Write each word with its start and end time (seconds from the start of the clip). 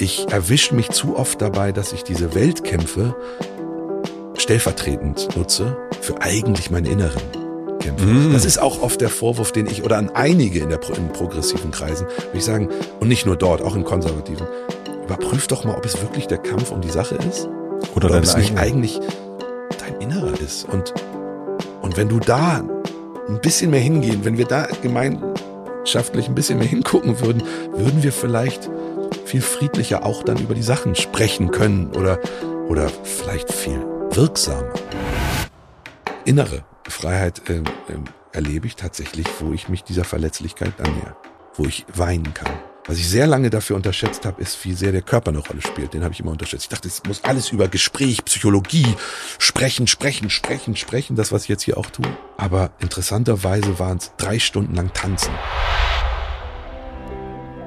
ich 0.00 0.26
erwische 0.30 0.74
mich 0.74 0.90
zu 0.90 1.16
oft 1.16 1.40
dabei, 1.42 1.72
dass 1.72 1.92
ich 1.92 2.04
diese 2.04 2.34
Weltkämpfe 2.34 3.14
stellvertretend 4.36 5.36
nutze 5.36 5.76
für 6.00 6.20
eigentlich 6.22 6.70
meine 6.70 6.88
inneren 6.88 7.20
Kämpfe. 7.80 8.06
Mm. 8.06 8.32
Das 8.32 8.46
ist 8.46 8.58
auch 8.58 8.80
oft 8.80 9.00
der 9.00 9.10
Vorwurf, 9.10 9.52
den 9.52 9.66
ich 9.66 9.84
oder 9.84 9.98
an 9.98 10.10
einige 10.10 10.60
in, 10.60 10.70
der, 10.70 10.80
in 10.96 11.08
progressiven 11.12 11.70
Kreisen, 11.70 12.06
würde 12.06 12.38
ich 12.38 12.44
sagen, 12.44 12.68
und 12.98 13.08
nicht 13.08 13.26
nur 13.26 13.36
dort, 13.36 13.60
auch 13.60 13.76
in 13.76 13.84
konservativen, 13.84 14.46
überprüf 15.04 15.46
doch 15.48 15.64
mal, 15.64 15.76
ob 15.76 15.84
es 15.84 16.00
wirklich 16.00 16.26
der 16.26 16.38
Kampf 16.38 16.70
um 16.72 16.80
die 16.80 16.90
Sache 16.90 17.16
ist 17.16 17.48
oder, 17.94 18.06
oder 18.06 18.18
ob 18.18 18.24
es 18.24 18.36
nicht 18.36 18.56
eigentlich 18.56 18.98
dein 19.78 20.00
Innerer 20.00 20.32
ist. 20.40 20.64
Und, 20.64 20.94
und 21.82 21.96
wenn 21.98 22.08
du 22.08 22.20
da 22.20 22.62
ein 23.28 23.40
bisschen 23.42 23.70
mehr 23.70 23.80
hingehen, 23.80 24.20
wenn 24.24 24.38
wir 24.38 24.46
da 24.46 24.66
gemeinschaftlich 24.82 26.28
ein 26.28 26.34
bisschen 26.34 26.58
mehr 26.58 26.68
hingucken 26.68 27.20
würden, 27.20 27.42
würden 27.76 28.02
wir 28.02 28.12
vielleicht 28.12 28.70
viel 29.30 29.42
friedlicher 29.42 30.04
auch 30.04 30.24
dann 30.24 30.38
über 30.38 30.54
die 30.54 30.62
Sachen 30.62 30.96
sprechen 30.96 31.52
können 31.52 31.94
oder, 31.94 32.18
oder 32.66 32.88
vielleicht 32.88 33.52
viel 33.52 33.80
wirksamer. 34.10 34.74
Innere 36.24 36.64
Freiheit 36.88 37.48
äh, 37.48 37.58
äh, 37.58 37.62
erlebe 38.32 38.66
ich 38.66 38.74
tatsächlich, 38.74 39.26
wo 39.38 39.52
ich 39.52 39.68
mich 39.68 39.84
dieser 39.84 40.02
Verletzlichkeit 40.02 40.80
annähe, 40.80 41.14
wo 41.54 41.64
ich 41.64 41.86
weinen 41.94 42.34
kann. 42.34 42.52
Was 42.86 42.98
ich 42.98 43.08
sehr 43.08 43.28
lange 43.28 43.50
dafür 43.50 43.76
unterschätzt 43.76 44.26
habe, 44.26 44.42
ist, 44.42 44.64
wie 44.64 44.72
sehr 44.72 44.90
der 44.90 45.02
Körper 45.02 45.30
eine 45.30 45.38
Rolle 45.38 45.62
spielt. 45.62 45.94
Den 45.94 46.02
habe 46.02 46.12
ich 46.12 46.18
immer 46.18 46.32
unterschätzt. 46.32 46.64
Ich 46.64 46.68
dachte, 46.70 46.88
es 46.88 47.04
muss 47.06 47.22
alles 47.22 47.52
über 47.52 47.68
Gespräch, 47.68 48.24
Psychologie, 48.24 48.96
sprechen, 49.38 49.86
sprechen, 49.86 50.28
sprechen, 50.28 50.74
sprechen, 50.74 51.14
das, 51.14 51.30
was 51.30 51.44
ich 51.44 51.50
jetzt 51.50 51.62
hier 51.62 51.78
auch 51.78 51.86
tue. 51.86 52.08
Aber 52.36 52.72
interessanterweise 52.80 53.78
waren 53.78 53.98
es 53.98 54.10
drei 54.16 54.40
Stunden 54.40 54.74
lang 54.74 54.92
tanzen. 54.92 55.32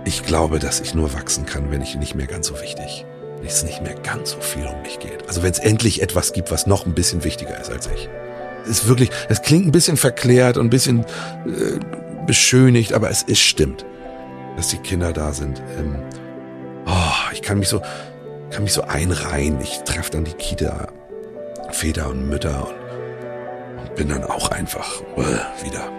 Ich 0.05 0.23
glaube, 0.23 0.59
dass 0.59 0.81
ich 0.81 0.93
nur 0.93 1.13
wachsen 1.13 1.45
kann, 1.45 1.71
wenn 1.71 1.81
ich 1.81 1.95
nicht 1.95 2.13
mehr 2.15 2.27
ganz 2.27 2.47
so 2.47 2.59
wichtig, 2.59 3.05
wenn 3.37 3.47
es 3.47 3.63
nicht 3.63 3.81
mehr 3.81 3.95
ganz 3.95 4.31
so 4.31 4.41
viel 4.41 4.65
um 4.65 4.81
mich 4.81 4.99
geht. 4.99 5.27
Also 5.27 5.43
wenn 5.43 5.51
es 5.51 5.59
endlich 5.59 6.01
etwas 6.01 6.33
gibt, 6.33 6.51
was 6.51 6.67
noch 6.67 6.85
ein 6.85 6.93
bisschen 6.93 7.23
wichtiger 7.23 7.59
ist 7.59 7.71
als 7.71 7.87
ich. 7.87 8.09
Es 8.63 8.69
ist 8.69 8.87
wirklich, 8.87 9.11
es 9.29 9.41
klingt 9.41 9.65
ein 9.65 9.71
bisschen 9.71 9.95
verklärt 9.95 10.57
und 10.57 10.67
ein 10.67 10.69
bisschen 10.69 11.01
äh, 11.45 11.79
beschönigt, 12.25 12.93
aber 12.93 13.09
es 13.09 13.23
ist 13.23 13.39
stimmt, 13.39 13.85
dass 14.57 14.69
die 14.69 14.77
Kinder 14.77 15.13
da 15.13 15.31
sind. 15.31 15.61
Ähm, 15.77 15.95
oh, 16.85 17.31
ich 17.31 17.41
kann 17.41 17.59
mich 17.59 17.69
so, 17.69 17.81
kann 18.51 18.63
mich 18.63 18.73
so 18.73 18.81
einreihen. 18.83 19.59
Ich 19.61 19.79
treffe 19.79 20.11
dann 20.11 20.25
die 20.25 20.33
Kita, 20.33 20.87
Väter 21.71 22.09
und 22.09 22.27
Mütter 22.27 22.67
und, 22.67 23.81
und 23.81 23.95
bin 23.95 24.09
dann 24.09 24.23
auch 24.25 24.51
einfach 24.51 25.01
äh, 25.15 25.65
wieder. 25.65 25.89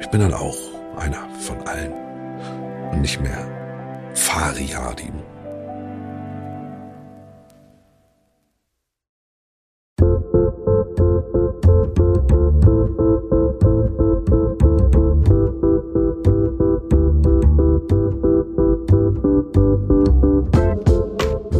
Ich 0.00 0.08
bin 0.08 0.20
dann 0.20 0.34
auch 0.34 0.56
einer 0.96 1.28
von 1.40 1.58
allen 1.66 2.11
und 2.92 3.00
nicht 3.00 3.20
mehr 3.20 3.46
Fariadim. 4.14 5.14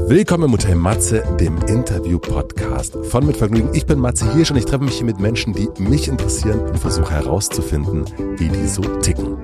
Willkommen 0.09 0.45
im 0.45 0.53
Hotel 0.53 0.75
Matze, 0.77 1.25
dem 1.41 1.57
Interview-Podcast 1.67 2.99
von 3.07 3.27
Mit 3.27 3.39
Vergnügen. 3.39 3.71
Ich 3.73 3.87
bin 3.87 3.99
Matze 3.99 4.31
hier 4.35 4.45
schon. 4.45 4.59
Ich 4.59 4.67
treffe 4.67 4.85
mich 4.85 4.97
hier 4.97 5.07
mit 5.07 5.19
Menschen, 5.19 5.55
die 5.55 5.71
mich 5.79 6.07
interessieren 6.07 6.61
und 6.61 6.79
versuche 6.79 7.13
herauszufinden, 7.13 8.05
wie 8.37 8.49
die 8.49 8.69
so 8.69 8.83
ticken. 8.83 9.39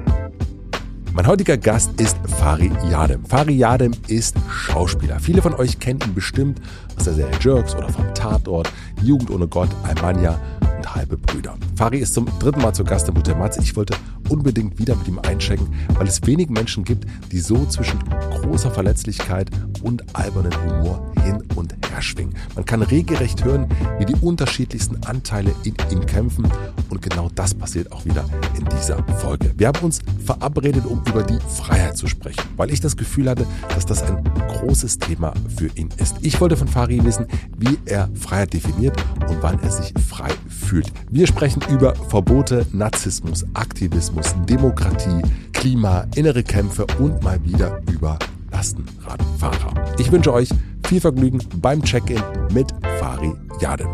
Mein 1.19 1.27
heutiger 1.27 1.57
Gast 1.57 2.01
ist 2.01 2.17
Fari 2.39 2.71
Yadem. 2.89 3.25
Fari 3.25 3.57
Yadem 3.57 3.93
ist 4.07 4.37
Schauspieler. 4.49 5.19
Viele 5.19 5.43
von 5.43 5.53
euch 5.55 5.81
kennen 5.81 5.99
ihn 6.07 6.15
bestimmt 6.15 6.61
aus 6.97 7.07
der 7.07 7.15
Serie 7.15 7.37
Jerks 7.41 7.75
oder 7.75 7.89
vom 7.89 8.15
Tatort, 8.15 8.71
Jugend 9.03 9.29
ohne 9.33 9.49
Gott, 9.49 9.69
Almania 9.83 10.41
und 10.77 10.95
Halbe 10.95 11.17
Brüder. 11.17 11.57
Fari 11.75 11.99
ist 11.99 12.15
zum 12.15 12.27
dritten 12.39 12.63
Mal 12.63 12.73
zu 12.73 12.85
Gast 12.85 13.09
im 13.09 13.17
Hotel 13.17 13.35
Matze. 13.35 13.61
Ich 13.61 13.75
wollte 13.75 13.97
unbedingt 14.29 14.79
wieder 14.79 14.97
mit 14.97 15.09
ihm 15.09 15.19
einchecken, 15.19 15.69
weil 15.95 16.07
es 16.07 16.27
wenig 16.27 16.49
Menschen 16.49 16.85
gibt, 16.85 17.07
die 17.33 17.41
so 17.41 17.65
zwischen 17.67 17.99
großer 18.31 18.71
Verletzlichkeit 18.71 19.51
und 19.83 20.17
albernen 20.17 20.53
Humor 20.65 21.13
hin 21.25 21.43
und 21.55 21.75
her 21.91 22.03
schwingen. 22.03 22.35
Man 22.55 22.65
kann 22.65 22.83
regelrecht 22.83 23.45
hören, 23.45 23.67
wie 23.99 24.07
die 24.07 24.15
unterschiedlichsten 24.15 25.03
Anteile 25.05 25.55
in 25.65 25.75
ihm 25.91 26.05
kämpfen 26.07 26.51
und 26.91 27.03
genau 27.03 27.31
das 27.35 27.55
passiert 27.55 27.93
auch 27.93 28.05
wieder 28.05 28.25
in 28.59 28.65
dieser 28.67 29.03
Folge. 29.19 29.53
Wir 29.57 29.69
haben 29.69 29.85
uns 29.85 30.01
verabredet, 30.25 30.87
um 30.87 31.03
über 31.07 31.23
die 31.23 31.39
Freiheit 31.55 31.97
zu 31.97 32.07
sprechen, 32.07 32.43
weil 32.57 32.71
ich 32.71 32.81
das 32.81 32.97
Gefühl 32.97 33.29
hatte, 33.29 33.47
dass 33.75 33.87
das 33.87 34.03
ein 34.03 34.23
großes 34.49 34.99
Thema 34.99 35.33
für 35.57 35.69
ihn 35.75 35.89
ist. 35.99 36.17
Ich 36.23 36.41
wollte 36.41 36.57
von 36.57 36.69
Fari 36.69 37.05
wissen, 37.05 37.27
wie 37.57 37.79
er 37.85 38.09
Freiheit 38.15 38.53
definiert 38.53 38.97
und 39.29 39.43
wann 39.43 39.59
er 39.61 39.71
sich 39.71 39.93
frei 40.09 40.31
fühlt. 40.49 40.93
Wir 41.11 41.27
sprechen 41.27 41.63
über 41.71 41.95
Verbote, 41.95 42.67
Narzissmus, 42.73 43.45
Aktivismus, 43.55 44.18
Demokratie, 44.49 45.21
Klima, 45.53 46.07
innere 46.15 46.43
Kämpfe 46.43 46.87
und 46.99 47.23
mal 47.23 47.39
wieder 47.45 47.83
über 47.91 48.19
Lastenradfahrer. 48.51 49.95
Ich 49.99 50.11
wünsche 50.11 50.33
euch 50.33 50.49
viel 50.87 51.01
Vergnügen 51.01 51.41
beim 51.57 51.83
Check-in 51.83 52.23
mit 52.53 52.73
Fari 52.99 53.35
Yadem. 53.61 53.89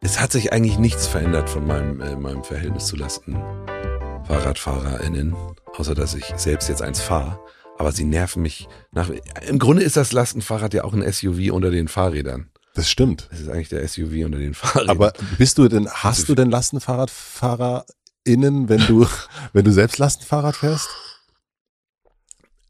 Es 0.00 0.20
hat 0.20 0.32
sich 0.32 0.52
eigentlich 0.52 0.78
nichts 0.78 1.06
verändert 1.06 1.48
von 1.48 1.66
meinem, 1.66 1.98
äh, 2.00 2.16
meinem 2.16 2.44
Verhältnis 2.44 2.86
zu 2.86 2.96
LastenfahrradfahrerInnen, 2.96 5.34
außer 5.76 5.94
dass 5.94 6.14
ich 6.14 6.24
selbst 6.36 6.68
jetzt 6.68 6.82
eins 6.82 7.00
fahre. 7.00 7.40
Aber 7.78 7.92
sie 7.92 8.04
nerven 8.04 8.42
mich 8.42 8.68
nach. 8.92 9.08
Im 9.48 9.58
Grunde 9.58 9.82
ist 9.82 9.96
das 9.96 10.12
Lastenfahrrad 10.12 10.74
ja 10.74 10.84
auch 10.84 10.92
ein 10.92 11.10
SUV 11.10 11.50
unter 11.52 11.70
den 11.70 11.88
Fahrrädern. 11.88 12.51
Das 12.74 12.90
stimmt. 12.90 13.28
Das 13.30 13.40
ist 13.40 13.48
eigentlich 13.48 13.68
der 13.68 13.86
SUV 13.86 14.24
unter 14.24 14.38
den 14.38 14.54
Fahrrädern. 14.54 14.90
Aber 14.90 15.12
bist 15.38 15.58
du 15.58 15.68
denn, 15.68 15.88
hast 15.90 16.28
du 16.28 16.34
denn 16.34 16.50
LastenfahrradfahrerInnen, 16.50 18.68
wenn 18.68 18.84
du, 18.86 19.06
wenn 19.52 19.64
du 19.64 19.72
selbst 19.72 19.98
Lastenfahrrad 19.98 20.56
fährst? 20.56 20.88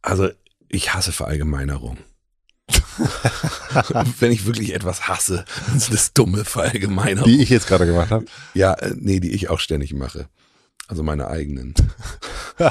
Also, 0.03 0.29
ich 0.69 0.93
hasse 0.95 1.13
Verallgemeinerung. 1.13 1.97
wenn 4.19 4.33
ich 4.33 4.47
wirklich 4.47 4.75
etwas 4.75 5.09
hasse, 5.09 5.45
dann 5.67 5.77
ist 5.77 5.93
das 5.93 6.13
dumme 6.13 6.45
Verallgemeinerung. 6.45 7.29
Die 7.29 7.43
ich 7.43 7.51
jetzt 7.51 7.67
gerade 7.67 7.87
gemacht 7.87 8.11
habe? 8.11 8.25
Ja, 8.55 8.75
äh, 8.75 8.95
nee, 8.97 9.21
die 9.21 9.33
ich 9.33 9.51
auch 9.51 9.61
ständig 9.61 9.95
mache. 9.95 10.29
Also 10.89 11.03
meine 11.03 11.29
eigenen. 11.29 11.75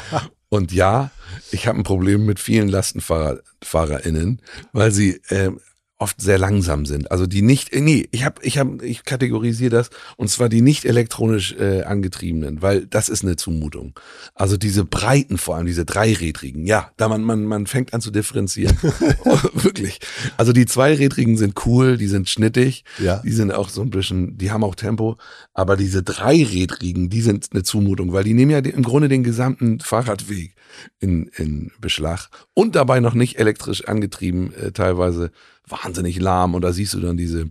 Und 0.49 0.73
ja, 0.73 1.11
ich 1.51 1.67
habe 1.67 1.79
ein 1.79 1.83
Problem 1.83 2.25
mit 2.25 2.39
vielen 2.39 2.67
LastenfahrerInnen, 2.67 4.41
weil 4.73 4.91
sie 4.91 5.21
äh, 5.29 5.51
oft 6.01 6.19
sehr 6.19 6.39
langsam 6.39 6.87
sind. 6.87 7.11
Also 7.11 7.27
die 7.27 7.43
nicht, 7.43 7.71
äh, 7.73 7.79
nee, 7.79 8.09
ich 8.11 8.25
habe, 8.25 8.41
ich 8.43 8.57
habe, 8.57 8.83
ich 8.85 9.05
kategorisiere 9.05 9.69
das 9.69 9.91
und 10.17 10.29
zwar 10.29 10.49
die 10.49 10.61
nicht 10.61 10.83
elektronisch 10.83 11.53
äh, 11.53 11.83
angetriebenen, 11.83 12.61
weil 12.63 12.87
das 12.87 13.07
ist 13.07 13.23
eine 13.23 13.35
Zumutung. 13.35 13.93
Also 14.33 14.57
diese 14.57 14.83
breiten, 14.83 15.37
vor 15.37 15.55
allem 15.55 15.67
diese 15.67 15.85
dreirädrigen, 15.85 16.65
ja, 16.65 16.91
da 16.97 17.07
man 17.07 17.23
man 17.23 17.45
man 17.45 17.67
fängt 17.67 17.93
an 17.93 18.01
zu 18.01 18.09
differenzieren, 18.09 18.75
wirklich. 19.53 19.99
Also 20.37 20.53
die 20.53 20.65
zweirädrigen 20.65 21.37
sind 21.37 21.53
cool, 21.65 21.97
die 21.97 22.07
sind 22.07 22.29
schnittig, 22.29 22.83
ja. 22.97 23.17
die 23.23 23.31
sind 23.31 23.53
auch 23.53 23.69
so 23.69 23.83
ein 23.83 23.91
bisschen, 23.91 24.37
die 24.39 24.49
haben 24.49 24.63
auch 24.63 24.75
Tempo, 24.75 25.17
aber 25.53 25.77
diese 25.77 26.01
dreirädrigen, 26.01 27.09
die 27.09 27.21
sind 27.21 27.49
eine 27.51 27.61
Zumutung, 27.61 28.11
weil 28.11 28.23
die 28.23 28.33
nehmen 28.33 28.51
ja 28.51 28.57
im 28.57 28.83
Grunde 28.83 29.07
den 29.07 29.23
gesamten 29.23 29.79
Fahrradweg 29.79 30.55
in 30.99 31.27
in 31.35 31.71
Beschlag 31.79 32.29
und 32.55 32.75
dabei 32.75 33.01
noch 33.01 33.13
nicht 33.13 33.37
elektrisch 33.37 33.87
angetrieben, 33.87 34.51
äh, 34.55 34.71
teilweise 34.71 35.31
wahnsinnig 35.67 36.19
lahm 36.19 36.55
und 36.55 36.61
da 36.61 36.73
siehst 36.73 36.93
du 36.93 36.99
dann 36.99 37.17
diese, 37.17 37.49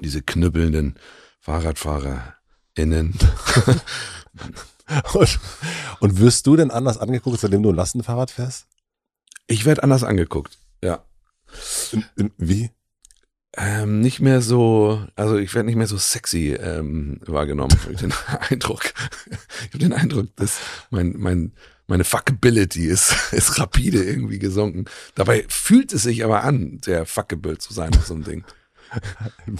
diese 0.00 0.22
knüppelnden 0.22 0.94
FahrradfahrerInnen. 1.40 3.14
und, 5.14 5.40
und 6.00 6.20
wirst 6.20 6.46
du 6.46 6.56
denn 6.56 6.70
anders 6.70 6.98
angeguckt, 6.98 7.40
seitdem 7.40 7.62
du 7.62 7.70
ein 7.70 7.76
Lastenfahrrad 7.76 8.30
fährst? 8.30 8.66
Ich 9.46 9.64
werde 9.64 9.82
anders 9.82 10.04
angeguckt, 10.04 10.58
ja. 10.82 11.04
In, 11.90 12.04
in, 12.16 12.30
wie? 12.38 12.70
Ähm, 13.54 14.00
nicht 14.00 14.20
mehr 14.20 14.40
so, 14.40 15.06
also 15.14 15.36
ich 15.36 15.54
werde 15.54 15.66
nicht 15.66 15.76
mehr 15.76 15.86
so 15.86 15.98
sexy 15.98 16.54
ähm, 16.54 17.20
wahrgenommen. 17.26 17.76
ich 17.76 17.84
habe 17.84 17.96
den 17.96 18.14
Eindruck, 18.50 18.94
ich 19.26 19.68
habe 19.68 19.78
den 19.78 19.92
Eindruck, 19.92 20.34
dass 20.36 20.58
mein 20.90 21.14
mein 21.18 21.52
meine 21.92 22.04
Fuckability 22.04 22.86
ist, 22.86 23.14
ist 23.32 23.58
rapide 23.58 24.02
irgendwie 24.02 24.38
gesunken. 24.38 24.86
Dabei 25.14 25.44
fühlt 25.48 25.92
es 25.92 26.04
sich 26.04 26.24
aber 26.24 26.42
an, 26.42 26.80
sehr 26.82 27.04
fuckable 27.04 27.58
zu 27.58 27.74
sein 27.74 27.94
auf 27.94 28.06
so 28.06 28.14
einem 28.14 28.24
Ding. 28.24 28.44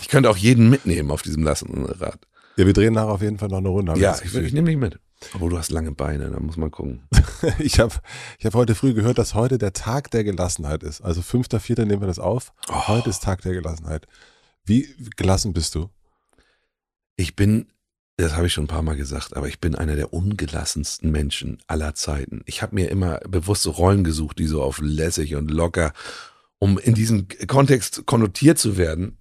Ich 0.01 0.09
könnte 0.09 0.31
auch 0.31 0.37
jeden 0.37 0.71
mitnehmen 0.71 1.11
auf 1.11 1.23
diesem 1.23 1.43
Lassenrad. 1.43 2.27
Ja, 2.57 2.67
wir 2.67 2.73
drehen 2.73 2.95
nachher 2.95 3.11
auf 3.11 3.23
jeden 3.23 3.39
Fall 3.39 3.49
noch 3.49 3.59
eine 3.59 3.69
Runde. 3.69 3.99
Ja, 3.99 4.17
ich, 4.23 4.35
ich 4.35 4.53
nehme 4.53 4.69
dich 4.69 4.79
mit. 4.79 4.99
Obwohl 5.35 5.51
du 5.51 5.59
hast 5.59 5.71
lange 5.71 5.93
Beine, 5.93 6.31
da 6.31 6.41
muss 6.41 6.57
man 6.57 6.71
gucken. 6.71 7.03
ich 7.59 7.79
habe 7.79 7.95
ich 8.39 8.47
hab 8.47 8.55
heute 8.55 8.75
früh 8.75 8.95
gehört, 8.95 9.19
dass 9.19 9.35
heute 9.35 9.59
der 9.59 9.73
Tag 9.75 10.11
der 10.11 10.25
Gelassenheit 10.25 10.83
ist. 10.83 11.03
Also 11.03 11.21
5.4. 11.21 11.85
nehmen 11.85 12.01
wir 12.01 12.09
das 12.09 12.19
auf. 12.19 12.53
Oh. 12.69 12.89
Heute 12.89 13.11
ist 13.11 13.23
Tag 13.23 13.43
der 13.43 13.53
Gelassenheit. 13.53 14.07
Wie 14.65 14.89
gelassen 15.17 15.53
bist 15.53 15.75
du? 15.75 15.91
Ich 17.17 17.37
bin 17.37 17.67
Das 18.17 18.37
habe 18.37 18.47
ich 18.47 18.53
schon 18.53 18.65
ein 18.65 18.69
paar 18.69 18.83
Mal 18.83 18.97
gesagt, 18.97 19.37
aber 19.37 19.49
ich 19.49 19.59
bin 19.59 19.75
einer 19.75 19.97
der 19.97 20.13
ungelassensten 20.13 21.11
Menschen 21.11 21.59
aller 21.67 21.95
Zeiten. 21.95 22.43
Ich 22.45 22.63
habe 22.63 22.75
mir 22.75 22.91
immer 22.91 23.19
bewusst 23.21 23.63
so 23.63 23.71
Rollen 23.71 24.05
gesucht, 24.05 24.39
die 24.39 24.47
so 24.47 24.63
auf 24.63 24.81
lässig 24.81 25.35
und 25.35 25.51
locker, 25.51 25.93
um 26.59 26.79
in 26.79 26.95
diesem 26.95 27.27
Kontext 27.47 28.05
konnotiert 28.07 28.59
zu 28.59 28.77
werden. 28.77 29.17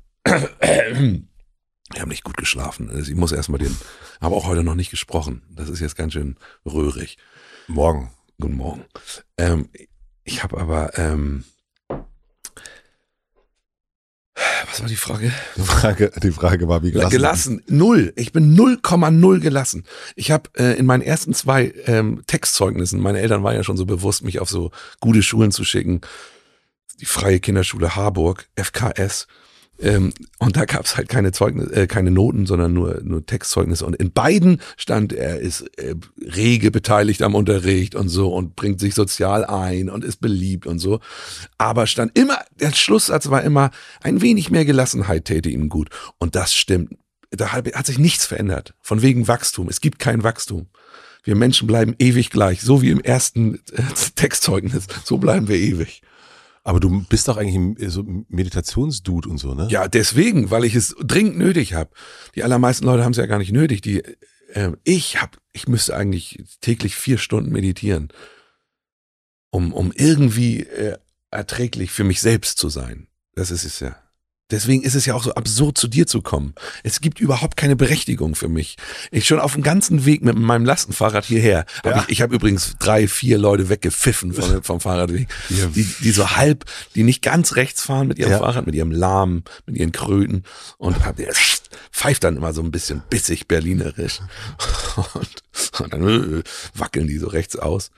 Ich 1.94 2.00
habe 2.00 2.10
nicht 2.10 2.24
gut 2.24 2.38
geschlafen. 2.38 2.90
Also 2.90 3.12
ich 3.12 3.18
muss 3.18 3.32
erstmal 3.32 3.60
den, 3.60 3.76
habe 4.22 4.36
auch 4.36 4.46
heute 4.46 4.64
noch 4.64 4.76
nicht 4.76 4.92
gesprochen. 4.92 5.42
Das 5.50 5.70
ist 5.70 5.80
jetzt 5.80 5.96
ganz 5.96 6.14
schön 6.14 6.38
röhrig. 6.66 7.18
Morgen. 7.68 8.12
Guten 8.40 8.58
Morgen. 8.58 8.86
Ähm, 9.38 9.70
ich 10.24 10.44
habe 10.44 10.60
aber, 10.60 10.98
ähm, 10.98 11.44
was 14.70 14.82
war 14.82 14.88
die 14.88 14.96
Frage? 14.96 15.32
Die 15.56 15.62
Frage, 15.62 16.12
die 16.22 16.32
Frage 16.32 16.68
war, 16.68 16.84
wie 16.84 16.92
gelassen? 16.92 17.12
Gelassen, 17.12 17.64
null. 17.68 18.14
Ich 18.16 18.32
bin 18.32 18.56
0,0 18.56 19.40
gelassen. 19.40 19.86
Ich 20.16 20.32
habe 20.32 20.50
äh, 20.58 20.78
in 20.78 20.86
meinen 20.86 21.02
ersten 21.02 21.34
zwei 21.34 21.74
ähm, 21.86 22.24
Textzeugnissen, 22.28 23.00
meine 23.00 23.20
Eltern 23.20 23.44
waren 23.44 23.56
ja 23.56 23.64
schon 23.64 23.78
so 23.78 23.86
bewusst, 23.86 24.24
mich 24.24 24.40
auf 24.40 24.50
so 24.50 24.72
gute 25.00 25.24
Schulen 25.24 25.52
zu 25.52 25.64
schicken. 25.64 26.02
Die 27.00 27.06
Freie 27.06 27.40
Kinderschule 27.40 27.96
Harburg, 27.96 28.48
FKS. 28.56 29.28
Ähm, 29.82 30.14
und 30.38 30.56
da 30.56 30.66
gab 30.66 30.86
es 30.86 30.96
halt 30.96 31.10
keine 31.10 31.32
Zeugnisse, 31.32 31.74
äh, 31.74 31.88
keine 31.88 32.12
Noten, 32.12 32.46
sondern 32.46 32.74
nur, 32.74 33.02
nur 33.04 33.26
Textzeugnisse. 33.26 33.86
Und 33.86 33.96
in 33.96 34.12
beiden 34.12 34.62
stand, 34.78 35.12
er 35.12 35.40
ist 35.40 35.62
äh, 35.78 35.96
rege 36.22 36.72
beteiligt 36.72 37.24
am 37.24 37.36
Unterricht 37.36 37.96
und 37.96 38.10
so 38.10 38.34
und 38.34 38.56
bringt 38.56 38.80
sich 38.80 38.94
sozial 38.94 39.44
ein 39.44 39.90
und 39.90 40.06
ist 40.06 40.22
beliebt 40.22 40.68
und 40.68 40.80
so. 40.80 41.00
Aber 41.58 41.88
stand 41.88 42.18
immer, 42.18 42.38
der 42.60 42.72
Schlusssatz 42.74 43.30
war 43.30 43.44
immer, 43.44 43.72
ein 44.02 44.22
wenig 44.22 44.52
mehr 44.52 44.66
Gelassenheit 44.66 45.26
täte 45.26 45.50
ihm 45.50 45.70
gut. 45.70 45.90
Und 46.20 46.36
das 46.36 46.54
stimmt. 46.54 46.98
Da 47.32 47.54
hat 47.54 47.86
sich 47.86 47.98
nichts 47.98 48.26
verändert. 48.26 48.74
Von 48.82 49.02
wegen 49.02 49.28
Wachstum. 49.28 49.70
Es 49.70 49.82
gibt 49.82 50.00
kein 50.00 50.24
Wachstum. 50.24 50.68
Wir 51.24 51.36
Menschen 51.36 51.68
bleiben 51.68 51.96
ewig 51.98 52.30
gleich. 52.30 52.62
So 52.62 52.82
wie 52.82 52.90
im 52.90 53.00
ersten 53.00 53.56
äh, 53.74 53.82
Textzeugnis. 54.16 54.88
So 55.04 55.18
bleiben 55.18 55.48
wir 55.48 55.56
ewig. 55.56 56.02
Aber 56.64 56.80
du 56.80 57.04
bist 57.10 57.28
doch 57.28 57.38
eigentlich 57.38 57.92
so 57.92 58.04
Meditationsdude 58.28 59.30
und 59.30 59.40
so, 59.40 59.56
ne? 59.56 59.68
Ja, 59.72 59.88
deswegen, 59.88 60.52
weil 60.52 60.64
ich 60.64 60.76
es 60.76 60.96
dringend 61.00 61.38
nötig 61.38 61.74
habe. 61.74 61.90
Die 62.36 62.44
allermeisten 62.44 62.86
Leute 62.86 63.04
haben 63.04 63.12
es 63.12 63.18
ja 63.18 63.26
gar 63.26 63.40
nicht 63.40 63.52
nötig. 63.52 63.82
Die, 63.82 64.04
äh, 64.54 64.72
ich 64.84 65.22
hab, 65.22 65.38
ich 65.54 65.68
müsste 65.68 65.96
eigentlich 65.96 66.44
täglich 66.62 66.96
vier 66.96 67.18
Stunden 67.18 67.52
meditieren, 67.52 68.10
um, 69.50 69.74
um 69.74 69.92
irgendwie 69.92 70.62
äh, 70.62 70.98
erträglich 71.32 71.92
für 71.92 72.04
mich 72.04 72.22
selbst 72.22 72.60
zu 72.60 72.70
sein. 72.70 73.08
Das 73.34 73.50
ist 73.50 73.64
es 73.64 73.80
ja. 73.80 73.96
Deswegen 74.52 74.84
ist 74.84 74.96
es 74.96 75.06
ja 75.06 75.16
auch 75.16 75.24
so 75.24 75.34
absurd, 75.34 75.78
zu 75.78 75.88
dir 75.88 76.08
zu 76.08 76.22
kommen. 76.22 76.54
Es 76.84 77.02
gibt 77.02 77.20
überhaupt 77.20 77.58
keine 77.58 77.76
Berechtigung 77.76 78.36
für 78.36 78.48
mich. 78.48 78.78
Ich 79.12 79.28
schon 79.28 79.40
auf 79.40 79.54
dem 79.54 79.64
ganzen 79.64 80.06
Weg 80.06 80.24
mit 80.24 80.38
meinem 80.38 80.66
Lastenfahrrad 80.66 81.26
hierher. 81.26 81.66
Ja. 81.84 81.96
Hab 81.96 82.10
ich 82.10 82.22
ich 82.22 82.24
habe 82.24 82.36
übrigens 82.36 82.76
drei, 82.78 83.08
vier 83.08 83.40
Leute 83.40 83.68
weggepfiffen 83.68 84.34
vom, 84.34 84.62
vom 84.62 84.80
Fahrradweg. 84.80 85.28
Ja. 85.50 85.66
Die, 85.68 85.84
die 85.84 86.12
so 86.12 86.36
halb, 86.36 86.66
die 86.94 87.02
nicht 87.02 87.24
ganz 87.24 87.56
rechts 87.56 87.82
fahren 87.82 88.08
mit 88.08 88.20
ihrem 88.20 88.32
ja. 88.32 88.38
Fahrrad, 88.38 88.68
mit 88.68 88.76
ihrem 88.76 88.92
Lahm, 88.92 89.44
mit 89.66 89.76
ihren 89.78 89.92
Kröten 89.92 90.44
und 90.78 91.04
hab, 91.04 91.18
pfeift 91.92 92.24
dann 92.24 92.38
immer 92.38 92.54
so 92.54 92.62
ein 92.62 92.70
bisschen 92.70 93.02
bissig 93.10 93.48
berlinerisch. 93.48 94.20
Und, 95.14 95.80
und 95.80 95.94
dann 95.94 96.40
äh, 96.40 96.44
wackeln 96.76 97.08
die 97.08 97.18
so 97.18 97.28
rechts 97.28 97.56
aus. 97.56 97.90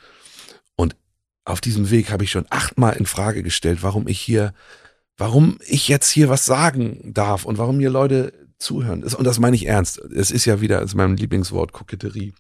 Und 0.76 0.96
auf 1.44 1.60
diesem 1.60 1.90
Weg 1.90 2.12
habe 2.12 2.24
ich 2.24 2.32
schon 2.32 2.46
achtmal 2.50 2.96
in 2.96 3.06
Frage 3.06 3.44
gestellt, 3.44 3.80
warum 3.82 4.08
ich 4.08 4.22
hier 4.22 4.54
warum 5.18 5.58
ich 5.68 5.88
jetzt 5.88 6.10
hier 6.10 6.30
was 6.30 6.46
sagen 6.46 7.14
darf 7.14 7.46
und 7.46 7.58
warum 7.58 7.78
mir 7.78 7.90
Leute 7.90 8.34
zuhören. 8.60 9.04
Und 9.04 9.24
das 9.26 9.40
meine 9.40 9.56
ich 9.56 9.68
ernst. 9.68 10.00
Es 10.00 10.32
ist 10.32 10.46
ja 10.46 10.62
wieder, 10.62 10.82
ist 10.82 10.96
mein 10.96 11.18
Lieblingswort, 11.18 11.72
Koketterie. 11.74 12.34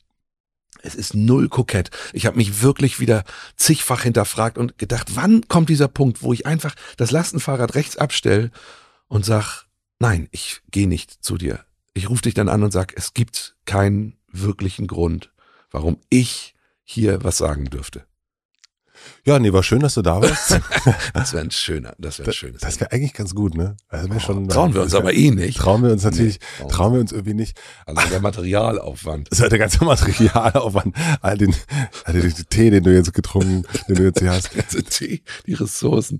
Es 0.81 0.95
ist 0.95 1.13
null 1.13 1.47
kokett. 1.47 1.91
Ich 2.11 2.25
habe 2.25 2.37
mich 2.37 2.61
wirklich 2.61 2.99
wieder 2.99 3.23
zigfach 3.55 4.03
hinterfragt 4.03 4.57
und 4.57 4.77
gedacht, 4.77 5.15
wann 5.15 5.47
kommt 5.47 5.69
dieser 5.69 5.87
Punkt, 5.87 6.21
wo 6.21 6.33
ich 6.33 6.45
einfach 6.45 6.75
das 6.97 7.11
Lastenfahrrad 7.11 7.75
rechts 7.75 7.97
abstelle 7.97 8.51
und 9.07 9.23
sag, 9.23 9.65
nein, 9.99 10.27
ich 10.31 10.61
gehe 10.71 10.87
nicht 10.87 11.23
zu 11.23 11.37
dir. 11.37 11.63
Ich 11.93 12.09
rufe 12.09 12.23
dich 12.23 12.33
dann 12.33 12.49
an 12.49 12.63
und 12.63 12.71
sag, 12.71 12.93
es 12.97 13.13
gibt 13.13 13.55
keinen 13.65 14.17
wirklichen 14.27 14.87
Grund, 14.87 15.31
warum 15.71 15.99
ich 16.09 16.53
hier 16.83 17.23
was 17.23 17.37
sagen 17.37 17.69
dürfte. 17.69 18.05
Ja, 19.25 19.39
nee, 19.39 19.53
war 19.53 19.63
schön, 19.63 19.79
dass 19.79 19.93
du 19.93 20.01
da 20.01 20.21
warst. 20.21 20.59
das 21.13 21.33
wäre 21.33 21.43
ein 21.43 21.51
schöner, 21.51 21.95
das 21.97 22.19
wäre 22.19 22.29
ein 22.29 22.33
schönes. 22.33 22.61
Das 22.61 22.79
wäre 22.79 22.91
eigentlich 22.91 23.13
ganz 23.13 23.33
gut, 23.33 23.55
ne? 23.55 23.77
Also 23.87 24.09
oh, 24.13 24.19
schon, 24.19 24.47
trauen 24.47 24.73
wir 24.73 24.81
uns 24.81 24.93
aber 24.95 25.13
eh 25.13 25.31
nicht. 25.31 25.57
Trauen 25.57 25.83
wir 25.83 25.91
uns 25.91 26.03
natürlich, 26.03 26.39
nee, 26.59 26.67
trauen 26.67 26.93
wir 26.93 26.99
uns 26.99 27.11
irgendwie 27.11 27.33
nicht. 27.33 27.59
Also 27.85 28.01
der 28.09 28.19
Materialaufwand. 28.19 29.31
Das 29.31 29.39
ist 29.39 29.51
der 29.51 29.59
ganze 29.59 29.83
Materialaufwand. 29.83 30.95
All 31.21 31.37
den, 31.37 31.55
all 32.05 32.13
den 32.13 32.33
Tee, 32.49 32.69
den 32.69 32.83
du 32.83 32.93
jetzt 32.93 33.13
getrunken, 33.13 33.63
den 33.87 33.95
du 33.95 34.03
jetzt 34.03 34.19
hier 34.19 34.31
hast. 34.31 34.49
Der 34.73 34.83
Tee, 34.83 35.21
die 35.45 35.53
Ressourcen, 35.53 36.19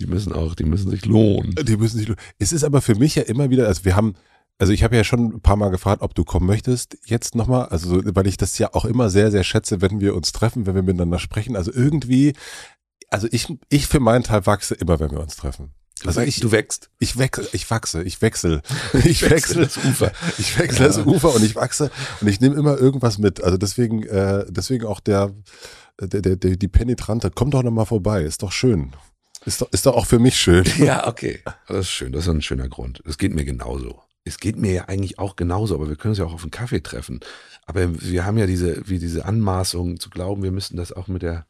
die 0.00 0.06
müssen 0.06 0.32
auch, 0.32 0.54
die 0.54 0.64
müssen 0.64 0.90
sich 0.90 1.04
lohnen. 1.04 1.54
Die 1.62 1.76
müssen 1.76 1.98
sich 1.98 2.08
lohnen. 2.08 2.20
Es 2.38 2.52
ist 2.52 2.64
aber 2.64 2.80
für 2.80 2.94
mich 2.94 3.14
ja 3.14 3.22
immer 3.22 3.50
wieder, 3.50 3.66
also 3.66 3.84
wir 3.84 3.96
haben, 3.96 4.14
also 4.58 4.72
ich 4.72 4.82
habe 4.82 4.96
ja 4.96 5.04
schon 5.04 5.34
ein 5.34 5.40
paar 5.40 5.56
Mal 5.56 5.70
gefragt, 5.70 6.02
ob 6.02 6.14
du 6.14 6.24
kommen 6.24 6.46
möchtest 6.46 6.96
jetzt 7.04 7.34
nochmal, 7.34 7.66
also 7.66 8.00
weil 8.14 8.26
ich 8.26 8.36
das 8.36 8.58
ja 8.58 8.72
auch 8.72 8.84
immer 8.84 9.10
sehr, 9.10 9.30
sehr 9.30 9.44
schätze, 9.44 9.82
wenn 9.82 10.00
wir 10.00 10.14
uns 10.14 10.32
treffen, 10.32 10.66
wenn 10.66 10.74
wir 10.74 10.82
miteinander 10.82 11.18
sprechen. 11.18 11.56
Also 11.56 11.72
irgendwie, 11.72 12.34
also 13.10 13.28
ich, 13.30 13.52
ich 13.68 13.86
für 13.86 14.00
meinen 14.00 14.24
Teil 14.24 14.46
wachse 14.46 14.74
immer, 14.74 14.98
wenn 14.98 15.10
wir 15.10 15.20
uns 15.20 15.36
treffen. 15.36 15.74
Also 16.04 16.20
ich, 16.20 16.40
du 16.40 16.52
wächst. 16.52 16.90
Ich 16.98 17.18
wechsle, 17.18 17.48
ich 17.52 17.70
wachse, 17.70 18.02
ich 18.02 18.20
wechsle. 18.20 18.62
Ich 19.04 19.28
wechsle 19.28 19.62
das 19.62 19.78
Ufer. 19.78 20.12
Ich 20.38 20.58
wechsle 20.58 20.86
ja. 20.86 20.86
das 20.88 20.98
Ufer 20.98 21.34
und 21.34 21.42
ich 21.42 21.56
wachse 21.56 21.90
und 22.20 22.28
ich 22.28 22.40
nehme 22.40 22.54
immer 22.54 22.78
irgendwas 22.78 23.18
mit. 23.18 23.42
Also 23.42 23.56
deswegen, 23.56 24.02
äh, 24.04 24.44
deswegen 24.48 24.86
auch 24.86 25.00
der, 25.00 25.34
der, 26.00 26.20
der, 26.20 26.36
der 26.36 26.56
die 26.56 26.68
Penetrante, 26.68 27.30
komm 27.30 27.50
doch 27.50 27.62
nochmal 27.62 27.86
vorbei, 27.86 28.22
ist 28.22 28.42
doch 28.42 28.52
schön. 28.52 28.92
Ist 29.44 29.62
doch, 29.62 29.70
ist 29.72 29.86
doch 29.86 29.94
auch 29.94 30.06
für 30.06 30.18
mich 30.18 30.38
schön. 30.38 30.64
Ja, 30.78 31.06
okay. 31.06 31.40
Das 31.68 31.78
ist 31.78 31.90
schön, 31.90 32.12
das 32.12 32.24
ist 32.24 32.30
ein 32.30 32.42
schöner 32.42 32.68
Grund. 32.68 33.02
Es 33.06 33.16
geht 33.16 33.34
mir 33.34 33.44
genauso 33.44 34.02
es 34.26 34.38
geht 34.38 34.56
mir 34.56 34.72
ja 34.72 34.84
eigentlich 34.86 35.18
auch 35.18 35.36
genauso, 35.36 35.76
aber 35.76 35.88
wir 35.88 35.96
können 35.96 36.10
uns 36.10 36.18
ja 36.18 36.24
auch 36.24 36.34
auf 36.34 36.42
einen 36.42 36.50
Kaffee 36.50 36.82
treffen. 36.82 37.20
Aber 37.64 38.02
wir 38.02 38.26
haben 38.26 38.36
ja 38.36 38.46
diese, 38.46 38.86
wie 38.88 38.98
diese 38.98 39.24
Anmaßung 39.24 40.00
zu 40.00 40.10
glauben, 40.10 40.42
wir 40.42 40.50
müssten 40.50 40.76
das 40.76 40.92
auch 40.92 41.06
mit 41.06 41.22
der, 41.22 41.46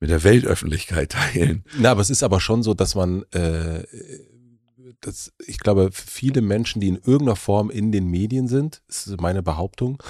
mit 0.00 0.10
der 0.10 0.24
Weltöffentlichkeit 0.24 1.12
teilen. 1.12 1.64
Na, 1.78 1.92
aber 1.92 2.00
es 2.00 2.10
ist 2.10 2.24
aber 2.24 2.40
schon 2.40 2.64
so, 2.64 2.74
dass 2.74 2.96
man, 2.96 3.22
äh, 3.30 3.84
das, 5.00 5.32
ich 5.46 5.60
glaube, 5.60 5.90
viele 5.92 6.42
Menschen, 6.42 6.80
die 6.80 6.88
in 6.88 6.96
irgendeiner 6.96 7.36
Form 7.36 7.70
in 7.70 7.92
den 7.92 8.08
Medien 8.08 8.48
sind, 8.48 8.82
ist 8.88 9.20
meine 9.20 9.42
Behauptung, 9.42 10.02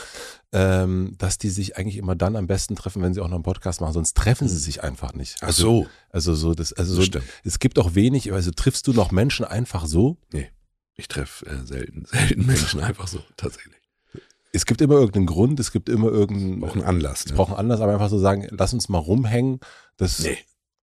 ähm, 0.53 1.15
dass 1.19 1.37
die 1.37 1.50
sich 1.50 1.77
eigentlich 1.77 1.99
immer 1.99 2.17
dann 2.17 2.37
am 2.37 2.47
besten 2.47 2.75
treffen, 2.75 3.03
wenn 3.03 3.12
sie 3.12 3.21
auch 3.21 3.29
noch 3.29 3.37
einen 3.37 3.43
Podcast 3.43 3.83
machen, 3.83 3.93
sonst 3.93 4.16
treffen 4.16 4.49
sie 4.49 4.59
sich 4.59 4.83
einfach 4.83 5.12
nicht. 5.12 5.43
Also, 5.43 5.85
Ach 5.85 5.85
so. 5.85 5.87
Also 6.09 6.35
so, 6.35 6.55
das, 6.55 6.73
also 6.73 7.02
so, 7.02 7.21
es 7.45 7.59
gibt 7.59 7.78
auch 7.78 7.95
wenig, 7.95 8.33
also 8.33 8.50
triffst 8.50 8.87
du 8.87 8.95
noch 8.95 9.12
Menschen 9.12 9.45
einfach 9.45 9.85
so? 9.87 10.16
Nee. 10.33 10.50
Ich 11.02 11.09
treffe 11.09 11.44
äh, 11.47 11.66
selten, 11.66 12.04
selten 12.11 12.47
Menschen 12.47 12.80
einfach 12.80 13.09
so, 13.09 13.18
tatsächlich. 13.37 13.75
Es 14.52 14.66
gibt 14.66 14.80
immer 14.80 14.94
irgendeinen 14.94 15.26
Grund, 15.26 15.59
es 15.59 15.73
gibt 15.73 15.88
immer 15.88 16.09
irgendeinen. 16.09 16.62
Auch 16.62 16.75
einen 16.75 16.85
Anlass. 16.85 17.25
Es 17.25 17.32
ne? 17.32 17.37
braucht 17.37 17.50
einen 17.50 17.59
Anlass, 17.59 17.80
aber 17.80 17.92
einfach 17.92 18.09
so 18.09 18.18
sagen, 18.18 18.47
lass 18.50 18.73
uns 18.73 18.88
mal 18.88 18.99
rumhängen. 18.99 19.59
Das, 19.97 20.21
nee. 20.21 20.38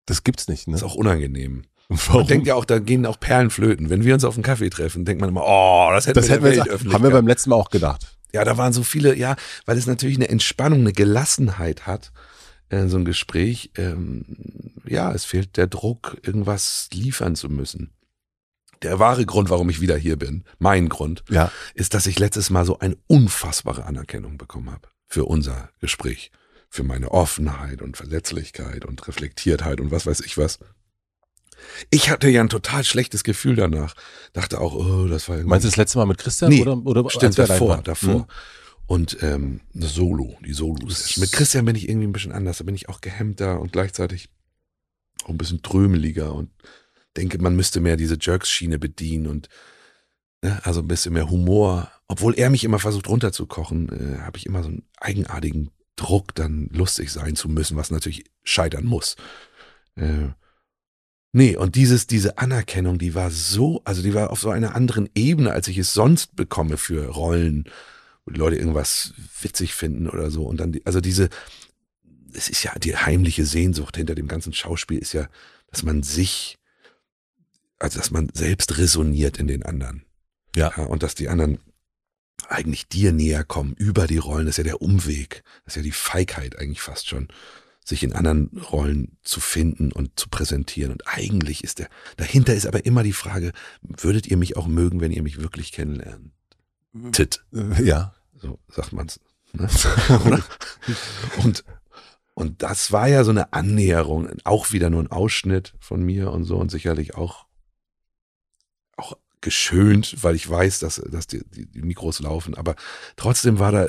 das 0.08 0.24
gibt's 0.24 0.48
nicht. 0.48 0.68
Ne? 0.68 0.72
Das 0.72 0.82
ist 0.82 0.88
auch 0.88 0.96
unangenehm. 0.96 1.66
Warum? 1.88 2.22
Man 2.22 2.28
denkt 2.28 2.48
ja 2.48 2.56
auch, 2.56 2.66
da 2.66 2.80
gehen 2.80 3.06
auch 3.06 3.20
Perlen 3.20 3.52
flöten. 3.52 3.92
Wenn 3.92 4.06
wir 4.06 4.16
uns 4.16 4.24
auf 4.24 4.34
einen 4.34 4.44
Kaffee 4.44 4.72
treffen, 4.72 5.06
denkt 5.06 5.22
man 5.22 5.30
immer, 5.30 5.44
oh, 5.46 5.90
das 5.92 6.08
hätten 6.08 6.16
das 6.16 6.30
wir 6.30 6.36
hätten 6.36 6.86
wir 6.86 6.94
Haben 6.94 7.04
wir 7.04 7.12
beim 7.12 7.28
letzten 7.28 7.52
Mal 7.52 7.58
auch 7.58 7.70
gedacht. 7.70 8.18
Ja, 8.34 8.44
da 8.44 8.58
waren 8.58 8.74
so 8.74 8.82
viele, 8.82 9.16
ja, 9.16 9.36
weil 9.66 9.78
es 9.78 9.86
natürlich 9.86 10.18
eine 10.18 10.30
Entspannung, 10.30 10.80
eine 10.80 10.94
Gelassenheit 10.94 11.86
hat, 11.86 12.12
äh, 12.70 12.88
so 12.88 12.98
ein 12.98 13.06
Gespräch. 13.06 13.70
Ähm, 13.78 14.26
ja, 14.88 15.12
es 15.12 15.26
fehlt 15.26 15.58
der 15.58 15.68
Druck, 15.68 16.18
irgendwas 16.24 16.90
liefern 16.92 17.36
zu 17.36 17.50
müssen 17.50 17.92
der 18.84 19.00
wahre 19.00 19.26
Grund, 19.26 19.50
warum 19.50 19.70
ich 19.70 19.82
wieder 19.82 19.98
hier 19.98 20.18
bin, 20.18 20.44
mein 20.60 20.90
Grund, 20.90 21.24
ja. 21.30 21.52
ist, 21.74 21.94
dass 21.94 22.08
ich 22.08 22.20
letztes 22.20 22.50
Mal 22.50 22.66
so 22.66 22.80
eine 22.80 22.98
unfassbare 23.08 23.86
Anerkennung 23.86 24.38
bekommen 24.38 24.72
habe 24.72 24.88
für 25.06 25.26
unser 25.26 25.70
Gespräch, 25.80 26.32
für 26.70 26.84
meine 26.84 27.12
Offenheit 27.12 27.82
und 27.82 27.98
Verletzlichkeit 27.98 28.86
und 28.86 29.08
Reflektiertheit 29.08 29.80
und 29.80 29.92
was 29.92 30.06
weiß 30.06 30.22
ich 30.22 30.38
was. 30.38 30.60
Ich 31.90 32.10
hatte 32.10 32.30
ja 32.30 32.42
ein 32.42 32.50
total 32.50 32.84
schlechtes 32.84 33.24
Gefühl 33.24 33.56
danach. 33.56 33.96
Dachte 34.34 34.62
auch, 34.62 34.76
oh, 34.76 35.08
das 35.08 35.28
war 35.28 35.38
irgendwie. 35.38 35.50
Meinst 35.50 35.66
du 35.66 35.70
das 35.70 35.78
letzte 35.78 35.98
Mal 35.98 36.06
mit 36.06 36.20
Christian 36.20 36.52
nee, 36.52 36.62
oder, 36.62 36.78
oder 36.86 37.10
stimmt, 37.10 37.38
davor, 37.40 37.82
davor. 37.84 38.20
Mhm. 38.20 38.26
Und 38.86 39.18
ähm, 39.22 39.62
das 39.74 39.94
Solo, 39.94 40.38
die 40.46 40.54
Solos. 40.54 41.18
Mit 41.18 41.32
Christian 41.32 41.66
bin 41.66 41.76
ich 41.76 41.90
irgendwie 41.90 42.08
ein 42.08 42.14
bisschen 42.14 42.32
anders. 42.32 42.60
Da 42.60 42.64
bin 42.64 42.76
ich 42.76 42.90
auch 42.90 43.02
gehemmter 43.02 43.60
und 43.60 43.74
gleichzeitig 43.74 44.30
auch 45.24 45.30
ein 45.30 45.38
bisschen 45.38 45.62
trömeliger 45.62 46.34
und 46.34 46.52
denke, 47.18 47.42
man 47.42 47.56
müsste 47.56 47.80
mehr 47.80 47.98
diese 47.98 48.18
Jerks-Schiene 48.20 48.80
bedienen 48.80 49.28
und 49.28 49.50
ne, 50.42 50.60
also 50.64 50.82
ein 50.82 50.88
bisschen 50.88 51.14
mehr 51.14 51.30
Humor. 51.30 51.92
Obwohl 52.08 52.36
er 52.36 52.50
mich 52.50 52.64
immer 52.64 52.80
versucht 52.80 53.10
runterzukochen, 53.10 53.90
äh, 53.90 54.20
habe 54.22 54.38
ich 54.38 54.46
immer 54.46 54.64
so 54.64 54.70
einen 54.70 54.84
eigenartigen 54.98 55.72
Druck, 55.96 56.36
dann 56.36 56.70
lustig 56.72 57.12
sein 57.12 57.36
zu 57.36 57.50
müssen, 57.50 57.76
was 57.76 57.92
natürlich 57.92 58.26
scheitern 58.44 58.86
muss. 58.86 59.16
Äh, 59.96 60.30
nee, 61.34 61.58
und 61.58 61.76
dieses, 61.76 62.08
diese 62.08 62.38
Anerkennung, 62.38 63.00
die 63.00 63.16
war 63.16 63.32
so, 63.32 63.82
also 63.84 64.02
die 64.02 64.14
war 64.14 64.30
auf 64.30 64.40
so 64.40 64.50
einer 64.50 64.76
anderen 64.76 65.10
Ebene, 65.16 65.52
als 65.52 65.68
ich 65.68 65.78
es 65.78 65.94
sonst 65.94 66.36
bekomme 66.36 66.78
für 66.78 67.08
Rollen, 67.10 67.66
wo 68.26 68.32
die 68.32 68.40
Leute 68.40 68.58
irgendwas 68.58 69.14
witzig 69.42 69.74
finden 69.74 70.08
oder 70.08 70.30
so. 70.32 70.46
Und 70.46 70.60
dann, 70.60 70.72
die, 70.72 70.86
also 70.86 71.02
diese, 71.02 71.30
es 72.34 72.50
ist 72.50 72.64
ja 72.64 72.78
die 72.78 72.96
heimliche 72.96 73.46
Sehnsucht 73.46 73.98
hinter 73.98 74.16
dem 74.16 74.28
ganzen 74.28 74.54
Schauspiel 74.54 75.00
ist 75.00 75.14
ja, 75.14 75.28
dass 75.72 75.84
man 75.84 76.04
sich, 76.04 76.58
also 77.80 78.00
dass 78.00 78.12
man 78.12 78.30
selbst 78.34 78.78
resoniert 78.78 79.38
in 79.38 79.48
den 79.48 79.64
anderen. 79.64 80.06
Ja. 80.56 80.74
ja 80.76 80.84
und 80.86 81.04
dass 81.04 81.16
die 81.16 81.30
anderen 81.30 81.60
eigentlich 82.48 82.88
dir 82.88 83.12
näher 83.12 83.44
kommen 83.44 83.74
über 83.74 84.08
die 84.08 84.18
Rollen. 84.18 84.46
Das 84.46 84.54
ist 84.54 84.58
ja 84.58 84.64
der 84.64 84.82
Umweg. 84.82 85.44
Das 85.66 85.74
ist 85.74 85.78
ja 85.78 85.84
die 85.84 85.92
Feigheit 85.92 86.58
eigentlich 86.60 86.82
fast 86.82 87.08
schon, 87.08 87.28
sich 87.84 88.04
in 88.04 88.14
anderen 88.14 88.50
Rollen 88.72 89.18
zu 89.24 89.40
finden 89.40 89.92
und 89.92 90.20
zu 90.20 90.30
präsentieren. 90.30 90.92
Und 90.92 91.08
eigentlich 91.08 91.64
ist 91.64 91.80
der, 91.80 91.90
dahinter 92.18 92.54
ist 92.54 92.68
aber 92.68 92.86
immer 92.86 93.04
die 93.04 93.14
Frage, 93.14 93.54
würdet 93.82 94.28
ihr 94.28 94.38
mich 94.38 94.56
auch 94.58 94.68
mögen, 94.68 95.02
wenn 95.02 95.12
ihr 95.12 95.24
mich 95.24 95.42
wirklich 95.42 95.72
kennenlernt? 95.72 96.32
Tit. 97.12 97.44
Ja. 97.84 98.14
So 98.36 98.60
sagt 98.68 98.94
man's. 98.94 99.20
Ne? 99.54 99.68
und, 101.44 101.64
und 102.34 102.62
das 102.62 102.92
war 102.92 103.08
ja 103.08 103.24
so 103.24 103.32
eine 103.32 103.54
Annäherung, 103.54 104.30
auch 104.44 104.72
wieder 104.72 104.90
nur 104.90 105.02
ein 105.02 105.12
Ausschnitt 105.12 105.74
von 105.80 106.04
mir 106.04 106.32
und 106.32 106.44
so 106.44 106.58
und 106.58 106.70
sicherlich 106.70 107.16
auch, 107.16 107.46
auch 107.46 107.47
geschönt, 109.42 110.24
weil 110.24 110.36
ich 110.36 110.50
weiß, 110.50 110.80
dass, 110.80 111.02
dass 111.10 111.28
die, 111.28 111.42
die 111.46 111.82
Mikros 111.82 112.20
laufen. 112.20 112.56
Aber 112.56 112.76
trotzdem 113.16 113.60
war 113.60 113.72
da, 113.72 113.88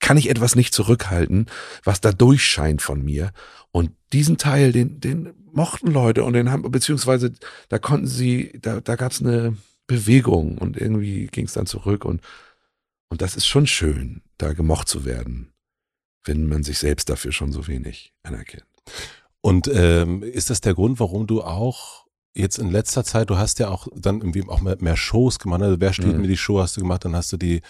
kann 0.00 0.16
ich 0.16 0.28
etwas 0.30 0.56
nicht 0.56 0.74
zurückhalten, 0.74 1.46
was 1.84 2.00
da 2.00 2.12
durchscheint 2.12 2.82
von 2.82 3.04
mir. 3.04 3.32
Und 3.70 3.92
diesen 4.12 4.36
Teil, 4.36 4.72
den, 4.72 5.00
den 5.00 5.32
mochten 5.52 5.90
Leute 5.90 6.24
und 6.24 6.32
den 6.32 6.50
haben, 6.50 6.70
beziehungsweise 6.70 7.32
da 7.68 7.78
konnten 7.78 8.06
sie, 8.06 8.58
da, 8.60 8.80
da 8.80 8.96
gab 8.96 9.12
es 9.12 9.20
eine 9.20 9.56
Bewegung 9.86 10.58
und 10.58 10.76
irgendwie 10.76 11.26
ging 11.26 11.46
es 11.46 11.52
dann 11.52 11.66
zurück 11.66 12.04
und, 12.04 12.20
und 13.08 13.22
das 13.22 13.36
ist 13.36 13.46
schon 13.46 13.66
schön, 13.66 14.22
da 14.38 14.52
gemocht 14.52 14.88
zu 14.88 15.04
werden 15.04 15.52
wenn 16.24 16.46
man 16.46 16.62
sich 16.62 16.78
selbst 16.78 17.08
dafür 17.08 17.32
schon 17.32 17.52
so 17.52 17.66
wenig 17.66 18.12
anerkennt. 18.22 18.66
Und 19.40 19.68
ähm, 19.72 20.22
ist 20.22 20.50
das 20.50 20.60
der 20.60 20.74
Grund, 20.74 21.00
warum 21.00 21.26
du 21.26 21.42
auch 21.42 22.01
jetzt 22.34 22.58
in 22.58 22.70
letzter 22.70 23.04
Zeit, 23.04 23.30
du 23.30 23.36
hast 23.36 23.58
ja 23.58 23.68
auch 23.68 23.88
dann 23.94 24.20
irgendwie 24.20 24.48
auch 24.48 24.60
mehr, 24.60 24.76
mehr 24.80 24.96
Shows 24.96 25.38
gemacht, 25.38 25.60
ne? 25.60 25.80
Wer 25.80 25.92
spielt 25.92 26.14
mhm. 26.14 26.22
mir 26.22 26.28
die 26.28 26.36
Show 26.36 26.60
hast 26.60 26.76
du 26.76 26.80
gemacht, 26.80 27.04
dann 27.04 27.14
hast 27.14 27.32
du 27.32 27.36
die 27.36 27.62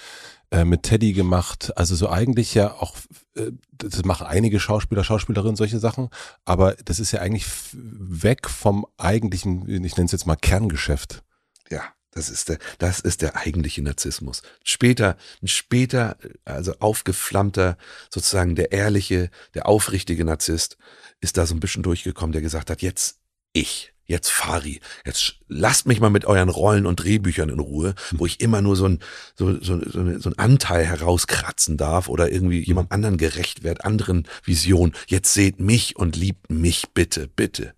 äh, 0.50 0.64
mit 0.64 0.84
Teddy 0.84 1.12
gemacht, 1.12 1.76
also 1.76 1.94
so 1.94 2.08
eigentlich 2.08 2.54
ja 2.54 2.72
auch, 2.72 2.96
äh, 3.36 3.52
das 3.72 4.04
machen 4.04 4.26
einige 4.26 4.60
Schauspieler, 4.60 5.04
Schauspielerinnen 5.04 5.56
solche 5.56 5.78
Sachen, 5.78 6.10
aber 6.44 6.74
das 6.84 7.00
ist 7.00 7.12
ja 7.12 7.20
eigentlich 7.20 7.46
weg 7.72 8.48
vom 8.48 8.86
eigentlichen, 8.98 9.68
ich 9.84 9.96
nenne 9.96 10.06
es 10.06 10.12
jetzt 10.12 10.26
mal 10.26 10.36
Kerngeschäft. 10.36 11.22
Ja. 11.70 11.82
Das 12.14 12.28
ist 12.28 12.50
der, 12.50 12.58
das 12.78 13.00
ist 13.00 13.22
der 13.22 13.36
eigentliche 13.36 13.80
Narzissmus. 13.80 14.42
Später, 14.64 15.16
ein 15.42 15.48
später, 15.48 16.18
also 16.44 16.74
aufgeflammter, 16.78 17.78
sozusagen 18.10 18.54
der 18.54 18.70
ehrliche, 18.70 19.30
der 19.54 19.66
aufrichtige 19.66 20.26
Narzisst 20.26 20.76
ist 21.22 21.38
da 21.38 21.46
so 21.46 21.54
ein 21.54 21.60
bisschen 21.60 21.82
durchgekommen, 21.82 22.32
der 22.32 22.42
gesagt 22.42 22.68
hat, 22.68 22.82
jetzt 22.82 23.18
ich, 23.54 23.91
jetzt 24.06 24.30
Fari, 24.30 24.80
jetzt 25.04 25.36
lasst 25.48 25.86
mich 25.86 26.00
mal 26.00 26.10
mit 26.10 26.24
euren 26.24 26.48
Rollen 26.48 26.86
und 26.86 26.96
Drehbüchern 26.96 27.48
in 27.48 27.60
Ruhe, 27.60 27.94
wo 28.12 28.26
ich 28.26 28.40
immer 28.40 28.62
nur 28.62 28.76
so 28.76 28.86
ein, 28.86 28.98
so, 29.34 29.60
so, 29.60 29.80
so, 29.88 30.00
eine, 30.00 30.20
so 30.20 30.30
ein 30.30 30.38
Anteil 30.38 30.84
herauskratzen 30.84 31.76
darf 31.76 32.08
oder 32.08 32.30
irgendwie 32.30 32.62
jemand 32.62 32.92
anderen 32.92 33.16
gerecht 33.16 33.62
werde, 33.62 33.84
anderen 33.84 34.28
Visionen. 34.44 34.94
Jetzt 35.06 35.32
seht 35.34 35.60
mich 35.60 35.96
und 35.96 36.16
liebt 36.16 36.50
mich 36.50 36.90
bitte, 36.94 37.28
bitte. 37.28 37.74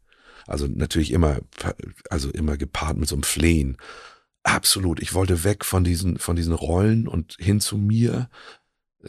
Also 0.47 0.67
natürlich 0.67 1.11
immer, 1.11 1.39
also 2.11 2.31
immer 2.31 2.57
gepaart 2.57 2.97
mit 2.97 3.09
so 3.09 3.17
einem 3.17 3.23
Flehen. 3.23 3.77
Absolut. 4.43 5.01
Ich 5.01 5.15
wollte 5.15 5.45
weg 5.45 5.65
von 5.65 5.85
diesen, 5.85 6.19
von 6.19 6.37
diesen 6.37 6.53
Rollen 6.53 7.09
und 7.09 7.37
hin 7.39 7.61
zu 7.61 7.79
mir. 7.79 8.29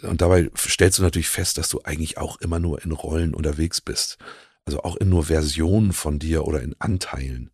Und 0.02 0.22
dabei 0.22 0.50
stellst 0.58 1.00
du 1.00 1.04
natürlich 1.04 1.30
fest, 1.30 1.58
dass 1.58 1.70
du 1.70 1.82
eigentlich 1.84 2.18
auch 2.18 2.40
immer 2.40 2.60
nur 2.60 2.84
in 2.84 2.92
Rollen 2.92 3.34
unterwegs 3.34 3.82
bist. 3.82 4.18
Also 4.66 4.82
auch 4.82 4.96
in 4.96 5.10
nur 5.10 5.26
Versionen 5.26 5.94
von 5.94 6.20
dir 6.20 6.46
oder 6.46 6.62
in 6.62 6.76
Anteilen. 6.80 7.52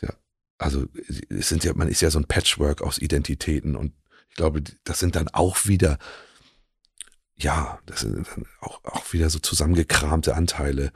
Ja, 0.00 0.12
also 0.58 0.86
es 1.28 1.48
sind 1.48 1.64
ja, 1.64 1.72
man 1.74 1.88
ist 1.88 2.02
ja 2.02 2.10
so 2.10 2.18
ein 2.18 2.26
Patchwork 2.26 2.82
aus 2.82 2.98
Identitäten 2.98 3.76
und 3.76 3.92
ich 4.28 4.36
glaube, 4.36 4.62
das 4.84 4.98
sind 4.98 5.16
dann 5.16 5.28
auch 5.28 5.66
wieder, 5.66 5.98
ja, 7.36 7.78
das 7.86 8.00
sind 8.00 8.26
dann 8.26 8.46
auch, 8.60 8.84
auch 8.84 9.12
wieder 9.12 9.30
so 9.30 9.38
zusammengekramte 9.38 10.34
Anteile, 10.34 10.92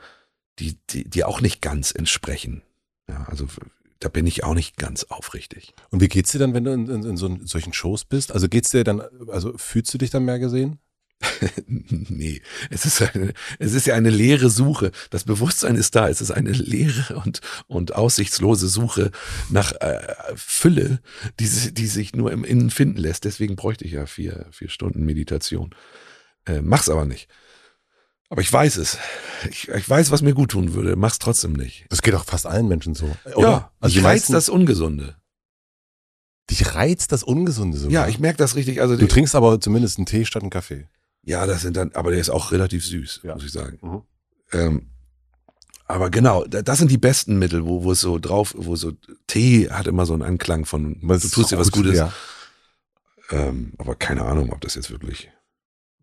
die, 0.59 0.77
die, 0.89 1.09
die 1.09 1.23
auch 1.23 1.41
nicht 1.41 1.61
ganz 1.61 1.91
entsprechen. 1.91 2.61
Ja, 3.07 3.23
also 3.25 3.47
da 3.99 4.09
bin 4.09 4.27
ich 4.27 4.43
auch 4.43 4.53
nicht 4.53 4.77
ganz 4.77 5.05
aufrichtig. 5.05 5.73
Und 5.89 6.01
wie 6.01 6.07
geht's 6.07 6.31
dir 6.31 6.39
dann, 6.39 6.53
wenn 6.53 6.63
du 6.63 6.73
in, 6.73 6.89
in, 6.89 7.03
in 7.03 7.17
so 7.17 7.37
solchen 7.43 7.73
Shows 7.73 8.03
bist? 8.03 8.31
Also 8.31 8.49
geht's 8.49 8.71
dir 8.71 8.83
dann, 8.83 9.01
also 9.29 9.57
fühlst 9.57 9.93
du 9.93 9.97
dich 9.97 10.09
dann 10.09 10.25
mehr 10.25 10.39
gesehen? 10.39 10.79
nee, 11.67 12.41
es 12.69 12.85
ist, 12.85 13.01
eine, 13.01 13.33
es 13.59 13.73
ist 13.73 13.87
ja 13.87 13.95
eine 13.95 14.09
leere 14.09 14.49
Suche. 14.49 14.91
Das 15.09 15.23
Bewusstsein 15.23 15.75
ist 15.75 15.95
da. 15.95 16.07
Es 16.09 16.21
ist 16.21 16.31
eine 16.31 16.51
leere 16.51 17.15
und, 17.23 17.41
und 17.67 17.95
aussichtslose 17.95 18.67
Suche 18.67 19.11
nach 19.49 19.71
äh, 19.81 19.99
Fülle, 20.35 20.99
die, 21.39 21.73
die 21.73 21.87
sich 21.87 22.15
nur 22.15 22.31
im 22.31 22.43
Innen 22.43 22.69
finden 22.69 22.97
lässt. 22.97 23.25
Deswegen 23.25 23.55
bräuchte 23.55 23.85
ich 23.85 23.93
ja 23.93 24.05
vier, 24.05 24.45
vier 24.51 24.69
Stunden 24.69 25.03
Meditation. 25.03 25.73
Äh, 26.45 26.61
mach's 26.61 26.89
aber 26.89 27.05
nicht. 27.05 27.27
Aber 28.29 28.41
ich 28.41 28.51
weiß 28.51 28.77
es. 28.77 28.97
Ich, 29.49 29.67
ich 29.67 29.89
weiß, 29.89 30.11
was 30.11 30.21
mir 30.21 30.33
gut 30.33 30.51
tun 30.51 30.73
würde. 30.73 30.95
Mach's 30.95 31.19
trotzdem 31.19 31.53
nicht. 31.53 31.85
Das 31.89 32.01
geht 32.01 32.15
auch 32.15 32.23
fast 32.23 32.45
allen 32.45 32.67
Menschen 32.67 32.95
so. 32.95 33.13
Oder? 33.35 33.49
Ja, 33.49 33.71
also 33.79 33.97
ich 33.97 34.05
reizt 34.05 34.31
das 34.31 34.47
Ungesunde. 34.47 35.17
Dich 36.49 36.75
reizt 36.75 37.11
das 37.11 37.23
Ungesunde 37.23 37.77
sogar? 37.77 37.93
Ja, 37.93 38.07
ich 38.07 38.19
merke 38.19 38.37
das 38.37 38.55
richtig. 38.55 38.81
Also 38.81 38.95
du 38.95 39.07
trinkst 39.07 39.35
aber 39.35 39.59
zumindest 39.59 39.97
einen 39.97 40.05
Tee 40.05 40.25
statt 40.25 40.43
einen 40.43 40.49
Kaffee. 40.49 40.87
Ja, 41.23 41.45
das 41.45 41.61
sind 41.61 41.77
dann, 41.77 41.91
aber 41.93 42.11
der 42.11 42.19
ist 42.19 42.29
auch 42.29 42.51
relativ 42.51 42.85
süß, 42.85 43.21
ja. 43.23 43.35
muss 43.35 43.45
ich 43.45 43.51
sagen. 43.51 43.77
Mhm. 43.81 44.01
Ähm, 44.53 44.87
aber 45.85 46.09
genau, 46.09 46.45
das 46.45 46.79
sind 46.79 46.89
die 46.89 46.97
besten 46.97 47.37
Mittel, 47.37 47.65
wo, 47.65 47.83
wo 47.83 47.91
es 47.91 47.99
so 47.99 48.17
drauf, 48.17 48.53
wo 48.57 48.75
so 48.75 48.93
Tee 49.27 49.69
hat 49.69 49.87
immer 49.87 50.05
so 50.05 50.13
einen 50.13 50.21
Anklang 50.21 50.65
von, 50.65 50.97
was, 51.01 51.23
du 51.23 51.29
tust 51.29 51.51
dir 51.51 51.57
was 51.57 51.71
Gutes. 51.71 51.97
Ja. 51.97 52.13
Ähm, 53.29 53.73
aber 53.77 53.95
keine 53.95 54.23
Ahnung, 54.23 54.51
ob 54.51 54.61
das 54.61 54.75
jetzt 54.75 54.89
wirklich, 54.89 55.29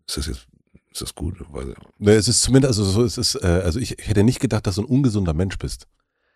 ist 0.06 0.18
das 0.18 0.26
jetzt 0.26 0.46
ist 0.92 1.02
das 1.02 1.14
gut? 1.14 1.36
Ne, 1.98 2.12
es 2.12 2.28
ist 2.28 2.42
zumindest, 2.42 2.78
also 2.78 2.84
so, 2.84 3.04
es 3.04 3.18
ist, 3.18 3.36
äh, 3.36 3.46
also 3.46 3.78
ich 3.78 3.90
hätte 4.00 4.24
nicht 4.24 4.40
gedacht, 4.40 4.66
dass 4.66 4.76
du 4.76 4.82
ein 4.82 4.86
ungesunder 4.86 5.34
Mensch 5.34 5.58
bist. 5.58 5.86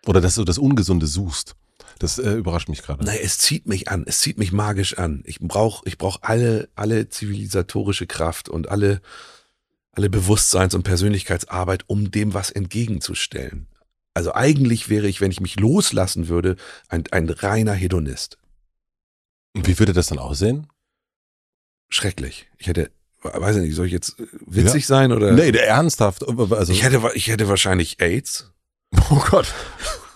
Oder 0.05 0.21
dass 0.21 0.35
du 0.35 0.43
das 0.43 0.57
Ungesunde 0.57 1.07
suchst. 1.07 1.55
Das 1.99 2.19
äh, 2.19 2.33
überrascht 2.33 2.69
mich 2.69 2.81
gerade. 2.81 3.03
Nein, 3.03 3.19
es 3.21 3.37
zieht 3.37 3.67
mich 3.67 3.89
an, 3.89 4.03
es 4.07 4.19
zieht 4.19 4.37
mich 4.37 4.51
magisch 4.51 4.97
an. 4.97 5.23
Ich 5.25 5.39
brauche 5.39 5.87
ich 5.87 5.97
brauch 5.97 6.19
alle, 6.21 6.69
alle 6.75 7.09
zivilisatorische 7.09 8.07
Kraft 8.07 8.49
und 8.49 8.69
alle, 8.69 9.01
alle 9.91 10.09
Bewusstseins- 10.09 10.75
und 10.75 10.83
Persönlichkeitsarbeit, 10.83 11.83
um 11.87 12.11
dem 12.11 12.33
was 12.33 12.49
entgegenzustellen. 12.49 13.67
Also 14.13 14.33
eigentlich 14.33 14.89
wäre 14.89 15.07
ich, 15.07 15.21
wenn 15.21 15.31
ich 15.31 15.39
mich 15.39 15.59
loslassen 15.59 16.27
würde, 16.27 16.55
ein, 16.87 17.03
ein 17.11 17.29
reiner 17.29 17.73
Hedonist. 17.73 18.37
Und 19.55 19.67
wie 19.67 19.79
würde 19.79 19.93
das 19.93 20.07
dann 20.07 20.19
aussehen? 20.19 20.67
Schrecklich. 21.89 22.47
Ich 22.57 22.67
hätte 22.67 22.91
weiß 23.23 23.57
ich 23.57 23.61
nicht, 23.63 23.75
soll 23.75 23.85
ich 23.85 23.91
jetzt 23.91 24.19
äh, 24.19 24.27
witzig 24.45 24.83
ja. 24.83 24.87
sein 24.87 25.11
oder? 25.11 25.31
Nee, 25.31 25.51
der 25.51 25.67
ernsthaft. 25.67 26.27
Also 26.27 26.73
ich 26.73 26.83
hätte, 26.83 27.01
ich 27.13 27.27
hätte 27.27 27.47
wahrscheinlich 27.47 28.01
AIDS. 28.01 28.51
Oh 29.09 29.23
Gott. 29.29 29.53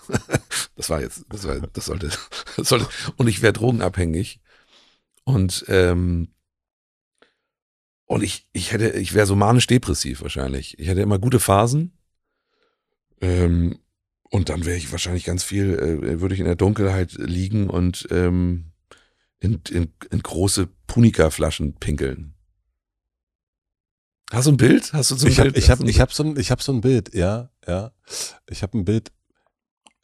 das 0.76 0.90
war 0.90 1.00
jetzt, 1.00 1.24
das 1.28 1.46
war, 1.46 1.60
das 1.60 1.84
sollte, 1.84 2.10
das 2.56 2.68
sollte, 2.68 2.88
und 3.16 3.28
ich 3.28 3.42
wäre 3.42 3.52
drogenabhängig. 3.52 4.40
Und, 5.24 5.64
ähm, 5.68 6.28
und 8.06 8.22
ich, 8.22 8.48
ich 8.52 8.72
hätte, 8.72 8.90
ich 8.90 9.12
wäre 9.14 9.26
so 9.26 9.36
manisch-depressiv 9.36 10.22
wahrscheinlich. 10.22 10.78
Ich 10.78 10.88
hätte 10.88 11.02
immer 11.02 11.18
gute 11.18 11.40
Phasen. 11.40 11.92
Ähm, 13.20 13.78
und 14.30 14.48
dann 14.48 14.64
wäre 14.64 14.76
ich 14.76 14.90
wahrscheinlich 14.92 15.24
ganz 15.24 15.42
viel, 15.42 15.74
äh, 15.74 16.20
würde 16.20 16.34
ich 16.34 16.40
in 16.40 16.46
der 16.46 16.56
Dunkelheit 16.56 17.12
liegen 17.14 17.68
und 17.68 18.06
ähm, 18.10 18.72
in, 19.40 19.60
in, 19.70 19.92
in 20.10 20.22
große 20.22 20.68
Punika-Flaschen 20.86 21.74
pinkeln. 21.74 22.34
Hast 24.30 24.46
du 24.46 24.52
ein 24.52 24.56
Bild? 24.58 24.92
Hast 24.92 25.10
du 25.10 25.16
so 25.16 25.26
ein 25.26 25.32
ich 25.32 25.38
Bild? 25.38 25.54
Hab, 25.54 25.56
ich 25.56 25.70
habe 25.70 25.88
ich 25.88 26.00
hab 26.00 26.12
so, 26.12 26.22
ein, 26.22 26.36
ich 26.36 26.50
hab 26.50 26.62
so 26.62 26.72
ein 26.72 26.80
Bild, 26.80 27.14
ja, 27.14 27.50
ja. 27.66 27.92
Ich 28.48 28.62
habe 28.62 28.76
ein 28.78 28.84
Bild. 28.84 29.10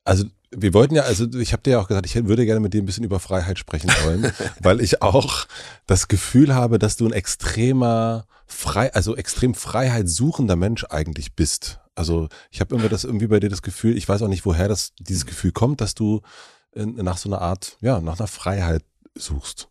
Also 0.05 0.25
wir 0.51 0.75
wollten 0.75 0.95
ja, 0.95 1.03
also 1.03 1.27
ich 1.39 1.53
habe 1.53 1.63
dir 1.63 1.73
ja 1.73 1.81
auch 1.81 1.89
gesagt, 1.89 2.07
ich 2.07 2.15
würde 2.27 2.47
gerne 2.47 2.61
mit 2.61 2.75
dir 2.75 2.83
ein 2.83 2.87
bisschen 2.87 3.05
über 3.05 3.19
Freiheit 3.21 3.59
sprechen 3.59 3.91
wollen, 4.05 4.33
weil 4.61 4.81
ich 4.81 5.03
auch 5.03 5.47
das 5.87 6.09
Gefühl 6.09 6.55
habe, 6.55 6.79
dass 6.79 6.97
du 6.97 7.07
ein 7.07 7.13
extremer 7.13 8.27
frei, 8.47 8.93
also 8.95 9.17
extrem 9.17 9.55
freiheitssuchender 9.55 10.57
Mensch 10.57 10.85
eigentlich 10.91 11.35
bist. 11.35 11.81
Also 11.95 12.29
ich 12.51 12.61
habe 12.61 12.75
immer 12.75 12.89
das 12.89 13.05
irgendwie 13.05 13.27
bei 13.27 13.41
dir 13.41 13.51
das 13.51 13.63
Gefühl, 13.63 13.97
ich 13.97 14.09
weiß 14.09 14.23
auch 14.23 14.29
nicht, 14.29 14.45
woher 14.45 14.69
das 14.69 14.93
dieses 14.99 15.27
Gefühl 15.27 15.53
kommt, 15.53 15.81
dass 15.81 15.95
du 15.95 16.21
nach 16.75 17.19
so 17.19 17.29
einer 17.29 17.41
Art, 17.41 17.77
ja, 17.81 18.01
nach 18.01 18.19
einer 18.19 18.27
Freiheit 18.27 18.83
suchst. 19.15 19.69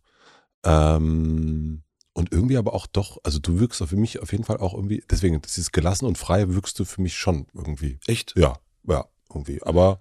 Ähm, 0.64 1.84
und 2.14 2.32
irgendwie 2.32 2.58
aber 2.58 2.74
auch 2.74 2.88
doch, 2.88 3.18
also 3.24 3.40
du 3.40 3.60
wirkst 3.60 3.84
für 3.84 3.96
mich 3.96 4.22
auf 4.22 4.32
jeden 4.32 4.44
Fall 4.44 4.58
auch 4.58 4.74
irgendwie, 4.74 5.04
deswegen, 5.10 5.42
das 5.42 5.58
ist 5.58 5.74
gelassen 5.74 6.06
und 6.06 6.18
frei 6.18 6.48
wirkst 6.50 6.80
du 6.80 6.86
für 6.86 7.02
mich 7.02 7.18
schon 7.18 7.48
irgendwie. 7.54 8.00
Echt? 8.06 8.34
Ja, 8.38 8.60
ja, 8.88 9.06
irgendwie. 9.36 9.62
Aber 9.64 10.00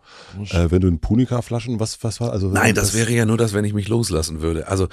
äh, 0.50 0.70
wenn 0.70 0.80
du 0.80 0.88
in 0.88 1.00
Punika-Flaschen, 1.00 1.80
was, 1.80 2.02
was 2.04 2.20
war, 2.20 2.32
also. 2.32 2.48
Nein, 2.48 2.74
das, 2.74 2.88
das 2.88 2.94
wäre 2.94 3.12
ja 3.12 3.24
nur 3.24 3.38
das, 3.38 3.52
wenn 3.52 3.64
ich 3.64 3.72
mich 3.74 3.88
loslassen 3.88 4.40
würde. 4.40 4.68
Also, 4.68 4.88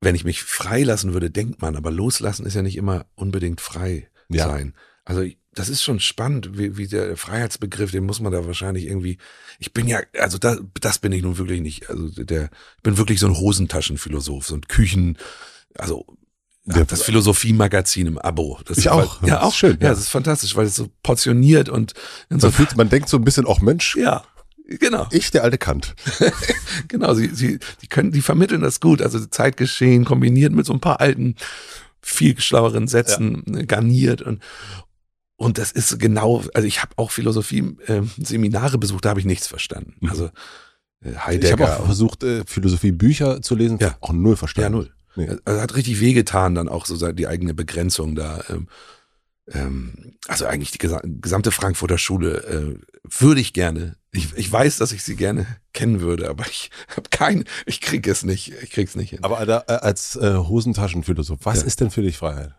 wenn 0.00 0.14
ich 0.14 0.24
mich 0.24 0.42
freilassen 0.42 1.12
würde, 1.12 1.30
denkt 1.30 1.62
man, 1.62 1.76
aber 1.76 1.90
loslassen 1.90 2.44
ist 2.46 2.54
ja 2.54 2.62
nicht 2.62 2.76
immer 2.76 3.06
unbedingt 3.14 3.60
frei 3.60 4.08
Ja. 4.28 4.48
sein. 4.48 4.74
Also 5.04 5.24
das 5.54 5.68
ist 5.68 5.82
schon 5.82 6.00
spannend, 6.00 6.56
wie, 6.58 6.76
wie 6.76 6.86
der 6.86 7.16
Freiheitsbegriff, 7.16 7.90
den 7.90 8.04
muss 8.04 8.20
man 8.20 8.32
da 8.32 8.46
wahrscheinlich 8.46 8.86
irgendwie. 8.86 9.18
Ich 9.58 9.72
bin 9.72 9.86
ja, 9.86 10.00
also 10.18 10.38
da, 10.38 10.56
das 10.80 10.98
bin 10.98 11.12
ich 11.12 11.22
nun 11.22 11.38
wirklich 11.38 11.60
nicht. 11.60 11.90
Also 11.90 12.08
der, 12.24 12.50
ich 12.76 12.82
bin 12.82 12.96
wirklich 12.98 13.20
so 13.20 13.26
ein 13.26 13.36
Hosentaschenphilosoph, 13.36 14.46
so 14.46 14.54
ein 14.54 14.62
Küchen, 14.62 15.18
also 15.76 16.06
Ja, 16.64 16.84
das 16.84 17.02
Philosophie-Magazin 17.02 18.06
im 18.06 18.18
Abo. 18.18 18.58
Das 18.66 18.78
Ich 18.78 18.86
ist, 18.86 18.90
auch. 18.92 19.20
Weil, 19.22 19.30
ja, 19.30 19.42
auch 19.42 19.52
schön, 19.54 19.78
Ja, 19.80 19.86
ja. 19.86 19.90
das 19.90 19.98
ist 20.00 20.08
fantastisch, 20.10 20.54
weil 20.54 20.66
es 20.66 20.76
so 20.76 20.88
portioniert 21.02 21.68
und 21.68 21.92
Man, 22.28 22.38
so. 22.40 22.50
fühlt, 22.52 22.76
man 22.76 22.88
denkt 22.88 23.08
so 23.08 23.16
ein 23.16 23.24
bisschen, 23.24 23.46
auch 23.46 23.60
Mensch, 23.60 23.96
Ja, 23.96 24.22
genau. 24.78 25.08
ich, 25.10 25.30
der 25.32 25.42
alte 25.42 25.58
Kant. 25.58 25.94
Genau, 26.88 27.14
sie, 27.14 27.28
sie, 27.34 27.58
die 27.82 27.86
können, 27.88 28.12
die 28.12 28.22
vermitteln 28.22 28.60
das 28.62 28.80
gut. 28.80 29.02
Also 29.02 29.18
Zeitgeschehen 29.26 30.04
kombiniert 30.04 30.52
mit 30.52 30.64
so 30.66 30.72
ein 30.72 30.80
paar 30.80 31.00
alten, 31.00 31.34
viel 32.00 32.38
schlaueren 32.40 32.86
Sätzen 32.88 33.42
äh, 33.56 33.64
garniert 33.66 34.22
und 34.22 34.42
und 35.36 35.58
das 35.58 35.72
ist 35.72 35.98
genau, 35.98 36.44
also 36.54 36.68
ich 36.68 36.80
habe 36.82 36.92
auch 36.96 37.10
Philosophie-Seminare 37.10 38.78
besucht, 38.78 39.04
da 39.04 39.08
habe 39.10 39.18
ich 39.20 39.26
nichts 39.26 39.46
verstanden. 39.48 39.94
Mhm. 40.00 40.10
Also 40.10 40.24
äh, 40.26 41.10
Ich 41.10 41.14
habe 41.16 41.26
Heidegger. 41.26 41.80
auch 41.80 41.84
versucht, 41.86 42.22
äh, 42.22 42.44
Philosophie-Bücher 42.46 43.42
zu 43.42 43.56
lesen, 43.56 43.78
Ja. 43.80 43.96
auch 44.00 44.12
null 44.12 44.32
ja, 44.32 44.36
verstanden. 44.36 44.72
null. 44.72 44.90
Nee. 45.16 45.28
Also 45.44 45.60
hat 45.60 45.74
richtig 45.74 46.00
wehgetan, 46.00 46.54
dann 46.54 46.68
auch 46.68 46.86
so 46.86 47.12
die 47.12 47.26
eigene 47.26 47.54
Begrenzung 47.54 48.14
da. 48.14 48.42
Ähm, 48.48 48.68
ähm, 49.48 50.14
also 50.28 50.46
eigentlich 50.46 50.70
die 50.70 50.78
gesa- 50.78 51.02
gesamte 51.20 51.50
Frankfurter 51.50 51.98
Schule 51.98 52.42
äh, 52.44 52.78
würde 53.04 53.40
ich 53.40 53.52
gerne. 53.52 53.96
Ich, 54.12 54.32
ich 54.36 54.50
weiß, 54.50 54.76
dass 54.78 54.92
ich 54.92 55.02
sie 55.02 55.16
gerne 55.16 55.46
kennen 55.72 56.00
würde, 56.00 56.28
aber 56.30 56.46
ich 56.46 56.70
habe 56.96 57.08
kein, 57.10 57.44
ich 57.66 57.80
krieg 57.80 58.06
es 58.06 58.22
nicht, 58.24 58.52
ich 58.62 58.70
krieg's 58.70 58.94
nicht 58.94 59.10
hin. 59.10 59.18
Aber 59.24 59.40
äh, 59.46 59.72
als 59.72 60.16
äh, 60.16 60.34
Hosentaschenphilosoph, 60.36 61.40
was 61.42 61.60
Ja. 61.60 61.66
ist 61.66 61.80
denn 61.80 61.90
für 61.90 62.02
dich 62.02 62.18
Freiheit? 62.18 62.54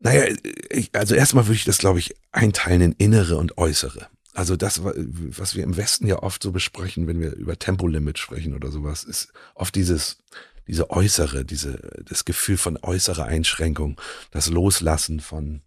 Naja, 0.00 0.24
ich, 0.70 0.94
also 0.94 1.14
erstmal 1.14 1.46
würde 1.46 1.56
ich 1.56 1.64
das, 1.64 1.78
glaube 1.78 1.98
ich, 1.98 2.14
einteilen 2.30 2.80
in 2.82 2.92
innere 2.92 3.36
und 3.38 3.56
äußere. 3.58 4.06
Also 4.34 4.56
das, 4.56 4.84
wa- 4.84 4.92
was 4.96 5.54
wir 5.54 5.64
im 5.64 5.76
Westen 5.76 6.06
ja 6.06 6.22
oft 6.22 6.42
so 6.42 6.52
besprechen, 6.52 7.06
wenn 7.06 7.20
wir 7.20 7.32
über 7.34 7.58
Tempolimit 7.58 8.18
sprechen 8.18 8.54
oder 8.54 8.70
sowas, 8.70 9.04
ist 9.04 9.32
oft 9.54 9.74
dieses, 9.74 10.18
diese 10.66 10.90
äußere, 10.90 11.44
diese, 11.44 12.02
das 12.04 12.24
Gefühl 12.24 12.56
von 12.56 12.78
äußerer 12.80 13.24
Einschränkung, 13.24 14.00
das 14.30 14.48
Loslassen 14.48 15.20
von 15.20 15.62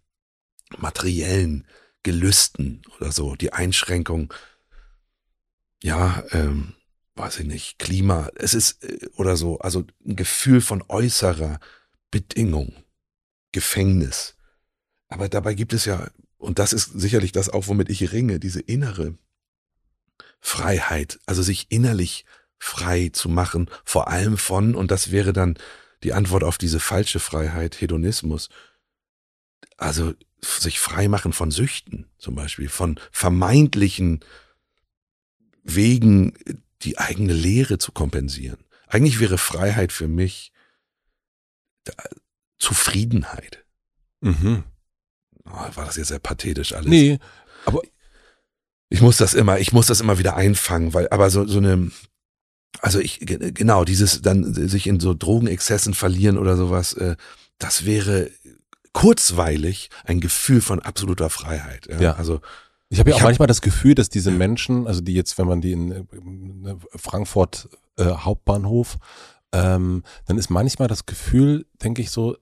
materiellen 0.76 1.66
Gelüsten 2.02 2.82
oder 2.98 3.12
so, 3.12 3.36
die 3.36 3.52
Einschränkung, 3.52 4.32
ja, 5.82 6.24
ähm, 6.32 6.74
weiß 7.14 7.40
ich 7.40 7.46
nicht, 7.46 7.78
Klima, 7.78 8.30
es 8.34 8.54
ist 8.54 8.84
äh, 8.84 9.08
oder 9.16 9.36
so, 9.36 9.58
also 9.58 9.84
ein 10.06 10.16
Gefühl 10.16 10.60
von 10.60 10.82
äußerer 10.88 11.60
Bedingung. 12.10 12.72
Gefängnis. 13.52 14.36
Aber 15.08 15.28
dabei 15.28 15.54
gibt 15.54 15.72
es 15.72 15.84
ja, 15.84 16.10
und 16.36 16.58
das 16.58 16.72
ist 16.72 16.92
sicherlich 16.94 17.32
das 17.32 17.48
auch, 17.48 17.66
womit 17.66 17.88
ich 17.88 18.12
ringe, 18.12 18.38
diese 18.38 18.60
innere 18.60 19.16
Freiheit, 20.40 21.18
also 21.26 21.42
sich 21.42 21.66
innerlich 21.70 22.24
frei 22.58 23.10
zu 23.12 23.28
machen, 23.28 23.70
vor 23.84 24.08
allem 24.08 24.36
von, 24.36 24.74
und 24.74 24.90
das 24.90 25.10
wäre 25.10 25.32
dann 25.32 25.58
die 26.02 26.12
Antwort 26.12 26.44
auf 26.44 26.58
diese 26.58 26.80
falsche 26.80 27.20
Freiheit, 27.20 27.80
Hedonismus, 27.80 28.48
also 29.76 30.14
sich 30.40 30.78
frei 30.78 31.08
machen 31.08 31.32
von 31.32 31.50
Süchten 31.50 32.06
zum 32.18 32.34
Beispiel, 32.34 32.68
von 32.68 33.00
vermeintlichen 33.10 34.20
Wegen, 35.64 36.34
die 36.82 36.98
eigene 36.98 37.32
Leere 37.32 37.78
zu 37.78 37.92
kompensieren. 37.92 38.64
Eigentlich 38.86 39.20
wäre 39.20 39.38
Freiheit 39.38 39.92
für 39.92 40.08
mich 40.08 40.52
Zufriedenheit. 42.58 43.64
Mhm. 44.20 44.64
Oh, 45.44 45.50
war 45.50 45.86
das 45.86 45.96
jetzt 45.96 46.08
sehr 46.08 46.18
pathetisch 46.18 46.72
alles? 46.72 46.88
Nee, 46.88 47.18
Ich 48.90 49.00
muss 49.00 49.16
das 49.18 49.34
immer, 49.34 49.58
ich 49.58 49.72
muss 49.72 49.86
das 49.86 50.00
immer 50.00 50.18
wieder 50.18 50.36
einfangen, 50.36 50.94
weil, 50.94 51.08
aber 51.10 51.30
so, 51.30 51.46
so 51.46 51.58
eine, 51.58 51.90
also 52.80 52.98
ich, 53.00 53.20
ge- 53.20 53.52
genau, 53.52 53.84
dieses 53.84 54.22
dann 54.22 54.54
sich 54.54 54.86
in 54.86 55.00
so 55.00 55.14
Drogenexzessen 55.14 55.94
verlieren 55.94 56.38
oder 56.38 56.56
sowas, 56.56 56.92
äh, 56.94 57.16
das 57.58 57.84
wäre 57.84 58.30
kurzweilig 58.92 59.90
ein 60.04 60.20
Gefühl 60.20 60.60
von 60.60 60.80
absoluter 60.80 61.30
Freiheit. 61.30 61.86
Ja. 61.86 62.00
Ja. 62.00 62.12
Also, 62.14 62.40
Ich 62.88 62.98
habe 62.98 63.10
ja 63.10 63.16
auch 63.16 63.20
hab- 63.20 63.26
manchmal 63.28 63.48
das 63.48 63.60
Gefühl, 63.60 63.94
dass 63.94 64.08
diese 64.08 64.30
Menschen, 64.30 64.86
also 64.86 65.00
die 65.00 65.14
jetzt, 65.14 65.38
wenn 65.38 65.46
man 65.46 65.60
die 65.60 65.72
in 65.72 65.92
äh, 65.92 66.74
Frankfurt 66.96 67.68
äh, 67.96 68.04
Hauptbahnhof, 68.04 68.96
ähm, 69.52 70.02
dann 70.26 70.38
ist 70.38 70.50
manchmal 70.50 70.88
das 70.88 71.06
Gefühl, 71.06 71.66
denke 71.82 72.02
ich 72.02 72.10
so, 72.10 72.36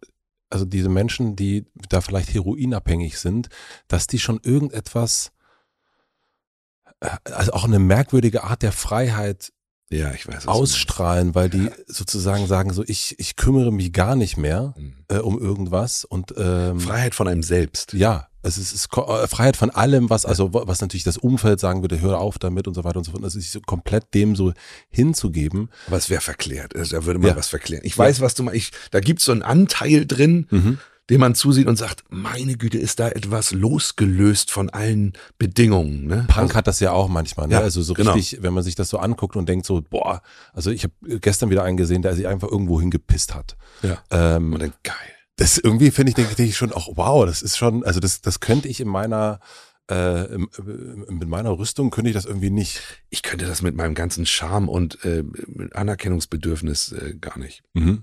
also 0.51 0.65
diese 0.65 0.89
Menschen, 0.89 1.35
die 1.37 1.67
da 1.89 2.01
vielleicht 2.01 2.33
heroinabhängig 2.33 3.19
sind, 3.19 3.49
dass 3.89 4.07
die 4.07 4.19
schon 4.19 4.41
irgendetwas, 4.43 5.33
äh, 7.01 7.09
also 7.25 7.53
auch 7.53 7.65
eine 7.65 7.79
merkwürdige 7.79 8.45
Art 8.45 8.63
der 8.63 8.73
Freiheit 8.73 9.53
ja, 9.91 10.13
ich 10.13 10.27
weiß. 10.27 10.49
ausstrahlen, 10.49 11.35
weil 11.35 11.49
die 11.51 11.71
sozusagen 11.87 12.47
sagen 12.47 12.73
so, 12.73 12.83
ich, 12.87 13.15
ich 13.19 13.37
kümmere 13.37 13.73
mich 13.73 13.93
gar 13.93 14.17
nicht 14.17 14.37
mehr 14.37 14.75
meinst. 14.77 14.95
äh, 15.09 15.19
um 15.19 15.39
irgendwas 15.41 16.05
und 16.05 16.35
ähm, 16.37 16.75
Mhm. 16.77 16.81
Freiheit 16.81 17.15
von 17.15 17.29
einem 17.29 17.43
selbst. 17.43 17.93
ja, 17.93 18.29
es 18.43 18.59
ist, 18.59 18.73
es 18.73 18.87
ist 18.87 18.89
äh, 18.97 19.27
Freiheit 19.27 19.57
von 19.57 19.71
allem, 19.71 20.09
was, 20.09 20.25
also 20.25 20.55
wa- 20.55 20.63
was 20.67 20.81
natürlich 20.81 21.03
das 21.03 21.17
Umfeld 21.19 21.59
sagen 21.59 21.83
würde, 21.83 22.01
hör 22.01 22.21
auf 22.21 22.39
damit 22.39 22.69
und 22.69 22.75
so 22.75 22.85
weiter 22.85 22.99
und 22.99 23.05
so 23.05 23.11
fort. 23.11 23.25
Das 23.25 23.35
ist 23.35 23.51
so 23.51 23.61
komplett 23.61 24.15
dem 24.15 24.37
so 24.37 24.53
hinzugeben. 24.91 25.69
Aber 25.89 25.97
es 25.97 26.11
wäre 26.11 26.21
verklärt. 26.21 26.75
Also, 26.77 26.97
Da 26.97 27.05
würde 27.07 27.19
man 27.19 27.31
Ja. 27.31 27.37
was 27.37 27.49
verklären. 27.49 27.83
Ich 27.85 27.97
weiß, 27.97 28.21
was 28.21 28.35
du 28.35 28.43
meinst. 28.45 28.57
Ich, 28.57 28.71
Da 28.91 29.01
gibt's 29.01 29.25
so 29.25 29.33
einen 29.33 29.43
Anteil 29.43 30.07
drin, 30.07 30.47
Mhm. 30.51 30.79
Den 31.09 31.21
man 31.21 31.35
zusieht 31.35 31.69
und 31.69 31.77
sagt, 31.77 32.05
meine 32.09 32.57
Güte, 32.57 32.79
ist 32.79 32.99
da 32.99 33.09
etwas 33.09 33.53
losgelöst 33.53 34.51
von 34.51 34.71
allen 34.71 35.13
Bedingungen. 35.39 36.07
Ne? 36.07 36.27
Punk 36.29 36.55
hat 36.55 36.67
das 36.67 36.81
ja 36.81 36.93
auch 36.93 37.09
manchmal, 37.09 37.47
ne? 37.47 37.55
Ja, 37.55 37.61
also 37.61 37.81
so 37.83 37.95
genau. 37.95 38.13
richtig, 38.13 38.43
wenn 38.43 38.53
man 38.53 38.65
sich 38.65 38.75
das 38.75 38.89
so 38.89 38.99
anguckt 38.99 39.37
und 39.37 39.49
denkt 39.49 39.67
so, 39.67 39.83
boah, 39.83 40.23
also 40.53 40.71
ich 40.71 40.85
habe 40.85 41.21
gestern 41.21 41.51
wieder 41.51 41.63
einen 41.63 41.77
gesehen, 41.77 42.03
der 42.03 42.15
sich 42.15 42.27
einfach 42.27 42.49
irgendwo 42.51 42.81
hingepisst 42.81 43.35
hat. 43.35 43.57
Ja. 43.83 44.03
Ähm, 44.11 44.53
Und 44.53 44.63
dann 44.63 44.73
geil. 44.83 44.95
das 45.37 45.59
irgendwie 45.59 45.93
finde 45.93 46.11
ich, 46.11 46.17
denke 46.17 46.43
ich 46.43 46.57
schon 46.57 46.73
auch, 46.73 46.89
wow, 46.97 47.25
das 47.25 47.43
ist 47.43 47.57
schon, 47.57 47.85
also 47.85 48.01
das, 48.01 48.21
das 48.21 48.41
könnte 48.41 48.67
ich 48.67 48.81
in 48.81 48.89
meiner, 48.89 49.39
äh, 49.89 50.25
mit 50.37 51.29
meiner 51.29 51.57
Rüstung 51.57 51.91
könnte 51.91 52.11
ich 52.11 52.17
das 52.17 52.25
irgendwie 52.25 52.51
nicht. 52.51 52.83
Ich 53.11 53.23
könnte 53.23 53.47
das 53.47 53.63
mit 53.63 53.77
meinem 53.77 53.95
ganzen 53.95 54.27
Charme 54.27 54.69
und 54.69 55.05
äh, 55.05 55.23
Anerkennungsbedürfnis 55.73 56.91
äh, 56.91 57.15
gar 57.21 57.39
nicht. 57.39 57.63
Mhm. 57.75 58.03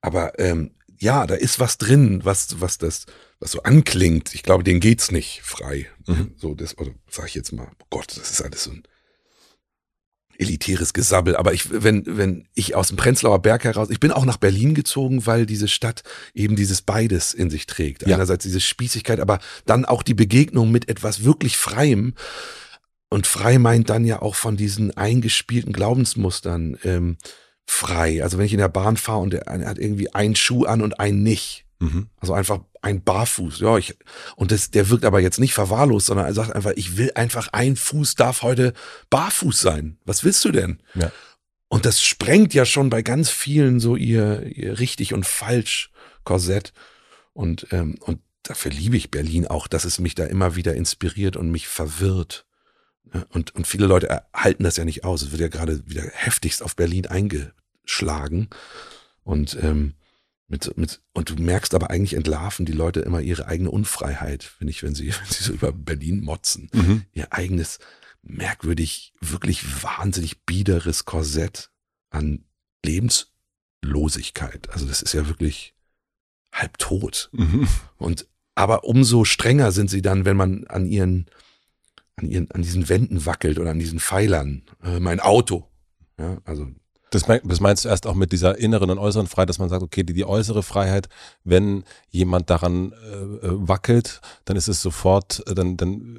Aber 0.00 0.38
ähm, 0.38 0.70
ja, 0.98 1.26
da 1.26 1.34
ist 1.34 1.60
was 1.60 1.78
drin, 1.78 2.20
was, 2.24 2.60
was 2.60 2.78
das, 2.78 3.06
was 3.40 3.52
so 3.52 3.62
anklingt. 3.62 4.34
Ich 4.34 4.42
glaube, 4.42 4.64
denen 4.64 4.80
geht's 4.80 5.10
nicht 5.10 5.42
frei. 5.42 5.88
Mhm. 6.06 6.34
So, 6.36 6.54
das, 6.54 6.76
oder 6.78 6.90
sag 7.10 7.26
ich 7.28 7.34
jetzt 7.34 7.52
mal, 7.52 7.68
oh 7.80 7.86
Gott, 7.90 8.16
das 8.16 8.30
ist 8.30 8.42
alles 8.42 8.64
so 8.64 8.72
ein 8.72 8.82
elitäres 10.38 10.92
Gesabbel. 10.92 11.36
Aber 11.36 11.52
ich, 11.52 11.70
wenn, 11.70 12.04
wenn 12.06 12.46
ich 12.54 12.74
aus 12.74 12.88
dem 12.88 12.96
Prenzlauer 12.96 13.42
Berg 13.42 13.64
heraus, 13.64 13.90
ich 13.90 14.00
bin 14.00 14.12
auch 14.12 14.24
nach 14.24 14.36
Berlin 14.36 14.74
gezogen, 14.74 15.26
weil 15.26 15.46
diese 15.46 15.68
Stadt 15.68 16.02
eben 16.32 16.56
dieses 16.56 16.82
beides 16.82 17.34
in 17.34 17.50
sich 17.50 17.66
trägt. 17.66 18.06
Ja. 18.06 18.14
Einerseits 18.14 18.44
diese 18.44 18.60
Spießigkeit, 18.60 19.20
aber 19.20 19.40
dann 19.66 19.84
auch 19.84 20.02
die 20.02 20.14
Begegnung 20.14 20.70
mit 20.70 20.88
etwas 20.88 21.24
wirklich 21.24 21.56
Freiem. 21.56 22.14
Und 23.10 23.26
frei 23.26 23.58
meint 23.58 23.90
dann 23.90 24.04
ja 24.04 24.22
auch 24.22 24.34
von 24.34 24.56
diesen 24.56 24.96
eingespielten 24.96 25.72
Glaubensmustern 25.72 26.78
ähm, 26.84 27.16
frei. 27.70 28.22
Also 28.22 28.38
wenn 28.38 28.46
ich 28.46 28.52
in 28.52 28.58
der 28.58 28.68
Bahn 28.68 28.96
fahre 28.96 29.20
und 29.20 29.32
der 29.32 29.48
eine 29.48 29.66
hat 29.66 29.78
irgendwie 29.78 30.12
einen 30.14 30.34
Schuh 30.34 30.64
an 30.64 30.80
und 30.80 30.98
einen 30.98 31.22
nicht. 31.22 31.66
Mhm. 31.80 32.08
Also 32.18 32.32
einfach 32.32 32.60
ein 32.80 33.04
Barfuß. 33.04 33.60
Ja, 33.60 33.76
ich, 33.76 33.96
und 34.36 34.50
das, 34.50 34.70
der 34.70 34.88
wirkt 34.88 35.04
aber 35.04 35.20
jetzt 35.20 35.38
nicht 35.38 35.52
verwahrlost, 35.52 36.06
sondern 36.06 36.26
er 36.26 36.34
sagt 36.34 36.52
einfach, 36.52 36.72
ich 36.76 36.96
will 36.96 37.12
einfach 37.14 37.48
ein 37.52 37.76
Fuß 37.76 38.14
darf 38.14 38.42
heute 38.42 38.72
barfuß 39.10 39.60
sein. 39.60 39.98
Was 40.04 40.24
willst 40.24 40.44
du 40.44 40.50
denn? 40.50 40.80
Ja. 40.94 41.12
Und 41.68 41.84
das 41.84 42.02
sprengt 42.02 42.54
ja 42.54 42.64
schon 42.64 42.88
bei 42.88 43.02
ganz 43.02 43.28
vielen 43.28 43.80
so 43.80 43.96
ihr, 43.96 44.44
ihr 44.46 44.78
richtig 44.78 45.12
und 45.12 45.26
falsch 45.26 45.90
Korsett. 46.24 46.72
Und, 47.34 47.66
ähm, 47.70 47.96
und 48.00 48.20
dafür 48.42 48.72
liebe 48.72 48.96
ich 48.96 49.10
Berlin 49.10 49.46
auch, 49.46 49.68
dass 49.68 49.84
es 49.84 49.98
mich 49.98 50.14
da 50.14 50.24
immer 50.24 50.56
wieder 50.56 50.74
inspiriert 50.74 51.36
und 51.36 51.50
mich 51.50 51.68
verwirrt. 51.68 52.46
Ja, 53.14 53.24
Und, 53.30 53.54
und 53.54 53.66
viele 53.66 53.86
Leute 53.86 54.22
halten 54.34 54.64
das 54.64 54.76
ja 54.76 54.84
nicht 54.84 55.04
aus. 55.04 55.22
Es 55.22 55.30
wird 55.30 55.40
ja 55.40 55.48
gerade 55.48 55.82
wieder 55.86 56.02
heftigst 56.12 56.62
auf 56.62 56.76
Berlin 56.76 57.06
eingeschlagen. 57.06 58.48
Und, 59.22 59.56
ähm, 59.62 59.94
mit, 60.50 60.76
mit, 60.78 61.02
und 61.12 61.28
du 61.28 61.34
merkst 61.34 61.74
aber 61.74 61.90
eigentlich 61.90 62.14
entlarven 62.14 62.64
die 62.64 62.72
Leute 62.72 63.00
immer 63.00 63.20
ihre 63.20 63.46
eigene 63.46 63.70
Unfreiheit, 63.70 64.42
finde 64.42 64.70
ich, 64.70 64.82
wenn 64.82 64.94
sie, 64.94 65.08
wenn 65.12 65.30
sie 65.30 65.44
so 65.44 65.52
über 65.52 65.72
Berlin 65.72 66.22
motzen. 66.22 66.70
Mhm. 66.72 67.04
Ihr 67.12 67.32
eigenes, 67.32 67.78
merkwürdig, 68.22 69.12
wirklich 69.20 69.82
wahnsinnig 69.82 70.44
biederes 70.44 71.04
Korsett 71.04 71.70
an 72.10 72.44
Lebenslosigkeit. 72.84 74.70
Also 74.70 74.86
das 74.86 75.02
ist 75.02 75.12
ja 75.12 75.28
wirklich 75.28 75.74
halb 76.52 76.78
tot. 76.78 77.30
Mhm. 77.32 77.68
Und 77.96 78.26
aber 78.54 78.84
umso 78.84 79.24
strenger 79.24 79.70
sind 79.70 79.88
sie 79.88 80.02
dann, 80.02 80.24
wenn 80.24 80.36
man 80.36 80.66
an 80.66 80.86
ihren, 80.86 81.26
an 82.18 82.28
ihren, 82.28 82.50
an 82.52 82.62
diesen 82.62 82.88
Wänden 82.88 83.26
wackelt 83.26 83.58
oder 83.58 83.70
an 83.70 83.78
diesen 83.78 84.00
Pfeilern. 84.00 84.62
Äh, 84.82 85.00
mein 85.00 85.20
Auto. 85.20 85.66
Ja, 86.18 86.38
also 86.44 86.66
Das, 87.10 87.24
das 87.44 87.60
meinst 87.60 87.84
du 87.84 87.88
erst 87.88 88.06
auch 88.06 88.14
mit 88.14 88.32
dieser 88.32 88.58
inneren 88.58 88.90
und 88.90 88.98
äußeren 88.98 89.26
Freiheit, 89.26 89.48
dass 89.48 89.58
man 89.58 89.68
sagt, 89.68 89.82
okay, 89.82 90.02
die, 90.02 90.12
die 90.12 90.24
äußere 90.24 90.62
Freiheit, 90.62 91.08
wenn 91.44 91.84
jemand 92.10 92.50
daran 92.50 92.92
äh, 92.92 93.46
äh 93.46 93.68
wackelt, 93.68 94.20
dann 94.44 94.56
ist 94.56 94.68
es 94.68 94.82
sofort, 94.82 95.42
äh, 95.46 95.54
dann, 95.54 95.76
dann 95.76 96.18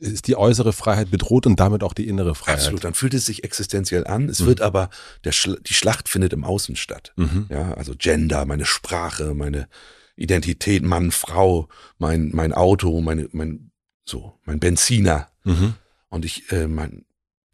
ist 0.00 0.26
die 0.26 0.36
äußere 0.36 0.72
Freiheit 0.72 1.10
bedroht 1.10 1.46
und 1.46 1.58
damit 1.60 1.82
auch 1.82 1.94
die 1.94 2.08
innere 2.08 2.34
Freiheit. 2.34 2.60
Absolut, 2.60 2.84
dann 2.84 2.94
fühlt 2.94 3.14
es 3.14 3.26
sich 3.26 3.44
existenziell 3.44 4.06
an. 4.06 4.28
Es 4.28 4.40
mhm. 4.40 4.46
wird 4.46 4.60
aber, 4.60 4.90
Schla 5.28 5.56
die 5.66 5.74
Schlacht 5.74 6.08
findet 6.08 6.32
im 6.32 6.44
Außen 6.44 6.76
statt. 6.76 7.12
Mhm. 7.16 7.46
Ja, 7.48 7.74
also 7.74 7.94
Gender, 7.96 8.44
meine 8.44 8.66
Sprache, 8.66 9.34
meine 9.34 9.68
Identität, 10.16 10.82
Mann, 10.82 11.10
Frau, 11.10 11.68
mein, 11.98 12.30
mein 12.34 12.52
Auto, 12.52 13.00
meine, 13.00 13.28
mein, 13.32 13.70
so, 14.04 14.38
mein 14.44 14.60
Benziner. 14.60 15.28
Mhm. 15.46 15.74
Und 16.08 16.24
ich, 16.24 16.50
äh, 16.52 16.66
mein, 16.66 17.04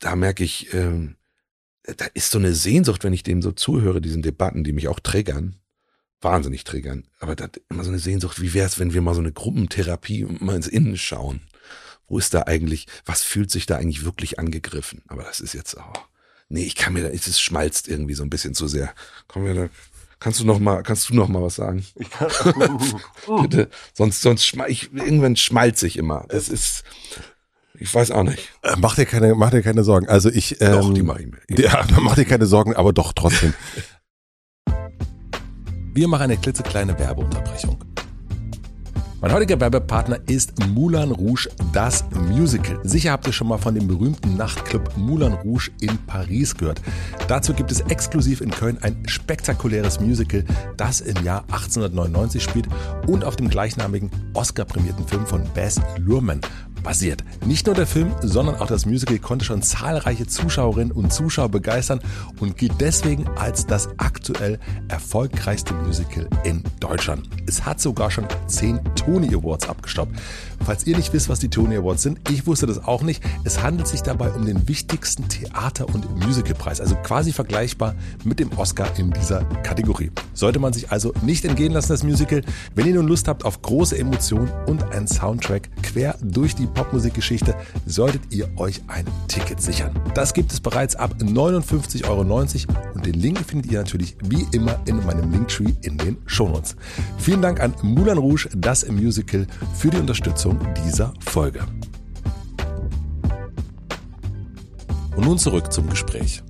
da 0.00 0.16
merke 0.16 0.42
ich, 0.42 0.72
äh, 0.74 1.14
da 1.84 2.06
ist 2.14 2.30
so 2.30 2.38
eine 2.38 2.54
Sehnsucht, 2.54 3.04
wenn 3.04 3.12
ich 3.12 3.22
dem 3.22 3.42
so 3.42 3.52
zuhöre, 3.52 4.00
diesen 4.00 4.22
Debatten, 4.22 4.64
die 4.64 4.72
mich 4.72 4.88
auch 4.88 5.00
triggern, 5.00 5.56
wahnsinnig 6.20 6.64
triggern. 6.64 7.04
Aber 7.20 7.36
da 7.36 7.48
immer 7.68 7.84
so 7.84 7.90
eine 7.90 7.98
Sehnsucht, 7.98 8.40
wie 8.40 8.54
wäre 8.54 8.66
es, 8.66 8.78
wenn 8.78 8.94
wir 8.94 9.02
mal 9.02 9.14
so 9.14 9.20
eine 9.20 9.32
Gruppentherapie 9.32 10.24
mal 10.24 10.56
ins 10.56 10.68
Innen 10.68 10.96
schauen? 10.96 11.42
Wo 12.08 12.18
ist 12.18 12.34
da 12.34 12.42
eigentlich, 12.42 12.86
was 13.04 13.22
fühlt 13.22 13.50
sich 13.50 13.66
da 13.66 13.76
eigentlich 13.76 14.04
wirklich 14.04 14.38
angegriffen? 14.38 15.02
Aber 15.08 15.22
das 15.22 15.40
ist 15.40 15.54
jetzt, 15.54 15.76
oh, 15.76 15.98
nee, 16.48 16.64
ich 16.64 16.76
kann 16.76 16.92
mir 16.92 17.02
da, 17.02 17.08
es 17.08 17.40
schmalzt 17.40 17.88
irgendwie 17.88 18.14
so 18.14 18.22
ein 18.22 18.30
bisschen 18.30 18.54
zu 18.54 18.68
sehr. 18.68 18.94
Komm 19.28 19.44
wir 19.44 19.54
da, 19.54 19.68
kannst 20.20 20.40
du 20.40 20.44
noch 20.44 20.60
mal, 20.60 20.82
kannst 20.82 21.08
du 21.08 21.14
noch 21.14 21.28
mal 21.28 21.42
was 21.42 21.56
sagen? 21.56 21.84
Ich 21.96 22.10
kann, 22.10 22.30
Bitte, 23.42 23.70
sonst, 23.92 24.22
sonst 24.22 24.46
schmal, 24.46 24.70
ich, 24.70 24.92
irgendwann 24.92 25.36
schmalze 25.36 25.86
ich 25.86 25.96
immer. 25.96 26.26
Das 26.28 26.48
ist, 26.48 26.84
ich 27.82 27.92
weiß 27.92 28.12
auch 28.12 28.22
nicht. 28.22 28.38
Äh, 28.62 28.76
mach 28.78 28.94
dir 28.94 29.06
keine, 29.06 29.34
mach 29.34 29.50
dir 29.50 29.62
keine 29.62 29.82
Sorgen. 29.82 30.08
Also 30.08 30.30
ich, 30.30 30.60
ähm, 30.60 30.72
doch, 30.72 30.94
die 30.94 31.02
mach 31.02 31.18
ich 31.18 31.26
mir. 31.26 31.38
Ja, 31.58 31.84
mach 32.00 32.14
dir 32.14 32.24
keine 32.24 32.46
Sorgen, 32.46 32.74
aber 32.76 32.92
doch 32.92 33.12
trotzdem. 33.12 33.54
Wir 35.94 36.08
machen 36.08 36.22
eine 36.22 36.38
klitzekleine 36.38 36.98
Werbeunterbrechung. 36.98 37.76
Mein 39.20 39.32
heutiger 39.32 39.60
Werbepartner 39.60 40.18
ist 40.26 40.52
Moulin 40.68 41.12
Rouge, 41.12 41.48
das 41.72 42.04
Musical. 42.30 42.80
Sicher 42.82 43.12
habt 43.12 43.26
ihr 43.26 43.32
schon 43.32 43.46
mal 43.48 43.58
von 43.58 43.74
dem 43.74 43.86
berühmten 43.86 44.36
Nachtclub 44.36 44.96
Moulin 44.96 45.34
Rouge 45.34 45.70
in 45.80 45.98
Paris 46.06 46.56
gehört. 46.56 46.80
Dazu 47.28 47.52
gibt 47.52 47.70
es 47.70 47.82
exklusiv 47.82 48.40
in 48.40 48.50
Köln 48.50 48.78
ein 48.82 49.02
spektakuläres 49.06 50.00
Musical, 50.00 50.44
das 50.76 51.00
im 51.00 51.22
Jahr 51.24 51.42
1899 51.50 52.42
spielt 52.42 52.66
und 53.06 53.22
auf 53.22 53.36
dem 53.36 53.48
gleichnamigen 53.48 54.10
Oscar-prämierten 54.34 55.06
Film 55.06 55.26
von 55.26 55.44
Bess 55.54 55.80
Luhrmann 55.98 56.40
basiert. 56.82 57.24
Nicht 57.44 57.66
nur 57.66 57.74
der 57.74 57.86
Film, 57.86 58.12
sondern 58.22 58.56
auch 58.56 58.66
das 58.66 58.86
Musical 58.86 59.18
konnte 59.18 59.44
schon 59.44 59.62
zahlreiche 59.62 60.26
Zuschauerinnen 60.26 60.92
und 60.92 61.12
Zuschauer 61.12 61.48
begeistern 61.48 62.00
und 62.40 62.56
gilt 62.56 62.80
deswegen 62.80 63.28
als 63.36 63.66
das 63.66 63.88
aktuell 63.98 64.58
erfolgreichste 64.88 65.74
Musical 65.74 66.28
in 66.44 66.62
Deutschland. 66.80 67.28
Es 67.46 67.64
hat 67.64 67.80
sogar 67.80 68.10
schon 68.10 68.26
zehn 68.46 68.80
Tony 68.94 69.34
Awards 69.34 69.68
abgestaubt. 69.68 70.12
Falls 70.64 70.86
ihr 70.86 70.96
nicht 70.96 71.12
wisst, 71.12 71.28
was 71.28 71.40
die 71.40 71.48
Tony 71.48 71.76
Awards 71.76 72.02
sind, 72.02 72.20
ich 72.30 72.46
wusste 72.46 72.66
das 72.66 72.84
auch 72.84 73.02
nicht. 73.02 73.22
Es 73.44 73.62
handelt 73.62 73.88
sich 73.88 74.02
dabei 74.02 74.30
um 74.30 74.46
den 74.46 74.68
wichtigsten 74.68 75.28
Theater- 75.28 75.88
und 75.92 76.24
Musicalpreis, 76.24 76.80
also 76.80 76.94
quasi 76.96 77.32
vergleichbar 77.32 77.94
mit 78.24 78.38
dem 78.38 78.52
Oscar 78.56 78.86
in 78.96 79.10
dieser 79.10 79.44
Kategorie. 79.62 80.12
Sollte 80.34 80.58
man 80.58 80.72
sich 80.72 80.90
also 80.92 81.12
nicht 81.22 81.44
entgehen 81.44 81.72
lassen, 81.72 81.88
das 81.88 82.02
Musical. 82.02 82.42
Wenn 82.74 82.86
ihr 82.86 82.94
nun 82.94 83.08
Lust 83.08 83.28
habt 83.28 83.44
auf 83.44 83.60
große 83.62 83.98
Emotionen 83.98 84.50
und 84.66 84.84
einen 84.92 85.08
Soundtrack 85.08 85.68
quer 85.82 86.16
durch 86.22 86.54
die 86.54 86.66
Popmusikgeschichte, 86.74 87.54
solltet 87.86 88.22
ihr 88.30 88.48
euch 88.56 88.80
ein 88.88 89.04
Ticket 89.28 89.60
sichern. 89.60 89.98
Das 90.14 90.34
gibt 90.34 90.52
es 90.52 90.60
bereits 90.60 90.96
ab 90.96 91.14
59,90 91.20 92.08
Euro 92.08 92.22
und 92.94 93.06
den 93.06 93.14
Link 93.14 93.38
findet 93.38 93.70
ihr 93.70 93.78
natürlich 93.78 94.16
wie 94.24 94.46
immer 94.52 94.78
in 94.86 95.04
meinem 95.04 95.30
Linktree 95.30 95.72
in 95.82 95.98
den 95.98 96.18
Shownotes. 96.26 96.76
Vielen 97.18 97.42
Dank 97.42 97.60
an 97.60 97.74
Moulin 97.82 98.18
Rouge, 98.18 98.48
das 98.54 98.88
Musical, 98.88 99.46
für 99.74 99.90
die 99.90 99.98
Unterstützung 99.98 100.58
dieser 100.84 101.12
Folge. 101.20 101.60
Und 105.16 105.26
nun 105.26 105.38
zurück 105.38 105.72
zum 105.72 105.88
Gespräch. 105.88 106.42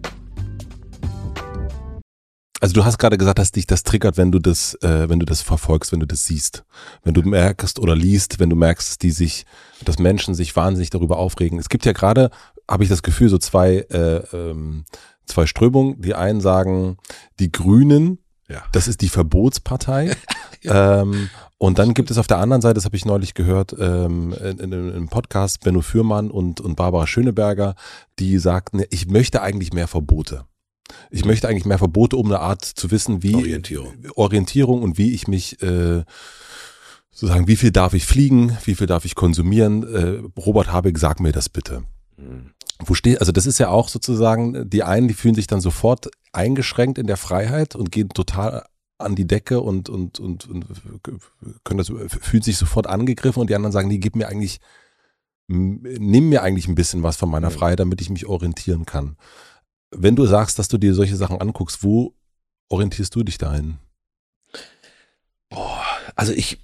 Also 2.63 2.75
du 2.75 2.85
hast 2.85 2.99
gerade 2.99 3.19
gesagt, 3.19 3.41
dass 3.41 3.51
dich 3.51 3.67
das 3.67 3.83
triggert, 3.83 4.17
wenn 4.17 4.31
du 4.31 4.39
das, 4.39 4.75
äh, 4.83 5.09
wenn 5.09 5.19
du 5.19 5.27
das 5.27 5.43
verfolgst, 5.43 5.91
wenn 5.91 5.99
du 5.99 6.07
das 6.07 6.27
siehst, 6.27 6.63
wenn 7.03 7.13
du 7.13 7.23
merkst 7.23 7.81
oder 7.81 7.97
liest, 7.97 8.39
wenn 8.39 8.51
du 8.51 8.55
merkst, 8.55 8.89
dass 8.89 8.99
die 8.99 9.11
sich, 9.11 9.47
dass 9.85 9.99
Menschen 9.99 10.37
sich 10.37 10.55
wahnsinnig 10.55 10.91
darüber 10.91 11.19
aufregen. 11.19 11.59
Es 11.59 11.69
gibt 11.69 11.85
ja 11.87 11.93
gerade, 11.93 12.31
habe 12.71 12.85
ich 12.85 12.89
das 12.89 13.03
Gefühl, 13.03 13.29
so 13.31 13.39
zwei, 13.39 13.79
äh, 13.91 14.19
ähm, 14.33 14.85
zwei 15.27 15.47
Strömungen. 15.47 16.01
Die 16.03 16.15
einen 16.15 16.41
sagen, 16.41 16.99
die 17.41 17.51
Grünen, 17.51 18.19
ja. 18.49 18.63
das 18.71 18.87
ist 18.87 19.01
die 19.01 19.09
Verbotspartei. 19.09 20.15
ja. 20.63 21.01
ähm, 21.01 21.31
und 21.59 21.81
dann 21.81 21.95
gibt 21.95 22.13
es 22.13 22.19
auf 22.19 22.29
der 22.29 22.39
anderen 22.39 22.63
Seite, 22.63 22.75
das 22.75 22.85
habe 22.85 22.97
ich 22.97 23.05
neulich 23.05 23.35
gehört, 23.35 23.75
ähm, 23.77 24.37
in, 24.41 24.59
in, 24.61 24.73
in 24.73 24.93
einem 24.93 25.09
Podcast, 25.09 25.65
Benno 25.65 25.81
Fürmann 25.81 26.31
und, 26.31 26.61
und 26.61 26.77
Barbara 26.77 27.09
Schöneberger, 27.09 27.75
die 28.21 28.39
sagten, 28.39 28.85
ich 28.91 29.09
möchte 29.09 29.43
eigentlich 29.43 29.73
mehr 29.73 29.89
Verbote. 29.89 30.45
Ich 31.11 31.25
möchte 31.25 31.49
eigentlich 31.49 31.65
mehr 31.65 31.79
Verbote, 31.79 32.17
um 32.17 32.27
eine 32.27 32.41
Art 32.41 32.65
zu 32.65 32.91
wissen, 32.91 33.23
wie 33.23 33.35
Orientierung, 33.35 33.95
Orientierung 34.15 34.83
und 34.83 34.99
wie 34.99 35.13
ich 35.13 35.29
mich 35.29 35.63
äh, 35.63 36.05
sozusagen, 37.11 37.49
wie 37.49 37.57
viel 37.57 37.71
darf 37.71 37.95
ich 37.95 38.07
fliegen, 38.07 38.57
wie 38.65 38.75
viel 38.75 38.87
darf 38.87 39.05
ich 39.05 39.15
konsumieren. 39.15 39.83
Äh, 39.83 40.41
Robert 40.41 40.73
Habeck, 40.73 40.99
sag 40.99 41.21
mir 41.21 41.33
das 41.33 41.49
bitte. 41.49 41.85
Mhm. 42.17 42.51
Wo 42.85 42.95
steht, 42.95 43.21
also 43.21 43.33
das 43.33 43.47
ist 43.47 43.59
ja 43.59 43.69
auch 43.69 43.89
sozusagen, 43.89 44.69
die 44.69 44.83
einen, 44.83 45.07
die 45.07 45.15
fühlen 45.15 45.35
sich 45.35 45.47
dann 45.47 45.61
sofort 45.61 46.11
eingeschränkt 46.33 46.99
in 46.99 47.07
der 47.07 47.17
Freiheit 47.17 47.77
und 47.77 47.93
gehen 47.93 48.09
total 48.09 48.65
an 48.99 49.15
die 49.15 49.27
Decke 49.27 49.61
und, 49.61 49.89
und, 49.89 50.19
und, 50.19 50.49
und 50.49 50.67
können 51.65 51.79
das, 51.79 51.93
fühlen 52.09 52.43
sich 52.43 52.57
sofort 52.57 52.87
angegriffen 52.87 53.41
und 53.41 53.51
die 53.51 53.55
anderen 53.55 53.73
sagen, 53.73 53.91
die 53.91 54.01
gib 54.01 54.17
mir 54.17 54.29
eigentlich, 54.29 54.61
nimm 55.47 56.29
mir 56.29 56.43
eigentlich 56.43 56.69
ein 56.69 56.75
bisschen 56.75 57.03
was 57.03 57.17
von 57.17 57.31
meiner 57.31 57.51
Freiheit, 57.51 57.81
damit 57.81 58.01
ich 58.01 58.11
mich 58.11 58.27
orientieren 58.27 58.87
kann. 58.87 59.17
Wenn 59.95 60.17
du 60.17 60.27
sagst, 60.27 60.59
dass 60.59 60.69
du 60.69 60.79
dir 60.79 60.95
solche 60.95 61.17
Sachen 61.17 61.41
anguckst, 61.41 61.83
wo 61.83 62.15
orientierst 62.69 63.15
du 63.15 63.23
dich 63.23 63.39
dahin? 63.39 63.79
Boah, 65.51 65.85
also 66.17 66.33
ich, 66.33 66.59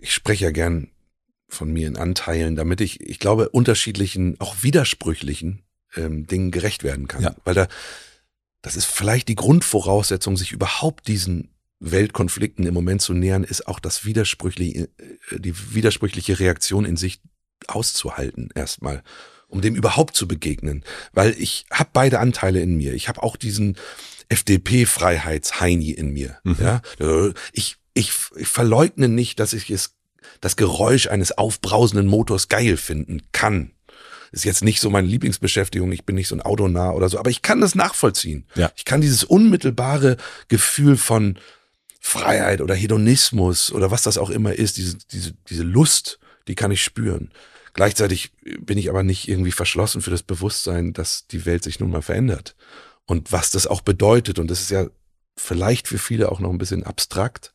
ich 0.00 0.12
spreche 0.12 0.44
ja 0.44 0.50
gern 0.50 0.90
von 1.48 1.72
mir 1.72 1.88
in 1.88 1.96
Anteilen, 1.96 2.56
damit 2.56 2.80
ich, 2.80 3.00
ich 3.00 3.18
glaube, 3.18 3.48
unterschiedlichen, 3.48 4.38
auch 4.40 4.62
widersprüchlichen 4.62 5.62
ähm, 5.96 6.26
Dingen 6.26 6.50
gerecht 6.50 6.84
werden 6.84 7.08
kann. 7.08 7.22
Ja. 7.22 7.34
Weil 7.44 7.54
da, 7.54 7.68
das 8.62 8.76
ist 8.76 8.84
vielleicht 8.84 9.28
die 9.28 9.34
Grundvoraussetzung, 9.34 10.36
sich 10.36 10.52
überhaupt 10.52 11.08
diesen 11.08 11.50
Weltkonflikten 11.80 12.66
im 12.66 12.74
Moment 12.74 13.00
zu 13.00 13.14
nähern, 13.14 13.42
ist 13.42 13.66
auch 13.66 13.80
das 13.80 14.04
widersprüchliche, 14.04 14.90
äh, 15.30 15.40
die 15.40 15.74
widersprüchliche 15.74 16.38
Reaktion 16.38 16.84
in 16.84 16.96
sich 16.96 17.20
auszuhalten 17.66 18.50
erstmal 18.54 19.02
um 19.50 19.60
dem 19.60 19.74
überhaupt 19.74 20.16
zu 20.16 20.26
begegnen. 20.26 20.84
Weil 21.12 21.34
ich 21.38 21.66
habe 21.70 21.90
beide 21.92 22.20
Anteile 22.20 22.60
in 22.60 22.76
mir. 22.76 22.94
Ich 22.94 23.08
habe 23.08 23.22
auch 23.22 23.36
diesen 23.36 23.76
FDP-Freiheitsheini 24.28 25.90
in 25.90 26.12
mir. 26.12 26.38
Mhm. 26.44 26.56
Ja? 26.60 26.82
Ich, 27.52 27.76
ich, 27.94 28.12
ich 28.36 28.48
verleugne 28.48 29.08
nicht, 29.08 29.40
dass 29.40 29.52
ich 29.52 29.70
es, 29.70 29.96
das 30.40 30.56
Geräusch 30.56 31.08
eines 31.08 31.36
aufbrausenden 31.36 32.06
Motors 32.06 32.48
geil 32.48 32.76
finden 32.76 33.22
kann. 33.32 33.72
Ist 34.32 34.44
jetzt 34.44 34.62
nicht 34.62 34.80
so 34.80 34.90
meine 34.90 35.08
Lieblingsbeschäftigung, 35.08 35.90
ich 35.90 36.04
bin 36.04 36.14
nicht 36.14 36.28
so 36.28 36.36
ein 36.36 36.42
Autonah 36.42 36.92
oder 36.92 37.08
so, 37.08 37.18
aber 37.18 37.30
ich 37.30 37.42
kann 37.42 37.60
das 37.60 37.74
nachvollziehen. 37.74 38.46
Ja. 38.54 38.70
Ich 38.76 38.84
kann 38.84 39.00
dieses 39.00 39.24
unmittelbare 39.24 40.16
Gefühl 40.46 40.96
von 40.96 41.36
Freiheit 41.98 42.60
oder 42.60 42.74
Hedonismus 42.74 43.72
oder 43.72 43.90
was 43.90 44.02
das 44.02 44.18
auch 44.18 44.30
immer 44.30 44.54
ist, 44.54 44.76
diese, 44.76 44.98
diese, 45.10 45.32
diese 45.48 45.64
Lust, 45.64 46.20
die 46.46 46.54
kann 46.54 46.70
ich 46.70 46.82
spüren. 46.82 47.30
Gleichzeitig 47.74 48.32
bin 48.60 48.78
ich 48.78 48.88
aber 48.90 49.02
nicht 49.02 49.28
irgendwie 49.28 49.52
verschlossen 49.52 50.02
für 50.02 50.10
das 50.10 50.22
Bewusstsein, 50.22 50.92
dass 50.92 51.26
die 51.26 51.46
Welt 51.46 51.62
sich 51.64 51.80
nun 51.80 51.90
mal 51.90 52.02
verändert. 52.02 52.56
Und 53.06 53.32
was 53.32 53.50
das 53.50 53.66
auch 53.66 53.80
bedeutet, 53.80 54.38
und 54.38 54.48
das 54.50 54.60
ist 54.60 54.70
ja 54.70 54.86
vielleicht 55.36 55.88
für 55.88 55.98
viele 55.98 56.30
auch 56.30 56.40
noch 56.40 56.50
ein 56.50 56.58
bisschen 56.58 56.84
abstrakt, 56.84 57.54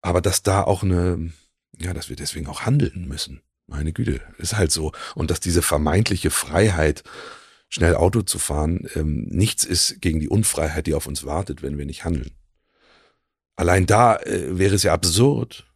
aber 0.00 0.20
dass 0.20 0.42
da 0.42 0.62
auch 0.62 0.82
eine, 0.82 1.32
ja, 1.78 1.94
dass 1.94 2.08
wir 2.08 2.16
deswegen 2.16 2.46
auch 2.46 2.62
handeln 2.62 3.06
müssen. 3.08 3.42
Meine 3.66 3.92
Güte, 3.92 4.20
ist 4.38 4.56
halt 4.56 4.72
so. 4.72 4.92
Und 5.14 5.30
dass 5.30 5.40
diese 5.40 5.62
vermeintliche 5.62 6.30
Freiheit, 6.30 7.04
schnell 7.68 7.96
Auto 7.96 8.22
zu 8.22 8.38
fahren, 8.38 8.86
ähm, 8.94 9.24
nichts 9.30 9.64
ist 9.64 10.02
gegen 10.02 10.20
die 10.20 10.28
Unfreiheit, 10.28 10.86
die 10.86 10.94
auf 10.94 11.06
uns 11.06 11.24
wartet, 11.24 11.62
wenn 11.62 11.78
wir 11.78 11.86
nicht 11.86 12.04
handeln. 12.04 12.32
Allein 13.56 13.86
da 13.86 14.16
äh, 14.16 14.58
wäre 14.58 14.74
es 14.74 14.82
ja 14.82 14.92
absurd. 14.92 15.66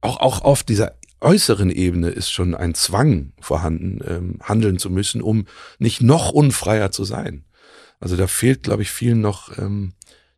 Auch, 0.00 0.18
auch 0.18 0.42
auf 0.42 0.62
dieser 0.62 0.98
äußeren 1.20 1.70
Ebene 1.70 2.10
ist 2.10 2.30
schon 2.30 2.54
ein 2.54 2.74
Zwang 2.74 3.32
vorhanden, 3.40 4.00
ähm, 4.06 4.38
handeln 4.42 4.78
zu 4.78 4.90
müssen, 4.90 5.22
um 5.22 5.46
nicht 5.78 6.00
noch 6.00 6.30
unfreier 6.30 6.90
zu 6.90 7.04
sein. 7.04 7.44
Also 8.00 8.16
da 8.16 8.26
fehlt, 8.26 8.62
glaube 8.62 8.82
ich, 8.82 8.90
vielen 8.90 9.20
noch 9.20 9.56
ähm, 9.58 9.94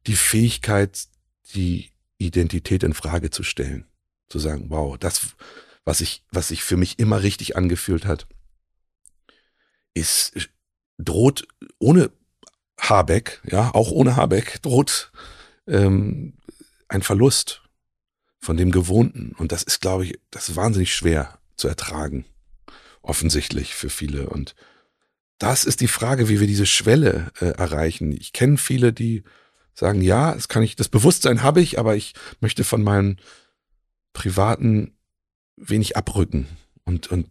die 0.06 0.16
Fähigkeit, 0.16 1.06
die 1.54 1.92
Identität 2.18 2.82
in 2.82 2.94
Frage 2.94 3.30
zu 3.30 3.42
stellen. 3.42 3.86
Zu 4.28 4.38
sagen, 4.38 4.66
wow, 4.68 4.98
das, 4.98 5.36
was 5.84 6.00
ich, 6.00 6.24
was 6.30 6.48
sich 6.48 6.62
für 6.64 6.76
mich 6.76 6.98
immer 6.98 7.22
richtig 7.22 7.56
angefühlt 7.56 8.06
hat, 8.06 8.26
ist, 9.94 10.48
droht 10.98 11.46
ohne 11.78 12.10
Habeck, 12.80 13.40
ja, 13.44 13.72
auch 13.74 13.90
ohne 13.90 14.16
Habeck, 14.16 14.60
droht 14.62 15.12
ähm, 15.66 16.34
ein 16.88 17.02
Verlust 17.02 17.61
von 18.42 18.56
dem 18.56 18.72
Gewohnten. 18.72 19.34
Und 19.38 19.52
das 19.52 19.62
ist, 19.62 19.80
glaube 19.80 20.04
ich, 20.04 20.20
das 20.30 20.48
ist 20.48 20.56
wahnsinnig 20.56 20.94
schwer 20.94 21.38
zu 21.56 21.68
ertragen. 21.68 22.24
Offensichtlich 23.00 23.74
für 23.74 23.88
viele. 23.88 24.28
Und 24.28 24.54
das 25.38 25.64
ist 25.64 25.80
die 25.80 25.88
Frage, 25.88 26.28
wie 26.28 26.40
wir 26.40 26.48
diese 26.48 26.66
Schwelle 26.66 27.30
äh, 27.40 27.46
erreichen. 27.46 28.12
Ich 28.12 28.32
kenne 28.32 28.58
viele, 28.58 28.92
die 28.92 29.22
sagen, 29.74 30.02
ja, 30.02 30.34
das 30.34 30.48
kann 30.48 30.62
ich, 30.64 30.76
das 30.76 30.88
Bewusstsein 30.88 31.42
habe 31.42 31.62
ich, 31.62 31.78
aber 31.78 31.94
ich 31.94 32.14
möchte 32.40 32.64
von 32.64 32.82
meinem 32.82 33.16
privaten 34.12 34.96
wenig 35.56 35.96
abrücken. 35.96 36.48
Und, 36.84 37.12
und, 37.12 37.28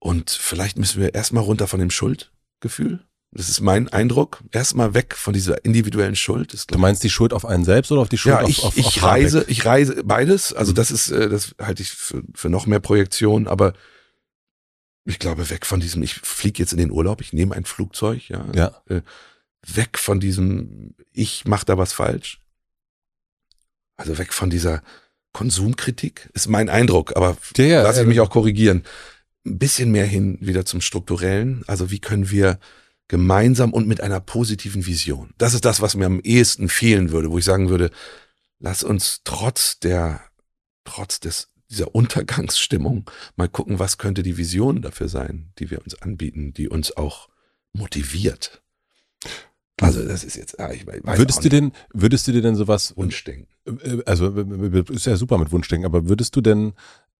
und 0.00 0.30
vielleicht 0.30 0.78
müssen 0.78 1.00
wir 1.00 1.14
erstmal 1.14 1.44
runter 1.44 1.66
von 1.66 1.80
dem 1.80 1.90
Schuldgefühl 1.90 3.04
das 3.34 3.48
ist 3.48 3.60
mein 3.60 3.88
Eindruck. 3.88 4.42
Erstmal 4.52 4.92
weg 4.92 5.16
von 5.16 5.32
dieser 5.32 5.64
individuellen 5.64 6.16
Schuld. 6.16 6.70
du 6.70 6.78
meinst 6.78 7.02
die 7.02 7.10
Schuld 7.10 7.32
auf 7.32 7.46
einen 7.46 7.64
selbst 7.64 7.90
oder 7.90 8.02
auf 8.02 8.08
die 8.10 8.18
Schuld 8.18 8.34
ja, 8.34 8.42
auf, 8.42 8.48
ich, 8.48 8.62
auf, 8.62 8.76
ich 8.76 8.86
auf 8.86 9.02
reise, 9.02 9.38
Habeck? 9.40 9.50
ich 9.50 9.64
reise 9.64 10.04
beides. 10.04 10.52
Also 10.52 10.72
Mhm. 10.72 10.76
das 10.76 10.90
ist, 10.90 11.10
äh, 11.10 11.28
das 11.30 11.54
halte 11.58 11.82
ich 11.82 11.90
für, 11.90 12.22
für 12.34 12.50
noch 12.50 12.66
mehr 12.66 12.80
Projektion, 12.80 13.48
aber 13.48 13.72
ich 15.04 15.18
glaube, 15.18 15.48
weg 15.50 15.64
von 15.66 15.80
diesem, 15.80 16.02
ich 16.02 16.14
fliege 16.14 16.62
jetzt 16.62 16.72
in 16.72 16.78
den 16.78 16.90
Urlaub, 16.90 17.20
ich 17.22 17.32
nehme 17.32 17.54
ein 17.54 17.64
Flugzeug, 17.64 18.28
ja. 18.28 18.44
Ja. 18.54 18.82
Äh, 18.88 19.00
weg 19.66 19.98
von 19.98 20.20
diesem, 20.20 20.94
ich 21.12 21.44
mache 21.46 21.64
da 21.66 21.78
was 21.78 21.92
falsch. 21.92 22.40
Also 23.96 24.18
weg 24.18 24.32
von 24.32 24.50
dieser 24.50 24.82
Konsumkritik, 25.32 26.28
ist 26.34 26.48
mein 26.48 26.68
Eindruck, 26.68 27.16
aber 27.16 27.36
Ja, 27.56 27.64
ja, 27.64 27.82
lass 27.82 27.98
ich 27.98 28.06
mich 28.06 28.20
auch 28.20 28.30
korrigieren. 28.30 28.84
Ein 29.46 29.58
bisschen 29.58 29.90
mehr 29.90 30.06
hin 30.06 30.36
wieder 30.40 30.64
zum 30.66 30.80
Strukturellen. 30.80 31.64
Also 31.66 31.90
wie 31.90 31.98
können 31.98 32.30
wir 32.30 32.58
gemeinsam 33.12 33.74
und 33.74 33.86
mit 33.86 34.00
einer 34.00 34.20
positiven 34.20 34.86
Vision. 34.86 35.34
Das 35.36 35.52
ist 35.52 35.66
das, 35.66 35.82
was 35.82 35.94
mir 35.94 36.06
am 36.06 36.20
ehesten 36.20 36.70
fehlen 36.70 37.10
würde, 37.10 37.30
wo 37.30 37.36
ich 37.36 37.44
sagen 37.44 37.68
würde, 37.68 37.90
lass 38.58 38.82
uns 38.82 39.20
trotz 39.24 39.78
der, 39.78 40.22
trotz 40.84 41.20
des, 41.20 41.50
dieser 41.68 41.94
Untergangsstimmung 41.94 43.10
mal 43.36 43.50
gucken, 43.50 43.78
was 43.78 43.98
könnte 43.98 44.22
die 44.22 44.38
Vision 44.38 44.80
dafür 44.80 45.10
sein, 45.10 45.52
die 45.58 45.70
wir 45.70 45.82
uns 45.82 45.94
anbieten, 46.00 46.54
die 46.54 46.70
uns 46.70 46.96
auch 46.96 47.28
motiviert. 47.74 48.62
Also 49.78 50.02
das 50.08 50.24
ist 50.24 50.36
jetzt, 50.36 50.58
ah, 50.58 50.72
ich 50.72 50.86
weiß 50.86 51.18
Würdest 51.18 51.44
du 51.44 51.50
denn, 51.50 51.72
würdest 51.92 52.26
du 52.26 52.32
dir 52.32 52.40
denn 52.40 52.56
sowas, 52.56 52.96
Wunschdenken. 52.96 53.46
äh, 53.66 53.98
also 54.06 54.34
äh, 54.34 54.84
ist 54.88 55.04
ja 55.04 55.16
super 55.16 55.36
mit 55.36 55.52
Wunschdenken, 55.52 55.84
aber 55.84 56.08
würdest 56.08 56.34
du 56.34 56.40
denn 56.40 56.72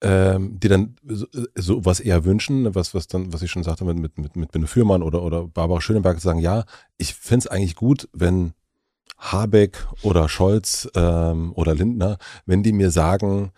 ähm, 0.02 0.58
dir 0.58 0.70
dann 0.70 0.96
so, 1.06 1.26
so 1.54 1.84
was 1.84 2.00
eher 2.00 2.24
wünschen, 2.24 2.74
was, 2.74 2.92
was 2.94 3.06
dann, 3.06 3.32
was 3.32 3.42
ich 3.42 3.50
schon 3.50 3.62
sagte 3.62 3.84
mit, 3.84 3.98
mit, 3.98 4.18
mit, 4.18 4.36
mit 4.36 4.52
Benno 4.52 4.66
Fürmann 4.66 5.02
oder, 5.02 5.22
oder 5.22 5.46
Barbara 5.46 5.80
Schöneberg 5.80 6.20
sagen, 6.20 6.40
ja, 6.40 6.64
ich 6.98 7.14
fänd's 7.14 7.46
eigentlich 7.46 7.76
gut, 7.76 8.08
wenn 8.12 8.52
Habeck 9.18 9.86
oder 10.02 10.28
Scholz 10.28 10.88
ähm, 10.94 11.52
oder 11.54 11.74
Lindner, 11.74 12.18
wenn 12.46 12.62
die 12.62 12.72
mir 12.72 12.90
sagen, 12.90 13.52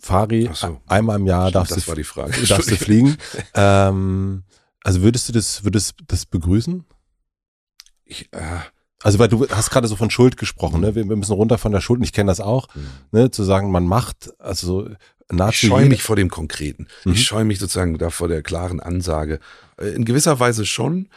Fari, 0.00 0.50
so. 0.52 0.80
einmal 0.86 1.20
im 1.20 1.26
Jahr 1.26 1.50
darfst, 1.50 1.76
das 1.76 1.84
du, 1.84 1.94
die 1.94 2.02
darfst 2.48 2.70
du 2.70 2.76
fliegen. 2.76 3.16
ähm, 3.54 4.42
also 4.82 5.02
würdest 5.02 5.28
du 5.28 5.32
das, 5.32 5.64
würdest 5.64 5.94
das 6.06 6.26
begrüßen? 6.26 6.84
Ich, 8.04 8.32
äh, 8.32 8.60
Also 9.02 9.18
weil 9.18 9.28
du 9.28 9.46
hast 9.48 9.70
gerade 9.70 9.86
so 9.86 9.96
von 9.96 10.10
Schuld 10.10 10.36
gesprochen, 10.36 10.80
ne? 10.80 10.94
Wir, 10.94 11.08
wir 11.08 11.16
müssen 11.16 11.32
runter 11.32 11.58
von 11.58 11.72
der 11.72 11.80
Schuld, 11.80 11.98
und 11.98 12.04
ich 12.04 12.12
kenne 12.12 12.30
das 12.30 12.40
auch, 12.40 12.68
ne? 13.12 13.30
Zu 13.30 13.44
sagen, 13.44 13.70
man 13.70 13.86
macht, 13.86 14.32
also 14.40 14.88
Ich 15.30 15.36
nahezu 15.36 15.66
scheue 15.66 15.86
mich 15.86 16.02
vor 16.02 16.16
dem 16.16 16.30
Konkreten. 16.30 16.86
Mhm. 17.04 17.12
Ich 17.12 17.24
scheue 17.24 17.44
mich 17.44 17.58
sozusagen 17.58 17.98
da 17.98 18.10
vor 18.10 18.28
der 18.28 18.42
klaren 18.42 18.80
Ansage. 18.80 19.40
Äh, 19.78 19.88
In 19.88 20.04
gewisser 20.04 20.38
Weise 20.38 20.66
schon, 20.66 21.08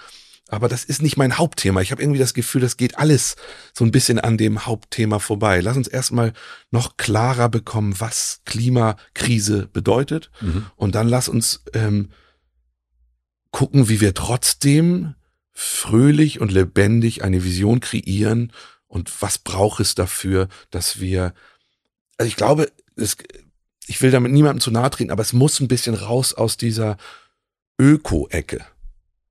aber 0.47 0.67
das 0.67 0.83
ist 0.83 1.01
nicht 1.01 1.15
mein 1.15 1.37
Hauptthema. 1.37 1.81
Ich 1.81 1.91
habe 1.91 2.01
irgendwie 2.01 2.19
das 2.19 2.33
Gefühl, 2.33 2.61
das 2.61 2.75
geht 2.75 2.97
alles 2.97 3.35
so 3.73 3.85
ein 3.85 3.91
bisschen 3.91 4.19
an 4.19 4.37
dem 4.37 4.65
Hauptthema 4.65 5.19
vorbei. 5.19 5.61
Lass 5.61 5.77
uns 5.77 5.87
erstmal 5.87 6.33
noch 6.71 6.97
klarer 6.97 7.49
bekommen, 7.49 7.99
was 7.99 8.41
Klimakrise 8.45 9.67
bedeutet. 9.71 10.31
Mhm. 10.41 10.65
Und 10.75 10.95
dann 10.95 11.07
lass 11.07 11.29
uns 11.29 11.63
ähm, 11.73 12.09
gucken, 13.51 13.89
wie 13.89 14.01
wir 14.01 14.15
trotzdem 14.15 15.13
fröhlich 15.51 16.39
und 16.39 16.51
lebendig 16.51 17.23
eine 17.23 17.43
Vision 17.43 17.79
kreieren 17.79 18.51
und 18.87 19.21
was 19.21 19.37
braucht 19.37 19.81
es 19.81 19.93
dafür, 19.93 20.47
dass 20.71 20.99
wir, 20.99 21.33
also 22.17 22.27
ich 22.27 22.35
glaube, 22.35 22.71
es, 22.95 23.17
ich 23.89 24.01
will 24.03 24.11
damit 24.11 24.31
niemandem 24.31 24.61
zu 24.61 24.69
nahe 24.69 24.89
treten, 24.91 25.11
aber 25.11 25.23
es 25.23 25.33
muss 25.33 25.59
ein 25.59 25.67
bisschen 25.67 25.95
raus 25.95 26.35
aus 26.35 26.57
dieser 26.57 26.97
Öko-Ecke. 27.81 28.63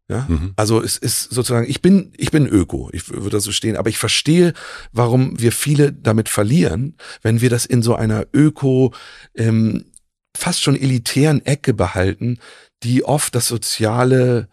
Ja? 0.09 0.27
Mhm. 0.29 0.53
Also 0.57 0.83
es 0.83 0.97
ist 0.97 1.31
sozusagen, 1.31 1.71
ich 1.71 1.81
bin, 1.81 2.13
ich 2.17 2.33
bin 2.33 2.47
Öko, 2.47 2.91
ich 2.93 3.09
würde 3.09 3.31
das 3.31 3.45
so 3.45 3.53
stehen, 3.53 3.77
aber 3.77 3.89
ich 3.89 3.99
verstehe, 3.99 4.55
warum 4.91 5.39
wir 5.39 5.53
viele 5.53 5.93
damit 5.93 6.29
verlieren, 6.29 6.97
wenn 7.23 7.41
wir 7.41 7.51
das 7.51 7.67
in 7.67 7.83
so 7.83 7.95
einer 7.95 8.27
Öko, 8.33 8.93
ähm, 9.37 9.85
fast 10.37 10.61
schon 10.63 10.77
elitären 10.77 11.45
Ecke 11.47 11.73
behalten, 11.73 12.39
die 12.83 13.05
oft 13.05 13.37
das 13.37 13.47
soziale, 13.47 14.49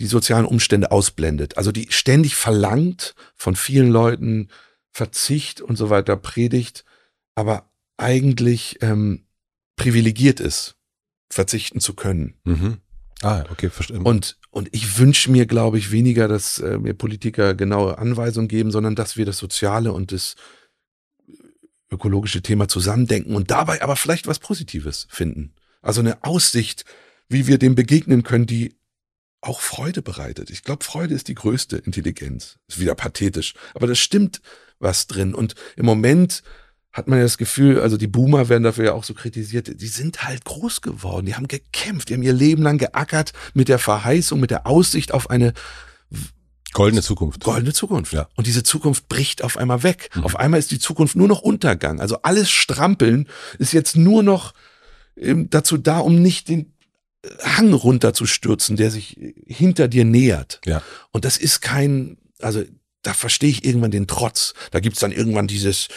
die 0.00 0.06
sozialen 0.06 0.44
Umstände 0.44 0.90
ausblendet. 0.90 1.56
Also 1.56 1.70
die 1.70 1.86
ständig 1.90 2.34
verlangt 2.34 3.14
von 3.36 3.54
vielen 3.54 3.90
Leuten 3.90 4.48
Verzicht 4.90 5.60
und 5.60 5.76
so 5.76 5.90
weiter 5.90 6.16
predigt, 6.16 6.84
aber 7.34 7.70
eigentlich 7.96 8.78
ähm, 8.80 9.25
privilegiert 9.76 10.40
ist, 10.40 10.76
verzichten 11.30 11.80
zu 11.80 11.94
können. 11.94 12.34
Mhm. 12.44 12.78
Ah, 13.22 13.44
okay, 13.50 13.70
verstehe. 13.70 14.00
Und, 14.00 14.38
und 14.50 14.68
ich 14.72 14.98
wünsche 14.98 15.30
mir, 15.30 15.46
glaube 15.46 15.78
ich, 15.78 15.90
weniger, 15.90 16.28
dass 16.28 16.58
äh, 16.58 16.78
mir 16.78 16.94
Politiker 16.94 17.54
genaue 17.54 17.98
Anweisungen 17.98 18.48
geben, 18.48 18.70
sondern 18.70 18.94
dass 18.94 19.16
wir 19.16 19.24
das 19.24 19.38
soziale 19.38 19.92
und 19.92 20.12
das 20.12 20.34
ökologische 21.90 22.42
Thema 22.42 22.68
zusammendenken 22.68 23.34
und 23.34 23.50
dabei 23.50 23.82
aber 23.82 23.96
vielleicht 23.96 24.26
was 24.26 24.38
Positives 24.38 25.06
finden. 25.08 25.54
Also 25.82 26.00
eine 26.00 26.24
Aussicht, 26.24 26.84
wie 27.28 27.46
wir 27.46 27.58
dem 27.58 27.74
begegnen 27.74 28.22
können, 28.22 28.46
die 28.46 28.76
auch 29.40 29.60
Freude 29.60 30.02
bereitet. 30.02 30.50
Ich 30.50 30.64
glaube, 30.64 30.84
Freude 30.84 31.14
ist 31.14 31.28
die 31.28 31.34
größte 31.34 31.76
Intelligenz. 31.76 32.58
Ist 32.68 32.80
wieder 32.80 32.94
pathetisch, 32.94 33.54
aber 33.74 33.86
das 33.86 33.98
stimmt 33.98 34.40
was 34.78 35.06
drin. 35.06 35.34
Und 35.34 35.54
im 35.76 35.86
Moment 35.86 36.42
hat 36.96 37.08
man 37.08 37.18
ja 37.18 37.24
das 37.24 37.36
Gefühl, 37.36 37.78
also 37.80 37.98
die 37.98 38.06
Boomer 38.06 38.48
werden 38.48 38.62
dafür 38.62 38.86
ja 38.86 38.92
auch 38.94 39.04
so 39.04 39.12
kritisiert, 39.12 39.82
die 39.82 39.86
sind 39.86 40.24
halt 40.24 40.46
groß 40.46 40.80
geworden, 40.80 41.26
die 41.26 41.34
haben 41.34 41.46
gekämpft, 41.46 42.08
die 42.08 42.14
haben 42.14 42.22
ihr 42.22 42.32
Leben 42.32 42.62
lang 42.62 42.78
geackert 42.78 43.34
mit 43.52 43.68
der 43.68 43.78
Verheißung, 43.78 44.40
mit 44.40 44.50
der 44.50 44.66
Aussicht 44.66 45.12
auf 45.12 45.28
eine 45.28 45.52
Goldene 46.72 47.02
Zukunft. 47.02 47.44
goldene 47.44 47.74
Zukunft. 47.74 48.14
Ja. 48.14 48.28
Und 48.34 48.46
diese 48.46 48.62
Zukunft 48.62 49.08
bricht 49.08 49.44
auf 49.44 49.56
einmal 49.58 49.82
weg. 49.82 50.10
Mhm. 50.14 50.24
Auf 50.24 50.36
einmal 50.36 50.58
ist 50.58 50.70
die 50.70 50.78
Zukunft 50.78 51.16
nur 51.16 51.28
noch 51.28 51.40
Untergang. 51.40 52.00
Also 52.00 52.20
alles 52.22 52.50
Strampeln 52.50 53.28
ist 53.58 53.72
jetzt 53.72 53.96
nur 53.96 54.22
noch 54.22 54.52
ähm, 55.16 55.48
dazu 55.50 55.76
da, 55.76 55.98
um 55.98 56.20
nicht 56.20 56.48
den 56.48 56.74
Hang 57.42 57.72
runterzustürzen, 57.72 58.76
der 58.76 58.90
sich 58.90 59.18
hinter 59.46 59.88
dir 59.88 60.04
nähert. 60.04 60.60
Ja. 60.64 60.82
Und 61.12 61.24
das 61.24 61.36
ist 61.36 61.60
kein, 61.60 62.18
also 62.40 62.62
da 63.02 63.14
verstehe 63.14 63.50
ich 63.50 63.64
irgendwann 63.64 63.90
den 63.90 64.06
Trotz. 64.06 64.54
Da 64.70 64.80
gibt's 64.80 65.00
dann 65.00 65.12
irgendwann 65.12 65.46
dieses, 65.46 65.88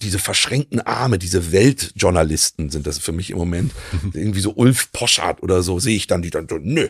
diese 0.00 0.18
verschränkten 0.18 0.80
Arme, 0.80 1.18
diese 1.18 1.52
Weltjournalisten 1.52 2.70
sind 2.70 2.86
das 2.86 2.98
für 2.98 3.12
mich 3.12 3.30
im 3.30 3.38
Moment. 3.38 3.72
Irgendwie 4.12 4.40
so 4.40 4.52
Ulf 4.54 4.92
Poschardt 4.92 5.42
oder 5.42 5.62
so 5.62 5.78
sehe 5.78 5.96
ich 5.96 6.06
dann, 6.06 6.22
die 6.22 6.30
dann 6.30 6.48
so, 6.48 6.58
nö. 6.58 6.88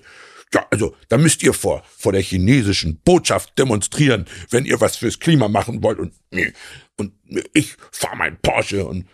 Ja, 0.55 0.67
also 0.71 0.95
da 1.09 1.17
müsst 1.17 1.43
ihr 1.43 1.55
vor, 1.55 1.83
vor 1.97 2.13
der 2.13 2.21
chinesischen 2.21 2.99
Botschaft 2.99 3.59
demonstrieren, 3.59 4.27
wenn 4.51 4.67
ihr 4.67 4.81
was 4.83 4.97
fürs 4.97 5.19
Klima 5.19 5.49
machen 5.49 5.83
wollt. 5.83 5.99
Und, 5.99 6.13
nee, 6.31 6.53
und 6.99 7.15
ich 7.55 7.77
fahre 7.91 8.17
mein 8.17 8.39
Porsche 8.43 8.85
und 8.85 9.07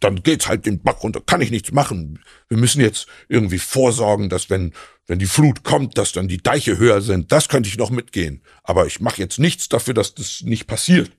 dann 0.00 0.22
geht's 0.22 0.48
halt 0.48 0.64
den 0.64 0.82
Bach 0.82 1.02
runter, 1.02 1.20
kann 1.20 1.42
ich 1.42 1.50
nichts 1.50 1.72
machen. 1.72 2.20
Wir 2.48 2.56
müssen 2.56 2.80
jetzt 2.80 3.06
irgendwie 3.28 3.58
vorsorgen, 3.58 4.30
dass 4.30 4.48
wenn, 4.48 4.72
wenn 5.06 5.18
die 5.18 5.26
Flut 5.26 5.62
kommt, 5.62 5.98
dass 5.98 6.12
dann 6.12 6.26
die 6.26 6.42
Deiche 6.42 6.78
höher 6.78 7.02
sind. 7.02 7.32
Das 7.32 7.48
könnte 7.48 7.68
ich 7.68 7.76
noch 7.76 7.90
mitgehen. 7.90 8.42
Aber 8.62 8.86
ich 8.86 9.00
mache 9.00 9.20
jetzt 9.20 9.38
nichts 9.38 9.68
dafür, 9.68 9.92
dass 9.92 10.14
das 10.14 10.40
nicht 10.42 10.66
passiert. 10.66 11.10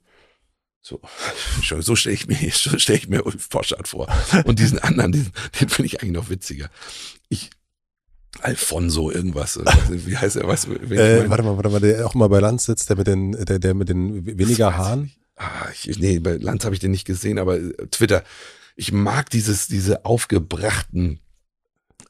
So, 0.81 1.01
schon, 1.61 1.81
so 1.81 1.95
stelle 1.95 2.15
ich 2.15 2.27
mir, 2.27 2.37
so 2.53 2.77
stelle 2.77 2.99
ich 2.99 3.09
mir 3.09 3.25
Ulf 3.25 3.49
Poschardt 3.49 3.87
vor. 3.87 4.07
Und 4.45 4.59
diesen 4.59 4.79
anderen, 4.79 5.11
diesen, 5.11 5.31
den 5.59 5.69
finde 5.69 5.87
ich 5.87 6.01
eigentlich 6.01 6.13
noch 6.13 6.29
witziger. 6.29 6.69
Ich, 7.29 7.49
Alfonso 8.41 9.11
irgendwas, 9.11 9.59
wie 9.89 10.17
heißt 10.17 10.37
er, 10.37 10.47
weißt 10.47 10.67
Äh, 10.67 11.29
warte 11.29 11.43
mal, 11.43 11.55
warte 11.57 11.69
mal, 11.69 11.81
der 11.81 12.05
auch 12.05 12.13
mal 12.13 12.29
bei 12.29 12.39
Lanz 12.39 12.65
sitzt, 12.65 12.89
der 12.89 12.97
mit 12.97 13.07
den, 13.07 13.31
der, 13.31 13.59
der 13.59 13.73
mit 13.73 13.89
den 13.89 14.25
weniger 14.25 14.77
Haaren. 14.77 15.11
Ah, 15.35 15.67
ich, 15.73 15.97
nee, 15.99 16.19
bei 16.19 16.35
Lanz 16.35 16.65
habe 16.65 16.75
ich 16.75 16.81
den 16.81 16.91
nicht 16.91 17.05
gesehen, 17.05 17.39
aber 17.39 17.57
äh, 17.57 17.73
Twitter. 17.91 18.23
Ich 18.75 18.91
mag 18.91 19.29
dieses, 19.29 19.67
diese 19.67 20.05
aufgebrachten 20.05 21.19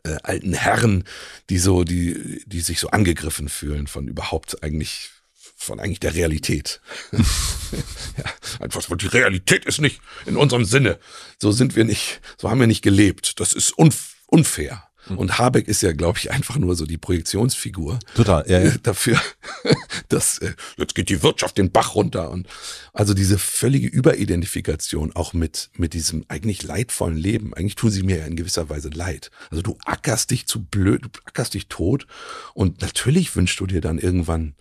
äh, 0.04 0.18
alten 0.24 0.54
Herren, 0.54 1.04
die 1.50 1.58
so, 1.58 1.84
die, 1.84 2.44
die 2.46 2.62
sich 2.62 2.80
so 2.80 2.90
angegriffen 2.90 3.50
fühlen 3.50 3.88
von 3.88 4.08
überhaupt 4.08 4.64
eigentlich, 4.64 5.12
von 5.60 5.80
eigentlich 5.80 6.00
der 6.00 6.16
Realität. 6.16 6.82
ja, 7.12 8.26
einfach, 8.60 8.82
die 8.98 9.08
Realität 9.08 9.66
ist 9.66 9.82
nicht 9.82 10.02
in 10.26 10.38
unserem 10.38 10.66
Sinne. 10.66 11.00
So 11.38 11.52
sind 11.52 11.76
wir 11.76 11.84
nicht, 11.84 12.22
so 12.38 12.50
haben 12.50 12.60
wir 12.60 12.68
nicht 12.68 12.82
gelebt. 12.82 13.40
Das 13.40 13.54
ist 13.54 13.72
unf 13.78 14.16
unfair. 14.28 14.84
Und 15.16 15.40
Habeck 15.40 15.68
ist 15.68 15.82
ja, 15.82 15.92
glaube 15.92 16.20
ich, 16.20 16.30
einfach 16.30 16.58
nur 16.58 16.76
so 16.76 16.86
die 16.86 16.98
Projektionsfigur. 16.98 18.00
Total, 18.14 18.46
ja, 18.48 18.60
ja. 18.60 18.74
Dafür, 18.84 19.20
dass 20.10 20.38
äh, 20.38 20.54
jetzt 20.78 20.94
geht 20.94 21.10
die 21.10 21.24
Wirtschaft 21.24 21.58
den 21.58 21.72
Bach 21.72 21.96
runter. 21.96 22.30
Und 22.30 22.48
also 22.94 23.16
diese 23.16 23.40
völlige 23.40 23.88
Überidentifikation 23.88 25.16
auch 25.16 25.34
mit, 25.34 25.72
mit 25.74 25.94
diesem 25.94 26.26
eigentlich 26.28 26.62
leidvollen 26.62 27.18
Leben. 27.18 27.56
Eigentlich 27.56 27.76
tun 27.76 27.90
sie 27.90 28.04
mir 28.04 28.20
ja 28.20 28.26
in 28.26 28.36
gewisser 28.36 28.70
Weise 28.70 28.90
leid. 28.90 29.32
Also 29.50 29.64
du 29.64 29.78
ackerst 29.84 30.30
dich 30.30 30.46
zu 30.46 30.64
blöd, 30.64 31.02
du 31.04 31.10
ackerst 31.26 31.56
dich 31.56 31.68
tot. 31.68 32.06
Und 32.54 32.82
natürlich 32.82 33.36
wünschst 33.36 33.60
du 33.60 33.66
dir 33.66 33.82
dann 33.82 33.98
irgendwann 33.98 34.54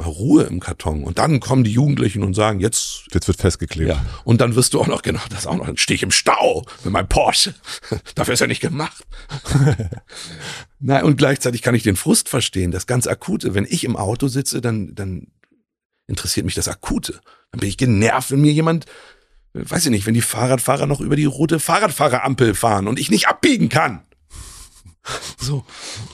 mal 0.00 0.08
Ruhe 0.08 0.44
im 0.44 0.60
Karton. 0.60 1.04
Und 1.04 1.18
dann 1.18 1.40
kommen 1.40 1.64
die 1.64 1.72
Jugendlichen 1.72 2.22
und 2.22 2.34
sagen, 2.34 2.60
jetzt. 2.60 3.04
Jetzt 3.12 3.28
wird 3.28 3.38
festgeklebt. 3.38 3.90
Ja. 3.90 4.04
Und 4.24 4.40
dann 4.40 4.54
wirst 4.54 4.74
du 4.74 4.80
auch 4.80 4.86
noch, 4.86 5.02
genau, 5.02 5.20
das 5.30 5.46
auch 5.46 5.56
noch, 5.56 5.66
dann 5.66 5.76
stehe 5.76 5.96
ich 5.96 6.02
im 6.02 6.10
Stau 6.10 6.64
mit 6.84 6.92
meinem 6.92 7.08
Porsche. 7.08 7.54
Dafür 8.14 8.34
ist 8.34 8.40
er 8.40 8.46
nicht 8.46 8.60
gemacht. 8.60 9.04
Nein, 10.80 11.04
und 11.04 11.16
gleichzeitig 11.16 11.62
kann 11.62 11.74
ich 11.74 11.82
den 11.82 11.96
Frust 11.96 12.28
verstehen, 12.28 12.70
das 12.70 12.86
ganz 12.86 13.06
Akute. 13.06 13.54
Wenn 13.54 13.66
ich 13.68 13.84
im 13.84 13.96
Auto 13.96 14.28
sitze, 14.28 14.60
dann, 14.60 14.94
dann 14.94 15.28
interessiert 16.06 16.46
mich 16.46 16.54
das 16.54 16.68
Akute. 16.68 17.20
Dann 17.50 17.60
bin 17.60 17.68
ich 17.68 17.76
genervt, 17.76 18.30
wenn 18.30 18.40
mir 18.40 18.52
jemand, 18.52 18.86
weiß 19.52 19.86
ich 19.86 19.90
nicht, 19.90 20.06
wenn 20.06 20.14
die 20.14 20.20
Fahrradfahrer 20.22 20.86
noch 20.86 21.00
über 21.00 21.16
die 21.16 21.24
rote 21.24 21.60
Fahrradfahrerampel 21.60 22.54
fahren 22.54 22.88
und 22.88 22.98
ich 22.98 23.10
nicht 23.10 23.28
abbiegen 23.28 23.68
kann. 23.68 24.02
So. 25.38 25.64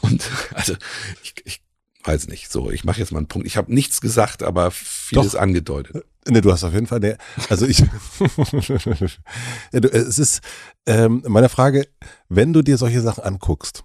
Und 0.00 0.22
also 0.54 0.74
ich, 1.22 1.34
ich 1.44 1.65
weiß 2.06 2.28
nicht. 2.28 2.50
So, 2.52 2.70
ich 2.70 2.84
mache 2.84 3.00
jetzt 3.00 3.12
mal 3.12 3.18
einen 3.18 3.28
Punkt. 3.28 3.46
Ich 3.46 3.56
habe 3.56 3.72
nichts 3.74 4.00
gesagt, 4.00 4.42
aber 4.42 4.70
vieles 4.70 5.32
Doch. 5.32 5.40
angedeutet. 5.40 6.04
Nee, 6.28 6.40
du 6.40 6.50
hast 6.52 6.64
auf 6.64 6.72
jeden 6.72 6.86
Fall, 6.88 6.98
nee, 7.00 7.16
also 7.50 7.66
ich, 7.66 7.78
ja, 9.72 9.80
du, 9.80 9.88
es 9.92 10.18
ist 10.18 10.40
ähm, 10.86 11.22
meine 11.26 11.48
Frage, 11.48 11.86
wenn 12.28 12.52
du 12.52 12.62
dir 12.62 12.78
solche 12.78 13.00
Sachen 13.00 13.24
anguckst, 13.24 13.84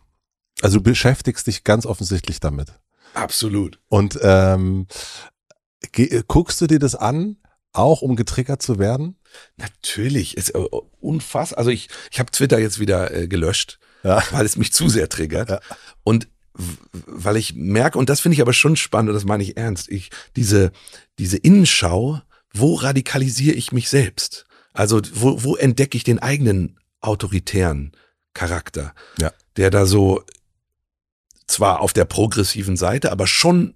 also 0.61 0.77
du 0.77 0.83
beschäftigst 0.83 1.47
dich 1.47 1.63
ganz 1.63 1.85
offensichtlich 1.85 2.39
damit 2.39 2.73
Absolut. 3.13 3.79
und 3.89 4.19
ähm, 4.23 4.87
ge- 5.91 6.23
guckst 6.27 6.59
du 6.61 6.67
dir 6.67 6.79
das 6.79 6.95
an, 6.95 7.37
auch 7.73 8.01
um 8.01 8.15
getriggert 8.15 8.61
zu 8.61 8.79
werden? 8.79 9.17
Natürlich. 9.57 10.35
Ist 10.35 10.49
äh, 10.55 10.57
unfassbar. 10.99 11.59
Also 11.59 11.69
ich, 11.71 11.89
ich 12.11 12.19
habe 12.19 12.31
Twitter 12.31 12.59
jetzt 12.59 12.79
wieder 12.79 13.13
äh, 13.13 13.27
gelöscht, 13.27 13.79
Ja. 14.03 14.21
weil 14.31 14.45
es 14.45 14.57
mich 14.57 14.73
zu 14.73 14.89
sehr 14.89 15.09
triggert. 15.09 15.49
Ja. 15.49 15.59
Und 16.03 16.27
weil 16.53 17.37
ich 17.37 17.55
merke, 17.55 17.97
und 17.97 18.09
das 18.09 18.19
finde 18.19 18.35
ich 18.35 18.41
aber 18.41 18.53
schon 18.53 18.75
spannend, 18.75 19.09
und 19.09 19.15
das 19.15 19.25
meine 19.25 19.43
ich 19.43 19.57
ernst, 19.57 19.89
ich, 19.89 20.09
diese, 20.35 20.71
diese 21.17 21.37
Innenschau, 21.37 22.21
wo 22.53 22.75
radikalisiere 22.75 23.55
ich 23.55 23.71
mich 23.71 23.89
selbst? 23.89 24.45
Also 24.73 25.01
wo, 25.13 25.43
wo 25.43 25.55
entdecke 25.55 25.97
ich 25.97 26.03
den 26.03 26.19
eigenen 26.19 26.77
autoritären 27.01 27.91
Charakter, 28.33 28.93
Ja. 29.19 29.31
der 29.57 29.69
da 29.69 29.85
so 29.85 30.23
zwar 31.47 31.81
auf 31.81 31.93
der 31.93 32.05
progressiven 32.05 32.77
Seite, 32.77 33.11
aber 33.11 33.27
schon 33.27 33.73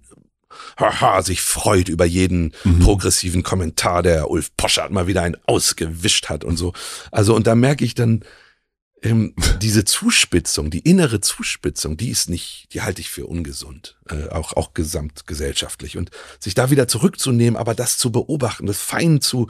haha, 0.78 1.20
sich 1.22 1.42
freut 1.42 1.88
über 1.90 2.06
jeden 2.06 2.52
Mhm. 2.64 2.78
progressiven 2.80 3.42
Kommentar, 3.42 4.02
der 4.02 4.30
Ulf 4.30 4.56
Poschardt 4.56 4.90
mal 4.90 5.06
wieder 5.06 5.22
einen 5.22 5.36
ausgewischt 5.46 6.28
hat 6.30 6.44
und 6.44 6.56
so. 6.56 6.72
Also 7.12 7.34
und 7.34 7.46
da 7.46 7.54
merke 7.54 7.84
ich 7.84 7.94
dann, 7.94 8.24
ähm, 9.02 9.34
diese 9.60 9.84
Zuspitzung, 9.84 10.70
die 10.70 10.80
innere 10.80 11.20
Zuspitzung, 11.20 11.96
die 11.96 12.10
ist 12.10 12.30
nicht, 12.30 12.68
die 12.72 12.82
halte 12.82 13.00
ich 13.00 13.10
für 13.10 13.26
ungesund, 13.26 13.98
äh, 14.08 14.28
auch, 14.28 14.54
auch 14.54 14.74
gesamtgesellschaftlich. 14.74 15.96
Und 15.96 16.10
sich 16.40 16.54
da 16.54 16.70
wieder 16.70 16.88
zurückzunehmen, 16.88 17.56
aber 17.58 17.74
das 17.74 17.98
zu 17.98 18.10
beobachten, 18.10 18.66
das 18.66 18.80
fein 18.80 19.20
zu 19.20 19.48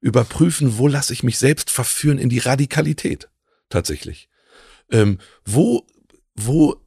überprüfen, 0.00 0.78
wo 0.78 0.88
lasse 0.88 1.12
ich 1.12 1.22
mich 1.22 1.38
selbst 1.38 1.70
verführen 1.70 2.18
in 2.18 2.28
die 2.28 2.38
Radikalität 2.38 3.28
tatsächlich. 3.68 4.28
Ähm, 4.90 5.18
wo, 5.44 5.86
wo 6.34 6.80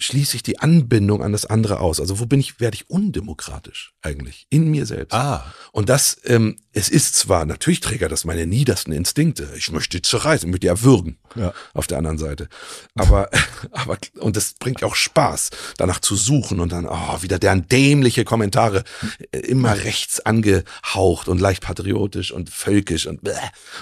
schließe 0.00 0.34
ich 0.36 0.42
die 0.42 0.58
Anbindung 0.58 1.22
an 1.22 1.32
das 1.32 1.44
andere 1.44 1.80
aus? 1.80 2.00
Also 2.00 2.18
wo 2.18 2.26
bin 2.26 2.40
ich, 2.40 2.58
werde 2.58 2.74
ich 2.74 2.88
undemokratisch 2.88 3.92
eigentlich 4.00 4.46
in 4.48 4.70
mir 4.70 4.86
selbst? 4.86 5.12
Ah, 5.12 5.44
Und 5.72 5.88
das, 5.88 6.18
ähm, 6.24 6.56
es 6.72 6.88
ist 6.88 7.16
zwar, 7.16 7.44
natürlich 7.44 7.80
triggert 7.80 8.10
das 8.10 8.24
meine 8.24 8.46
niedersten 8.46 8.92
Instinkte. 8.92 9.52
Ich 9.56 9.70
möchte 9.70 10.00
zerreißen, 10.00 10.48
ich 10.48 10.50
möchte 10.50 10.66
ja 10.66 10.82
würgen. 10.82 11.18
Ja. 11.36 11.52
Auf 11.74 11.86
der 11.86 11.98
anderen 11.98 12.18
Seite. 12.18 12.48
Aber, 12.94 13.28
aber, 13.72 13.98
und 14.18 14.36
das 14.36 14.54
bringt 14.54 14.82
auch 14.82 14.96
Spaß, 14.96 15.50
danach 15.76 16.00
zu 16.00 16.16
suchen 16.16 16.60
und 16.60 16.72
dann, 16.72 16.86
oh, 16.86 17.22
wieder 17.22 17.38
deren 17.38 17.68
dämliche 17.68 18.24
Kommentare, 18.24 18.84
äh, 19.32 19.38
immer 19.38 19.76
rechts 19.76 20.20
angehaucht 20.20 21.28
und 21.28 21.40
leicht 21.40 21.62
patriotisch 21.62 22.32
und 22.32 22.48
völkisch 22.48 23.06
und, 23.06 23.22
bläh 23.22 23.34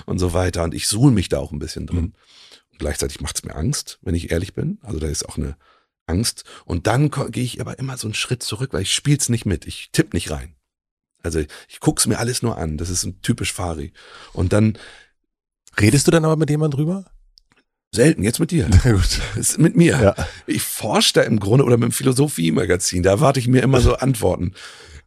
und 0.05 0.19
so 0.19 0.33
weiter. 0.33 0.65
Und 0.65 0.75
ich 0.75 0.89
suhl 0.89 1.13
mich 1.13 1.29
da 1.29 1.39
auch 1.39 1.53
ein 1.53 1.61
bisschen 1.61 1.87
drin. 1.87 1.99
Mhm. 1.99 2.15
Und 2.73 2.79
gleichzeitig 2.79 3.21
macht's 3.21 3.45
mir 3.45 3.55
Angst, 3.55 3.99
wenn 4.03 4.17
ich 4.17 4.33
ehrlich 4.33 4.55
bin. 4.55 4.79
Also 4.83 4.99
da 4.99 5.07
ist 5.07 5.29
auch 5.29 5.37
eine 5.37 5.57
Angst. 6.09 6.45
Und 6.65 6.87
dann 6.87 7.11
gehe 7.11 7.45
ich 7.45 7.61
aber 7.61 7.79
immer 7.79 7.97
so 7.97 8.07
einen 8.07 8.15
Schritt 8.15 8.43
zurück, 8.43 8.73
weil 8.73 8.83
ich 8.83 8.95
spiel's 8.95 9.29
nicht 9.29 9.47
mit. 9.47 9.67
Ich 9.67 9.91
tipp 9.93 10.15
nicht 10.15 10.31
rein. 10.31 10.55
Also 11.23 11.41
ich 11.41 11.81
guck's 11.81 12.07
mir 12.07 12.19
alles 12.19 12.43
nur 12.43 12.59
an. 12.59 12.79
Das 12.79 12.91
ist 12.91 13.05
ein 13.05 13.21
typisch 13.23 13.53
Fari. 13.53 13.93
Und 14.33 14.53
dann 14.53 14.79
redest 15.79 16.07
du 16.07 16.11
dann 16.11 16.25
aber 16.25 16.37
mit 16.37 16.51
jemandem 16.51 16.79
drüber? 16.79 17.05
selten, 17.95 18.23
jetzt 18.23 18.41
mit 18.41 18.51
dir. 18.51 18.69
Na 18.85 18.93
gut. 18.93 19.21
Ist 19.37 19.59
mit 19.59 19.77
mir. 19.77 19.99
Ja. 20.01 20.27
Ich 20.47 20.63
forsche 20.63 21.15
da 21.15 21.23
im 21.23 21.41
Grunde 21.41 21.65
oder 21.65 21.77
mit 21.77 21.91
dem 21.91 21.93
Philosophie-Magazin, 21.93 23.03
da 23.03 23.11
erwarte 23.11 23.41
ich 23.41 23.49
mir 23.49 23.63
immer 23.63 23.81
so 23.81 23.97
Antworten. 23.97 24.55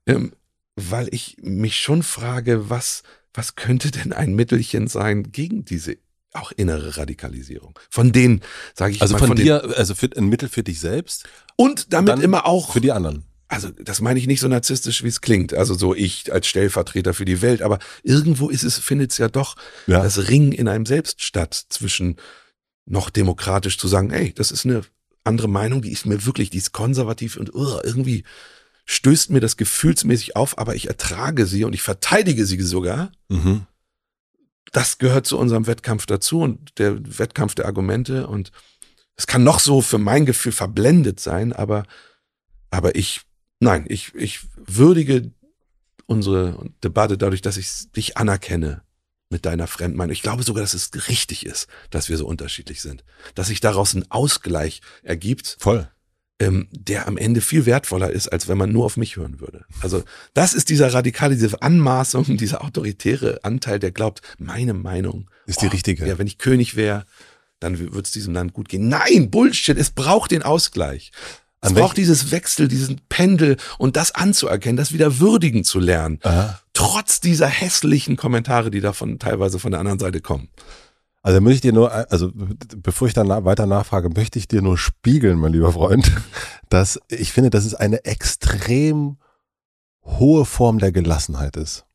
Ähm, 0.05 0.33
weil 0.75 1.07
ich 1.11 1.37
mich 1.41 1.79
schon 1.79 2.01
frage, 2.01 2.69
was, 2.69 3.03
was 3.33 3.55
könnte 3.55 3.91
denn 3.91 4.13
ein 4.13 4.33
Mittelchen 4.33 4.87
sein 4.87 5.31
gegen 5.31 5.65
diese 5.65 5.97
auch 6.33 6.51
innere 6.51 6.97
Radikalisierung? 6.97 7.77
Von 7.89 8.11
denen, 8.11 8.41
sage 8.73 8.93
ich 8.93 9.01
Also 9.01 9.13
mal, 9.15 9.27
von, 9.27 9.35
den, 9.35 9.45
dir, 9.45 9.77
also 9.77 9.95
für, 9.95 10.09
ein 10.15 10.27
Mittel 10.27 10.49
für 10.49 10.63
dich 10.63 10.79
selbst, 10.79 11.25
und 11.55 11.93
damit 11.93 12.09
dann 12.09 12.21
immer 12.21 12.45
auch 12.45 12.73
für 12.73 12.81
die 12.81 12.91
anderen. 12.91 13.25
also 13.47 13.69
das 13.69 14.01
meine 14.01 14.19
ich 14.19 14.27
nicht 14.27 14.39
so 14.39 14.47
narzisstisch, 14.47 15.03
wie 15.03 15.09
es 15.09 15.21
klingt. 15.21 15.53
Also 15.53 15.73
so 15.73 15.93
ich 15.93 16.31
als 16.31 16.47
Stellvertreter 16.47 17.13
für 17.13 17.25
die 17.25 17.41
Welt, 17.41 17.61
aber 17.61 17.79
irgendwo 18.03 18.49
ist 18.49 18.63
es, 18.63 18.77
findet 18.79 19.11
es 19.11 19.17
ja 19.17 19.27
doch 19.27 19.55
Ja. 19.87 20.01
das 20.01 20.29
Ringen 20.29 20.53
in 20.53 20.67
einem 20.67 20.85
selbst 20.85 21.21
statt, 21.23 21.65
zwischen 21.69 22.15
noch 22.85 23.09
demokratisch 23.09 23.77
zu 23.77 23.87
sagen, 23.87 24.11
ey, 24.11 24.33
das 24.33 24.51
ist 24.51 24.65
eine 24.65 24.81
andere 25.23 25.47
Meinung, 25.47 25.81
die 25.81 25.91
ist 25.91 26.05
mir 26.05 26.25
wirklich, 26.25 26.49
die 26.49 26.57
ist 26.57 26.71
konservativ 26.71 27.37
und 27.37 27.53
uh, 27.53 27.79
irgendwie 27.83 28.23
stößt 28.85 29.29
mir 29.29 29.39
das 29.39 29.55
gefühlsmäßig 29.55 30.35
auf, 30.35 30.57
aber 30.57 30.75
ich 30.75 30.87
ertrage 30.87 31.45
sie 31.45 31.63
und 31.63 31.73
ich 31.73 31.81
verteidige 31.83 32.45
sie 32.45 32.59
sogar. 32.61 33.11
Mhm. 33.29 33.67
Das 34.71 34.97
gehört 34.97 35.27
zu 35.27 35.37
unserem 35.37 35.67
Wettkampf 35.67 36.05
dazu 36.05 36.41
und 36.41 36.79
der 36.79 36.97
Wettkampf 37.19 37.55
der 37.55 37.65
Argumente 37.65 38.27
und 38.27 38.51
es 39.15 39.27
kann 39.27 39.43
noch 39.43 39.59
so 39.59 39.81
für 39.81 39.97
mein 39.97 40.25
Gefühl 40.25 40.51
verblendet 40.51 41.19
sein, 41.19 41.53
aber, 41.53 41.83
aber 42.69 42.95
ich, 42.95 43.21
nein, 43.59 43.85
ich, 43.87 44.15
ich 44.15 44.39
würdige 44.55 45.31
unsere 46.05 46.69
Debatte 46.83 47.17
dadurch, 47.17 47.41
dass 47.41 47.57
ich 47.57 47.91
dich 47.91 48.17
anerkenne 48.17 48.81
mit 49.29 49.45
deiner 49.45 49.67
Fremdmeinung. 49.67 50.11
Ich 50.11 50.21
glaube 50.21 50.43
sogar, 50.43 50.61
dass 50.61 50.73
es 50.73 50.91
richtig 51.07 51.45
ist, 51.45 51.67
dass 51.89 52.09
wir 52.09 52.17
so 52.17 52.25
unterschiedlich 52.25 52.81
sind. 52.81 53.03
Dass 53.35 53.47
sich 53.47 53.61
daraus 53.61 53.93
ein 53.93 54.09
Ausgleich 54.11 54.81
ergibt, 55.03 55.57
Voll. 55.59 55.89
Ähm, 56.41 56.67
der 56.71 57.07
am 57.07 57.17
Ende 57.17 57.39
viel 57.39 57.67
wertvoller 57.67 58.09
ist, 58.09 58.27
als 58.27 58.47
wenn 58.47 58.57
man 58.57 58.71
nur 58.71 58.85
auf 58.85 58.97
mich 58.97 59.15
hören 59.15 59.39
würde. 59.39 59.63
Also 59.81 60.03
das 60.33 60.53
ist 60.53 60.69
dieser 60.69 60.91
radikale, 60.91 61.35
diese 61.35 61.61
Anmaßung, 61.61 62.25
dieser 62.37 62.63
autoritäre 62.63 63.39
Anteil, 63.43 63.77
der 63.77 63.91
glaubt, 63.91 64.21
meine 64.39 64.73
Meinung 64.73 65.29
Ist 65.45 65.61
die 65.61 65.67
richtige. 65.67 66.07
Ja, 66.07 66.17
wenn 66.17 66.27
ich 66.27 66.39
König 66.39 66.75
wäre, 66.75 67.05
dann 67.59 67.77
wird 67.77 68.07
es 68.07 68.11
diesem 68.11 68.33
Land 68.33 68.53
gut 68.53 68.69
gehen. 68.69 68.89
Nein, 68.89 69.29
Bullshit, 69.29 69.77
es 69.77 69.91
braucht 69.91 70.31
den 70.31 70.41
Ausgleich. 70.41 71.11
Es 71.63 71.69
An 71.69 71.75
braucht 71.75 71.97
dieses 71.97 72.31
Wechsel, 72.31 72.67
diesen 72.67 73.01
Pendel 73.07 73.57
und 73.77 73.95
das 73.95 74.15
anzuerkennen, 74.15 74.77
das 74.77 74.93
wieder 74.93 75.19
würdigen 75.19 75.63
zu 75.63 75.79
lernen. 75.79 76.17
Aha. 76.23 76.59
Trotz 76.73 77.21
dieser 77.21 77.45
hässlichen 77.45 78.15
Kommentare, 78.15 78.71
die 78.71 78.81
davon 78.81 79.19
teilweise 79.19 79.59
von 79.59 79.69
der 79.69 79.79
anderen 79.79 79.99
Seite 79.99 80.21
kommen. 80.21 80.49
Also 81.23 81.39
möchte 81.39 81.55
ich 81.55 81.61
dir 81.61 81.73
nur, 81.73 81.91
also 82.11 82.31
bevor 82.33 83.07
ich 83.07 83.13
dann 83.13 83.29
weiter 83.29 83.67
nachfrage, 83.67 84.09
möchte 84.09 84.39
ich 84.39 84.47
dir 84.47 84.61
nur 84.61 84.77
spiegeln, 84.77 85.37
mein 85.37 85.53
lieber 85.53 85.73
Freund, 85.73 86.11
dass 86.69 86.99
ich 87.09 87.31
finde, 87.31 87.51
dass 87.51 87.65
es 87.65 87.75
eine 87.75 88.05
extrem 88.05 89.17
hohe 90.03 90.45
Form 90.45 90.79
der 90.79 90.91
Gelassenheit 90.91 91.57
ist. 91.57 91.85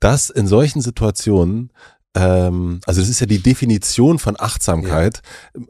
Dass 0.00 0.28
in 0.28 0.48
solchen 0.48 0.80
Situationen, 0.80 1.72
ähm, 2.16 2.80
also 2.84 3.00
das 3.00 3.08
ist 3.08 3.20
ja 3.20 3.26
die 3.26 3.42
Definition 3.42 4.18
von 4.18 4.34
Achtsamkeit, 4.38 5.22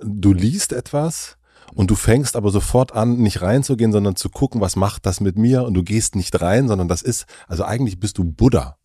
du 0.02 0.32
liest 0.32 0.72
etwas 0.72 1.36
und 1.74 1.90
du 1.90 1.96
fängst 1.96 2.36
aber 2.36 2.50
sofort 2.50 2.92
an, 2.92 3.18
nicht 3.18 3.42
reinzugehen, 3.42 3.92
sondern 3.92 4.16
zu 4.16 4.30
gucken, 4.30 4.62
was 4.62 4.76
macht 4.76 5.04
das 5.04 5.20
mit 5.20 5.36
mir 5.36 5.64
und 5.64 5.74
du 5.74 5.82
gehst 5.82 6.16
nicht 6.16 6.40
rein, 6.40 6.68
sondern 6.68 6.88
das 6.88 7.02
ist, 7.02 7.26
also 7.48 7.64
eigentlich 7.64 8.00
bist 8.00 8.16
du 8.16 8.24
Buddha. 8.24 8.78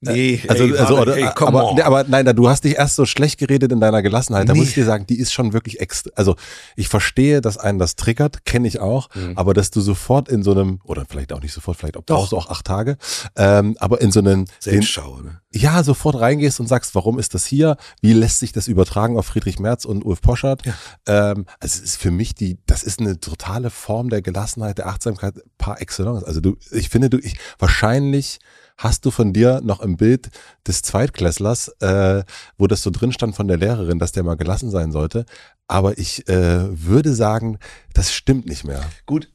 Nee, 0.00 0.40
Also, 0.48 0.64
ey, 0.64 0.76
also 0.78 0.98
oder, 0.98 1.16
ey, 1.16 1.24
aber, 1.24 1.72
nee, 1.74 1.82
aber 1.82 2.04
nein, 2.04 2.24
du 2.36 2.48
hast 2.48 2.64
dich 2.64 2.76
erst 2.76 2.96
so 2.96 3.06
schlecht 3.06 3.38
geredet 3.38 3.72
in 3.72 3.80
deiner 3.80 4.02
Gelassenheit. 4.02 4.48
Da 4.48 4.52
Nee. 4.52 4.58
muss 4.60 4.68
ich 4.68 4.74
dir 4.74 4.84
sagen, 4.84 5.06
die 5.06 5.18
ist 5.18 5.32
schon 5.32 5.52
wirklich 5.52 5.80
extra. 5.80 6.10
Also 6.14 6.36
ich 6.76 6.88
verstehe, 6.88 7.40
dass 7.40 7.56
einen 7.58 7.78
das 7.78 7.96
triggert, 7.96 8.44
kenne 8.44 8.68
ich 8.68 8.78
auch, 8.80 9.08
Mhm. 9.14 9.32
aber 9.36 9.54
dass 9.54 9.70
du 9.70 9.80
sofort 9.80 10.28
in 10.28 10.42
so 10.42 10.52
einem, 10.52 10.80
oder 10.84 11.04
vielleicht 11.08 11.32
auch 11.32 11.40
nicht 11.40 11.52
sofort, 11.52 11.76
vielleicht 11.78 11.94
brauchst 12.06 12.32
du 12.32 12.36
auch 12.36 12.50
acht 12.50 12.66
Tage, 12.66 12.96
ähm, 13.36 13.76
aber 13.78 14.00
in 14.00 14.12
so 14.12 14.20
einem, 14.20 14.44
den, 14.44 14.52
Selbstschau, 14.60 15.20
ne? 15.22 15.40
ja 15.52 15.82
sofort 15.82 16.20
reingehst 16.20 16.60
und 16.60 16.66
sagst, 16.68 16.94
warum 16.94 17.18
ist 17.18 17.34
das 17.34 17.46
hier? 17.46 17.76
Wie 18.02 18.12
lässt 18.12 18.40
sich 18.40 18.52
das 18.52 18.68
übertragen 18.68 19.18
auf 19.18 19.26
Friedrich 19.26 19.58
Merz 19.58 19.84
und 19.84 20.04
Ulf 20.04 20.20
Poschardt? 20.20 20.64
Ja. 20.66 20.74
Ähm, 21.06 21.46
also 21.60 21.78
es 21.78 21.80
ist 21.80 21.96
für 21.96 22.10
mich 22.10 22.34
die, 22.34 22.58
das 22.66 22.82
ist 22.82 23.00
eine 23.00 23.18
totale 23.20 23.70
Form 23.70 24.10
der 24.10 24.20
Gelassenheit, 24.22 24.78
der 24.78 24.86
Achtsamkeit 24.88 25.34
par 25.58 25.80
excellence. 25.80 26.22
Also 26.24 26.40
du, 26.40 26.56
ich 26.70 26.90
finde, 26.90 27.08
du, 27.10 27.18
ich, 27.18 27.36
wahrscheinlich 27.58 28.38
hast 28.76 29.04
du 29.04 29.10
von 29.10 29.32
dir 29.32 29.60
noch 29.62 29.80
im 29.80 29.96
Bild 29.96 30.30
des 30.66 30.82
Zweitklässlers, 30.82 31.68
äh, 31.80 32.24
wo 32.58 32.66
das 32.66 32.82
so 32.82 32.90
drin 32.90 33.12
stand 33.12 33.34
von 33.34 33.48
der 33.48 33.56
Lehrerin, 33.56 33.98
dass 33.98 34.12
der 34.12 34.22
mal 34.22 34.36
gelassen 34.36 34.70
sein 34.70 34.92
sollte. 34.92 35.24
Aber 35.68 35.98
ich 35.98 36.28
äh, 36.28 36.86
würde 36.86 37.14
sagen, 37.14 37.58
das 37.92 38.12
stimmt 38.12 38.46
nicht 38.46 38.64
mehr. 38.64 38.84
Gut, 39.06 39.28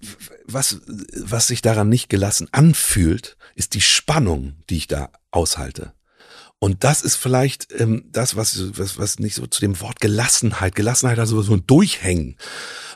was, 0.46 0.82
was 1.16 1.48
sich 1.48 1.62
daran 1.62 1.90
nicht 1.90 2.10
gelassen 2.10 2.48
anfühlt, 2.52 3.38
ist 3.56 3.74
die 3.74 3.82
Spannung, 3.82 4.54
die 4.70 4.78
ich 4.78 4.88
da 4.88 5.10
aushalte. 5.32 5.94
Und 6.64 6.84
das 6.84 7.02
ist 7.02 7.16
vielleicht 7.16 7.74
ähm, 7.80 8.04
das, 8.12 8.36
was, 8.36 8.78
was, 8.78 9.00
was 9.00 9.18
nicht 9.18 9.34
so 9.34 9.48
zu 9.48 9.62
dem 9.62 9.82
Wort 9.82 10.00
Gelassenheit, 10.00 10.76
Gelassenheit 10.76 11.18
also 11.18 11.42
so 11.42 11.54
ein 11.54 11.66
Durchhängen. 11.66 12.38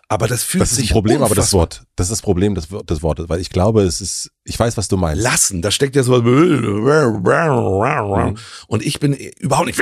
Aber 0.07 0.27
das 0.27 0.43
fühlt 0.43 0.61
sich. 0.63 0.69
Das 0.69 0.71
ist 0.71 0.77
sich 0.77 0.91
ein 0.91 0.93
Problem, 0.93 1.23
aber 1.23 1.33
das 1.33 1.53
Wort, 1.53 1.83
das 1.95 2.07
ist 2.07 2.11
das 2.11 2.21
Problem 2.21 2.53
des, 2.53 2.67
des 2.67 3.01
Wortes, 3.01 3.27
weil 3.27 3.39
ich 3.39 3.49
glaube, 3.49 3.81
es 3.83 4.01
ist, 4.01 4.31
ich 4.43 4.59
weiß, 4.59 4.77
was 4.77 4.87
du 4.87 4.97
meinst. 4.97 5.23
Lassen, 5.23 5.61
da 5.61 5.71
steckt 5.71 5.95
ja 5.95 6.03
so 6.03 6.21
mhm. 6.21 6.85
und 8.67 8.85
ich 8.85 8.99
bin 8.99 9.13
überhaupt 9.13 9.67
nicht, 9.67 9.81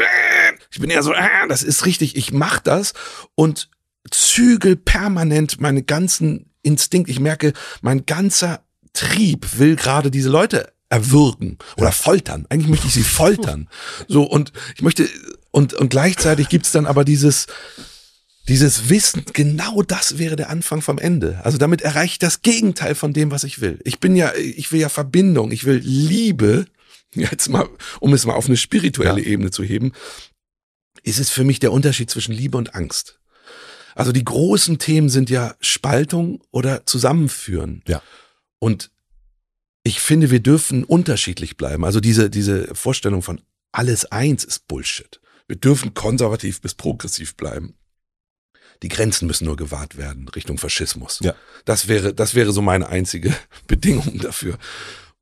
ich 0.71 0.79
bin 0.79 0.89
eher 0.89 1.03
so, 1.03 1.13
das 1.49 1.63
ist 1.63 1.85
richtig, 1.85 2.15
ich 2.15 2.31
mach 2.31 2.59
das 2.59 2.93
und 3.35 3.69
zügel 4.09 4.75
permanent 4.75 5.59
meine 5.59 5.83
ganzen 5.83 6.51
Instinkt. 6.61 7.09
Ich 7.09 7.19
merke, 7.19 7.53
mein 7.81 8.05
ganzer 8.05 8.63
Trieb 8.93 9.59
will 9.59 9.75
gerade 9.75 10.09
diese 10.09 10.29
Leute 10.29 10.71
erwürgen 10.89 11.57
oder 11.77 11.91
foltern. 11.91 12.45
Eigentlich 12.49 12.69
möchte 12.69 12.87
ich 12.87 12.93
sie 12.93 13.03
foltern. 13.03 13.67
So 14.07 14.23
und 14.23 14.53
ich 14.75 14.83
möchte 14.83 15.09
und 15.51 15.73
und 15.73 15.89
gleichzeitig 15.89 16.49
gibt's 16.49 16.71
dann 16.71 16.85
aber 16.85 17.03
dieses 17.03 17.47
dieses 18.47 18.89
Wissen, 18.89 19.23
genau 19.33 19.83
das 19.83 20.17
wäre 20.17 20.35
der 20.35 20.49
Anfang 20.49 20.81
vom 20.81 20.97
Ende. 20.97 21.39
Also 21.43 21.57
damit 21.57 21.81
erreiche 21.81 22.13
ich 22.13 22.19
das 22.19 22.41
Gegenteil 22.41 22.93
von 22.93 23.13
dem, 23.13 23.31
was 23.31 23.43
ich 23.43 23.61
will. 23.61 23.79
Ich 23.85 23.99
bin 23.99 24.15
ja, 24.15 24.33
ich 24.35 24.71
will 24.71 24.81
ja 24.81 24.89
Verbindung, 24.89 25.51
ich 25.51 25.63
will 25.63 25.77
Liebe. 25.77 26.65
Jetzt 27.13 27.49
mal, 27.49 27.69
um 27.99 28.13
es 28.13 28.25
mal 28.25 28.33
auf 28.33 28.47
eine 28.47 28.57
spirituelle 28.57 29.21
ja. 29.21 29.27
Ebene 29.27 29.51
zu 29.51 29.63
heben, 29.63 29.93
ist 31.03 31.19
es 31.19 31.29
für 31.29 31.43
mich 31.43 31.59
der 31.59 31.71
Unterschied 31.71 32.09
zwischen 32.09 32.33
Liebe 32.33 32.57
und 32.57 32.75
Angst. 32.75 33.19
Also 33.95 34.11
die 34.11 34.25
großen 34.25 34.79
Themen 34.79 35.09
sind 35.09 35.29
ja 35.29 35.55
Spaltung 35.61 36.41
oder 36.51 36.85
Zusammenführen. 36.85 37.83
Ja. 37.87 38.01
Und 38.59 38.89
ich 39.83 39.99
finde, 39.99 40.31
wir 40.31 40.39
dürfen 40.39 40.83
unterschiedlich 40.83 41.57
bleiben. 41.57 41.85
Also 41.85 41.99
diese, 41.99 42.29
diese 42.29 42.73
Vorstellung 42.73 43.21
von 43.21 43.41
alles 43.71 44.05
eins 44.05 44.43
ist 44.43 44.67
Bullshit. 44.67 45.19
Wir 45.47 45.57
dürfen 45.57 45.93
konservativ 45.93 46.61
bis 46.61 46.73
progressiv 46.73 47.35
bleiben. 47.35 47.75
Die 48.81 48.89
Grenzen 48.89 49.27
müssen 49.27 49.45
nur 49.45 49.55
gewahrt 49.55 49.97
werden 49.97 50.27
Richtung 50.29 50.57
Faschismus. 50.57 51.19
Ja. 51.21 51.35
Das 51.65 51.87
wäre, 51.87 52.13
das 52.13 52.35
wäre 52.35 52.51
so 52.51 52.61
meine 52.61 52.87
einzige 52.87 53.33
Bedingung 53.67 54.19
dafür. 54.19 54.57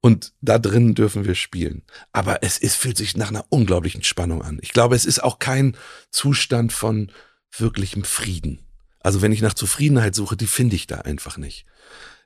Und 0.02 0.34
da 0.42 0.58
drin 0.58 0.96
dürfen 0.96 1.26
wir 1.26 1.36
spielen. 1.36 1.84
Aber 2.12 2.42
es 2.42 2.58
ist, 2.58 2.76
fühlt 2.76 2.98
sich 2.98 3.16
nach 3.16 3.30
einer 3.30 3.46
unglaublichen 3.50 4.04
Spannung 4.04 4.42
an. 4.42 4.58
Ich 4.62 4.74
glaube, 4.74 4.96
es 4.96 5.06
ist 5.06 5.24
auch 5.24 5.38
kein 5.38 5.78
Zustand 6.10 6.74
von 6.74 7.12
wirklichem 7.56 8.04
Frieden. 8.04 8.66
Also 9.00 9.22
wenn 9.22 9.32
ich 9.32 9.42
nach 9.42 9.54
Zufriedenheit 9.54 10.16
suche, 10.16 10.36
die 10.36 10.48
finde 10.48 10.76
ich 10.76 10.88
da 10.88 11.00
einfach 11.00 11.38
nicht. 11.38 11.66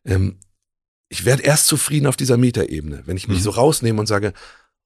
Ähm, 0.05 0.39
ich 1.09 1.25
werde 1.25 1.43
erst 1.43 1.67
zufrieden 1.67 2.07
auf 2.07 2.17
dieser 2.17 2.37
Metaebene, 2.37 3.03
wenn 3.05 3.17
ich 3.17 3.27
mich 3.27 3.39
mhm. 3.39 3.43
so 3.43 3.49
rausnehme 3.51 3.99
und 3.99 4.07
sage, 4.07 4.33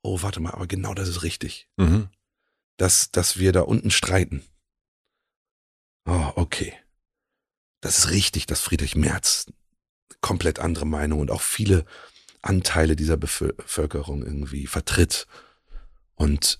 oh, 0.01 0.21
warte 0.21 0.39
mal, 0.39 0.51
aber 0.51 0.67
genau 0.67 0.93
das 0.93 1.09
ist 1.09 1.23
richtig. 1.23 1.67
Mhm. 1.77 2.09
Dass, 2.77 3.11
dass 3.11 3.37
wir 3.37 3.51
da 3.51 3.61
unten 3.61 3.91
streiten. 3.91 4.43
Oh, 6.09 6.31
okay. 6.35 6.73
Das 7.81 7.99
ist 7.99 8.09
richtig, 8.09 8.47
dass 8.47 8.61
Friedrich 8.61 8.95
Merz 8.95 9.45
komplett 10.21 10.59
andere 10.59 10.85
Meinung 10.85 11.19
und 11.19 11.29
auch 11.29 11.41
viele 11.41 11.85
Anteile 12.41 12.95
dieser 12.95 13.15
Bevölkerung 13.15 14.23
irgendwie 14.23 14.65
vertritt. 14.65 15.27
Und, 16.15 16.59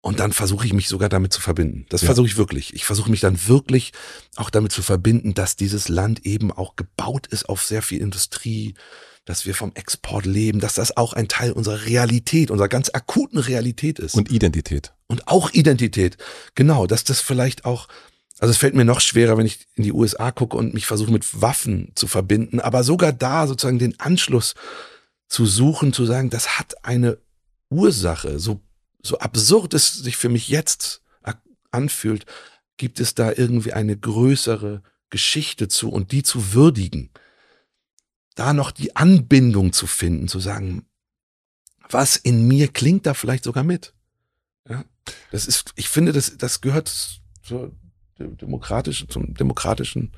und 0.00 0.18
dann 0.18 0.32
versuche 0.32 0.66
ich 0.66 0.72
mich 0.72 0.88
sogar 0.88 1.08
damit 1.08 1.32
zu 1.32 1.40
verbinden. 1.40 1.86
Das 1.90 2.02
ja. 2.02 2.06
versuche 2.06 2.26
ich 2.26 2.36
wirklich. 2.36 2.74
Ich 2.74 2.84
versuche 2.84 3.10
mich 3.10 3.20
dann 3.20 3.46
wirklich 3.46 3.92
auch 4.34 4.50
damit 4.50 4.72
zu 4.72 4.82
verbinden, 4.82 5.34
dass 5.34 5.54
dieses 5.56 5.88
Land 5.88 6.26
eben 6.26 6.50
auch 6.50 6.76
gebaut 6.76 7.28
ist 7.28 7.48
auf 7.48 7.62
sehr 7.62 7.82
viel 7.82 8.00
Industrie, 8.00 8.74
dass 9.24 9.46
wir 9.46 9.54
vom 9.54 9.72
Export 9.74 10.26
leben, 10.26 10.60
dass 10.60 10.74
das 10.74 10.96
auch 10.96 11.12
ein 11.14 11.28
Teil 11.28 11.52
unserer 11.52 11.86
Realität, 11.86 12.50
unserer 12.50 12.68
ganz 12.68 12.90
akuten 12.90 13.38
Realität 13.38 13.98
ist. 13.98 14.14
Und 14.14 14.30
Identität. 14.30 14.92
Und 15.06 15.28
auch 15.28 15.50
Identität. 15.52 16.18
Genau, 16.54 16.86
dass 16.86 17.04
das 17.04 17.20
vielleicht 17.20 17.64
auch 17.64 17.88
also 18.38 18.50
es 18.50 18.56
fällt 18.56 18.74
mir 18.74 18.84
noch 18.84 19.00
schwerer, 19.00 19.36
wenn 19.36 19.46
ich 19.46 19.66
in 19.74 19.84
die 19.84 19.92
USA 19.92 20.32
gucke 20.32 20.56
und 20.56 20.74
mich 20.74 20.86
versuche 20.86 21.12
mit 21.12 21.40
Waffen 21.40 21.92
zu 21.94 22.06
verbinden, 22.06 22.60
aber 22.60 22.82
sogar 22.82 23.12
da 23.12 23.46
sozusagen 23.46 23.78
den 23.78 23.98
Anschluss 24.00 24.54
zu 25.28 25.46
suchen, 25.46 25.92
zu 25.92 26.04
sagen, 26.04 26.30
das 26.30 26.58
hat 26.58 26.84
eine 26.84 27.18
Ursache, 27.70 28.38
so, 28.38 28.60
so 29.02 29.18
absurd 29.18 29.74
es 29.74 29.94
sich 29.94 30.16
für 30.16 30.28
mich 30.28 30.48
jetzt 30.48 31.02
anfühlt, 31.70 32.24
gibt 32.76 33.00
es 33.00 33.14
da 33.14 33.32
irgendwie 33.32 33.72
eine 33.72 33.96
größere 33.96 34.82
Geschichte 35.10 35.68
zu 35.68 35.90
und 35.90 36.12
die 36.12 36.22
zu 36.22 36.54
würdigen. 36.54 37.10
Da 38.34 38.52
noch 38.52 38.70
die 38.70 38.96
Anbindung 38.96 39.72
zu 39.72 39.86
finden, 39.86 40.28
zu 40.28 40.40
sagen, 40.40 40.86
was 41.88 42.16
in 42.16 42.48
mir 42.48 42.68
klingt 42.68 43.06
da 43.06 43.14
vielleicht 43.14 43.44
sogar 43.44 43.62
mit. 43.62 43.94
Ja, 44.68 44.84
das 45.30 45.46
ist, 45.46 45.72
ich 45.76 45.88
finde, 45.88 46.12
das, 46.12 46.36
das 46.38 46.60
gehört 46.60 46.92
zur 47.42 47.72
demokratischen, 48.18 49.08
zum 49.08 49.34
demokratischen 49.34 50.12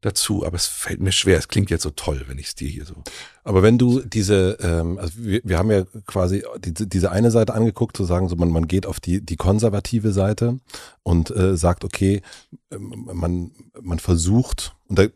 dazu, 0.00 0.46
aber 0.46 0.54
es 0.56 0.66
fällt 0.66 1.00
mir 1.00 1.10
schwer. 1.10 1.38
Es 1.38 1.48
klingt 1.48 1.70
jetzt 1.70 1.82
so 1.82 1.90
toll, 1.90 2.24
wenn 2.28 2.38
ich 2.38 2.48
es 2.48 2.54
dir 2.54 2.68
hier 2.68 2.84
so. 2.84 2.94
Aber 3.42 3.62
wenn 3.62 3.78
du 3.78 4.00
diese, 4.00 4.56
ähm, 4.60 4.98
also 4.98 5.12
wir, 5.16 5.40
wir 5.42 5.58
haben 5.58 5.70
ja 5.70 5.84
quasi 6.06 6.44
diese, 6.58 6.86
diese 6.86 7.10
eine 7.10 7.30
Seite 7.30 7.54
angeguckt, 7.54 7.96
zu 7.96 8.04
sagen, 8.04 8.28
so 8.28 8.36
man, 8.36 8.50
man 8.50 8.68
geht 8.68 8.86
auf 8.86 9.00
die, 9.00 9.20
die 9.20 9.36
konservative 9.36 10.12
Seite 10.12 10.60
und 11.02 11.30
äh, 11.30 11.56
sagt, 11.56 11.84
okay, 11.84 12.22
ähm, 12.70 13.08
man, 13.12 13.50
man 13.80 13.98
versucht, 13.98 14.76
und 14.86 15.00
da 15.00 15.06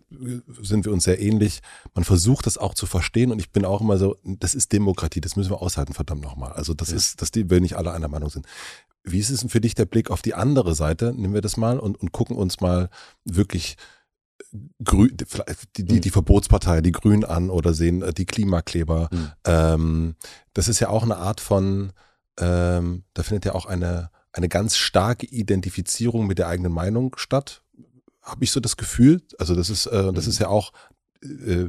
sind 0.61 0.85
wir 0.85 0.93
uns 0.93 1.05
sehr 1.05 1.21
ähnlich, 1.21 1.61
man 1.95 2.05
versucht 2.05 2.47
das 2.47 2.59
auch 2.59 2.75
zu 2.75 2.87
verstehen 2.87 3.31
und 3.31 3.39
ich 3.39 3.51
bin 3.51 3.65
auch 3.65 3.81
immer 3.81 3.99
so, 3.99 4.17
das 4.25 4.55
ist 4.55 4.73
Demokratie, 4.73 5.21
das 5.21 5.37
müssen 5.37 5.51
wir 5.51 5.63
aushalten, 5.63 5.95
verdammt 5.95 6.23
nochmal. 6.23 6.53
Also 6.53 6.75
das 6.75 6.91
ja. 6.91 6.97
ist, 6.97 7.23
dass 7.23 7.31
die, 7.31 7.49
wenn 7.51 7.63
nicht 7.63 7.77
alle 7.77 7.93
einer 7.93 8.09
Meinung 8.09 8.31
sind. 8.31 8.47
Wie 9.05 9.19
ist 9.19 9.31
es 9.31 9.41
denn 9.41 9.49
für 9.49 9.61
dich 9.61 9.75
der 9.75 9.85
Blick 9.85 10.11
auf 10.11 10.23
die 10.23 10.35
andere 10.35 10.75
Seite? 10.75 11.13
Nehmen 11.17 11.35
wir 11.35 11.41
das 11.41 11.57
mal 11.57 11.79
und, 11.79 11.99
und 12.01 12.13
gucken 12.13 12.37
uns 12.37 12.61
mal 12.61 12.89
wirklich 13.25 13.77
äh, 14.53 14.57
Grün, 14.85 15.17
die, 15.77 15.85
die, 15.85 16.01
die 16.01 16.11
Verbotspartei, 16.11 16.81
die 16.81 16.93
Grünen 16.93 17.25
an 17.25 17.51
oder 17.51 17.75
sehen 17.75 18.03
äh, 18.03 18.13
die 18.13 18.27
Klimakleber. 18.27 19.09
Mhm. 19.11 19.31
Ähm, 19.45 20.15
das 20.55 20.69
ist 20.69 20.81
ja 20.81 20.89
auch 20.89 21.03
eine 21.03 21.17
Art 21.17 21.41
von, 21.41 21.93
ähm, 22.39 23.05
da 23.15 23.23
findet 23.23 23.47
ja 23.47 23.55
auch 23.55 23.67
eine, 23.67 24.11
eine 24.33 24.49
ganz 24.49 24.77
starke 24.77 25.27
Identifizierung 25.27 26.27
mit 26.27 26.39
der 26.39 26.49
eigenen 26.49 26.73
Meinung 26.73 27.17
statt. 27.17 27.63
Habe 28.23 28.45
ich 28.45 28.53
so 28.53 28.61
das 28.61 28.77
Gefühl. 28.77 29.21
Also 29.39 29.57
das 29.57 29.69
ist, 29.69 29.87
äh, 29.87 30.13
das 30.13 30.29
ist 30.29 30.39
ja 30.39 30.49
auch 30.49 30.73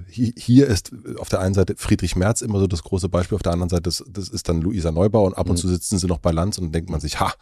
hier 0.07 0.67
ist 0.67 0.91
auf 1.19 1.29
der 1.29 1.39
einen 1.39 1.53
Seite 1.53 1.75
Friedrich 1.77 2.15
Merz 2.15 2.41
immer 2.41 2.59
so 2.59 2.65
das 2.65 2.81
große 2.81 3.07
Beispiel, 3.07 3.35
auf 3.35 3.43
der 3.43 3.51
anderen 3.51 3.69
Seite 3.69 3.83
das, 3.83 4.03
das 4.09 4.29
ist 4.29 4.49
dann 4.49 4.61
Luisa 4.61 4.91
Neubauer 4.91 5.27
und 5.27 5.33
ab 5.35 5.47
und 5.47 5.57
mhm. 5.57 5.61
zu 5.61 5.67
sitzen 5.67 5.99
sie 5.99 6.07
noch 6.07 6.17
bei 6.17 6.31
Lanz 6.31 6.57
und 6.57 6.73
denkt 6.73 6.89
man 6.89 6.99
sich, 6.99 7.19
ha, 7.19 7.33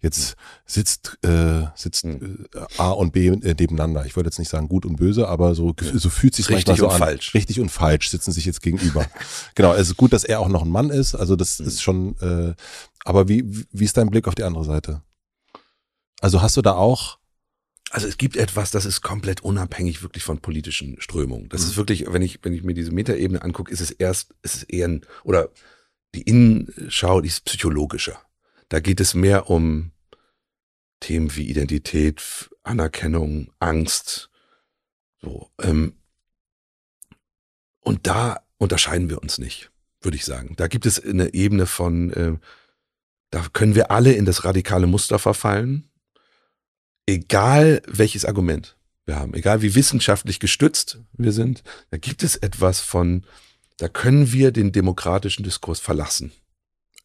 jetzt 0.00 0.34
sitzt, 0.66 1.18
äh, 1.22 1.66
sitzt 1.76 2.04
mhm. 2.04 2.46
äh, 2.54 2.80
A 2.80 2.90
und 2.90 3.12
B 3.12 3.28
äh, 3.28 3.54
nebeneinander. 3.54 4.04
Ich 4.04 4.16
wollte 4.16 4.28
jetzt 4.28 4.40
nicht 4.40 4.48
sagen 4.48 4.68
gut 4.68 4.84
und 4.84 4.96
böse, 4.96 5.28
aber 5.28 5.54
so, 5.54 5.74
so 5.94 6.10
fühlt 6.10 6.34
sich 6.34 6.48
Richtig 6.48 6.78
so 6.78 6.86
und 6.86 6.92
an. 6.92 6.98
falsch. 6.98 7.34
Richtig 7.34 7.60
und 7.60 7.68
falsch 7.68 8.10
sitzen 8.10 8.32
sich 8.32 8.46
jetzt 8.46 8.62
gegenüber. 8.62 9.06
genau, 9.54 9.72
es 9.72 9.88
ist 9.88 9.96
gut, 9.96 10.12
dass 10.12 10.24
er 10.24 10.40
auch 10.40 10.48
noch 10.48 10.62
ein 10.62 10.70
Mann 10.70 10.90
ist, 10.90 11.14
also 11.14 11.36
das 11.36 11.60
mhm. 11.60 11.66
ist 11.66 11.82
schon, 11.82 12.16
äh, 12.20 12.54
aber 13.04 13.28
wie, 13.28 13.44
wie 13.70 13.84
ist 13.84 13.96
dein 13.96 14.10
Blick 14.10 14.26
auf 14.26 14.34
die 14.34 14.44
andere 14.44 14.64
Seite? 14.64 15.02
Also 16.20 16.42
hast 16.42 16.56
du 16.56 16.62
da 16.62 16.72
auch 16.72 17.19
also 17.90 18.06
es 18.06 18.18
gibt 18.18 18.36
etwas, 18.36 18.70
das 18.70 18.86
ist 18.86 19.02
komplett 19.02 19.42
unabhängig 19.42 20.02
wirklich 20.02 20.22
von 20.22 20.38
politischen 20.38 21.00
Strömungen. 21.00 21.48
Das 21.48 21.62
mhm. 21.62 21.68
ist 21.68 21.76
wirklich, 21.76 22.12
wenn 22.12 22.22
ich, 22.22 22.38
wenn 22.42 22.52
ich 22.52 22.62
mir 22.62 22.74
diese 22.74 22.92
Metaebene 22.92 23.42
angucke, 23.42 23.72
ist 23.72 23.80
es 23.80 23.90
erst, 23.90 24.32
ist 24.42 24.54
es 24.54 24.62
eher 24.62 24.88
ein, 24.88 25.04
oder 25.24 25.50
die 26.14 26.22
Innenschau, 26.22 27.20
die 27.20 27.28
ist 27.28 27.44
psychologischer. 27.44 28.20
Da 28.68 28.78
geht 28.80 29.00
es 29.00 29.14
mehr 29.14 29.50
um 29.50 29.90
Themen 31.00 31.34
wie 31.34 31.48
Identität, 31.48 32.50
Anerkennung, 32.62 33.52
Angst, 33.58 34.30
so. 35.20 35.50
Ähm, 35.60 35.94
und 37.80 38.06
da 38.06 38.42
unterscheiden 38.58 39.08
wir 39.10 39.20
uns 39.20 39.38
nicht, 39.38 39.70
würde 40.00 40.16
ich 40.16 40.24
sagen. 40.24 40.54
Da 40.56 40.68
gibt 40.68 40.86
es 40.86 41.02
eine 41.02 41.34
Ebene 41.34 41.66
von, 41.66 42.12
äh, 42.12 42.38
da 43.30 43.46
können 43.52 43.74
wir 43.74 43.90
alle 43.90 44.12
in 44.12 44.26
das 44.26 44.44
radikale 44.44 44.86
Muster 44.86 45.18
verfallen 45.18 45.89
egal 47.10 47.82
welches 47.86 48.24
Argument 48.24 48.76
wir 49.06 49.16
haben, 49.16 49.34
egal 49.34 49.62
wie 49.62 49.74
wissenschaftlich 49.74 50.40
gestützt 50.40 51.00
wir 51.16 51.32
sind, 51.32 51.62
da 51.90 51.96
gibt 51.96 52.22
es 52.22 52.36
etwas 52.36 52.80
von, 52.80 53.24
da 53.78 53.88
können 53.88 54.32
wir 54.32 54.52
den 54.52 54.72
demokratischen 54.72 55.42
Diskurs 55.42 55.80
verlassen. 55.80 56.32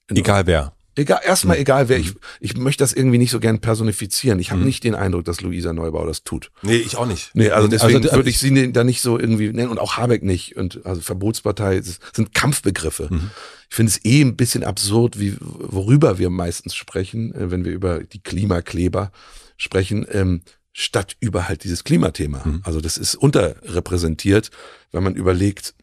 Egal 0.10 0.45
wer. 0.45 0.74
Egal, 0.97 1.20
erstmal 1.26 1.58
mhm. 1.58 1.62
egal 1.62 1.89
wer, 1.89 1.97
ich, 1.97 2.14
mhm. 2.14 2.20
ich 2.39 2.56
möchte 2.56 2.82
das 2.84 2.93
irgendwie 2.93 3.18
nicht 3.18 3.32
so 3.32 3.41
gern 3.41 3.60
personifizieren. 3.60 4.39
Ich 4.39 4.51
habe 4.51 4.62
mhm. 4.62 4.68
nicht 4.68 4.84
den 4.84 4.95
Eindruck, 4.95 5.26
dass 5.26 5.41
Luisa 5.41 5.74
Neubauer 5.74 6.08
das 6.08 6.24
tut. 6.24 6.51
Nee, 6.62 6.78
ich 6.78 6.95
auch 6.95 7.06
nicht. 7.06 7.32
Nee, 7.34 7.49
also 7.49 7.68
deswegen 7.68 8.03
also, 8.03 8.16
würde 8.16 8.30
ich 8.30 8.39
sie 8.39 8.72
da 8.72 8.86
nicht 8.86 9.01
so 9.01 9.20
irgendwie 9.20 9.51
nennen 9.51 9.70
und 9.70 9.80
auch 9.80 9.97
Habeck 9.97 10.24
nicht. 10.24 10.56
Und 10.56 10.86
also 10.86 11.01
Verbotspartei, 11.01 11.80
das 11.80 11.99
sind 12.14 12.34
Kampfbegriffe. 12.34 13.10
Mhm. 13.12 13.32
Ich 13.70 13.76
finde 13.76 13.89
es 13.89 14.06
eh 14.06 14.22
ein 14.22 14.38
bisschen 14.38 14.64
absurd, 14.64 15.20
wie 15.20 15.36
worüber 15.39 16.18
wir 16.18 16.30
meistens 16.30 16.76
sprechen, 16.76 17.36
äh, 17.36 17.51
wenn 17.51 17.66
wir 17.66 17.74
über 17.74 18.01
die 18.03 18.22
Klimakleber 18.22 19.12
sprechen, 19.58 20.06
ähm, 20.12 20.41
statt 20.74 21.16
über 21.20 21.47
halt 21.47 21.64
dieses 21.64 21.84
Klimathema. 21.84 22.41
Mhm. 22.45 22.62
Also 22.64 22.82
das 22.82 22.97
ist 22.97 23.16
unterrepräsentiert, 23.16 24.51
wenn 24.91 25.03
man 25.03 25.16
überlegt, 25.16 25.74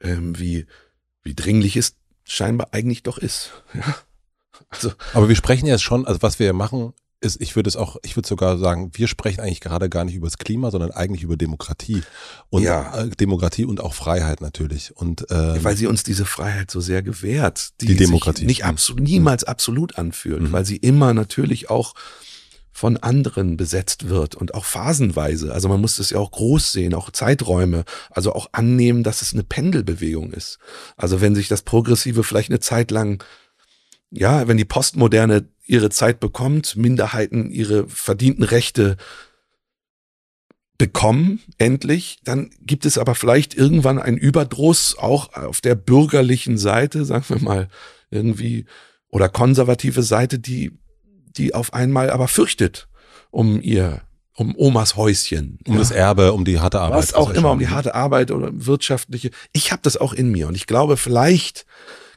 ähm, 0.00 0.38
wie, 0.38 0.66
wie 1.22 1.34
dringlich 1.34 1.76
es 1.76 1.94
scheinbar 2.24 2.68
eigentlich 2.72 3.02
doch 3.02 3.18
ist. 3.18 3.52
Ja? 3.74 3.96
Also, 4.68 4.92
Aber 5.14 5.28
wir 5.28 5.36
sprechen 5.36 5.66
jetzt 5.66 5.82
schon, 5.82 6.06
also 6.06 6.20
was 6.22 6.38
wir 6.38 6.46
ja 6.46 6.52
machen, 6.52 6.92
ist, 7.22 7.40
ich 7.40 7.56
würde 7.56 7.68
es 7.68 7.76
auch, 7.76 7.96
ich 8.02 8.16
würde 8.16 8.28
sogar 8.28 8.58
sagen, 8.58 8.90
wir 8.94 9.08
sprechen 9.08 9.40
eigentlich 9.40 9.60
gerade 9.60 9.88
gar 9.88 10.04
nicht 10.04 10.14
über 10.14 10.26
das 10.26 10.38
Klima, 10.38 10.70
sondern 10.70 10.90
eigentlich 10.90 11.22
über 11.22 11.36
Demokratie 11.36 12.02
und 12.50 12.62
ja. 12.62 13.02
äh, 13.02 13.08
Demokratie 13.10 13.64
und 13.64 13.80
auch 13.80 13.94
Freiheit 13.94 14.40
natürlich. 14.40 14.94
Und 14.96 15.26
ähm, 15.30 15.62
weil 15.64 15.76
sie 15.76 15.86
uns 15.86 16.02
diese 16.02 16.26
Freiheit 16.26 16.70
so 16.70 16.80
sehr 16.80 17.02
gewährt, 17.02 17.70
die, 17.80 17.86
die 17.86 17.96
Demokratie 17.96 18.44
nicht 18.44 18.64
absolut, 18.64 19.02
niemals 19.02 19.44
absolut 19.44 19.96
anfühlt, 19.96 20.42
mhm. 20.42 20.52
weil 20.52 20.64
sie 20.64 20.76
immer 20.76 21.14
natürlich 21.14 21.70
auch 21.70 21.94
von 22.72 22.96
anderen 22.96 23.56
besetzt 23.56 24.08
wird 24.08 24.34
und 24.34 24.54
auch 24.54 24.64
phasenweise. 24.64 25.52
Also 25.52 25.68
man 25.68 25.80
muss 25.80 25.96
das 25.96 26.10
ja 26.10 26.18
auch 26.18 26.30
groß 26.30 26.72
sehen, 26.72 26.94
auch 26.94 27.10
Zeiträume, 27.10 27.84
also 28.10 28.32
auch 28.32 28.48
annehmen, 28.52 29.02
dass 29.02 29.22
es 29.22 29.34
eine 29.34 29.44
Pendelbewegung 29.44 30.32
ist. 30.32 30.58
Also 30.96 31.20
wenn 31.20 31.34
sich 31.34 31.48
das 31.48 31.62
Progressive 31.62 32.24
vielleicht 32.24 32.50
eine 32.50 32.60
Zeit 32.60 32.90
lang, 32.90 33.22
ja, 34.10 34.48
wenn 34.48 34.56
die 34.56 34.64
Postmoderne 34.64 35.48
ihre 35.64 35.90
Zeit 35.90 36.18
bekommt, 36.18 36.76
Minderheiten 36.76 37.50
ihre 37.50 37.88
verdienten 37.88 38.44
Rechte 38.44 38.96
bekommen, 40.78 41.40
endlich, 41.58 42.18
dann 42.24 42.50
gibt 42.60 42.86
es 42.86 42.98
aber 42.98 43.14
vielleicht 43.14 43.54
irgendwann 43.54 44.00
einen 44.00 44.16
Überdruss 44.16 44.96
auch 44.98 45.34
auf 45.34 45.60
der 45.60 45.74
bürgerlichen 45.74 46.58
Seite, 46.58 47.04
sagen 47.04 47.24
wir 47.28 47.38
mal, 47.40 47.68
irgendwie, 48.10 48.66
oder 49.08 49.28
konservative 49.28 50.02
Seite, 50.02 50.38
die 50.38 50.72
die 51.36 51.54
auf 51.54 51.72
einmal 51.74 52.10
aber 52.10 52.28
fürchtet 52.28 52.88
um 53.30 53.60
ihr, 53.60 54.02
um 54.36 54.54
Omas 54.56 54.96
Häuschen. 54.96 55.58
Um 55.66 55.74
ja. 55.74 55.78
das 55.80 55.90
Erbe, 55.90 56.32
um 56.32 56.44
die 56.44 56.60
harte 56.60 56.80
Arbeit. 56.80 56.98
Was 56.98 57.14
auch 57.14 57.30
immer, 57.30 57.50
um 57.50 57.58
die 57.58 57.68
harte 57.68 57.94
Arbeit 57.94 58.30
oder 58.30 58.50
wirtschaftliche. 58.52 59.30
Ich 59.52 59.72
habe 59.72 59.82
das 59.82 59.96
auch 59.96 60.12
in 60.12 60.30
mir 60.30 60.46
und 60.46 60.54
ich 60.54 60.66
glaube, 60.66 60.96
vielleicht 60.96 61.66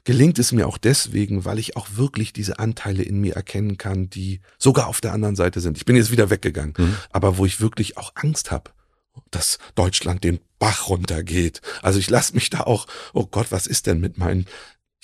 gelingt 0.03 0.37
es 0.37 0.51
mir 0.51 0.67
auch 0.67 0.77
deswegen, 0.77 1.45
weil 1.45 1.57
ich 1.57 1.75
auch 1.75 1.87
wirklich 1.95 2.31
diese 2.31 2.59
Anteile 2.59 3.01
in 3.01 3.19
mir 3.19 3.35
erkennen 3.35 3.77
kann, 3.77 4.09
die 4.09 4.41
sogar 4.59 4.87
auf 4.87 5.01
der 5.01 5.13
anderen 5.13 5.35
Seite 5.35 5.61
sind. 5.61 5.77
Ich 5.77 5.85
bin 5.85 5.95
jetzt 5.95 6.11
wieder 6.11 6.29
weggegangen, 6.29 6.75
mhm. 6.77 6.95
aber 7.09 7.37
wo 7.37 7.45
ich 7.45 7.59
wirklich 7.59 7.97
auch 7.97 8.11
Angst 8.13 8.51
habe, 8.51 8.71
dass 9.31 9.57
Deutschland 9.73 10.23
den 10.23 10.39
Bach 10.59 10.89
runtergeht. 10.89 11.61
Also 11.81 11.97
ich 11.97 12.09
lasse 12.09 12.33
mich 12.33 12.49
da 12.49 12.61
auch, 12.61 12.85
oh 13.13 13.25
Gott, 13.25 13.47
was 13.49 13.65
ist 13.65 13.87
denn 13.87 13.99
mit 13.99 14.17
meinen 14.17 14.45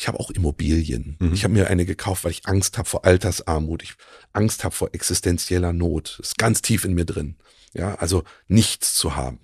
ich 0.02 0.08
habe 0.08 0.20
auch 0.20 0.32
Immobilien. 0.32 1.16
Mhm. 1.20 1.32
Ich 1.32 1.44
habe 1.44 1.54
mir 1.54 1.68
eine 1.68 1.86
gekauft, 1.86 2.24
weil 2.24 2.32
ich 2.32 2.48
Angst 2.48 2.80
habe 2.80 2.90
vor 2.90 3.06
Altersarmut, 3.06 3.84
ich 3.84 3.94
Angst 4.34 4.64
habe 4.64 4.74
vor 4.74 4.90
existenzieller 4.94 5.74
Not. 5.74 6.16
Das 6.18 6.30
ist 6.30 6.38
ganz 6.40 6.64
tief 6.64 6.86
in 6.86 6.96
mir 6.96 7.06
drin. 7.06 7.36
Ja, 7.76 7.94
also 7.96 8.24
nichts 8.48 8.96
zu 8.96 9.16
haben. 9.16 9.40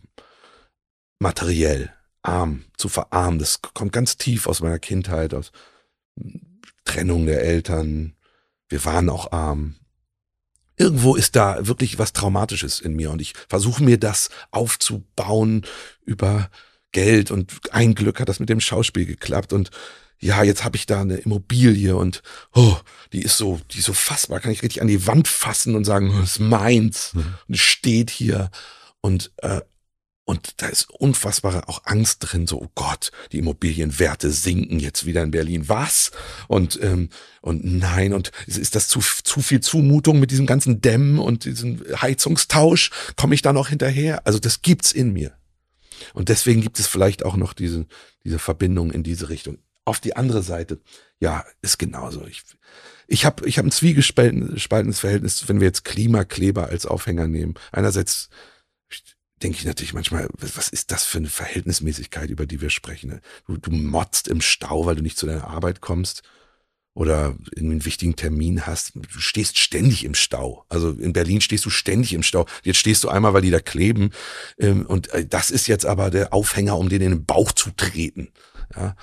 Materiell, 1.20 1.94
arm, 2.24 2.64
zu 2.76 2.90
verarmen, 2.90 3.38
das 3.38 3.62
kommt 3.62 3.94
ganz 3.94 4.18
tief 4.18 4.48
aus 4.48 4.62
meiner 4.62 4.80
Kindheit, 4.80 5.36
aus 5.36 5.52
Trennung 6.86 7.28
der 7.28 7.44
Eltern. 7.44 8.16
Wir 8.68 8.84
waren 8.84 9.10
auch 9.10 9.32
arm. 9.32 9.76
Irgendwo 10.76 11.14
ist 11.14 11.36
da 11.36 11.68
wirklich 11.68 12.00
was 12.00 12.14
Traumatisches 12.14 12.80
in 12.80 12.96
mir 12.96 13.12
und 13.12 13.22
ich 13.22 13.36
versuche 13.48 13.84
mir 13.84 14.00
das 14.00 14.32
aufzubauen 14.50 15.68
über 16.04 16.50
Geld 16.94 17.30
und 17.30 17.54
ein 17.72 17.94
Glück 17.94 18.20
hat 18.20 18.30
das 18.30 18.40
mit 18.40 18.50
dem 18.50 18.60
Schauspiel 18.60 19.06
geklappt 19.06 19.54
und 19.54 19.70
ja, 20.20 20.44
jetzt 20.44 20.64
habe 20.64 20.78
ich 20.78 20.86
da 20.86 21.02
eine 21.02 21.18
Immobilie 21.18 21.96
und 21.96 22.24
oh, 22.54 22.78
die 23.14 23.22
ist 23.22 23.38
so, 23.38 23.60
die 23.72 23.80
ist 23.80 23.86
so 23.86 23.94
fassbar, 23.94 24.40
kann 24.40 24.52
ich 24.52 24.64
richtig 24.64 24.82
an 24.82 24.88
die 24.88 25.06
Wand 25.06 25.28
fassen 25.28 25.76
und 25.76 25.86
sagen, 25.86 26.12
das 26.20 26.32
ist 26.32 26.40
meins 26.40 27.14
mhm. 27.14 27.36
und 27.48 27.56
es 27.56 27.62
steht 27.62 28.10
hier 28.10 28.50
und 29.02 29.32
äh, 29.38 29.62
und 30.30 30.62
da 30.62 30.68
ist 30.68 30.90
unfassbare 30.90 31.70
auch 31.70 31.84
Angst 31.86 32.18
drin, 32.20 32.48
so, 32.48 32.62
oh 32.62 32.68
Gott, 32.76 33.12
die 33.32 33.38
Immobilienwerte 33.38 34.30
sinken 34.30 34.78
jetzt 34.78 35.06
wieder 35.06 35.24
in 35.24 35.32
Berlin. 35.32 35.70
Was? 35.70 36.12
Und, 36.50 36.78
ähm, 36.84 37.08
und 37.40 37.64
nein, 37.64 38.12
und 38.12 38.34
ist 38.46 38.76
das 38.76 38.90
zu, 38.90 39.00
zu 39.00 39.40
viel 39.40 39.62
Zumutung 39.62 40.20
mit 40.20 40.32
diesem 40.32 40.46
ganzen 40.46 40.82
Dämmen 40.82 41.18
und 41.18 41.46
diesem 41.46 41.82
Heizungstausch? 42.02 42.92
Komme 43.16 43.36
ich 43.36 43.42
da 43.42 43.54
noch 43.54 43.70
hinterher? 43.70 44.28
Also 44.28 44.38
das 44.38 44.62
gibt's 44.62 44.92
in 44.92 45.14
mir. 45.14 45.32
Und 46.14 46.28
deswegen 46.28 46.60
gibt 46.60 46.78
es 46.78 46.88
vielleicht 46.88 47.24
auch 47.24 47.38
noch 47.38 47.54
diese, 47.54 47.86
diese 48.26 48.38
Verbindung 48.38 48.92
in 48.92 49.04
diese 49.04 49.30
Richtung 49.30 49.60
auf 49.88 50.00
die 50.00 50.16
andere 50.16 50.44
Seite, 50.44 50.82
ja, 51.20 51.46
ist 51.62 51.80
genauso. 51.80 52.26
Ich, 52.28 52.44
ich 53.08 53.26
habe 53.26 53.48
ich 53.48 53.58
hab 53.58 53.66
ein 53.66 53.72
zwiegespaltenes 53.72 55.00
Verhältnis, 55.00 55.48
wenn 55.48 55.60
wir 55.60 55.68
jetzt 55.68 55.86
Klimakleber 55.86 56.68
als 56.68 56.86
Aufhänger 56.86 57.28
nehmen. 57.28 57.56
Einerseits 57.72 58.30
denke 59.42 59.60
ich 59.60 59.66
natürlich 59.66 59.94
manchmal, 59.94 60.28
was 60.34 60.70
ist 60.70 60.92
das 60.92 61.06
für 61.06 61.20
eine 61.20 61.30
Verhältnismäßigkeit, 61.30 62.30
über 62.30 62.46
die 62.46 62.60
wir 62.60 62.70
sprechen? 62.70 63.22
Du, 63.48 63.58
du 63.58 63.72
motzt 63.72 64.28
im 64.28 64.42
Stau, 64.42 64.86
weil 64.86 64.96
du 64.96 65.04
nicht 65.04 65.18
zu 65.18 65.26
deiner 65.26 65.48
Arbeit 65.48 65.80
kommst 65.80 66.24
oder 66.94 67.38
einen 67.56 67.86
wichtigen 67.86 68.16
Termin 68.16 68.66
hast. 68.66 68.96
Du 68.96 69.20
stehst 69.20 69.58
ständig 69.58 70.04
im 70.04 70.16
Stau. 70.16 70.66
Also 70.68 70.92
in 70.92 71.14
Berlin 71.14 71.42
stehst 71.42 71.66
du 71.66 71.70
ständig 71.70 72.14
im 72.14 72.24
Stau. 72.24 72.46
Jetzt 72.64 72.80
stehst 72.80 73.04
du 73.04 73.10
einmal, 73.10 73.34
weil 73.34 73.44
die 73.44 73.52
da 73.52 73.60
kleben. 73.60 74.10
Ähm, 74.58 74.86
und 74.86 75.10
äh, 75.14 75.26
das 75.26 75.52
ist 75.52 75.68
jetzt 75.68 75.86
aber 75.86 76.10
der 76.10 76.34
Aufhänger, 76.34 76.78
um 76.78 76.90
den 76.90 77.02
in 77.02 77.12
den 77.12 77.26
Bauch 77.26 77.52
zu 77.52 77.70
treten. 77.70 78.34
Ja, 78.76 78.96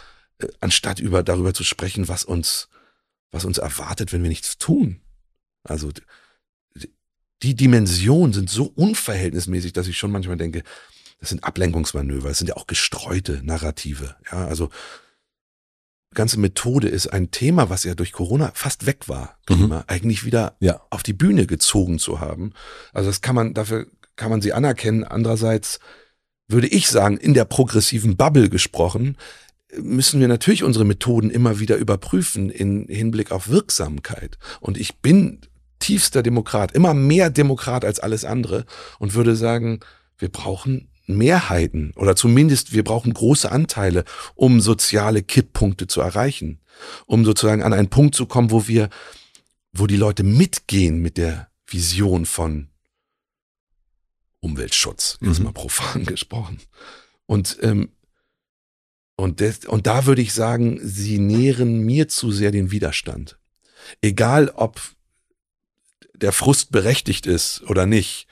anstatt 0.61 1.01
über, 1.01 1.23
darüber 1.23 1.55
zu 1.55 1.65
sprechen, 1.65 2.09
was 2.09 2.25
uns, 2.25 2.69
was 3.31 3.45
uns 3.45 3.59
erwartet, 3.59 4.13
wenn 4.13 4.23
wir 4.23 4.29
nichts 4.29 4.59
tun. 4.59 5.01
Also, 5.63 5.91
die 7.43 7.55
Dimensionen 7.55 8.33
sind 8.33 8.51
so 8.51 8.65
unverhältnismäßig, 8.75 9.73
dass 9.73 9.89
ich 9.89 9.99
schon 9.99 10.11
manchmal 10.11 10.37
denke, 10.37 10.63
das 11.21 11.29
sind 11.31 11.45
Ablenkungsmanöver, 11.45 12.31
es 12.31 12.39
sind 12.39 12.49
ja 12.49 12.57
auch 12.57 12.67
gestreute 12.67 13.41
Narrative. 13.45 14.17
Ja, 14.31 14.47
also, 14.47 14.71
ganze 16.15 16.41
Methode 16.41 16.89
ist 16.89 17.09
ein 17.09 17.31
Thema, 17.31 17.69
was 17.69 17.85
ja 17.85 17.95
durch 17.95 18.13
Corona 18.13 18.53
fast 18.55 18.87
weg 18.87 19.09
war, 19.09 19.37
Klima, 19.47 19.79
mhm. 19.79 19.85
eigentlich 19.89 20.25
wieder 20.25 20.57
ja. 20.61 20.81
auf 20.91 21.03
die 21.03 21.13
Bühne 21.13 21.47
gezogen 21.47 21.99
zu 21.99 22.21
haben. 22.21 22.53
Also 22.93 23.11
das 23.11 23.21
kann 23.21 23.35
man, 23.35 23.53
dafür 23.53 23.87
kann 24.17 24.31
man 24.31 24.41
sie 24.41 24.53
anerkennen. 24.53 25.05
Andererseits 25.05 25.81
würde 26.49 26.69
ich 26.69 26.89
sagen, 26.89 27.17
in 27.17 27.35
der 27.35 27.45
progressiven 27.45 28.17
Bubble 28.17 28.49
gesprochen, 28.49 29.17
müssen 29.81 30.21
wir 30.21 30.29
natürlich 30.29 30.63
unsere 30.63 30.85
Methoden 30.85 31.31
immer 31.31 31.59
wieder 31.61 31.77
überprüfen 31.77 32.51
in 32.51 32.87
Hinblick 32.89 33.33
auf 33.33 33.49
Wirksamkeit. 33.49 34.39
Und 34.61 34.79
ich 34.79 34.97
bin 34.97 35.41
tiefster 35.79 36.23
Demokrat, 36.23 36.73
immer 36.73 36.95
mehr 36.95 37.31
Demokrat 37.31 37.85
als 37.85 38.01
alles 38.01 38.25
andere 38.25 38.65
und 38.99 39.15
würde 39.15 39.37
sagen, 39.37 39.81
wir 40.19 40.31
brauchen 40.31 40.89
Mehrheiten 41.07 41.93
oder 41.97 42.17
zumindest 42.17 42.73
wir 42.73 42.85
brauchen 42.85 43.13
große 43.13 43.51
Anteile, 43.51 44.05
um 44.35 44.61
soziale 44.61 45.23
Kipppunkte 45.23 45.87
zu 45.87 46.01
erreichen, 46.01 46.61
um 47.07 47.25
sozusagen 47.25 47.63
an 47.63 47.75
einen 47.75 47.91
Punkt 47.91 48.15
zu 48.15 48.27
kommen, 48.27 48.51
wo 48.51 48.67
wir, 48.67 48.89
wo 49.73 49.87
die 49.87 49.97
Leute 49.97 50.23
mitgehen 50.23 51.01
mit 51.01 51.19
der 51.19 51.49
Vision 51.67 52.25
von 52.25 52.69
Umweltschutz, 54.41 55.19
jetzt 55.21 55.39
mhm. 55.39 55.47
mal 55.47 55.53
profan 55.53 56.05
gesprochen. 56.07 56.61
Und 57.27 57.59
ähm, 57.63 57.91
und, 59.17 59.41
des, 59.41 59.65
und 59.65 59.87
da 59.87 60.07
würde 60.07 60.23
ich 60.23 60.33
sagen, 60.33 60.81
sie 60.83 61.19
nähren 61.19 61.81
mir 61.81 62.09
zu 62.09 62.33
sehr 62.33 62.51
den 62.51 62.71
Widerstand. 62.71 63.39
Egal, 64.03 64.51
ob 64.51 64.81
der 66.15 66.33
Frust 66.33 66.73
berechtigt 66.73 67.27
ist 67.27 67.63
oder 67.63 67.87
nicht, 67.87 68.27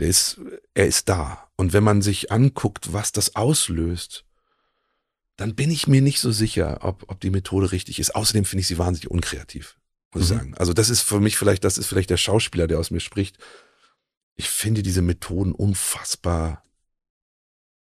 der 0.00 0.08
ist, 0.08 0.40
er 0.74 0.86
ist 0.86 1.08
da. 1.08 1.48
Und 1.56 1.72
wenn 1.72 1.84
man 1.84 2.02
sich 2.02 2.32
anguckt, 2.32 2.92
was 2.92 3.12
das 3.12 3.36
auslöst, 3.36 4.24
dann 5.36 5.54
bin 5.54 5.70
ich 5.70 5.86
mir 5.86 6.00
nicht 6.00 6.20
so 6.20 6.32
sicher, 6.32 6.78
ob, 6.82 7.04
ob 7.08 7.20
die 7.20 7.30
Methode 7.30 7.72
richtig 7.72 7.98
ist. 7.98 8.14
Außerdem 8.14 8.44
finde 8.44 8.60
ich 8.62 8.66
sie 8.68 8.78
wahnsinnig 8.78 9.10
unkreativ, 9.10 9.76
muss 10.12 10.20
mhm. 10.20 10.22
ich 10.22 10.38
sagen. 10.38 10.54
Also 10.56 10.72
das 10.72 10.90
ist 10.90 11.00
für 11.00 11.20
mich 11.20 11.36
vielleicht, 11.36 11.64
das 11.64 11.78
ist 11.78 11.86
vielleicht 11.86 12.10
der 12.10 12.16
Schauspieler, 12.16 12.66
der 12.66 12.78
aus 12.78 12.90
mir 12.90 13.00
spricht. 13.00 13.38
Ich 14.36 14.48
finde 14.48 14.82
diese 14.82 15.02
Methoden 15.02 15.52
unfassbar 15.52 16.62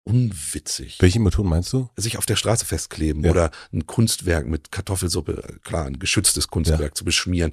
unwitzig. 0.04 0.98
Welche 1.00 1.20
Methoden 1.20 1.48
meinst 1.48 1.72
du? 1.72 1.88
Sich 1.96 2.18
auf 2.18 2.26
der 2.26 2.36
Straße 2.36 2.64
festkleben 2.64 3.24
ja. 3.24 3.30
oder 3.30 3.50
ein 3.72 3.86
Kunstwerk 3.86 4.46
mit 4.46 4.70
Kartoffelsuppe, 4.70 5.58
klar, 5.64 5.86
ein 5.86 5.98
geschütztes 5.98 6.48
Kunstwerk 6.48 6.80
ja. 6.80 6.94
zu 6.94 7.04
beschmieren. 7.04 7.52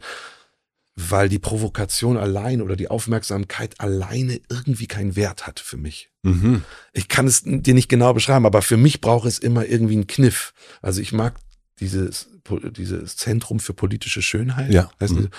Weil 0.95 1.30
die 1.30 1.39
Provokation 1.39 2.18
allein 2.18 2.62
oder 2.62 2.76
die 2.76 2.89
Aufmerksamkeit 2.89 3.80
alleine 3.80 4.41
irgendwie 4.49 4.88
keinen 4.88 5.16
Wert 5.16 5.47
hat 5.47 5.62
für 5.62 5.78
mich. 5.78 6.12
Mhm. 6.22 6.64
Ich 6.91 7.08
kann 7.08 7.26
es 7.28 7.43
dir 7.45 7.74
nicht 7.74 7.88
genau 7.88 8.14
beschreiben, 8.14 8.45
aber 8.45 8.62
für 8.62 8.76
mich 8.76 8.99
braucht 8.99 9.26
es 9.26 9.39
immer 9.39 9.66
irgendwie 9.66 9.93
einen 9.93 10.08
Kniff. 10.08 10.54
Also 10.82 10.99
ich 10.99 11.14
mag 11.14 11.36
dieses, 11.80 12.28
dieses 12.76 13.16
Zentrum 13.16 13.62
für 13.62 13.74
politische 13.74 14.22
Schönheit. 14.22 14.74
Ja. 14.74 14.91
Mhm. 14.99 15.30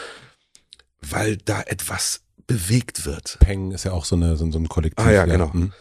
Weil 1.02 1.36
da 1.36 1.60
etwas 1.60 2.22
bewegt 2.46 3.04
wird. 3.04 3.36
Peng 3.40 3.72
ist 3.72 3.84
ja 3.84 3.92
auch 3.92 4.06
so, 4.06 4.16
eine, 4.16 4.36
so, 4.36 4.50
so 4.50 4.58
ein 4.58 4.68
Kollektiv. 4.68 5.04
Ah, 5.04 5.12
ja, 5.12 5.26
genau. 5.26 5.50
Mhm. 5.52 5.72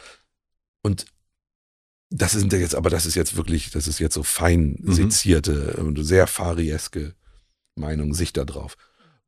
Und 0.81 1.05
das 2.13 2.33
sind 2.33 2.51
ja 2.53 2.59
jetzt, 2.59 2.75
aber 2.75 2.89
das 2.89 3.05
ist 3.05 3.15
jetzt 3.15 3.35
wirklich, 3.37 3.71
das 3.71 3.87
ist 3.87 3.99
jetzt 3.99 4.13
so 4.13 4.23
fein 4.23 4.75
Mhm. 4.81 4.93
sezierte 4.93 5.77
und 5.77 6.03
sehr 6.03 6.27
farieske 6.27 7.13
Meinung, 7.75 8.13
Sicht 8.13 8.37
da 8.37 8.43
drauf. 8.45 8.75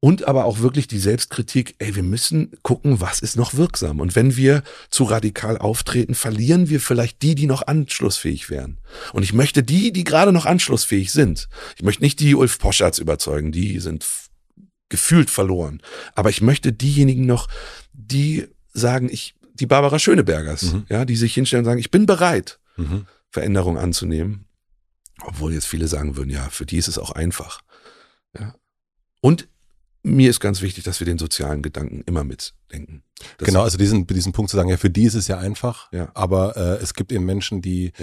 Und 0.02 0.28
aber 0.28 0.44
auch 0.44 0.60
wirklich 0.60 0.88
die 0.90 1.00
Selbstkritik, 1.00 1.76
ey, 1.80 1.96
wir 1.96 2.04
müssen 2.04 2.52
gucken, 2.62 3.00
was 3.00 3.22
ist 3.22 3.38
noch 3.38 3.54
wirksam. 3.54 4.02
Und 4.02 4.18
wenn 4.18 4.36
wir 4.36 4.62
zu 4.90 5.06
radikal 5.06 5.58
auftreten, 5.58 6.14
verlieren 6.14 6.68
wir 6.68 6.82
vielleicht 6.82 7.22
die, 7.22 7.36
die 7.36 7.46
noch 7.48 7.66
anschlussfähig 7.68 8.50
wären. 8.50 8.80
Und 9.14 9.24
ich 9.24 9.32
möchte 9.32 9.64
die, 9.64 9.94
die 9.94 10.04
gerade 10.04 10.34
noch 10.34 10.46
anschlussfähig 10.46 11.14
sind. 11.14 11.48
Ich 11.78 11.84
möchte 11.84 12.04
nicht 12.04 12.20
die 12.20 12.36
Ulf 12.36 12.60
Poschards 12.60 13.00
überzeugen, 13.00 13.54
die 13.54 13.80
sind 13.80 14.06
gefühlt 14.90 15.30
verloren. 15.30 15.82
Aber 16.16 16.30
ich 16.30 16.42
möchte 16.42 16.74
diejenigen 16.74 17.26
noch, 17.26 17.48
die 17.94 18.48
sagen, 18.74 19.08
ich, 19.10 19.36
die 19.54 19.68
Barbara 19.68 20.00
Schönebergers, 20.00 20.64
Mhm. 20.74 20.86
ja, 20.90 21.06
die 21.06 21.16
sich 21.16 21.34
hinstellen 21.34 21.62
und 21.64 21.66
sagen, 21.72 21.80
ich 21.80 21.92
bin 21.92 22.06
bereit, 22.06 22.60
Mhm. 22.76 23.08
Veränderung 23.30 23.78
anzunehmen. 23.78 24.48
Obwohl 25.22 25.54
jetzt 25.54 25.68
viele 25.68 25.88
sagen 25.88 26.16
würden, 26.16 26.30
ja, 26.30 26.50
für 26.50 26.66
die 26.66 26.78
ist 26.78 26.88
es 26.88 26.98
auch 26.98 27.12
einfach. 27.12 27.62
Ja. 28.38 28.56
Und 29.22 29.48
mir 30.04 30.30
ist 30.30 30.40
ganz 30.42 30.62
wichtig, 30.62 30.84
dass 30.84 31.00
wir 31.00 31.06
den 31.06 31.18
sozialen 31.18 31.62
Gedanken 31.62 32.04
immer 32.06 32.24
mitdenken. 32.24 33.04
Das- 33.38 33.48
Genau, 33.48 33.62
also 33.64 33.78
diesen, 33.78 34.06
diesen 34.06 34.34
Punkt 34.34 34.52
zu 34.52 34.58
sagen, 34.58 34.70
ja, 34.70 34.78
für 34.78 34.90
die 34.90 35.04
ist 35.06 35.14
es 35.16 35.28
ja 35.28 35.38
einfach, 35.40 35.92
Ja. 35.94 36.12
aber 36.14 36.58
äh, 36.58 36.84
es 36.84 36.94
gibt 36.94 37.12
eben 37.12 37.26
Menschen, 37.26 37.62
die, 37.62 37.94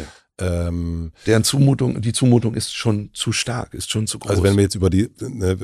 ähm, 0.41 1.13
Deren 1.27 1.45
Zumutung, 1.45 2.01
die 2.01 2.13
Zumutung 2.15 2.55
ist 2.55 2.75
schon 2.75 3.11
zu 3.13 3.33
stark, 3.33 3.75
ist 3.75 3.91
schon 3.91 4.07
zu 4.07 4.19
groß. 4.19 4.31
also 4.31 4.43
wenn 4.43 4.57
wir 4.57 4.63
jetzt 4.63 4.75
über 4.75 4.89
die, 4.89 5.11
ne, 5.21 5.59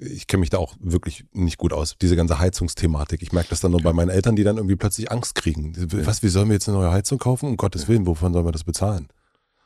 ich 0.10 0.26
kenne 0.26 0.40
mich 0.40 0.48
da 0.48 0.56
auch 0.56 0.74
wirklich 0.80 1.26
nicht 1.32 1.58
gut 1.58 1.74
aus, 1.74 1.96
diese 2.00 2.16
ganze 2.16 2.38
Heizungsthematik. 2.38 3.20
Ich 3.22 3.32
merke 3.32 3.50
das 3.50 3.60
dann 3.60 3.72
nur 3.72 3.82
bei 3.82 3.92
meinen 3.92 4.08
Eltern, 4.08 4.34
die 4.34 4.44
dann 4.44 4.56
irgendwie 4.56 4.76
plötzlich 4.76 5.12
Angst 5.12 5.34
kriegen. 5.34 5.74
Was, 6.06 6.22
wie 6.22 6.28
sollen 6.28 6.48
wir 6.48 6.54
jetzt 6.54 6.66
eine 6.68 6.78
neue 6.78 6.90
Heizung 6.92 7.18
kaufen? 7.18 7.50
Um 7.50 7.56
Gottes 7.58 7.88
Willen, 7.88 8.06
wovon 8.06 8.32
sollen 8.32 8.46
wir 8.46 8.52
das 8.52 8.64
bezahlen? 8.64 9.08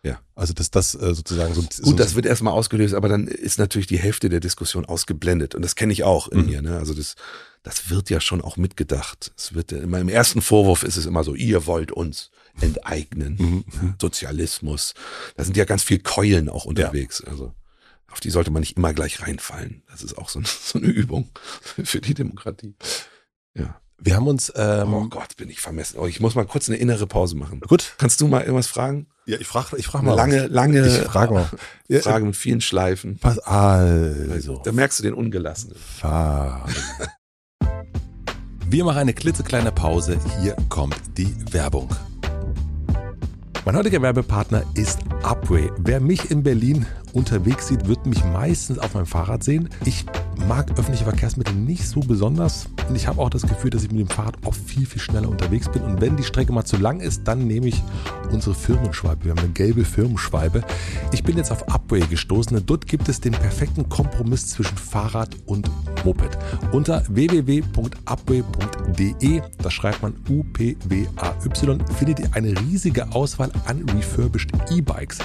Ja. 0.03 0.21
Also 0.35 0.55
dass 0.55 0.71
das 0.71 0.95
äh, 0.95 1.15
sozusagen 1.15 1.53
so, 1.55 1.63
so 1.71 1.83
Gut, 1.83 2.01
das 2.01 2.15
wird 2.15 2.25
erstmal 2.27 2.55
ausgelöst, 2.55 2.95
aber 2.95 3.09
dann 3.09 3.27
ist 3.29 3.59
natürlich 3.59 3.87
die 3.87 3.99
Hälfte 3.99 4.29
der 4.31 4.41
Diskussion 4.41 4.87
ausgeblendet. 4.87 5.55
Und 5.55 5.63
das 5.63 5.75
kenne 5.75 5.93
ich 5.93 6.05
auch 6.05 6.29
in 6.29 6.41
Mhm. 6.41 6.47
mir. 6.47 6.63
Ne? 6.63 6.79
Also 6.79 6.95
das, 6.95 7.17
das 7.63 7.91
wird 7.91 8.09
ja 8.09 8.21
schon 8.21 8.41
auch 8.41 8.57
mitgedacht. 8.57 9.33
Es 9.37 9.53
wird 9.53 9.73
ja 9.73 9.79
immer 9.79 9.99
im 9.99 10.09
ersten 10.09 10.41
Vorwurf 10.41 10.83
ist 10.85 10.97
es 10.97 11.05
immer 11.05 11.23
so, 11.25 11.35
ihr 11.35 11.67
wollt 11.67 11.93
uns 11.93 12.31
enteignen. 12.61 13.37
Mhm. 13.39 13.65
Ja, 13.73 13.95
Sozialismus. 14.01 14.95
Da 15.37 15.45
sind 15.45 15.57
ja 15.59 15.65
ganz 15.67 15.83
viel 15.83 15.99
Keulen 15.99 16.49
auch 16.49 16.65
unterwegs. 16.65 17.23
Also 17.23 17.53
auf 18.11 18.21
die 18.21 18.31
sollte 18.31 18.51
man 18.51 18.61
nicht 18.61 18.77
immer 18.79 18.95
gleich 18.95 19.21
reinfallen. 19.23 19.83
Das 19.91 20.03
ist 20.03 20.17
auch 20.17 20.31
so, 20.31 20.41
so 20.65 20.79
eine 20.79 20.89
Übung 20.89 21.29
für 21.85 22.01
die 22.01 22.15
Demokratie. 22.15 22.75
Ja. 23.55 23.81
Wir 24.03 24.17
haben 24.17 24.27
uns, 24.27 24.51
ähm, 24.57 24.95
oh 24.95 25.07
Gott, 25.09 25.37
bin 25.37 25.51
ich 25.51 25.61
vermessen. 25.61 25.99
Oh, 25.99 26.07
ich 26.07 26.21
muss 26.21 26.35
mal 26.35 26.47
kurz 26.47 26.69
eine 26.69 26.79
innere 26.79 27.07
Pause 27.07 27.37
machen. 27.37 27.61
gut. 27.61 27.95
Kannst 27.99 28.21
du 28.21 28.29
mal 28.29 28.41
irgendwas 28.41 28.67
fragen? 28.67 29.07
Ja, 29.27 29.37
ich 29.39 29.47
frage 29.47 29.77
ich 29.77 29.87
frag 29.87 30.03
mal. 30.03 30.15
lange, 30.15 30.47
lange 30.47 30.85
was. 30.85 30.99
Ich 30.99 31.05
frage 31.05 31.35
mal. 31.35 31.51
Frage 32.01 32.25
mit 32.25 32.37
vielen 32.37 32.63
Schleifen. 32.63 33.19
Pass, 33.19 33.39
also. 33.39 34.63
Da 34.65 34.73
merkst 34.73 34.99
du 34.99 35.03
den 35.03 35.15
Ungelassenen. 35.15 35.77
Fahren. 35.77 36.75
Wir 38.67 38.85
machen 38.85 38.99
eine 38.99 39.13
klitzekleine 39.13 39.73
Pause. 39.73 40.19
Hier 40.41 40.57
kommt 40.69 40.97
die 41.19 41.35
Werbung. 41.53 41.91
Mein 43.71 43.79
heutiger 43.79 44.03
Werbepartner 44.03 44.65
ist 44.75 44.99
Upway. 45.23 45.71
Wer 45.79 46.01
mich 46.01 46.33
in 46.33 46.43
Berlin 46.43 46.87
unterwegs 47.13 47.69
sieht, 47.69 47.87
wird 47.87 48.05
mich 48.05 48.25
meistens 48.25 48.81
auf 48.81 48.95
meinem 48.95 49.07
Fahrrad 49.07 49.45
sehen. 49.45 49.69
Ich 49.85 50.07
mag 50.49 50.71
öffentliche 50.73 51.05
Verkehrsmittel 51.05 51.55
nicht 51.55 51.87
so 51.87 52.01
besonders 52.01 52.67
und 52.89 52.97
ich 52.97 53.07
habe 53.07 53.21
auch 53.21 53.31
das 53.31 53.43
Gefühl, 53.43 53.71
dass 53.71 53.85
ich 53.85 53.93
mit 53.93 54.01
dem 54.01 54.09
Fahrrad 54.09 54.35
oft 54.45 54.61
viel, 54.61 54.87
viel 54.87 55.01
schneller 55.01 55.29
unterwegs 55.29 55.69
bin. 55.69 55.83
Und 55.83 56.01
wenn 56.01 56.17
die 56.17 56.25
Strecke 56.25 56.53
mal 56.53 56.65
zu 56.65 56.79
lang 56.79 56.99
ist, 56.99 57.29
dann 57.29 57.47
nehme 57.47 57.69
ich 57.69 57.81
unsere 58.33 58.57
Firmenschwalbe. 58.57 59.27
Wir 59.27 59.31
haben 59.31 59.39
eine 59.39 59.51
gelbe 59.51 59.85
Firmenschwalbe. 59.85 60.65
Ich 61.13 61.23
bin 61.23 61.37
jetzt 61.37 61.53
auf 61.53 61.69
Upway 61.69 62.01
gestoßen 62.01 62.61
dort 62.67 62.87
gibt 62.87 63.09
es 63.09 63.21
den 63.21 63.33
perfekten 63.33 63.89
Kompromiss 63.89 64.49
zwischen 64.49 64.77
Fahrrad 64.77 65.37
und 65.47 65.71
Moped. 66.05 66.37
Unter 66.73 67.05
www.upway.de, 67.09 67.83
da 69.63 69.71
schreibt 69.71 70.03
man 70.03 70.15
U-P-W-A-Y, 70.29 71.87
findet 71.99 72.21
ihr 72.21 72.29
eine 72.35 72.59
riesige 72.61 73.13
Auswahl 73.13 73.51
an 73.67 73.85
refurbished 73.89 74.51
E-Bikes. 74.71 75.19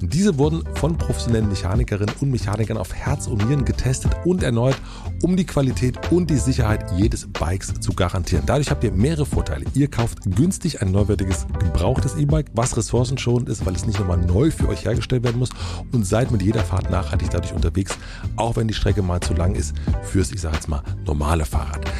Und 0.00 0.12
diese 0.12 0.38
wurden 0.38 0.62
von 0.74 0.98
professionellen 0.98 1.48
Mechanikerinnen 1.48 2.14
und 2.20 2.30
Mechanikern 2.30 2.76
auf 2.76 2.94
Herz 2.94 3.26
und 3.26 3.46
Nieren 3.46 3.64
getestet 3.64 4.12
und 4.24 4.42
erneut, 4.42 4.76
um 5.22 5.36
die 5.36 5.46
Qualität 5.46 6.12
und 6.12 6.30
die 6.30 6.36
Sicherheit 6.36 6.90
jedes 6.96 7.26
Bikes 7.32 7.74
zu 7.80 7.92
garantieren. 7.92 8.44
Dadurch 8.46 8.70
habt 8.70 8.84
ihr 8.84 8.92
mehrere 8.92 9.26
Vorteile. 9.26 9.64
Ihr 9.74 9.88
kauft 9.88 10.18
günstig 10.36 10.82
ein 10.82 10.90
neuwertiges, 10.90 11.46
gebrauchtes 11.58 12.16
E-Bike, 12.16 12.50
was 12.54 12.76
ressourcenschonend 12.76 13.48
ist, 13.48 13.64
weil 13.64 13.74
es 13.74 13.86
nicht 13.86 13.98
nochmal 13.98 14.18
neu 14.18 14.50
für 14.50 14.68
euch 14.68 14.84
hergestellt 14.84 15.24
werden 15.24 15.38
muss 15.38 15.50
und 15.92 16.06
seid 16.06 16.30
mit 16.30 16.42
jeder 16.42 16.64
Fahrt 16.64 16.90
nachhaltig 16.90 17.30
dadurch 17.30 17.54
unterwegs, 17.54 17.96
auch 18.36 18.56
wenn 18.56 18.68
die 18.68 18.74
Strecke 18.74 19.02
mal 19.02 19.20
zu 19.20 19.34
lang 19.34 19.54
ist 19.54 19.74
fürs, 20.02 20.32
ich 20.32 20.40
sage 20.40 20.56
jetzt 20.56 20.68
mal, 20.68 20.82
normale 21.06 21.44
Fahrrad. 21.44 21.90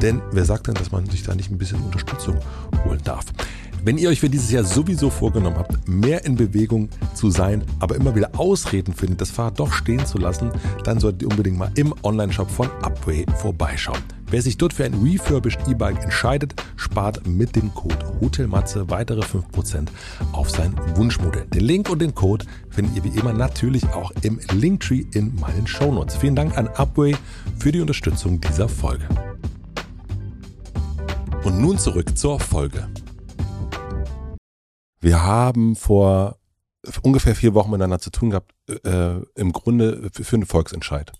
Denn 0.00 0.20
wer 0.32 0.44
sagt 0.44 0.66
denn, 0.66 0.74
dass 0.74 0.90
man 0.90 1.08
sich 1.08 1.22
da 1.22 1.34
nicht 1.34 1.50
ein 1.50 1.58
bisschen 1.58 1.80
Unterstützung 1.80 2.36
holen 2.84 3.00
darf? 3.04 3.26
Wenn 3.84 3.98
ihr 3.98 4.10
euch 4.10 4.20
für 4.20 4.30
dieses 4.30 4.52
Jahr 4.52 4.62
sowieso 4.62 5.10
vorgenommen 5.10 5.56
habt, 5.56 5.88
mehr 5.88 6.24
in 6.24 6.36
Bewegung 6.36 6.88
zu 7.14 7.30
sein, 7.30 7.64
aber 7.80 7.96
immer 7.96 8.14
wieder 8.14 8.30
Ausreden 8.38 8.94
findet, 8.94 9.20
das 9.20 9.32
Fahrrad 9.32 9.58
doch 9.58 9.72
stehen 9.72 10.06
zu 10.06 10.18
lassen, 10.18 10.52
dann 10.84 11.00
solltet 11.00 11.22
ihr 11.22 11.28
unbedingt 11.28 11.58
mal 11.58 11.72
im 11.74 11.92
Onlineshop 12.04 12.48
von 12.48 12.68
Upway 12.82 13.26
vorbeischauen. 13.38 13.98
Wer 14.30 14.40
sich 14.40 14.56
dort 14.56 14.72
für 14.72 14.84
ein 14.84 14.94
refurbished 14.94 15.66
E-Bike 15.66 16.00
entscheidet, 16.00 16.54
spart 16.76 17.26
mit 17.26 17.56
dem 17.56 17.74
Code 17.74 17.98
HOTELMATZE 18.20 18.88
weitere 18.88 19.22
5% 19.22 19.88
auf 20.30 20.48
sein 20.48 20.74
Wunschmodell. 20.94 21.46
Den 21.46 21.64
Link 21.64 21.90
und 21.90 22.00
den 22.00 22.14
Code 22.14 22.46
findet 22.70 22.94
ihr 22.94 23.02
wie 23.02 23.18
immer 23.18 23.32
natürlich 23.32 23.84
auch 23.88 24.12
im 24.22 24.38
Linktree 24.52 25.06
in 25.12 25.34
meinen 25.40 25.66
Shownotes. 25.66 26.14
Vielen 26.14 26.36
Dank 26.36 26.56
an 26.56 26.68
Upway 26.68 27.16
für 27.58 27.72
die 27.72 27.80
Unterstützung 27.80 28.40
dieser 28.40 28.68
Folge. 28.68 29.08
Und 31.42 31.60
nun 31.60 31.78
zurück 31.78 32.16
zur 32.16 32.38
Folge. 32.38 32.86
Wir 35.02 35.22
haben 35.22 35.76
vor 35.76 36.38
ungefähr 37.02 37.34
vier 37.34 37.54
Wochen 37.54 37.70
miteinander 37.70 37.98
zu 37.98 38.10
tun 38.10 38.30
gehabt, 38.30 38.52
äh, 38.84 39.16
im 39.34 39.52
Grunde 39.52 40.10
für, 40.12 40.24
für 40.24 40.36
einen 40.36 40.46
Volksentscheid. 40.46 41.12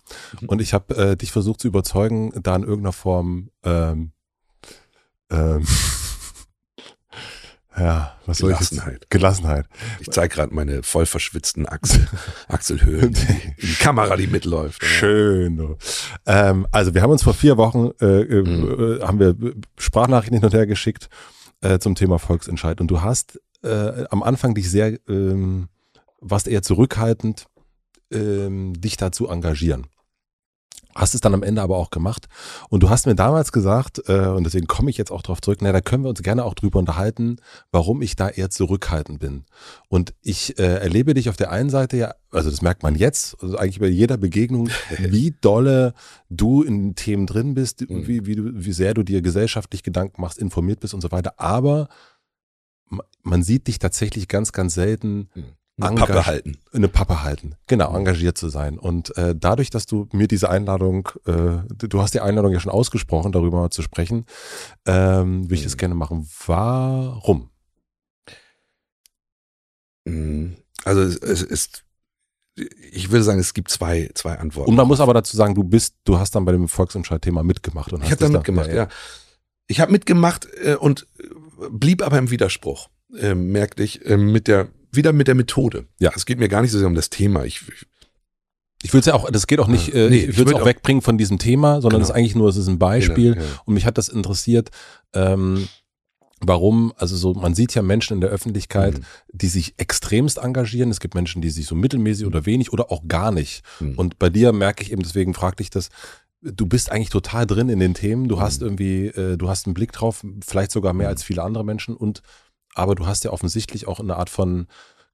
Und 0.47 0.61
ich 0.61 0.73
habe 0.73 0.95
äh, 0.95 1.17
dich 1.17 1.31
versucht 1.31 1.59
zu 1.61 1.67
überzeugen, 1.67 2.31
da 2.41 2.55
in 2.55 2.63
irgendeiner 2.63 2.93
Form 2.93 3.49
ähm, 3.63 4.11
ähm, 5.29 5.65
ja, 7.77 8.15
was 8.25 8.37
soll 8.37 8.51
ich 8.51 8.59
jetzt? 8.59 8.69
Gelassenheit. 8.71 9.09
Gelassenheit. 9.09 9.65
Ich 9.99 10.09
zeige 10.11 10.35
gerade 10.35 10.53
meine 10.53 10.83
voll 10.83 11.05
verschwitzten 11.05 11.67
Achsel, 11.67 12.07
Achselhöhlen 12.47 13.15
die 13.61 13.73
Kamera, 13.75 14.15
die 14.15 14.27
mitläuft. 14.27 14.83
Schön. 14.83 15.57
Du. 15.57 15.77
Ähm, 16.25 16.67
also 16.71 16.93
wir 16.93 17.01
haben 17.01 17.11
uns 17.11 17.23
vor 17.23 17.33
vier 17.33 17.57
Wochen 17.57 17.91
äh, 17.99 18.21
äh, 18.21 18.43
Mhm. 18.43 18.99
äh, 19.01 19.05
haben 19.05 19.19
wir 19.19 19.35
Sprachnachrichten 19.77 20.37
hin 20.37 20.45
und 20.45 20.53
her 20.53 20.67
geschickt 20.67 21.09
äh, 21.61 21.79
zum 21.79 21.95
Thema 21.95 22.19
Volksentscheid. 22.19 22.79
Und 22.79 22.87
du 22.87 23.01
hast 23.01 23.39
äh, 23.63 24.05
am 24.09 24.23
Anfang 24.23 24.53
dich 24.55 24.69
sehr, 24.69 24.99
ähm, 25.07 25.67
warst 26.19 26.47
eher 26.47 26.61
zurückhaltend, 26.61 27.45
ähm, 28.11 28.73
dich 28.79 28.97
dazu 28.97 29.27
engagieren. 29.27 29.87
Hast 30.95 31.15
es 31.15 31.21
dann 31.21 31.33
am 31.33 31.41
Ende 31.41 31.63
aber 31.63 31.77
auch 31.77 31.89
gemacht. 31.89 32.27
Und 32.69 32.83
du 32.83 32.89
hast 32.91 33.07
mir 33.07 33.15
damals 33.15 33.51
gesagt, 33.51 34.03
äh, 34.07 34.27
und 34.27 34.43
deswegen 34.43 34.67
komme 34.67 34.91
ich 34.91 34.97
jetzt 34.97 35.11
auch 35.11 35.23
darauf 35.23 35.41
zurück, 35.41 35.57
na, 35.61 35.71
da 35.71 35.81
können 35.81 36.03
wir 36.03 36.09
uns 36.09 36.21
gerne 36.21 36.45
auch 36.45 36.53
drüber 36.53 36.77
unterhalten, 36.77 37.37
warum 37.71 38.03
ich 38.03 38.15
da 38.15 38.29
eher 38.29 38.51
zurückhaltend 38.51 39.19
bin. 39.19 39.45
Und 39.89 40.13
ich 40.21 40.59
äh, 40.59 40.75
erlebe 40.77 41.15
dich 41.15 41.29
auf 41.29 41.35
der 41.35 41.49
einen 41.51 41.71
Seite 41.71 41.97
ja, 41.97 42.13
also 42.29 42.51
das 42.51 42.61
merkt 42.61 42.83
man 42.83 42.93
jetzt, 42.93 43.35
also 43.41 43.57
eigentlich 43.57 43.79
bei 43.79 43.87
jeder 43.87 44.17
Begegnung, 44.17 44.69
wie 44.99 45.35
dolle 45.41 45.95
du 46.29 46.61
in 46.61 46.93
Themen 46.93 47.25
drin 47.25 47.55
bist, 47.55 47.89
Mhm. 47.89 48.05
wie, 48.07 48.25
wie, 48.27 48.35
du, 48.35 48.51
wie 48.53 48.73
sehr 48.73 48.93
du 48.93 49.01
dir 49.01 49.23
gesellschaftlich 49.23 49.81
Gedanken 49.81 50.21
machst, 50.21 50.37
informiert 50.37 50.79
bist 50.79 50.93
und 50.93 51.01
so 51.01 51.11
weiter. 51.11 51.33
Aber 51.37 51.87
man 53.23 53.43
sieht 53.43 53.67
dich 53.67 53.79
tatsächlich 53.79 54.27
ganz, 54.27 54.51
ganz 54.51 54.73
selten 54.73 55.29
Eine 55.79 55.95
Pappe 55.95 56.25
halten. 56.25 56.57
eine 56.71 56.87
Pappe 56.87 57.23
halten. 57.23 57.55
Genau, 57.67 57.95
engagiert 57.95 58.37
zu 58.37 58.49
sein. 58.49 58.77
Und 58.77 59.15
äh, 59.17 59.33
dadurch, 59.37 59.69
dass 59.69 59.85
du 59.85 60.07
mir 60.11 60.27
diese 60.27 60.49
Einladung, 60.49 61.09
äh, 61.25 61.57
du 61.87 62.01
hast 62.01 62.13
die 62.13 62.19
Einladung 62.21 62.51
ja 62.51 62.59
schon 62.59 62.71
ausgesprochen, 62.71 63.31
darüber 63.31 63.69
zu 63.71 63.81
sprechen, 63.81 64.25
ähm, 64.85 65.49
will 65.49 65.57
ich 65.57 65.63
das 65.63 65.73
Mhm. 65.73 65.77
gerne 65.79 65.95
machen. 65.95 66.29
Warum? 66.45 67.49
Mhm. 70.05 70.57
Also 70.83 71.01
es, 71.01 71.15
es 71.17 71.41
ist, 71.41 71.83
ich 72.91 73.09
würde 73.09 73.23
sagen, 73.23 73.39
es 73.39 73.53
gibt 73.53 73.69
zwei, 73.69 74.09
zwei 74.15 74.37
Antworten. 74.37 74.69
Und 74.69 74.75
man 74.75 74.87
muss 74.87 74.99
aber 74.99 75.13
dazu 75.13 75.35
sagen, 75.37 75.55
du 75.55 75.63
bist, 75.63 75.95
du 76.03 76.19
hast 76.19 76.35
dann 76.35 76.45
bei 76.45 76.51
dem 76.51 76.67
Volksentscheid-Thema 76.67 77.43
mitgemacht. 77.43 77.93
Und 77.93 78.03
Ich 78.03 78.11
habe 78.11 78.17
da 78.17 78.25
das 78.25 78.31
mitgemacht, 78.33 78.71
ja. 78.71 78.87
Ich 79.67 79.79
habe 79.79 79.91
mitgemacht 79.93 80.47
äh, 80.61 80.75
und 80.75 81.07
blieb 81.71 82.01
aber 82.01 82.17
im 82.17 82.31
Widerspruch, 82.31 82.89
äh, 83.17 83.35
merkte 83.35 83.83
ich, 83.83 84.05
äh, 84.05 84.17
mit 84.17 84.47
der, 84.47 84.67
wieder 84.91 85.13
mit 85.13 85.27
der 85.27 85.35
Methode. 85.35 85.85
Ja. 85.99 86.11
Es 86.15 86.25
geht 86.25 86.39
mir 86.39 86.49
gar 86.49 86.61
nicht 86.61 86.71
so 86.71 86.79
sehr 86.79 86.87
um 86.87 86.95
das 86.95 87.09
Thema. 87.09 87.45
Ich, 87.45 87.61
ich 87.67 87.85
Ich 88.83 88.93
will 88.93 88.99
es 88.99 89.05
ja 89.05 89.13
auch, 89.13 89.29
das 89.31 89.47
geht 89.47 89.59
auch 89.59 89.67
nicht, 89.67 89.93
äh, 89.93 90.09
nee, 90.09 90.25
ich 90.25 90.37
will 90.37 90.47
es 90.47 90.53
auch 90.53 90.65
wegbringen 90.65 91.01
von 91.01 91.17
diesem 91.17 91.39
Thema, 91.39 91.81
sondern 91.81 92.01
es 92.01 92.07
genau. 92.07 92.15
ist 92.15 92.19
eigentlich 92.19 92.35
nur, 92.35 92.49
es 92.49 92.57
ist 92.57 92.67
ein 92.67 92.79
Beispiel. 92.79 93.35
Genau, 93.35 93.45
genau. 93.45 93.61
Und 93.65 93.73
mich 93.75 93.85
hat 93.85 93.97
das 93.97 94.09
interessiert, 94.09 94.71
ähm, 95.13 95.67
warum, 96.41 96.93
also 96.97 97.15
so, 97.15 97.33
man 97.33 97.55
sieht 97.55 97.73
ja 97.73 97.81
Menschen 97.81 98.15
in 98.15 98.21
der 98.21 98.29
Öffentlichkeit, 98.29 98.99
mhm. 98.99 99.03
die 99.31 99.47
sich 99.47 99.75
extremst 99.77 100.37
engagieren. 100.37 100.91
Es 100.91 100.99
gibt 100.99 101.15
Menschen, 101.15 101.41
die 101.41 101.49
sich 101.49 101.65
so 101.65 101.75
mittelmäßig 101.75 102.25
oder 102.25 102.45
wenig 102.45 102.73
oder 102.73 102.91
auch 102.91 103.07
gar 103.07 103.31
nicht. 103.31 103.63
Mhm. 103.79 103.95
Und 103.95 104.19
bei 104.19 104.29
dir 104.29 104.51
merke 104.51 104.83
ich 104.83 104.91
eben, 104.91 105.01
deswegen 105.01 105.33
fragte 105.33 105.63
ich 105.63 105.69
das, 105.69 105.89
du 106.43 106.65
bist 106.65 106.91
eigentlich 106.91 107.09
total 107.09 107.47
drin 107.47 107.69
in 107.69 107.79
den 107.79 107.93
Themen. 107.93 108.27
Du 108.27 108.35
mhm. 108.35 108.41
hast 108.41 108.61
irgendwie, 108.61 109.07
äh, 109.07 109.37
du 109.37 109.49
hast 109.49 109.65
einen 109.65 109.73
Blick 109.73 109.91
drauf, 109.91 110.23
vielleicht 110.45 110.71
sogar 110.71 110.93
mehr 110.93 111.07
mhm. 111.07 111.11
als 111.11 111.23
viele 111.23 111.43
andere 111.43 111.63
Menschen 111.63 111.95
und 111.95 112.21
aber 112.75 112.95
du 112.95 113.05
hast 113.05 113.23
ja 113.23 113.31
offensichtlich 113.31 113.87
auch 113.87 113.99
eine 113.99 114.15
Art 114.17 114.31
von 114.31 114.67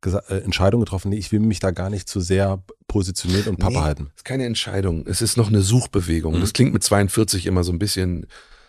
äh, 0.06 0.36
Entscheidung 0.44 0.80
getroffen, 0.80 1.10
nee, 1.10 1.18
ich 1.18 1.32
will 1.34 1.42
mich 1.42 1.60
da 1.60 1.72
gar 1.72 1.90
nicht 1.90 2.08
zu 2.08 2.22
sehr 2.22 2.64
positioniert 2.88 3.48
und 3.48 3.58
Papa 3.58 3.72
nee, 3.72 3.80
halten. 3.80 4.12
ist 4.16 4.24
keine 4.24 4.46
Entscheidung. 4.46 5.06
Es 5.06 5.22
ist 5.22 5.36
noch 5.36 5.50
eine 5.50 5.62
Suchbewegung. 5.62 6.38
Mhm. 6.38 6.42
Das 6.42 6.54
klingt 6.54 6.72
mit 6.72 6.84
42 6.84 7.46
immer 7.46 7.66
so 7.66 7.74
ein 7.74 7.80
bisschen, 7.80 8.26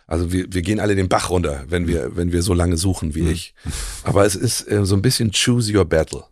also 0.08 0.32
wir, 0.32 0.52
wir 0.52 0.62
gehen 0.62 0.80
alle 0.80 0.96
den 0.96 1.08
Bach 1.08 1.30
runter, 1.30 1.64
wenn 1.68 1.86
wir, 1.86 2.16
wenn 2.16 2.32
wir 2.32 2.42
so 2.42 2.52
lange 2.52 2.76
suchen 2.76 3.14
wie 3.14 3.22
mhm. 3.22 3.30
ich. 3.30 3.54
Aber 4.02 4.26
es 4.26 4.34
ist 4.34 4.68
äh, 4.68 4.84
so 4.84 4.96
ein 4.96 5.02
bisschen 5.02 5.30
choose 5.30 5.72
your 5.72 5.84
battle. 5.84 6.24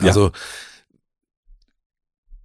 Also 0.00 0.26
ja. 0.26 0.32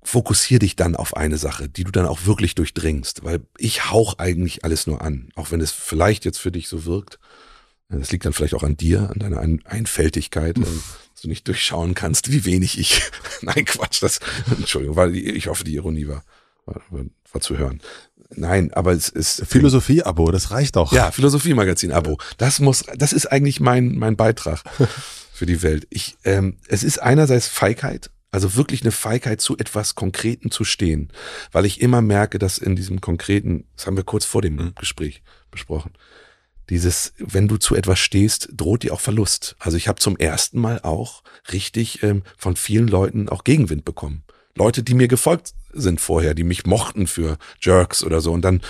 Fokussier 0.09 0.59
dich 0.59 0.75
dann 0.75 0.95
auf 0.95 1.15
eine 1.15 1.37
Sache, 1.37 1.69
die 1.69 1.83
du 1.83 1.91
dann 1.91 2.07
auch 2.07 2.25
wirklich 2.25 2.55
durchdringst, 2.55 3.23
weil 3.23 3.41
ich 3.57 3.91
hauch 3.91 4.17
eigentlich 4.17 4.65
alles 4.65 4.87
nur 4.87 5.01
an, 5.01 5.29
auch 5.35 5.51
wenn 5.51 5.61
es 5.61 5.71
vielleicht 5.71 6.25
jetzt 6.25 6.39
für 6.39 6.51
dich 6.51 6.67
so 6.67 6.85
wirkt. 6.85 7.19
Das 7.89 8.11
liegt 8.11 8.25
dann 8.25 8.33
vielleicht 8.33 8.53
auch 8.53 8.63
an 8.63 8.77
dir, 8.77 9.09
an 9.09 9.19
deiner 9.19 9.39
Einfältigkeit. 9.65 10.57
Dass 10.57 11.21
du 11.23 11.27
nicht 11.27 11.47
durchschauen 11.47 11.95
kannst, 11.95 12.31
wie 12.31 12.45
wenig 12.45 12.79
ich. 12.79 13.01
Nein, 13.41 13.65
Quatsch, 13.65 14.01
das, 14.01 14.19
Entschuldigung, 14.49 14.95
weil 14.95 15.15
ich 15.15 15.47
hoffe, 15.47 15.63
die 15.63 15.75
Ironie 15.75 16.07
war, 16.07 16.23
war, 16.65 16.81
war 17.31 17.41
zu 17.41 17.57
hören. 17.57 17.81
Nein, 18.35 18.71
aber 18.73 18.93
es 18.93 19.09
ist. 19.09 19.43
Philosophie-Abo, 19.47 20.31
das 20.31 20.51
reicht 20.51 20.75
doch. 20.75 20.91
Ja, 20.91 21.11
Philosophie-Magazin-Abo. 21.11 22.19
Das 22.37 22.59
muss, 22.59 22.83
das 22.95 23.11
ist 23.11 23.25
eigentlich 23.25 23.59
mein, 23.59 23.95
mein 23.95 24.15
Beitrag 24.15 24.63
für 25.33 25.47
die 25.47 25.63
Welt. 25.63 25.87
Ich, 25.89 26.15
ähm, 26.23 26.57
es 26.67 26.83
ist 26.83 27.01
einerseits 27.01 27.47
Feigheit, 27.47 28.11
also 28.31 28.55
wirklich 28.55 28.81
eine 28.81 28.91
Feigheit, 28.91 29.41
zu 29.41 29.57
etwas 29.57 29.95
Konkreten 29.95 30.51
zu 30.51 30.63
stehen, 30.63 31.11
weil 31.51 31.65
ich 31.65 31.81
immer 31.81 32.01
merke, 32.01 32.39
dass 32.39 32.57
in 32.57 32.75
diesem 32.75 33.01
Konkreten, 33.01 33.65
das 33.75 33.87
haben 33.87 33.97
wir 33.97 34.03
kurz 34.03 34.25
vor 34.25 34.41
dem 34.41 34.55
mhm. 34.55 34.75
Gespräch 34.79 35.21
besprochen, 35.51 35.91
dieses, 36.69 37.13
wenn 37.17 37.47
du 37.47 37.57
zu 37.57 37.75
etwas 37.75 37.99
stehst, 37.99 38.49
droht 38.53 38.83
dir 38.83 38.93
auch 38.93 38.99
Verlust. 38.99 39.55
Also 39.59 39.75
ich 39.75 39.87
habe 39.87 39.99
zum 39.99 40.17
ersten 40.17 40.59
Mal 40.59 40.79
auch 40.81 41.23
richtig 41.51 42.03
ähm, 42.03 42.21
von 42.37 42.55
vielen 42.55 42.87
Leuten 42.87 43.27
auch 43.27 43.43
Gegenwind 43.43 43.85
bekommen. 43.85 44.23
Leute, 44.55 44.83
die 44.83 44.93
mir 44.93 45.07
gefolgt 45.07 45.53
sind 45.71 45.99
vorher, 45.99 46.33
die 46.33 46.43
mich 46.43 46.65
mochten 46.65 47.07
für 47.07 47.37
Jerks 47.61 48.03
oder 48.03 48.21
so 48.21 48.33
und 48.33 48.43
dann 48.43 48.61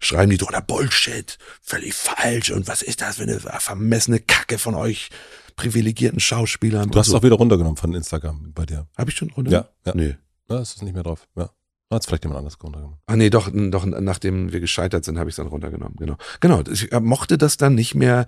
schreiben 0.00 0.30
die 0.30 0.36
drunter 0.36 0.60
Bullshit, 0.60 1.38
völlig 1.62 1.94
falsch 1.94 2.50
und 2.50 2.68
was 2.68 2.82
ist 2.82 3.00
das 3.00 3.16
für 3.16 3.22
eine 3.22 3.40
vermessene 3.40 4.20
Kacke 4.20 4.58
von 4.58 4.74
euch 4.74 5.10
privilegierten 5.56 6.20
Schauspielern. 6.20 6.90
Du 6.90 6.98
hast 6.98 7.08
so. 7.08 7.16
auch 7.16 7.22
wieder 7.22 7.36
runtergenommen 7.36 7.76
von 7.76 7.94
Instagram 7.94 8.52
bei 8.54 8.66
dir. 8.66 8.86
Habe 8.96 9.10
ich 9.10 9.16
schon 9.16 9.30
runtergenommen? 9.30 9.68
Ja, 9.84 9.92
ja. 9.92 9.96
Nee. 9.96 10.16
Ja, 10.48 10.60
ist 10.60 10.80
nicht 10.82 10.94
mehr 10.94 11.02
drauf. 11.02 11.26
Ja. 11.34 11.50
Hat 11.90 12.02
es 12.02 12.06
vielleicht 12.06 12.24
jemand 12.24 12.38
anders 12.38 12.58
runtergenommen. 12.62 12.98
Ah 13.06 13.16
nee, 13.16 13.30
doch, 13.30 13.50
doch 13.52 13.86
nachdem 13.86 14.52
wir 14.52 14.60
gescheitert 14.60 15.04
sind, 15.04 15.18
habe 15.18 15.30
ich 15.30 15.34
es 15.34 15.36
dann 15.36 15.46
runtergenommen. 15.46 15.96
Genau. 15.98 16.16
Genau. 16.40 16.62
Ich 16.70 16.90
mochte 17.00 17.38
das 17.38 17.56
dann 17.56 17.74
nicht 17.74 17.94
mehr 17.94 18.26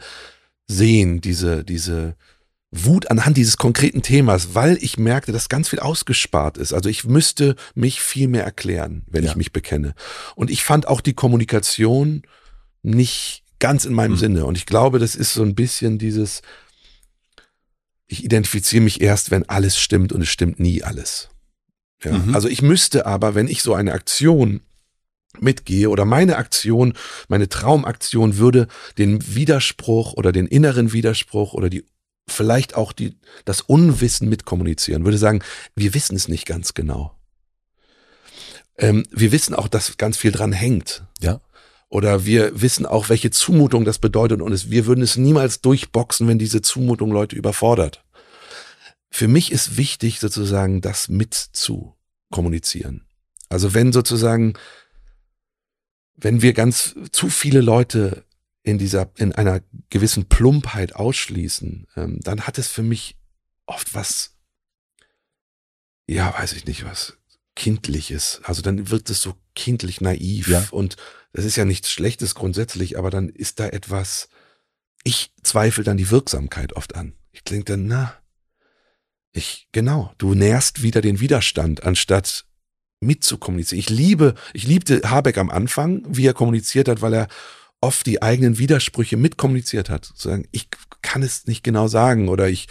sehen, 0.66 1.20
diese, 1.20 1.64
diese 1.64 2.14
Wut 2.70 3.10
anhand 3.10 3.36
dieses 3.36 3.56
konkreten 3.56 4.02
Themas, 4.02 4.54
weil 4.54 4.78
ich 4.80 4.98
merkte, 4.98 5.32
dass 5.32 5.48
ganz 5.48 5.68
viel 5.68 5.80
ausgespart 5.80 6.58
ist. 6.58 6.72
Also 6.72 6.88
ich 6.88 7.04
müsste 7.04 7.56
mich 7.74 8.00
viel 8.00 8.28
mehr 8.28 8.44
erklären, 8.44 9.04
wenn 9.08 9.24
ja. 9.24 9.30
ich 9.30 9.36
mich 9.36 9.52
bekenne. 9.52 9.94
Und 10.36 10.50
ich 10.50 10.62
fand 10.62 10.86
auch 10.86 11.00
die 11.00 11.14
Kommunikation 11.14 12.22
nicht 12.82 13.42
ganz 13.58 13.84
in 13.86 13.94
meinem 13.94 14.12
mhm. 14.12 14.18
Sinne. 14.18 14.44
Und 14.44 14.56
ich 14.56 14.66
glaube, 14.66 14.98
das 14.98 15.16
ist 15.16 15.32
so 15.32 15.42
ein 15.42 15.54
bisschen 15.54 15.98
dieses, 15.98 16.42
ich 18.08 18.24
identifiziere 18.24 18.82
mich 18.82 19.00
erst, 19.00 19.30
wenn 19.30 19.48
alles 19.48 19.78
stimmt 19.78 20.12
und 20.12 20.22
es 20.22 20.28
stimmt 20.28 20.58
nie 20.58 20.82
alles. 20.82 21.28
Ja, 22.02 22.12
mhm. 22.12 22.34
Also 22.34 22.48
ich 22.48 22.62
müsste 22.62 23.06
aber, 23.06 23.34
wenn 23.34 23.48
ich 23.48 23.62
so 23.62 23.74
eine 23.74 23.92
Aktion 23.92 24.62
mitgehe 25.38 25.90
oder 25.90 26.04
meine 26.04 26.36
Aktion, 26.36 26.94
meine 27.28 27.48
Traumaktion 27.48 28.38
würde 28.38 28.66
den 28.96 29.34
Widerspruch 29.34 30.14
oder 30.14 30.32
den 30.32 30.46
inneren 30.46 30.92
Widerspruch 30.92 31.52
oder 31.52 31.68
die 31.70 31.84
vielleicht 32.26 32.74
auch 32.74 32.92
die, 32.92 33.16
das 33.44 33.60
Unwissen 33.60 34.28
mitkommunizieren, 34.28 35.04
würde 35.04 35.18
sagen, 35.18 35.42
wir 35.74 35.94
wissen 35.94 36.16
es 36.16 36.28
nicht 36.28 36.46
ganz 36.46 36.74
genau. 36.74 37.14
Ähm, 38.76 39.04
wir 39.10 39.32
wissen 39.32 39.54
auch, 39.54 39.68
dass 39.68 39.96
ganz 39.96 40.16
viel 40.16 40.30
dran 40.30 40.52
hängt. 40.52 41.04
Ja. 41.20 41.40
Oder 41.88 42.26
wir 42.26 42.60
wissen 42.60 42.84
auch, 42.84 43.08
welche 43.08 43.30
Zumutung 43.30 43.84
das 43.84 43.98
bedeutet 43.98 44.42
und 44.42 44.52
es, 44.52 44.70
wir 44.70 44.86
würden 44.86 45.02
es 45.02 45.16
niemals 45.16 45.62
durchboxen, 45.62 46.28
wenn 46.28 46.38
diese 46.38 46.60
Zumutung 46.60 47.10
Leute 47.10 47.34
überfordert. 47.34 48.04
Für 49.10 49.28
mich 49.28 49.52
ist 49.52 49.78
wichtig, 49.78 50.20
sozusagen, 50.20 50.82
das 50.82 51.08
mit 51.08 51.34
zu 51.34 51.94
kommunizieren. 52.30 53.06
Also 53.48 53.72
wenn 53.72 53.92
sozusagen, 53.92 54.52
wenn 56.14 56.42
wir 56.42 56.52
ganz 56.52 56.94
zu 57.10 57.30
viele 57.30 57.62
Leute 57.62 58.24
in 58.62 58.76
dieser, 58.76 59.10
in 59.16 59.32
einer 59.32 59.62
gewissen 59.88 60.28
Plumpheit 60.28 60.94
ausschließen, 60.94 61.86
ähm, 61.96 62.20
dann 62.20 62.42
hat 62.42 62.58
es 62.58 62.68
für 62.68 62.82
mich 62.82 63.16
oft 63.64 63.94
was, 63.94 64.36
ja, 66.06 66.34
weiß 66.38 66.52
ich 66.52 66.66
nicht, 66.66 66.84
was 66.84 67.16
kindliches. 67.54 68.40
Also 68.44 68.60
dann 68.60 68.90
wird 68.90 69.08
es 69.08 69.22
so 69.22 69.34
kindlich 69.54 70.02
naiv 70.02 70.48
ja. 70.48 70.66
und 70.70 70.96
das 71.32 71.44
ist 71.44 71.56
ja 71.56 71.64
nichts 71.64 71.90
Schlechtes 71.90 72.34
grundsätzlich, 72.34 72.98
aber 72.98 73.10
dann 73.10 73.28
ist 73.28 73.60
da 73.60 73.66
etwas, 73.68 74.28
ich 75.04 75.32
zweifle 75.42 75.84
dann 75.84 75.96
die 75.96 76.10
Wirksamkeit 76.10 76.74
oft 76.74 76.94
an. 76.94 77.14
Ich 77.32 77.44
denke 77.44 77.64
dann, 77.64 77.86
na, 77.86 78.14
ich, 79.32 79.68
genau, 79.72 80.12
du 80.18 80.34
nährst 80.34 80.82
wieder 80.82 81.00
den 81.00 81.20
Widerstand, 81.20 81.84
anstatt 81.84 82.46
mitzukommunizieren. 83.00 83.78
Ich 83.78 83.90
liebe, 83.90 84.34
ich 84.52 84.66
liebte 84.66 85.02
Habeck 85.04 85.38
am 85.38 85.50
Anfang, 85.50 86.02
wie 86.08 86.26
er 86.26 86.34
kommuniziert 86.34 86.88
hat, 86.88 87.02
weil 87.02 87.14
er 87.14 87.28
oft 87.80 88.06
die 88.06 88.22
eigenen 88.22 88.58
Widersprüche 88.58 89.16
mitkommuniziert 89.16 89.88
hat. 89.88 90.10
Sagen, 90.16 90.48
ich 90.50 90.68
kann 91.02 91.22
es 91.22 91.46
nicht 91.46 91.62
genau 91.62 91.86
sagen 91.86 92.28
oder 92.28 92.48
ich, 92.48 92.66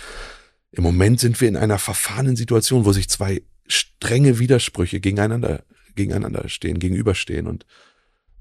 im 0.71 0.83
Moment 0.83 1.19
sind 1.19 1.39
wir 1.39 1.47
in 1.47 1.55
einer 1.55 1.79
verfahrenen 1.79 2.35
Situation, 2.35 2.83
wo 2.83 2.91
sich 2.91 3.09
zwei 3.09 3.41
strenge 3.67 4.39
Widersprüche 4.39 4.99
gegeneinander, 4.99 5.63
gegeneinander 5.95 6.49
stehen, 6.49 6.79
gegenüberstehen 6.79 7.47
und 7.47 7.65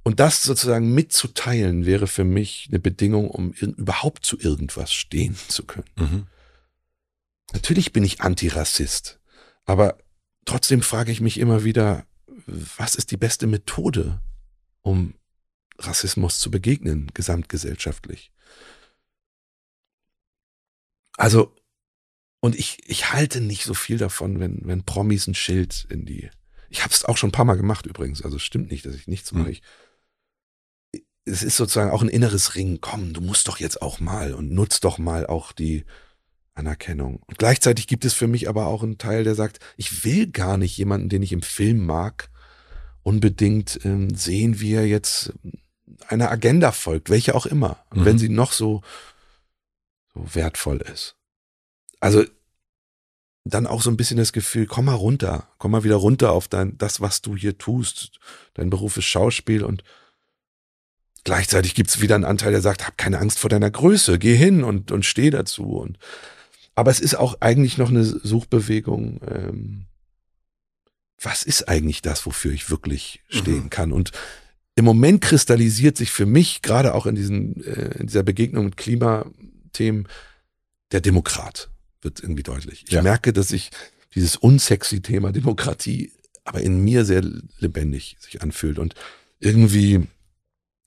und 0.07 0.21
das 0.21 0.45
sozusagen 0.45 0.95
mitzuteilen 0.95 1.85
wäre 1.85 2.07
für 2.07 2.23
mich 2.23 2.69
eine 2.69 2.79
Bedingung, 2.79 3.29
um 3.29 3.51
überhaupt 3.51 4.25
zu 4.25 4.39
irgendwas 4.39 4.93
stehen 4.93 5.35
zu 5.49 5.65
können. 5.65 5.91
Mhm. 5.97 6.27
Natürlich 7.53 7.93
bin 7.93 8.05
ich 8.05 8.21
Antirassist, 8.21 9.19
aber 9.65 9.99
trotzdem 10.45 10.83
frage 10.83 11.11
ich 11.11 11.21
mich 11.21 11.41
immer 11.41 11.65
wieder, 11.65 12.07
was 12.47 12.95
ist 12.95 13.11
die 13.11 13.17
beste 13.17 13.49
Methode, 13.49 14.23
um 14.83 15.15
Rassismus 15.77 16.39
zu 16.39 16.53
begegnen, 16.53 17.11
gesamtgesellschaftlich? 17.13 18.31
Also, 21.17 21.53
und 22.39 22.55
ich, 22.55 22.79
ich 22.89 23.13
halte 23.13 23.41
nicht 23.41 23.65
so 23.65 23.75
viel 23.75 23.99
davon, 23.99 24.39
wenn, 24.39 24.61
wenn 24.67 24.85
Promis 24.85 25.27
ein 25.27 25.35
Schild 25.35 25.89
in 25.91 26.07
die. 26.07 26.31
Ich 26.71 26.85
habe 26.85 26.95
es 26.95 27.05
auch 27.05 27.17
schon 27.17 27.31
ein 27.31 27.33
paar 27.33 27.45
Mal 27.45 27.57
gemacht 27.57 27.87
übrigens, 27.87 28.23
also 28.23 28.37
es 28.37 28.45
stimmt 28.45 28.71
nicht, 28.71 28.87
dass 28.87 28.95
ich 28.95 29.09
nichts 29.09 29.33
mache. 29.33 29.51
Ich, 29.51 29.63
es 31.27 31.43
ist 31.43 31.57
sozusagen 31.57 31.91
auch 31.91 32.03
ein 32.03 32.09
inneres 32.09 32.55
Ring. 32.55 32.79
Komm, 32.81 33.13
du 33.13 33.21
musst 33.21 33.49
doch 33.49 33.59
jetzt 33.59 33.83
auch 33.83 34.01
mal 34.01 34.33
und 34.33 34.51
nutzt 34.51 34.85
doch 34.85 34.97
mal 34.99 35.27
auch 35.27 35.53
die, 35.53 35.85
Anerkennung. 36.57 37.21
Und 37.27 37.39
gleichzeitig 37.39 37.87
gibt 37.87 38.05
es 38.05 38.15
für 38.15 38.27
mich 38.27 38.49
aber 38.49 38.67
auch 38.67 38.83
einen 38.83 38.99
Teil, 38.99 39.25
der 39.25 39.35
sagt, 39.35 39.61
ich 39.77 40.05
will 40.05 40.27
gar 40.27 40.57
nicht 40.57 40.77
jemanden, 40.77 41.09
den 41.09 41.23
ich 41.23 41.33
im 41.33 41.43
Film 41.43 41.85
mag, 41.85 42.31
unbedingt 43.03 43.79
ähm, 43.85 44.15
sehen, 44.15 44.59
wie 44.61 44.73
er 44.73 44.87
jetzt 44.87 45.33
einer 46.09 46.31
Agenda 46.31 46.73
folgt, 46.73 47.11
welche 47.11 47.35
auch 47.35 47.47
immer, 47.47 47.85
mhm. 47.93 48.05
wenn 48.05 48.19
sie 48.19 48.29
noch 48.29 48.53
so, 48.53 48.83
so 50.15 50.35
wertvoll 50.35 50.79
ist. 50.79 51.17
Also 52.01 52.25
dann 53.45 53.67
auch 53.67 53.83
so 53.83 53.91
ein 53.91 53.97
bisschen 53.97 54.17
das 54.17 54.33
Gefühl, 54.33 54.67
komm 54.67 54.87
mal 54.87 54.95
runter, 54.95 55.49
komm 55.59 55.71
mal 55.71 55.85
wieder 55.85 55.97
runter 55.97 56.33
auf 56.33 56.49
dein, 56.49 56.77
das, 56.79 57.01
was 57.01 57.23
du 57.23 57.37
hier 57.37 57.59
tust. 57.59 58.19
Dein 58.55 58.71
Beruf 58.71 58.97
ist 58.97 59.05
Schauspiel 59.05 59.63
und 59.63 59.85
gleichzeitig 61.27 61.75
gibt 61.75 61.91
es 61.91 62.01
wieder 62.01 62.15
einen 62.15 62.25
Anteil, 62.25 62.53
der 62.53 62.63
sagt, 62.63 62.87
hab 62.87 62.97
keine 62.97 63.19
Angst 63.19 63.41
vor 63.41 63.51
deiner 63.51 63.71
Größe, 63.71 64.19
geh 64.19 64.37
hin 64.37 64.63
und, 64.63 64.93
und 64.93 65.05
steh 65.05 65.29
dazu. 65.31 65.65
Und 65.77 65.99
aber 66.77 66.93
es 66.93 67.01
ist 67.01 67.17
auch 67.17 67.41
eigentlich 67.41 67.79
noch 67.79 67.91
eine 67.91 68.05
Suchbewegung. 68.05 69.21
Ähm, 69.29 69.87
was 71.21 71.43
ist 71.43 71.69
eigentlich 71.69 72.01
das, 72.01 72.27
wofür 72.27 72.53
ich 72.53 72.71
wirklich 72.71 73.23
stehen 73.29 73.65
mhm. 73.65 73.71
kann? 73.71 73.93
Und 73.93 74.13
im 74.77 74.85
Moment 74.85 75.21
kristallisiert 75.21 75.97
sich 75.97 76.13
für 76.13 76.27
mich, 76.27 76.63
gerade 76.63 76.95
auch 76.95 77.07
in, 77.07 77.17
diesen, 77.17 77.65
äh, 77.65 77.99
in 77.99 78.07
dieser 78.07 78.23
Begegnung 78.23 78.67
mit 78.67 78.77
Klimathemen, 78.77 80.07
der 80.93 81.01
Demokrat 81.01 81.71
wird 82.03 82.21
irgendwie 82.21 82.45
deutlich. 82.45 82.85
Ich 82.87 82.93
ja. 82.93 83.03
merke, 83.03 83.33
dass 83.33 83.51
ich 83.51 83.71
dieses 84.15 84.37
unsexy 84.37 85.01
Thema 85.01 85.33
Demokratie 85.33 86.13
aber 86.45 86.61
in 86.61 86.85
mir 86.85 87.05
sehr 87.05 87.25
lebendig 87.59 88.17
sich 88.21 88.43
anfühlt. 88.43 88.79
Und 88.79 88.95
irgendwie, 89.41 90.07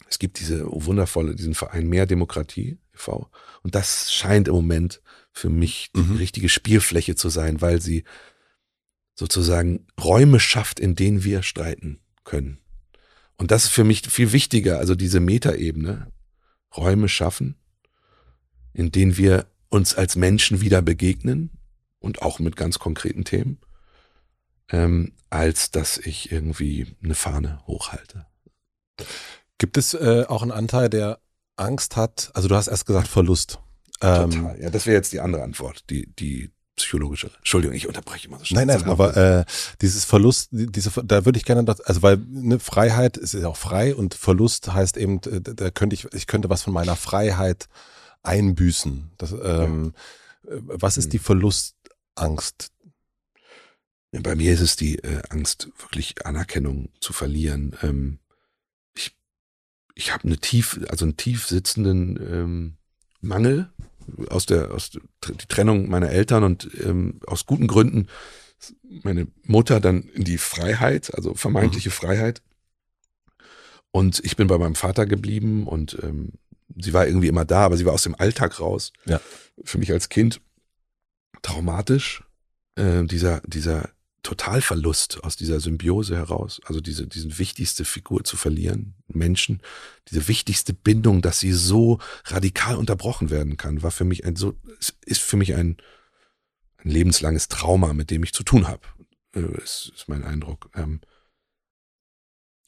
es 0.10 0.18
gibt 0.18 0.40
diese 0.40 0.66
wundervolle, 0.66 1.36
diesen 1.36 1.54
Verein 1.54 1.88
Mehr 1.88 2.08
Demokratie 2.08 2.80
e.V. 2.94 3.30
Und 3.62 3.76
das 3.76 4.12
scheint 4.12 4.48
im 4.48 4.56
Moment 4.56 5.02
für 5.32 5.50
mich 5.50 5.92
die 5.96 6.02
mhm. 6.02 6.16
richtige 6.18 6.50
Spielfläche 6.50 7.16
zu 7.16 7.30
sein, 7.30 7.62
weil 7.62 7.82
sie 7.82 8.04
sozusagen 9.14 9.86
Räume 10.02 10.40
schafft, 10.40 10.80
in 10.80 10.96
denen 10.96 11.24
wir 11.24 11.44
streiten 11.44 12.00
können. 12.24 12.58
Und 13.38 13.52
das 13.52 13.66
ist 13.66 13.72
für 13.72 13.84
mich 13.84 14.02
viel 14.08 14.32
wichtiger, 14.32 14.80
also 14.80 14.96
diese 14.96 15.20
Metaebene, 15.20 16.12
Räume 16.76 17.08
schaffen, 17.08 17.56
in 18.74 18.92
denen 18.92 19.18
wir 19.18 19.48
uns 19.70 19.94
als 19.94 20.16
Menschen 20.16 20.62
wieder 20.62 20.82
begegnen 20.82 21.52
und 22.00 22.22
auch 22.22 22.40
mit 22.40 22.56
ganz 22.56 22.80
konkreten 22.80 23.26
Themen, 23.26 23.60
ähm, 24.70 25.14
als 25.30 25.72
dass 25.72 25.98
ich 25.98 26.32
irgendwie 26.32 26.88
eine 27.04 27.16
Fahne 27.16 27.62
hochhalte. 27.68 28.26
Gibt 29.60 29.78
es 29.78 29.94
äh, 29.94 30.26
auch 30.28 30.42
einen 30.42 30.52
Anteil, 30.52 30.90
der 30.90 31.20
Angst 31.58 31.96
hat? 31.96 32.32
Also 32.34 32.48
du 32.48 32.56
hast 32.56 32.68
erst 32.68 32.88
gesagt 32.88 33.08
Verlust. 33.08 33.60
Ähm, 34.02 34.32
Total. 34.32 34.62
Ja, 34.62 34.70
das 34.72 34.86
wäre 34.88 34.96
jetzt 34.96 35.14
die 35.14 35.20
andere 35.20 35.44
Antwort, 35.44 35.84
die, 35.90 36.08
die 36.16 36.50
psychologische. 36.78 37.30
Entschuldigung, 37.38 37.76
ich 37.76 37.88
unterbreche 37.88 38.28
immer 38.28 38.40
so 38.40 38.46
schnell. 38.46 38.66
Nein, 38.66 38.80
nein, 38.80 38.90
aber 38.90 39.18
äh, 39.18 39.46
dieses 39.82 40.06
Verlust, 40.06 40.48
diese, 40.52 40.92
da 41.04 41.26
würde 41.26 41.38
ich 41.38 41.44
gerne, 41.44 41.66
also 41.86 42.02
weil 42.02 42.20
eine 42.34 42.60
Freiheit 42.60 43.18
ist 43.18 43.34
ja 43.34 43.50
auch 43.50 43.58
frei 43.58 43.94
und 43.94 44.14
Verlust 44.14 44.74
heißt 44.74 44.96
eben, 44.96 45.22
äh, 45.24 45.42
da 45.42 45.70
könnte 45.72 45.94
ich, 45.94 46.06
ich 46.14 46.26
könnte 46.26 46.50
was 46.50 46.64
von 46.64 46.74
meiner 46.74 46.96
Freiheit 46.96 47.68
einbüßen. 48.24 49.12
Das, 49.18 49.34
ähm, 49.34 49.94
ja. 50.48 50.56
Äh, 50.56 50.62
was 50.62 50.98
ist 50.98 51.12
die 51.12 51.20
Verlustangst? 51.20 52.72
Bei 54.12 54.36
mir 54.36 54.54
ist 54.54 54.62
es 54.62 54.78
die 54.78 55.00
äh, 55.00 55.22
Angst, 55.30 55.70
wirklich 55.80 56.26
Anerkennung 56.26 56.90
zu 57.02 57.12
verlieren. 57.12 57.76
Ähm, 57.84 58.20
ich 59.96 60.14
habe 60.14 60.26
eine 60.26 60.38
tief, 60.38 60.80
also 60.90 61.06
einen 61.06 61.18
tief 61.18 61.48
sitzenden 61.48 62.18
ähm, 62.22 62.74
Mangel 63.22 63.70
aus 64.30 64.46
der, 64.46 64.72
aus 64.72 64.92
der 64.92 65.02
die 65.36 65.48
Trennung 65.48 65.90
meiner 65.90 66.10
Eltern 66.10 66.44
und 66.44 66.70
ähm, 66.82 67.20
aus 67.28 67.46
guten 67.46 67.68
Gründen 67.68 68.08
meine 69.04 69.28
Mutter 69.44 69.80
dann 69.80 70.04
in 70.04 70.24
die 70.24 70.38
Freiheit, 70.38 71.14
also 71.14 71.34
vermeintliche 71.34 71.90
mhm. 71.90 71.94
Freiheit. 71.94 72.42
Und 73.92 74.22
ich 74.24 74.36
bin 74.36 74.48
bei 74.48 74.58
meinem 74.58 74.76
Vater 74.76 75.06
geblieben 75.06 75.66
und 75.66 75.98
ähm, 76.04 76.34
sie 76.78 76.94
war 76.94 77.08
irgendwie 77.08 77.28
immer 77.28 77.46
da, 77.46 77.66
aber 77.66 77.78
sie 77.78 77.86
war 77.86 77.94
aus 77.94 78.04
dem 78.04 78.16
Alltag 78.16 78.60
raus. 78.60 78.92
Ja. 79.06 79.20
Für 79.64 79.78
mich 79.78 79.92
als 79.92 80.10
Kind 80.10 80.42
traumatisch. 81.42 82.24
Äh, 82.76 83.04
dieser, 83.06 83.42
dieser 83.46 83.90
Totalverlust 84.24 85.24
aus 85.24 85.36
dieser 85.36 85.60
Symbiose 85.60 86.16
heraus, 86.16 86.60
also 86.66 86.82
diese, 86.82 87.08
diesen 87.08 87.38
wichtigste 87.38 87.86
Figur 87.86 88.24
zu 88.24 88.38
verlieren, 88.38 88.96
Menschen, 89.08 89.62
diese 90.10 90.28
wichtigste 90.28 90.74
Bindung, 90.74 91.22
dass 91.22 91.40
sie 91.40 91.54
so 91.54 92.00
radikal 92.26 92.76
unterbrochen 92.76 93.30
werden 93.30 93.58
kann, 93.58 93.82
war 93.82 93.92
für 93.92 94.06
mich 94.06 94.26
ein 94.26 94.36
so, 94.36 94.56
ist 95.06 95.22
für 95.22 95.38
mich 95.38 95.56
ein, 95.56 95.78
ein 96.78 96.90
lebenslanges 96.90 97.48
Trauma, 97.48 97.94
mit 97.94 98.12
dem 98.12 98.24
ich 98.24 98.34
zu 98.34 98.44
tun 98.44 98.68
habe. 98.68 98.82
Äh, 99.34 99.62
ist, 99.62 99.92
ist 99.96 100.10
mein 100.10 100.24
Eindruck. 100.24 100.70
Ähm, 100.76 101.02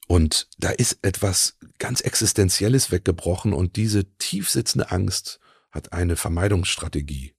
und 0.08 0.50
da 0.58 0.70
ist 0.70 1.00
etwas 1.04 1.58
ganz 1.80 2.02
Existenzielles 2.02 2.92
weggebrochen 2.92 3.54
und 3.54 3.76
diese 3.78 4.06
tiefsitzende 4.18 4.92
Angst 4.92 5.40
hat 5.72 5.94
eine 5.94 6.18
Vermeidungsstrategie 6.18 7.34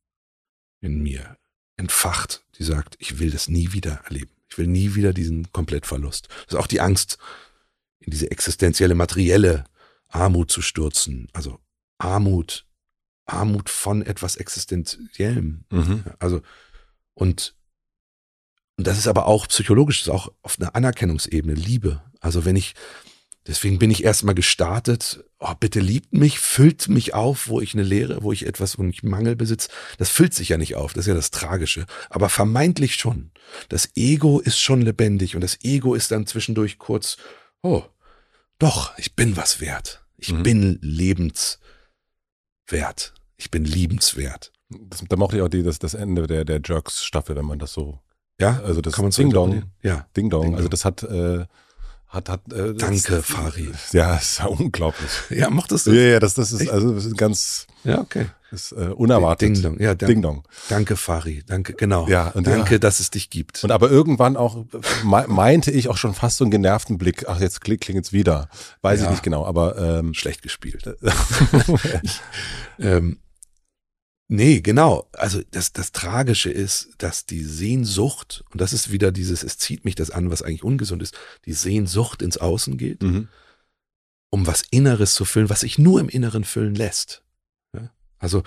in 0.80 1.02
mir 1.02 1.36
entfacht, 1.82 2.44
die 2.58 2.64
sagt, 2.64 2.94
ich 3.00 3.18
will 3.18 3.30
das 3.30 3.48
nie 3.48 3.72
wieder 3.72 4.00
erleben. 4.04 4.30
Ich 4.48 4.56
will 4.56 4.68
nie 4.68 4.94
wieder 4.94 5.12
diesen 5.12 5.50
Komplettverlust. 5.52 6.28
Das 6.28 6.54
ist 6.54 6.60
auch 6.60 6.68
die 6.68 6.80
Angst, 6.80 7.18
in 7.98 8.12
diese 8.12 8.30
existenzielle, 8.30 8.94
materielle 8.94 9.64
Armut 10.08 10.50
zu 10.50 10.62
stürzen. 10.62 11.28
Also 11.32 11.58
Armut, 11.98 12.66
Armut 13.26 13.68
von 13.68 14.02
etwas 14.02 14.36
Existenziellem. 14.36 15.64
Mhm. 15.70 16.04
Also, 16.18 16.40
und, 17.14 17.54
und 18.76 18.86
das 18.86 18.98
ist 18.98 19.08
aber 19.08 19.26
auch 19.26 19.48
psychologisch, 19.48 20.00
das 20.00 20.08
ist 20.08 20.14
auch 20.14 20.32
auf 20.42 20.58
einer 20.60 20.74
Anerkennungsebene, 20.74 21.54
Liebe. 21.54 22.02
Also 22.20 22.44
wenn 22.44 22.56
ich, 22.56 22.74
Deswegen 23.46 23.80
bin 23.80 23.90
ich 23.90 24.04
erstmal 24.04 24.36
gestartet, 24.36 25.24
oh, 25.40 25.52
bitte 25.58 25.80
liebt 25.80 26.12
mich, 26.12 26.38
füllt 26.38 26.88
mich 26.88 27.12
auf, 27.14 27.48
wo 27.48 27.60
ich 27.60 27.74
eine 27.74 27.82
Leere, 27.82 28.22
wo 28.22 28.30
ich 28.32 28.46
etwas, 28.46 28.78
wo 28.78 28.84
ich 28.84 29.02
Mangel 29.02 29.34
besitze. 29.34 29.68
Das 29.98 30.10
füllt 30.10 30.32
sich 30.32 30.50
ja 30.50 30.58
nicht 30.58 30.76
auf, 30.76 30.92
das 30.92 31.02
ist 31.02 31.08
ja 31.08 31.14
das 31.14 31.32
Tragische. 31.32 31.86
Aber 32.08 32.28
vermeintlich 32.28 32.94
schon. 32.94 33.32
Das 33.68 33.90
Ego 33.96 34.38
ist 34.38 34.60
schon 34.60 34.82
lebendig 34.82 35.34
und 35.34 35.40
das 35.40 35.58
Ego 35.62 35.94
ist 35.94 36.12
dann 36.12 36.26
zwischendurch 36.26 36.78
kurz, 36.78 37.16
oh, 37.62 37.82
doch, 38.60 38.96
ich 38.96 39.16
bin 39.16 39.36
was 39.36 39.60
wert. 39.60 40.04
Ich 40.16 40.32
mhm. 40.32 40.42
bin 40.44 40.78
lebenswert. 40.80 41.58
Ich 43.36 43.50
bin 43.50 43.64
liebenswert. 43.64 44.52
Das, 44.68 45.02
da 45.08 45.16
mochte 45.16 45.36
ich 45.36 45.42
auch 45.42 45.48
die, 45.48 45.64
das, 45.64 45.80
das 45.80 45.94
Ende 45.94 46.28
der, 46.28 46.44
der 46.44 46.60
Jerks-Staffel, 46.64 47.34
wenn 47.34 47.44
man 47.44 47.58
das 47.58 47.72
so. 47.72 47.98
Ja, 48.40 48.60
also 48.60 48.80
das 48.80 48.94
Ding 49.16 49.30
Dong. 49.30 49.64
Ja. 49.82 50.06
Ding 50.16 50.30
Dong. 50.30 50.54
Also 50.54 50.68
das 50.68 50.84
hat, 50.84 51.02
äh, 51.02 51.44
hat, 52.12 52.28
hat, 52.28 52.52
äh, 52.52 52.74
Danke, 52.74 53.16
das, 53.16 53.24
Fari. 53.24 53.72
Ja, 53.92 54.16
ist 54.16 54.38
ja 54.38 54.46
unglaublich. 54.46 55.10
Ja, 55.30 55.48
mochtest 55.48 55.86
du 55.86 55.92
Ja, 55.92 56.02
ja, 56.02 56.20
das, 56.20 56.34
das 56.34 56.52
ist, 56.52 56.68
also, 56.68 56.92
das 56.92 57.06
ist 57.06 57.16
ganz. 57.16 57.66
Ja, 57.84 58.00
okay. 58.00 58.26
Ist, 58.50 58.72
äh, 58.72 58.88
unerwartet. 58.88 59.48
Ding 59.48 59.62
Dong, 59.62 59.80
ja, 59.80 59.94
dank, 59.94 60.10
Ding 60.10 60.20
Dong. 60.20 60.44
Danke, 60.68 60.96
Fari. 60.96 61.42
Danke, 61.46 61.72
genau. 61.72 62.06
Ja, 62.06 62.28
und 62.28 62.46
danke, 62.46 62.74
ja. 62.74 62.78
dass 62.78 63.00
es 63.00 63.08
dich 63.08 63.30
gibt. 63.30 63.64
Und 63.64 63.70
aber 63.70 63.90
irgendwann 63.90 64.36
auch, 64.36 64.66
meinte 65.02 65.70
ich 65.70 65.88
auch 65.88 65.96
schon 65.96 66.12
fast 66.12 66.36
so 66.36 66.44
einen 66.44 66.50
genervten 66.50 66.98
Blick. 66.98 67.24
Ach, 67.28 67.40
jetzt 67.40 67.62
klingt 67.62 67.88
es 67.88 68.12
wieder. 68.12 68.50
Weiß 68.82 69.00
ja. 69.00 69.06
ich 69.06 69.10
nicht 69.10 69.22
genau, 69.22 69.46
aber, 69.46 69.78
ähm, 69.78 70.12
Schlecht 70.12 70.42
gespielt. 70.42 70.84
ähm, 72.78 73.21
Nee, 74.34 74.62
genau. 74.62 75.10
Also 75.12 75.42
das, 75.50 75.74
das 75.74 75.92
Tragische 75.92 76.50
ist, 76.50 76.88
dass 76.96 77.26
die 77.26 77.44
Sehnsucht, 77.44 78.42
und 78.50 78.62
das 78.62 78.72
ist 78.72 78.90
wieder 78.90 79.12
dieses, 79.12 79.42
es 79.42 79.58
zieht 79.58 79.84
mich 79.84 79.94
das 79.94 80.08
an, 80.10 80.30
was 80.30 80.40
eigentlich 80.40 80.64
ungesund 80.64 81.02
ist, 81.02 81.14
die 81.44 81.52
Sehnsucht 81.52 82.22
ins 82.22 82.38
Außen 82.38 82.78
geht, 82.78 83.02
mhm. 83.02 83.28
um 84.30 84.46
was 84.46 84.64
Inneres 84.70 85.14
zu 85.16 85.26
füllen, 85.26 85.50
was 85.50 85.60
sich 85.60 85.76
nur 85.76 86.00
im 86.00 86.08
Inneren 86.08 86.44
füllen 86.44 86.74
lässt. 86.74 87.22
Ja? 87.74 87.90
Also, 88.16 88.42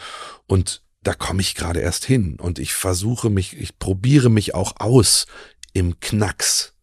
und 0.47 0.81
da 1.03 1.13
komme 1.13 1.41
ich 1.41 1.53
gerade 1.53 1.81
erst 1.81 2.03
hin 2.03 2.39
und 2.39 2.57
ich 2.57 2.73
versuche 2.73 3.29
mich, 3.29 3.55
ich 3.55 3.77
probiere 3.77 4.31
mich 4.31 4.55
auch 4.55 4.79
aus 4.79 5.27
im 5.73 5.99
Knacks 5.99 6.73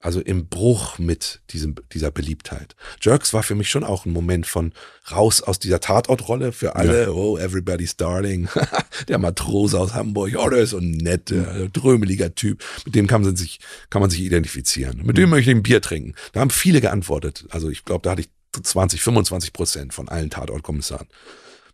also 0.00 0.20
im 0.20 0.46
Bruch 0.46 0.98
mit 0.98 1.40
diesem, 1.50 1.74
dieser 1.92 2.10
Beliebtheit. 2.10 2.76
Jerks 3.00 3.32
war 3.32 3.42
für 3.42 3.54
mich 3.54 3.70
schon 3.70 3.82
auch 3.82 4.04
ein 4.04 4.12
Moment 4.12 4.46
von 4.46 4.72
raus 5.10 5.42
aus 5.42 5.58
dieser 5.58 5.80
Tatortrolle 5.80 6.52
für 6.52 6.76
alle, 6.76 7.04
ja. 7.04 7.08
oh, 7.10 7.38
everybody's 7.38 7.96
darling, 7.96 8.48
der 9.08 9.18
Matrose 9.18 9.78
aus 9.78 9.94
Hamburg, 9.94 10.34
oh, 10.36 10.48
der 10.48 10.60
ist 10.60 10.70
so 10.70 10.78
ein 10.78 10.92
netter, 10.92 11.68
drömeliger 11.70 12.34
Typ, 12.34 12.62
mit 12.84 12.94
dem 12.94 13.06
kann 13.06 13.22
man 13.22 13.36
sich, 13.36 13.58
kann 13.90 14.00
man 14.00 14.10
sich 14.10 14.20
identifizieren. 14.20 15.02
Mit 15.02 15.16
dem 15.16 15.24
mhm. 15.24 15.30
möchte 15.30 15.50
ich 15.50 15.56
ein 15.56 15.62
Bier 15.62 15.80
trinken. 15.80 16.14
Da 16.32 16.40
haben 16.40 16.50
viele 16.50 16.80
geantwortet. 16.80 17.46
Also 17.50 17.70
ich 17.70 17.84
glaube, 17.84 18.02
da 18.02 18.10
hatte 18.12 18.20
ich 18.20 18.28
20, 18.62 19.02
25 19.02 19.52
Prozent 19.52 19.94
von 19.94 20.08
allen 20.08 20.30
Tatortkommissaren. 20.30 21.08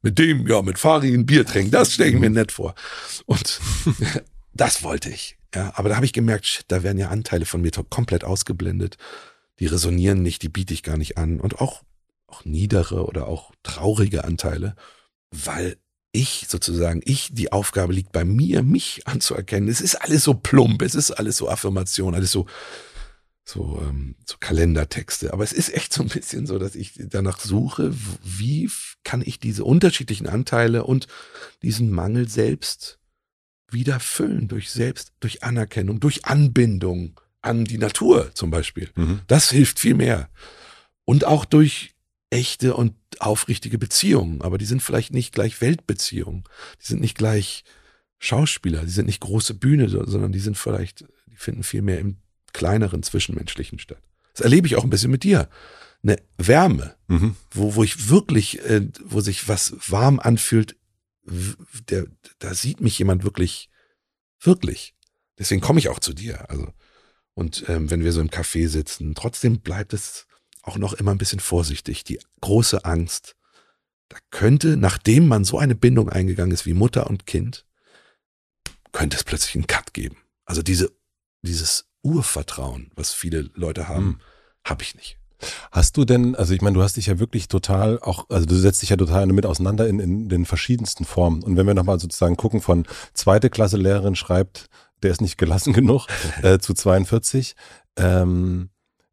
Mit 0.01 0.19
dem, 0.19 0.47
ja, 0.49 0.63
mit 0.63 0.79
Fari 0.79 1.15
ein 1.15 1.27
Bier 1.27 1.45
trinken, 1.45 1.71
das 1.71 1.93
stelle 1.93 2.11
ich 2.11 2.19
mir 2.19 2.29
mhm. 2.29 2.37
nett 2.37 2.53
vor. 2.53 2.75
Und 3.27 3.61
das 4.55 4.83
wollte 4.83 5.11
ich. 5.11 5.37
Ja, 5.55 5.73
aber 5.75 5.91
da 5.91 5.97
habe 5.97 6.07
ich 6.07 6.13
gemerkt, 6.13 6.47
shit, 6.47 6.65
da 6.69 6.83
werden 6.83 6.99
ja 6.99 7.09
Anteile 7.09 7.45
von 7.45 7.61
mir 7.61 7.71
komplett 7.91 8.25
ausgeblendet. 8.25 8.97
Die 9.59 9.67
resonieren 9.67 10.23
nicht, 10.23 10.43
die 10.43 10.49
biete 10.49 10.73
ich 10.73 10.83
gar 10.83 10.97
nicht 10.97 11.19
an. 11.19 11.41
Und 11.41 11.61
auch, 11.61 11.83
auch 12.27 12.45
niedere 12.45 13.05
oder 13.07 13.29
auch 13.29 13.53
traurige 13.63 14.25
Anteile, 14.25 14.75
weil 15.31 15.77
ich 16.13 16.47
sozusagen, 16.49 17.01
ich, 17.05 17.31
die 17.33 17.53
Aufgabe 17.53 17.93
liegt 17.93 18.13
bei 18.13 18.25
mir, 18.25 18.63
mich 18.63 19.07
anzuerkennen. 19.07 19.69
Es 19.69 19.81
ist 19.81 19.97
alles 19.97 20.25
so 20.25 20.35
plump, 20.35 20.83
es 20.83 20.95
ist 20.95 21.11
alles 21.11 21.39
so 21.39 21.49
Affirmation, 21.49 22.15
alles 22.15 22.31
so, 22.31 22.47
so, 23.45 23.83
ähm, 23.83 24.15
so 24.27 24.37
Kalendertexte. 24.39 25.33
Aber 25.33 25.45
es 25.45 25.53
ist 25.53 25.75
echt 25.75 25.93
so 25.93 26.03
ein 26.03 26.09
bisschen 26.09 26.47
so, 26.47 26.59
dass 26.59 26.75
ich 26.75 26.93
danach 26.97 27.41
suche, 27.41 27.95
wie 28.23 28.71
kann 29.05 29.23
ich 29.25 29.39
diese 29.39 29.65
unterschiedlichen 29.65 30.27
Anteile 30.27 30.85
und 30.85 31.09
diesen 31.63 31.91
Mangel 31.91 32.29
selbst 32.29 32.99
wieder 33.73 34.01
füllen 34.01 34.49
durch 34.49 34.71
Selbst, 34.71 35.13
durch 35.21 35.43
Anerkennung, 35.43 36.01
durch 36.01 36.25
Anbindung 36.25 37.21
an 37.41 37.65
die 37.65 37.79
Natur 37.79 38.31
zum 38.35 38.51
Beispiel. 38.51 38.91
Mhm. 38.95 39.21
Das 39.27 39.51
hilft 39.51 39.79
viel 39.79 39.95
mehr. 39.95 40.29
Und 41.05 41.25
auch 41.25 41.45
durch 41.45 41.95
echte 42.31 42.75
und 42.75 42.95
aufrichtige 43.19 43.79
Beziehungen. 43.79 44.41
Aber 44.43 44.59
die 44.59 44.65
sind 44.65 44.83
vielleicht 44.83 45.13
nicht 45.13 45.35
gleich 45.35 45.61
Weltbeziehungen. 45.61 46.45
Die 46.81 46.87
sind 46.87 47.01
nicht 47.01 47.19
gleich 47.19 47.65
Schauspieler. 48.19 48.85
Die 48.85 48.91
sind 48.91 49.07
nicht 49.07 49.21
große 49.21 49.55
Bühne, 49.55 49.89
sondern 49.89 50.33
die 50.33 50.41
sind 50.41 50.57
vielleicht, 50.57 51.05
die 51.27 51.37
finden 51.37 51.63
viel 51.63 51.83
mehr 51.83 51.99
im 51.99 52.17
kleineren 52.53 53.03
Zwischenmenschlichen 53.03 53.79
statt. 53.79 54.03
Das 54.33 54.43
erlebe 54.43 54.67
ich 54.67 54.77
auch 54.77 54.85
ein 54.85 54.91
bisschen 54.91 55.11
mit 55.11 55.25
dir. 55.25 55.49
Eine 56.03 56.17
Wärme, 56.39 56.95
mhm. 57.09 57.37
wo, 57.51 57.75
wo 57.75 57.85
ich 57.85 58.09
wirklich, 58.09 58.61
äh, 58.65 58.89
wo 59.05 59.21
sich 59.21 59.49
was 59.49 59.75
warm 59.89 60.19
anfühlt 60.19 60.77
der, 61.25 62.07
da 62.39 62.55
sieht 62.55 62.81
mich 62.81 62.99
jemand 62.99 63.25
wirklich, 63.25 63.71
wirklich. 64.41 64.95
Deswegen 65.39 65.61
komme 65.61 65.79
ich 65.79 65.89
auch 65.89 66.01
zu 66.01 66.13
dir. 66.13 66.49
Also, 66.51 66.73
Und 67.35 67.69
ähm, 67.69 67.91
wenn 67.91 68.05
wir 68.05 68.13
so 68.13 68.21
im 68.21 68.31
Café 68.31 68.69
sitzen, 68.69 69.15
trotzdem 69.15 69.61
bleibt 69.61 69.93
es 69.93 70.27
auch 70.63 70.79
noch 70.79 70.93
immer 70.93 71.13
ein 71.13 71.19
bisschen 71.19 71.41
vorsichtig. 71.41 72.05
Die 72.05 72.21
große 72.41 72.85
Angst, 72.85 73.37
da 74.09 74.19
könnte, 74.31 74.77
nachdem 74.77 75.27
man 75.27 75.45
so 75.45 75.59
eine 75.59 75.75
Bindung 75.75 76.09
eingegangen 76.09 76.53
ist 76.53 76.67
wie 76.67 76.75
Mutter 76.75 77.09
und 77.09 77.27
Kind, 77.27 77.67
könnte 78.93 79.17
es 79.17 79.25
plötzlich 79.25 79.55
einen 79.55 79.67
Cut 79.67 79.95
geben. 79.95 80.17
Also 80.45 80.63
diese, 80.63 80.93
dieses 81.43 81.89
Urvertrauen, 82.03 82.91
was 82.95 83.13
viele 83.13 83.51
Leute 83.55 83.89
haben, 83.89 84.07
mhm. 84.07 84.21
habe 84.65 84.83
ich 84.83 84.95
nicht. 84.95 85.19
Hast 85.71 85.97
du 85.97 86.05
denn, 86.05 86.35
also 86.35 86.55
ich 86.55 86.63
meine, 86.63 86.75
du 86.75 86.83
hast 86.83 86.97
dich 86.97 87.07
ja 87.07 87.19
wirklich 87.19 87.49
total 87.49 87.99
auch, 88.01 88.27
also 88.29 88.47
du 88.47 88.55
setzt 88.55 88.83
dich 88.83 88.91
ja 88.91 88.97
total 88.97 89.27
damit 89.27 89.47
auseinander 89.47 89.89
in, 89.89 89.99
in 89.99 90.29
den 90.29 90.45
verschiedensten 90.45 91.05
Formen. 91.05 91.43
Und 91.43 91.57
wenn 91.57 91.67
wir 91.67 91.75
nochmal 91.75 92.01
sozusagen 92.01 92.37
gucken, 92.37 92.61
von 92.61 92.87
zweite 93.15 93.51
Klasse 93.51 93.77
Lehrerin 93.77 94.15
schreibt, 94.15 94.67
der 95.03 95.11
ist 95.11 95.21
nicht 95.21 95.39
gelassen 95.39 95.73
genug, 95.75 96.07
äh, 96.43 96.59
zu 96.59 96.75
42, 96.75 97.55
ähm, 97.97 98.71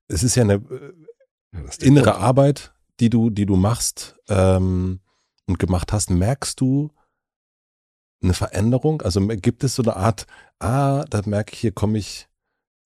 es 0.07 0.23
ist 0.23 0.35
ja 0.35 0.43
eine 0.43 0.61
ja, 1.53 1.59
innere 1.81 2.11
Punkt. 2.11 2.19
Arbeit, 2.19 2.73
die 2.99 3.09
du, 3.09 3.29
die 3.29 3.45
du 3.45 3.55
machst 3.55 4.17
ähm, 4.27 4.99
und 5.45 5.59
gemacht 5.59 5.93
hast. 5.93 6.09
Merkst 6.09 6.59
du 6.59 6.91
eine 8.21 8.33
Veränderung? 8.33 9.01
Also 9.01 9.25
gibt 9.27 9.63
es 9.63 9.75
so 9.75 9.83
eine 9.83 9.95
Art, 9.95 10.25
ah, 10.59 11.05
da 11.09 11.21
merke 11.25 11.53
ich, 11.53 11.59
hier 11.59 11.71
komme 11.71 11.97
ich 11.97 12.28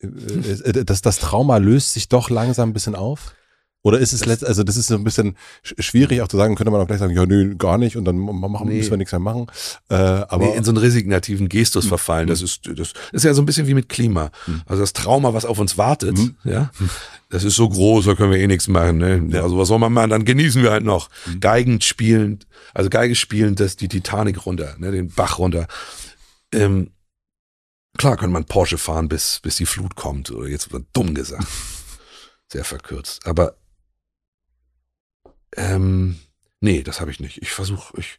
das, 0.03 1.01
das 1.01 1.19
Trauma 1.19 1.57
löst 1.57 1.93
sich 1.93 2.09
doch 2.09 2.29
langsam 2.29 2.69
ein 2.69 2.73
bisschen 2.73 2.95
auf? 2.95 3.33
Oder 3.85 3.99
ist 3.99 4.13
es 4.13 4.25
letzt, 4.25 4.45
also 4.45 4.63
das 4.63 4.77
ist 4.77 4.87
so 4.87 4.95
ein 4.95 5.03
bisschen 5.03 5.35
schwierig 5.61 6.21
auch 6.21 6.29
zu 6.29 6.37
sagen, 6.37 6.55
könnte 6.55 6.71
man 6.71 6.79
auch 6.79 6.87
gleich 6.87 6.99
sagen, 6.99 7.13
ja, 7.13 7.25
nö, 7.25 7.55
gar 7.57 7.77
nicht 7.77 7.97
und 7.97 8.05
dann 8.05 8.17
machen, 8.17 8.69
nee. 8.69 8.77
müssen 8.77 8.91
wir 8.91 8.97
nichts 8.97 9.11
mehr 9.11 9.19
machen. 9.19 9.47
Äh, 9.89 9.95
aber 9.95 10.45
nee, 10.45 10.55
in 10.55 10.63
so 10.63 10.71
einen 10.71 10.77
resignativen 10.77 11.49
Gestus 11.49 11.83
hm. 11.83 11.89
verfallen, 11.89 12.27
das 12.27 12.39
hm. 12.39 12.45
ist, 12.45 12.79
das 12.79 12.93
ist 13.11 13.25
ja 13.25 13.33
so 13.33 13.41
ein 13.41 13.45
bisschen 13.45 13.67
wie 13.67 13.73
mit 13.73 13.89
Klima. 13.89 14.31
Hm. 14.45 14.61
Also 14.65 14.81
das 14.81 14.93
Trauma, 14.93 15.33
was 15.33 15.43
auf 15.43 15.59
uns 15.59 15.77
wartet, 15.77 16.17
ja, 16.45 16.71
das 17.29 17.43
ist 17.43 17.57
so 17.57 17.67
groß, 17.67 18.05
da 18.05 18.15
können 18.15 18.31
wir 18.31 18.39
eh 18.39 18.47
nichts 18.47 18.69
machen, 18.69 18.99
ne? 18.99 19.41
Also 19.41 19.57
was 19.57 19.67
soll 19.67 19.79
man 19.79 19.91
machen? 19.91 20.11
Dann 20.11 20.23
genießen 20.23 20.63
wir 20.63 20.71
halt 20.71 20.85
noch. 20.85 21.09
Geigen 21.41 21.81
spielend, 21.81 22.47
also 22.73 22.89
Geige 22.89 23.15
spielend, 23.15 23.59
das 23.59 23.75
die 23.75 23.89
Titanic 23.89 24.45
runter, 24.45 24.75
ne, 24.77 24.91
den 24.91 25.09
Bach 25.09 25.39
runter. 25.39 25.67
Ähm, 26.53 26.91
Klar 27.97 28.17
kann 28.17 28.31
man 28.31 28.45
Porsche 28.45 28.77
fahren, 28.77 29.07
bis, 29.07 29.39
bis 29.41 29.57
die 29.57 29.65
Flut 29.65 29.95
kommt, 29.95 30.31
oder 30.31 30.47
jetzt 30.47 30.71
wird 30.71 30.85
dumm 30.93 31.13
gesagt. 31.13 31.47
Sehr 32.51 32.63
verkürzt. 32.63 33.25
Aber 33.25 33.55
ähm, 35.55 36.19
nee, 36.59 36.83
das 36.83 37.01
habe 37.01 37.11
ich 37.11 37.19
nicht. 37.19 37.41
Ich 37.41 37.51
versuche, 37.51 37.99
ich, 37.99 38.17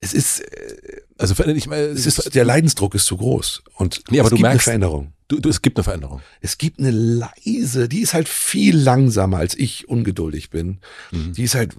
es 0.00 0.12
ist, 0.12 0.40
äh, 0.40 1.02
also 1.18 1.42
ich 1.44 1.66
meine, 1.66 1.82
es 1.84 2.06
ist, 2.06 2.34
der 2.34 2.44
Leidensdruck 2.44 2.94
ist 2.94 3.06
zu 3.06 3.16
groß 3.16 3.62
und 3.76 4.02
nee, 4.10 4.20
aber 4.20 4.26
es 4.26 4.30
du 4.30 4.36
gibt 4.36 4.42
merkst, 4.42 4.68
eine 4.68 4.80
Veränderung. 4.80 5.12
Du, 5.28 5.40
du, 5.40 5.48
es 5.48 5.62
gibt 5.62 5.78
eine 5.78 5.84
Veränderung. 5.84 6.20
Es 6.40 6.58
gibt 6.58 6.78
eine 6.78 6.90
leise, 6.90 7.88
die 7.88 8.00
ist 8.00 8.12
halt 8.12 8.28
viel 8.28 8.76
langsamer, 8.76 9.38
als 9.38 9.54
ich 9.54 9.88
ungeduldig 9.88 10.50
bin. 10.50 10.80
Mhm. 11.10 11.32
Die 11.32 11.44
ist 11.44 11.54
halt 11.54 11.74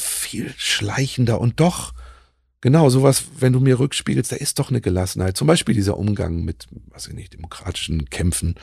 viel 0.00 0.52
schleichender 0.56 1.40
und 1.40 1.60
doch 1.60 1.94
Genau, 2.62 2.88
sowas, 2.90 3.24
wenn 3.40 3.52
du 3.52 3.58
mir 3.58 3.80
rückspiegelst, 3.80 4.30
da 4.30 4.36
ist 4.36 4.60
doch 4.60 4.70
eine 4.70 4.80
Gelassenheit. 4.80 5.36
Zum 5.36 5.48
Beispiel 5.48 5.74
dieser 5.74 5.98
Umgang 5.98 6.44
mit, 6.44 6.68
was 6.86 7.08
ich 7.08 7.12
nicht, 7.12 7.34
demokratischen 7.34 8.08
Kämpfen 8.08 8.54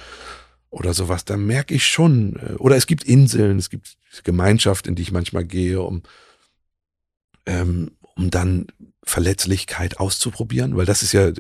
oder 0.70 0.94
sowas, 0.94 1.26
da 1.26 1.36
merke 1.36 1.76
ich 1.76 1.86
schon, 1.86 2.38
äh, 2.38 2.54
oder 2.54 2.78
es 2.78 2.88
gibt 2.88 3.04
Inseln, 3.04 3.60
es 3.60 3.70
gibt 3.70 3.98
Gemeinschaft, 4.24 4.88
in 4.88 4.96
die 4.96 5.02
ich 5.02 5.12
manchmal 5.12 5.44
gehe, 5.44 5.82
um, 5.82 6.04
ähm, 7.46 7.92
um 8.16 8.30
dann 8.32 8.68
Verletzlichkeit 9.04 10.00
auszuprobieren, 10.00 10.78
weil 10.78 10.86
das 10.86 11.04
ist 11.04 11.12
ja 11.12 11.34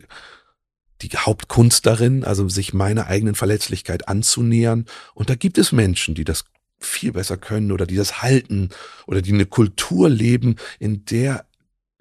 die 1.01 1.10
Hauptkunst 1.16 1.86
darin, 1.86 2.26
also 2.26 2.49
sich 2.49 2.74
meiner 2.74 3.07
eigenen 3.07 3.36
Verletzlichkeit 3.36 4.10
anzunähern. 4.10 4.86
Und 5.14 5.30
da 5.30 5.36
gibt 5.36 5.57
es 5.57 5.72
Menschen, 5.72 6.14
die 6.14 6.26
das 6.26 6.43
viel 6.78 7.14
besser 7.14 7.38
können 7.38 7.72
oder 7.72 7.86
die 7.86 7.95
das 7.95 8.22
halten 8.22 8.70
oder 9.07 9.22
die 9.22 9.34
eine 9.34 9.45
Kultur 9.45 10.10
leben, 10.10 10.57
in 10.80 11.05
der 11.05 11.45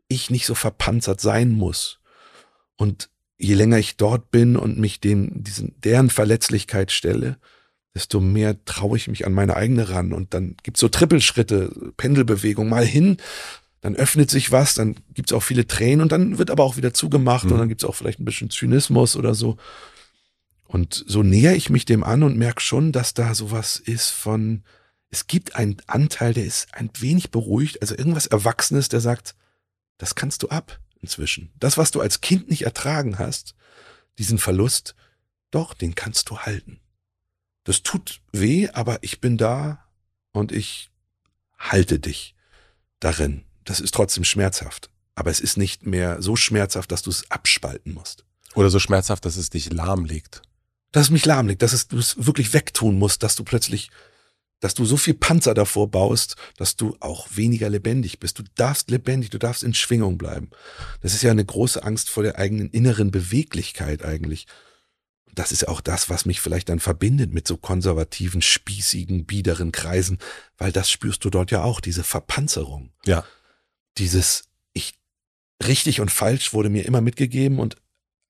ich 0.09 0.31
nicht 0.31 0.47
so 0.47 0.55
verpanzert 0.55 1.21
sein 1.21 1.53
muss. 1.53 2.01
Und 2.77 3.11
je 3.37 3.55
länger 3.55 3.79
ich 3.79 3.97
dort 3.97 4.31
bin 4.31 4.57
und 4.57 4.79
mich 4.79 5.01
den, 5.01 5.43
diesen, 5.43 5.81
deren 5.81 6.11
Verletzlichkeit 6.11 6.91
stelle, 6.91 7.39
desto 7.95 8.21
mehr 8.21 8.65
traue 8.65 8.97
ich 8.97 9.09
mich 9.09 9.27
an 9.27 9.33
meine 9.33 9.57
eigene 9.57 9.91
ran. 9.91 10.13
Und 10.13 10.35
dann 10.35 10.57
gibt's 10.63 10.81
so 10.81 10.89
Trippelschritte, 10.89 11.93
Pendelbewegung, 11.97 12.69
mal 12.69 12.85
hin, 12.85 13.19
dann 13.81 13.95
öffnet 13.95 14.31
sich 14.31 14.51
was, 14.51 14.75
dann 14.75 14.97
gibt's 15.15 15.33
auch 15.33 15.43
viele 15.43 15.67
Tränen 15.67 16.01
und 16.01 16.11
dann 16.11 16.39
wird 16.39 16.51
aber 16.51 16.65
auch 16.65 16.77
wieder 16.77 16.93
zugemacht 16.93 17.45
mhm. 17.45 17.53
und 17.53 17.59
dann 17.59 17.69
gibt's 17.69 17.85
auch 17.85 17.95
vielleicht 17.95 18.19
ein 18.19 18.25
bisschen 18.25 18.51
Zynismus 18.51 19.17
oder 19.17 19.35
so. 19.35 19.57
Und 20.67 21.05
so 21.07 21.23
näher 21.23 21.57
ich 21.57 21.71
mich 21.71 21.85
dem 21.85 22.05
an 22.05 22.23
und 22.23 22.37
merke 22.37 22.61
schon, 22.61 22.93
dass 22.93 23.15
da 23.15 23.35
sowas 23.35 23.79
ist 23.79 24.11
von, 24.11 24.65
es 25.11 25.27
gibt 25.27 25.57
einen 25.57 25.77
Anteil, 25.87 26.35
der 26.35 26.45
ist 26.45 26.69
ein 26.75 26.91
wenig 26.99 27.31
beruhigt, 27.31 27.81
also 27.81 27.97
irgendwas 27.97 28.27
Erwachsenes, 28.27 28.89
der 28.89 29.01
sagt, 29.01 29.35
das 29.99 30.15
kannst 30.15 30.43
du 30.43 30.49
ab 30.49 30.81
inzwischen. 31.01 31.53
Das, 31.59 31.77
was 31.77 31.91
du 31.91 32.01
als 32.01 32.21
Kind 32.21 32.49
nicht 32.49 32.63
ertragen 32.63 33.19
hast, 33.19 33.55
diesen 34.19 34.39
Verlust, 34.39 34.95
doch, 35.51 35.75
den 35.75 35.95
kannst 35.95 36.31
du 36.31 36.39
halten. 36.39 36.81
Das 37.65 37.83
tut 37.83 38.21
weh, 38.33 38.69
aber 38.71 39.03
ich 39.03 39.21
bin 39.21 39.37
da 39.37 39.85
und 40.33 40.53
ich 40.53 40.91
halte 41.59 41.99
dich 41.99 42.35
darin. 43.01 43.45
Das 43.65 43.81
ist 43.81 43.95
trotzdem 43.95 44.25
schmerzhaft. 44.25 44.91
Aber 45.15 45.31
es 45.31 45.41
ist 45.41 45.57
nicht 45.57 45.85
mehr 45.85 46.23
so 46.23 46.37
schmerzhaft, 46.37 46.93
dass 46.93 47.03
du 47.03 47.11
es 47.11 47.31
abspalten 47.31 47.93
musst. 47.93 48.25
Oder 48.55 48.71
so 48.71 48.79
schmerzhaft, 48.79 49.25
dass 49.25 49.37
es 49.37 49.51
dich 49.51 49.73
lahmlegt. 49.73 50.43
Dass 50.93 51.07
es 51.07 51.11
mich 51.11 51.27
lahmlegt, 51.27 51.63
dass 51.63 51.73
es, 51.73 51.89
du 51.89 51.99
es 51.99 52.25
wirklich 52.25 52.53
wegtun 52.53 52.99
musst, 52.99 53.23
dass 53.23 53.37
du 53.37 53.45
plötzlich 53.45 53.91
dass 54.61 54.75
du 54.75 54.85
so 54.85 54.97
viel 54.97 55.15
Panzer 55.15 55.55
davor 55.55 55.91
baust, 55.91 56.37
dass 56.57 56.77
du 56.77 56.97
auch 57.01 57.29
weniger 57.31 57.69
lebendig 57.71 58.19
bist. 58.19 58.39
Du 58.39 58.43
darfst 58.57 58.91
lebendig, 58.91 59.31
du 59.31 59.39
darfst 59.39 59.63
in 59.63 59.75
Schwingung 59.75 60.19
bleiben. 60.19 60.51
Das 61.01 61.15
ist 61.15 61.23
ja 61.23 61.31
eine 61.31 61.45
große 61.45 61.83
Angst 61.83 62.11
vor 62.11 62.23
der 62.23 62.39
eigenen 62.39 62.71
inneren 62.71 63.11
Beweglichkeit 63.11 64.05
eigentlich. 64.05 64.47
Das 65.35 65.53
ist 65.53 65.69
auch 65.69 65.81
das, 65.81 66.11
was 66.11 66.25
mich 66.25 66.41
vielleicht 66.41 66.69
dann 66.69 66.81
verbindet 66.81 67.33
mit 67.33 67.47
so 67.47 67.57
konservativen, 67.57 68.43
spießigen, 68.43 69.25
biederen 69.25 69.71
Kreisen, 69.71 70.19
weil 70.57 70.73
das 70.73 70.91
spürst 70.91 71.25
du 71.25 71.31
dort 71.31 71.53
ja 71.53 71.63
auch, 71.63 71.81
diese 71.81 72.03
Verpanzerung. 72.03 72.93
Ja. 73.07 73.25
Dieses, 73.99 74.45
ich, 74.73 74.95
richtig 75.65 76.01
und 76.01 76.11
falsch 76.11 76.53
wurde 76.53 76.71
mir 76.71 76.85
immer 76.87 77.01
mitgegeben 77.01 77.61
und 77.61 77.77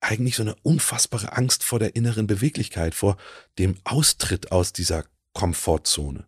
eigentlich 0.01 0.35
so 0.35 0.43
eine 0.43 0.55
unfassbare 0.61 1.35
Angst 1.35 1.63
vor 1.63 1.79
der 1.79 1.95
inneren 1.95 2.27
Beweglichkeit, 2.27 2.93
vor 2.93 3.17
dem 3.57 3.77
Austritt 3.83 4.51
aus 4.51 4.71
dieser 4.71 5.05
Komfortzone, 5.33 6.27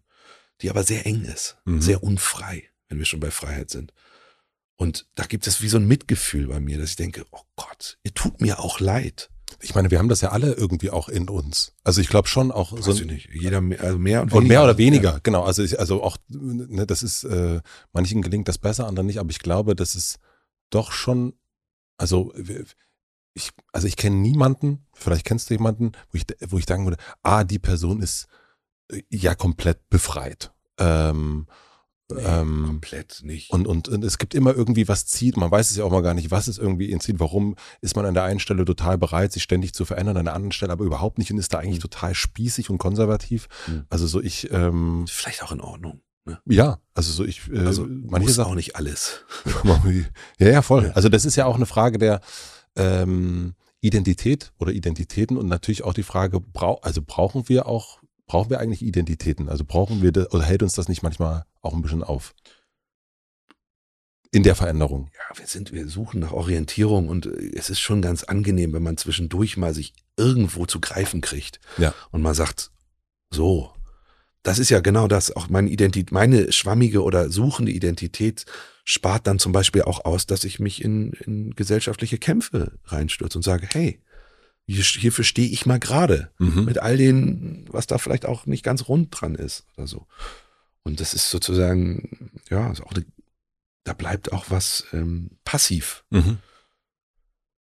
die 0.62 0.70
aber 0.70 0.84
sehr 0.84 1.06
eng 1.06 1.24
ist, 1.24 1.58
mhm. 1.66 1.82
sehr 1.82 2.04
unfrei, 2.04 2.64
wenn 2.88 3.00
wir 3.00 3.06
schon 3.06 3.20
bei 3.20 3.32
Freiheit 3.32 3.70
sind. 3.70 3.94
Und 4.76 5.08
da 5.16 5.26
gibt 5.26 5.46
es 5.46 5.62
wie 5.62 5.68
so 5.68 5.78
ein 5.78 5.88
Mitgefühl 5.88 6.48
bei 6.48 6.60
mir, 6.60 6.80
dass 6.80 6.92
ich 6.92 6.96
denke, 6.96 7.26
oh 7.32 7.44
Gott, 7.56 8.00
ihr 8.04 8.14
tut 8.14 8.42
mir 8.42 8.60
auch 8.60 8.80
leid. 8.80 9.30
Ich 9.60 9.76
meine, 9.76 9.92
wir 9.92 10.00
haben 10.00 10.10
das 10.10 10.22
ja 10.22 10.30
alle 10.30 10.54
irgendwie 10.54 10.90
auch 10.90 11.10
in 11.10 11.30
uns. 11.30 11.74
Also 11.84 12.02
ich 12.02 12.08
glaube 12.08 12.28
schon 12.28 12.52
auch 12.52 12.72
Weiß 12.72 12.86
so. 12.86 12.94
Ich 12.94 13.06
nicht. 13.06 13.30
Jeder 13.32 13.62
mehr, 13.62 13.82
also 13.82 14.00
mehr 14.00 14.24
und, 14.24 14.34
und 14.34 14.48
mehr 14.48 14.64
oder 14.64 14.78
weniger, 14.78 15.14
ja. 15.14 15.20
genau. 15.22 15.44
Also 15.44 15.62
ich, 15.62 15.80
also 15.80 16.02
auch, 16.02 16.18
ne, 16.30 16.88
das 16.88 17.04
ist, 17.04 17.24
äh, 17.26 17.62
manchen 17.92 18.22
gelingt 18.22 18.48
das 18.48 18.58
besser, 18.58 18.88
anderen 18.88 19.08
nicht, 19.08 19.20
aber 19.20 19.30
ich 19.30 19.40
glaube, 19.40 19.76
das 19.76 19.94
ist 19.94 20.20
doch 20.70 20.92
schon, 20.92 21.34
also 21.98 22.34
ich, 23.34 23.52
also 23.72 23.88
ich 23.88 23.98
kenne 23.98 24.16
niemanden, 24.16 24.86
vielleicht 24.94 25.26
kennst 25.26 25.50
du 25.50 25.54
jemanden, 25.54 25.92
wo 26.12 26.18
ich, 26.18 26.26
wo 26.50 26.58
ich 26.58 26.66
sagen 26.66 26.86
würde, 26.86 26.98
ah, 27.24 27.44
die 27.44 27.60
Person 27.60 28.02
ist 28.02 28.28
ja 29.10 29.36
komplett 29.36 29.90
befreit. 29.90 30.52
Ähm, 30.78 31.48
Nee, 32.16 32.24
ähm, 32.26 32.64
komplett 32.66 33.22
nicht. 33.24 33.52
Und, 33.52 33.68
und, 33.68 33.88
und 33.88 34.04
es 34.04 34.18
gibt 34.18 34.34
immer 34.34 34.54
irgendwie 34.56 34.88
was 34.88 35.06
zieht. 35.06 35.38
Man 35.38 35.52
weiß 35.52 35.72
es 35.72 35.78
ja 35.78 35.84
auch 35.84 35.92
mal 35.92 36.02
gar 36.02 36.14
nicht, 36.14 36.32
was 36.32 36.48
es 36.48 36.58
irgendwie 36.58 36.92
ihn 36.92 37.00
zieht. 37.00 37.20
Warum 37.20 37.56
ist 37.82 37.96
man 37.96 38.06
an 38.06 38.14
der 38.14 38.24
einen 38.24 38.40
Stelle 38.40 38.66
total 38.66 38.98
bereit, 38.98 39.32
sich 39.32 39.44
ständig 39.44 39.74
zu 39.74 39.86
verändern, 39.86 40.18
an 40.18 40.26
der 40.26 40.34
anderen 40.34 40.52
Stelle 40.52 40.74
aber 40.74 40.86
überhaupt 40.86 41.18
nicht 41.18 41.32
und 41.32 41.38
ist 41.38 41.54
da 41.54 41.60
eigentlich 41.60 41.78
mhm. 41.78 41.90
total 41.90 42.14
spießig 42.14 42.70
und 42.70 42.78
konservativ. 42.78 43.48
Mhm. 43.68 43.86
Also 43.90 44.08
so 44.08 44.22
ich. 44.22 44.52
Ähm, 44.52 45.06
Vielleicht 45.08 45.44
auch 45.44 45.52
in 45.52 45.62
Ordnung. 45.62 46.02
Ne? 46.26 46.40
Ja, 46.46 46.80
also 46.94 47.12
so 47.12 47.24
ich. 47.24 47.50
Äh, 47.52 47.60
also 47.60 47.88
manche 47.88 48.28
muss 48.28 48.40
auch 48.40 48.56
nicht 48.56 48.76
alles. 48.76 49.22
ja, 50.40 50.48
ja, 50.48 50.62
voll. 50.62 50.92
Also 50.94 51.10
das 51.10 51.26
ist 51.26 51.36
ja 51.36 51.46
auch 51.46 51.56
eine 51.56 51.66
Frage 51.66 51.98
der 51.98 52.22
ähm, 52.76 53.56
Identität 53.80 54.54
oder 54.60 54.72
Identitäten 54.72 55.38
und 55.38 55.48
natürlich 55.48 55.84
auch 55.84 55.94
die 55.94 56.04
Frage, 56.04 56.40
brau 56.40 56.80
also 56.82 57.02
brauchen 57.06 57.50
wir 57.50 57.66
auch 57.66 58.00
brauchen 58.32 58.50
wir 58.50 58.62
eigentlich 58.62 58.82
Identitäten? 58.82 59.50
Also 59.50 59.66
brauchen 59.66 60.02
wir 60.02 60.14
das, 60.14 60.32
oder 60.32 60.46
hält 60.46 60.64
uns 60.64 60.74
das 60.74 60.88
nicht 60.88 61.04
manchmal 61.04 61.44
auch 61.62 61.74
ein 61.74 61.82
bisschen 61.82 62.02
auf? 62.02 62.34
In 64.32 64.44
der 64.44 64.56
Veränderung. 64.56 65.10
Ja, 65.14 65.38
wir 65.38 65.48
sind, 65.48 65.74
wir 65.74 65.90
suchen 65.90 66.22
nach 66.22 66.32
Orientierung 66.32 67.10
und 67.10 67.26
äh, 67.26 67.52
es 67.54 67.70
ist 67.70 67.82
schon 67.82 68.02
ganz 68.02 68.24
angenehm, 68.24 68.72
wenn 68.72 68.84
man 68.84 68.96
zwischendurch 68.96 69.58
mal 69.58 69.74
sich 69.74 69.94
irgendwo 70.16 70.66
zu 70.66 70.80
greifen 70.80 71.20
kriegt. 71.20 71.60
Ja. 71.78 71.94
Und 72.12 72.22
man 72.22 72.34
sagt, 72.34 72.72
so, 73.32 73.74
das 74.44 74.60
ist 74.60 74.70
ja 74.70 74.80
genau 74.80 75.10
das, 75.10 75.36
auch 75.36 75.50
meine 75.50 75.70
Identität, 75.70 76.14
meine 76.14 76.54
schwammige 76.54 77.04
oder 77.04 77.30
suchende 77.30 77.74
Identität 77.74 78.46
spart 78.86 79.28
dann 79.28 79.40
zum 79.40 79.52
Beispiel 79.52 79.82
auch 79.82 80.06
aus, 80.06 80.26
dass 80.26 80.46
ich 80.46 80.58
mich 80.58 80.82
in, 80.82 81.12
in 81.26 81.54
gesellschaftliche 81.54 82.18
Kämpfe 82.18 82.72
reinstürze 82.86 83.38
und 83.38 83.44
sage, 83.44 83.68
hey, 83.70 84.00
hierfür 84.68 85.24
stehe 85.24 85.50
ich 85.50 85.66
mal 85.66 85.80
gerade. 85.80 86.32
Mhm. 86.40 86.66
Mit 86.66 86.80
all 86.80 86.98
den, 86.98 87.66
was 87.70 87.88
da 87.88 87.98
vielleicht 87.98 88.26
auch 88.26 88.46
nicht 88.46 88.64
ganz 88.64 88.88
rund 88.88 89.10
dran 89.12 89.36
ist 89.36 89.66
oder 89.76 89.88
so. 89.88 90.08
Und 90.84 91.00
das 91.00 91.14
ist 91.14 91.30
sozusagen, 91.30 92.32
ja, 92.50 92.72
ist 92.72 92.82
auch 92.82 92.94
eine, 92.94 93.06
da 93.84 93.94
bleibt 93.94 94.32
auch 94.32 94.46
was 94.50 94.86
ähm, 94.94 95.32
passiv. 95.44 96.04
Mhm. 96.10 96.38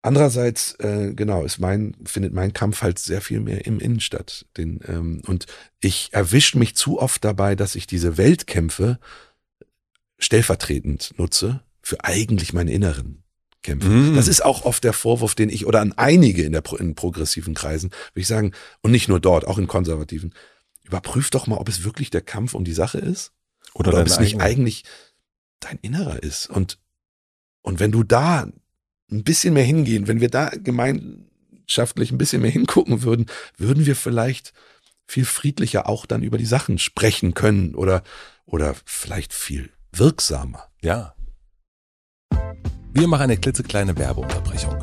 Andererseits, 0.02 0.74
äh, 0.78 1.12
genau, 1.14 1.44
ist 1.44 1.58
mein, 1.58 1.96
findet 2.04 2.32
mein 2.32 2.52
Kampf 2.52 2.82
halt 2.82 2.98
sehr 2.98 3.20
viel 3.20 3.40
mehr 3.40 3.66
im 3.66 3.80
Innen 3.80 4.00
statt. 4.00 4.46
Den, 4.56 4.80
ähm, 4.86 5.22
und 5.26 5.46
ich 5.80 6.10
erwische 6.12 6.58
mich 6.58 6.76
zu 6.76 7.00
oft 7.00 7.24
dabei, 7.24 7.56
dass 7.56 7.74
ich 7.74 7.86
diese 7.86 8.16
Weltkämpfe 8.16 8.98
stellvertretend 10.18 11.14
nutze 11.18 11.62
für 11.82 12.04
eigentlich 12.04 12.52
meine 12.52 12.72
inneren 12.72 13.24
Kämpfe. 13.68 13.88
Mm. 13.88 14.16
Das 14.16 14.28
ist 14.28 14.44
auch 14.44 14.64
oft 14.64 14.82
der 14.82 14.92
Vorwurf, 14.92 15.34
den 15.34 15.50
ich 15.50 15.66
oder 15.66 15.80
an 15.80 15.92
einige 15.96 16.42
in 16.42 16.52
der 16.52 16.62
in 16.78 16.94
progressiven 16.94 17.54
Kreisen, 17.54 17.90
würde 17.90 18.20
ich 18.20 18.26
sagen, 18.26 18.52
und 18.80 18.90
nicht 18.90 19.08
nur 19.08 19.20
dort, 19.20 19.46
auch 19.46 19.58
in 19.58 19.66
konservativen, 19.66 20.32
überprüf 20.84 21.30
doch 21.30 21.46
mal, 21.46 21.58
ob 21.58 21.68
es 21.68 21.84
wirklich 21.84 22.10
der 22.10 22.22
Kampf 22.22 22.54
um 22.54 22.64
die 22.64 22.72
Sache 22.72 22.98
ist 22.98 23.32
oder, 23.74 23.90
oder 23.90 24.00
ob 24.00 24.06
es 24.06 24.20
nicht 24.20 24.40
eigentlich 24.40 24.84
dein 25.60 25.78
Innerer 25.82 26.22
ist. 26.22 26.48
Und, 26.48 26.78
und 27.62 27.78
wenn 27.78 27.92
du 27.92 28.02
da 28.02 28.48
ein 29.10 29.24
bisschen 29.24 29.54
mehr 29.54 29.64
hingehen, 29.64 30.08
wenn 30.08 30.20
wir 30.20 30.30
da 30.30 30.48
gemeinschaftlich 30.48 32.10
ein 32.10 32.18
bisschen 32.18 32.42
mehr 32.42 32.50
hingucken 32.50 33.02
würden, 33.02 33.26
würden 33.56 33.84
wir 33.84 33.96
vielleicht 33.96 34.52
viel 35.06 35.24
friedlicher 35.24 35.88
auch 35.88 36.06
dann 36.06 36.22
über 36.22 36.38
die 36.38 36.46
Sachen 36.46 36.78
sprechen 36.78 37.34
können 37.34 37.74
oder, 37.74 38.02
oder 38.46 38.74
vielleicht 38.84 39.34
viel 39.34 39.70
wirksamer. 39.92 40.68
Ja. 40.80 41.14
Wir 42.98 43.06
machen 43.06 43.22
eine 43.22 43.36
klitzekleine 43.36 43.96
Werbeunterbrechung. 43.96 44.74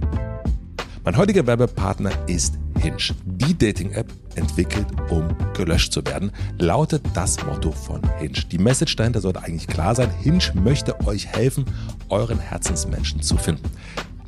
Mein 1.04 1.18
heutiger 1.18 1.46
Werbepartner 1.46 2.12
ist 2.28 2.58
Hinge. 2.80 2.96
Die 3.26 3.58
Dating-App 3.58 4.10
entwickelt, 4.36 4.88
um 5.10 5.36
gelöscht 5.54 5.92
zu 5.92 6.06
werden, 6.06 6.32
lautet 6.58 7.04
das 7.14 7.46
Motto 7.46 7.74
von 7.74 8.00
Hinge. 8.20 8.40
Die 8.50 8.58
Message 8.58 8.96
dahinter 8.96 9.20
sollte 9.20 9.44
eigentlich 9.44 9.68
klar 9.68 9.96
sein. 9.96 10.10
Hinge 10.22 10.40
möchte 10.54 10.98
euch 11.06 11.28
helfen, 11.28 11.66
euren 12.08 12.40
Herzensmenschen 12.40 13.22
zu 13.22 13.36
finden. 13.36 13.70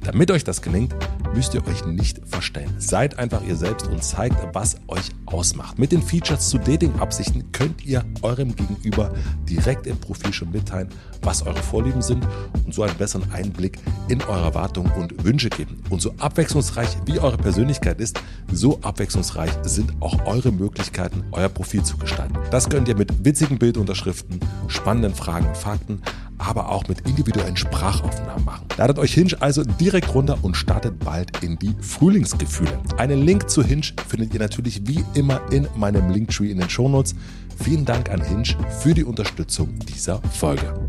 Damit 0.08 0.32
euch 0.32 0.46
das 0.46 0.62
gelingt, 0.62 0.96
müsst 1.36 1.54
ihr 1.54 1.68
euch 1.68 1.86
nicht 1.86 2.22
verstellen. 2.26 2.74
Seid 2.78 3.20
einfach 3.20 3.44
ihr 3.44 3.58
selbst 3.58 3.88
und 3.88 4.02
zeigt, 4.02 4.38
was 4.54 4.78
euch 4.88 5.10
ausmacht. 5.26 5.78
Mit 5.78 5.92
den 5.92 6.02
Features 6.02 6.48
zu 6.48 6.58
Dating-Absichten 6.58 7.52
könnt 7.52 7.84
ihr 7.86 8.06
eurem 8.22 8.56
Gegenüber 8.56 9.14
direkt 9.50 9.86
im 9.86 9.98
Profil 9.98 10.32
schon 10.32 10.52
mitteilen, 10.52 10.88
was 11.24 11.46
eure 11.46 11.62
Vorlieben 11.62 12.02
sind 12.02 12.26
und 12.66 12.74
so 12.74 12.84
einen 12.84 12.96
besseren 12.96 13.30
Einblick 13.34 13.80
in 14.08 14.22
eure 14.22 14.46
Erwartungen 14.46 14.90
und 14.94 15.26
Wünsche 15.26 15.50
geben. 15.50 15.84
Und 15.90 16.02
so 16.02 16.14
abwechslungsreich 16.20 16.88
wie 17.06 17.20
eure 17.20 17.38
Persönlichkeit 17.38 18.00
ist, 18.00 18.22
so 18.50 18.80
abwechslungsreich 18.84 19.52
sind 19.64 19.92
auch 20.00 20.26
eure 20.26 20.54
Möglichkeiten, 20.54 21.26
euer 21.34 21.50
Profil 21.50 21.84
zu 21.84 21.98
gestalten. 21.98 22.38
Das 22.50 22.70
könnt 22.70 22.88
ihr 22.88 22.96
mit 22.96 23.26
witzigen 23.26 23.60
Bildunterschriften, 23.60 24.40
spannenden 24.70 25.16
Fragen 25.16 25.48
und 25.48 25.58
Fakten, 25.58 26.02
aber 26.38 26.70
auch 26.70 26.88
mit 26.88 27.02
individuellen 27.02 27.58
Sprachaufnahmen 27.58 28.46
machen. 28.46 28.66
Ladet 28.78 29.00
euch 29.00 29.14
Hinge 29.14 29.36
also 29.40 29.64
direkt 29.64 30.14
runter 30.14 30.38
und 30.42 30.56
startet 30.56 31.00
bald 31.00 31.44
in 31.44 31.58
die 31.58 31.76
Frühlingsgefühle. 31.82 32.80
Einen 32.98 33.22
Link 33.24 33.50
zu 33.50 33.64
Hinge 33.64 33.88
findet 34.08 34.34
ihr 34.34 34.40
natürlich 34.40 34.88
wie 34.88 35.04
immer 35.14 35.42
in 35.52 35.68
meinem 35.76 36.10
Linktree 36.10 36.52
in 36.52 36.60
den 36.60 36.70
Shownotes. 36.70 37.16
Vielen 37.64 37.86
Dank 37.86 38.12
an 38.12 38.22
Hinge 38.22 38.56
für 38.80 38.94
die 38.94 39.04
Unterstützung 39.04 39.80
dieser 39.80 40.22
Folge. 40.22 40.88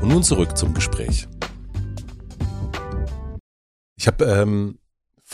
Und 0.00 0.08
nun 0.08 0.22
zurück 0.22 0.56
zum 0.56 0.72
Gespräch. 0.74 1.26
Ich 3.98 4.06
habe 4.06 4.24
ähm, 4.24 4.78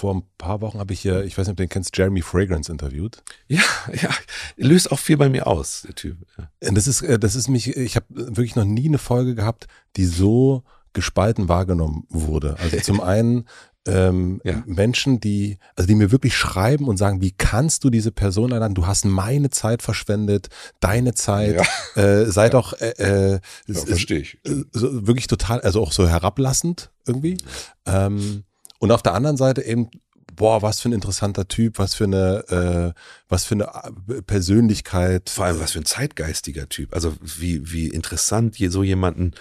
vor 0.03 0.17
ein 0.17 0.25
paar 0.37 0.61
Wochen 0.63 0.81
habe 0.81 0.93
ich 0.93 1.01
hier, 1.01 1.23
ich 1.23 1.39
weiß 1.39 1.47
nicht, 1.47 1.53
ob 1.53 1.57
du 1.59 1.63
den 1.63 1.69
kennst, 1.69 1.97
Jeremy 1.97 2.23
Fragrance 2.23 2.73
interviewt. 2.73 3.23
Ja, 3.47 3.63
ja, 3.93 4.11
löst 4.57 4.91
auch 4.91 4.99
viel 4.99 5.17
bei 5.17 5.29
mir 5.29 5.47
aus, 5.47 5.83
der 5.87 5.95
Typ. 5.95 6.17
Ja. 6.37 6.73
Das 6.73 6.89
ist, 6.89 7.03
äh, 7.03 7.21
das 7.21 7.37
ist 7.37 7.49
mich, 7.49 7.77
ich 7.77 7.95
habe 7.95 8.07
wirklich 8.11 8.57
noch 8.57 8.65
nie 8.65 8.89
eine 8.89 8.99
Folge 8.99 9.37
gehabt, 9.37 9.69
die 9.95 10.07
so 10.07 10.65
gespalten 10.93 11.49
wahrgenommen 11.49 12.05
wurde. 12.09 12.57
Also 12.59 12.81
zum 12.81 13.01
einen 13.13 13.45
ähm, 13.87 14.41
ja. 14.43 14.65
Menschen, 14.67 15.21
die, 15.21 15.59
also 15.77 15.87
die 15.87 15.95
mir 15.95 16.11
wirklich 16.11 16.37
schreiben 16.37 16.89
und 16.89 16.97
sagen, 16.97 17.21
wie 17.21 17.31
kannst 17.31 17.85
du 17.85 17.91
diese 17.91 18.11
Person 18.11 18.53
einladen? 18.53 18.75
Du 18.75 18.89
hast 18.89 19.05
meine 19.05 19.51
Zeit 19.51 19.83
verschwendet, 19.83 20.49
deine 20.81 21.15
Zeit, 21.15 21.65
ja. 21.95 22.03
äh, 22.03 22.27
sei 22.27 22.47
ja. 22.47 22.51
doch, 22.51 22.73
äh, 22.81 22.91
äh, 22.99 23.41
ja, 23.69 23.81
verstehe 23.81 24.19
ich. 24.19 24.41
Äh, 24.45 24.65
so, 24.73 25.07
wirklich 25.07 25.29
total, 25.29 25.61
also 25.61 25.81
auch 25.81 25.93
so 25.93 26.09
herablassend 26.09 26.91
irgendwie. 27.07 27.39
Ähm, 27.87 28.43
und 28.83 28.91
auf 28.91 29.01
der 29.01 29.15
anderen 29.15 29.37
Seite 29.37 29.63
eben, 29.63 29.91
boah, 30.35 30.61
was 30.61 30.81
für 30.81 30.89
ein 30.89 30.93
interessanter 30.93 31.47
Typ, 31.47 31.79
was 31.79 31.95
für 31.95 32.03
eine, 32.03 32.95
äh, 32.97 33.01
was 33.29 33.45
für 33.45 33.55
eine 33.55 33.67
äh, 34.09 34.23
Persönlichkeit. 34.23 35.31
Vor 35.31 35.45
allem, 35.45 35.61
was 35.61 35.71
für 35.71 35.79
ein 35.79 35.85
zeitgeistiger 35.85 36.69
Typ. 36.69 36.93
Also 36.93 37.15
wie, 37.21 37.71
wie 37.71 37.87
interessant 37.87 38.59
je 38.59 38.71
so 38.71 38.83
jemanden, 38.83 39.35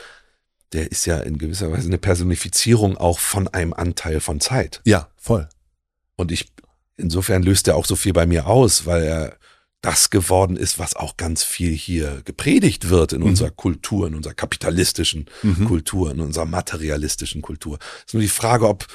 der 0.73 0.91
ist 0.91 1.07
ja 1.07 1.17
in 1.17 1.39
gewisser 1.39 1.71
Weise 1.71 1.87
eine 1.87 1.97
Personifizierung 1.97 2.97
auch 2.97 3.17
von 3.17 3.47
einem 3.47 3.73
Anteil 3.73 4.19
von 4.19 4.39
Zeit. 4.39 4.79
Ja, 4.85 5.07
voll. 5.17 5.49
Und 6.17 6.31
ich, 6.31 6.53
insofern 6.97 7.41
löst 7.41 7.67
er 7.67 7.77
auch 7.77 7.85
so 7.85 7.95
viel 7.95 8.13
bei 8.13 8.27
mir 8.27 8.45
aus, 8.45 8.85
weil 8.85 9.01
er 9.01 9.37
das 9.81 10.11
geworden 10.11 10.57
ist, 10.57 10.77
was 10.77 10.95
auch 10.95 11.17
ganz 11.17 11.43
viel 11.43 11.71
hier 11.71 12.21
gepredigt 12.23 12.89
wird 12.89 13.13
in 13.13 13.21
mhm. 13.21 13.27
unserer 13.27 13.49
Kultur, 13.49 14.07
in 14.07 14.15
unserer 14.15 14.35
kapitalistischen 14.35 15.25
mhm. 15.41 15.65
Kultur, 15.65 16.11
in 16.11 16.19
unserer 16.19 16.45
materialistischen 16.45 17.41
Kultur. 17.41 17.79
Es 17.99 18.07
ist 18.07 18.13
nur 18.13 18.21
die 18.21 18.29
Frage, 18.29 18.67
ob, 18.67 18.87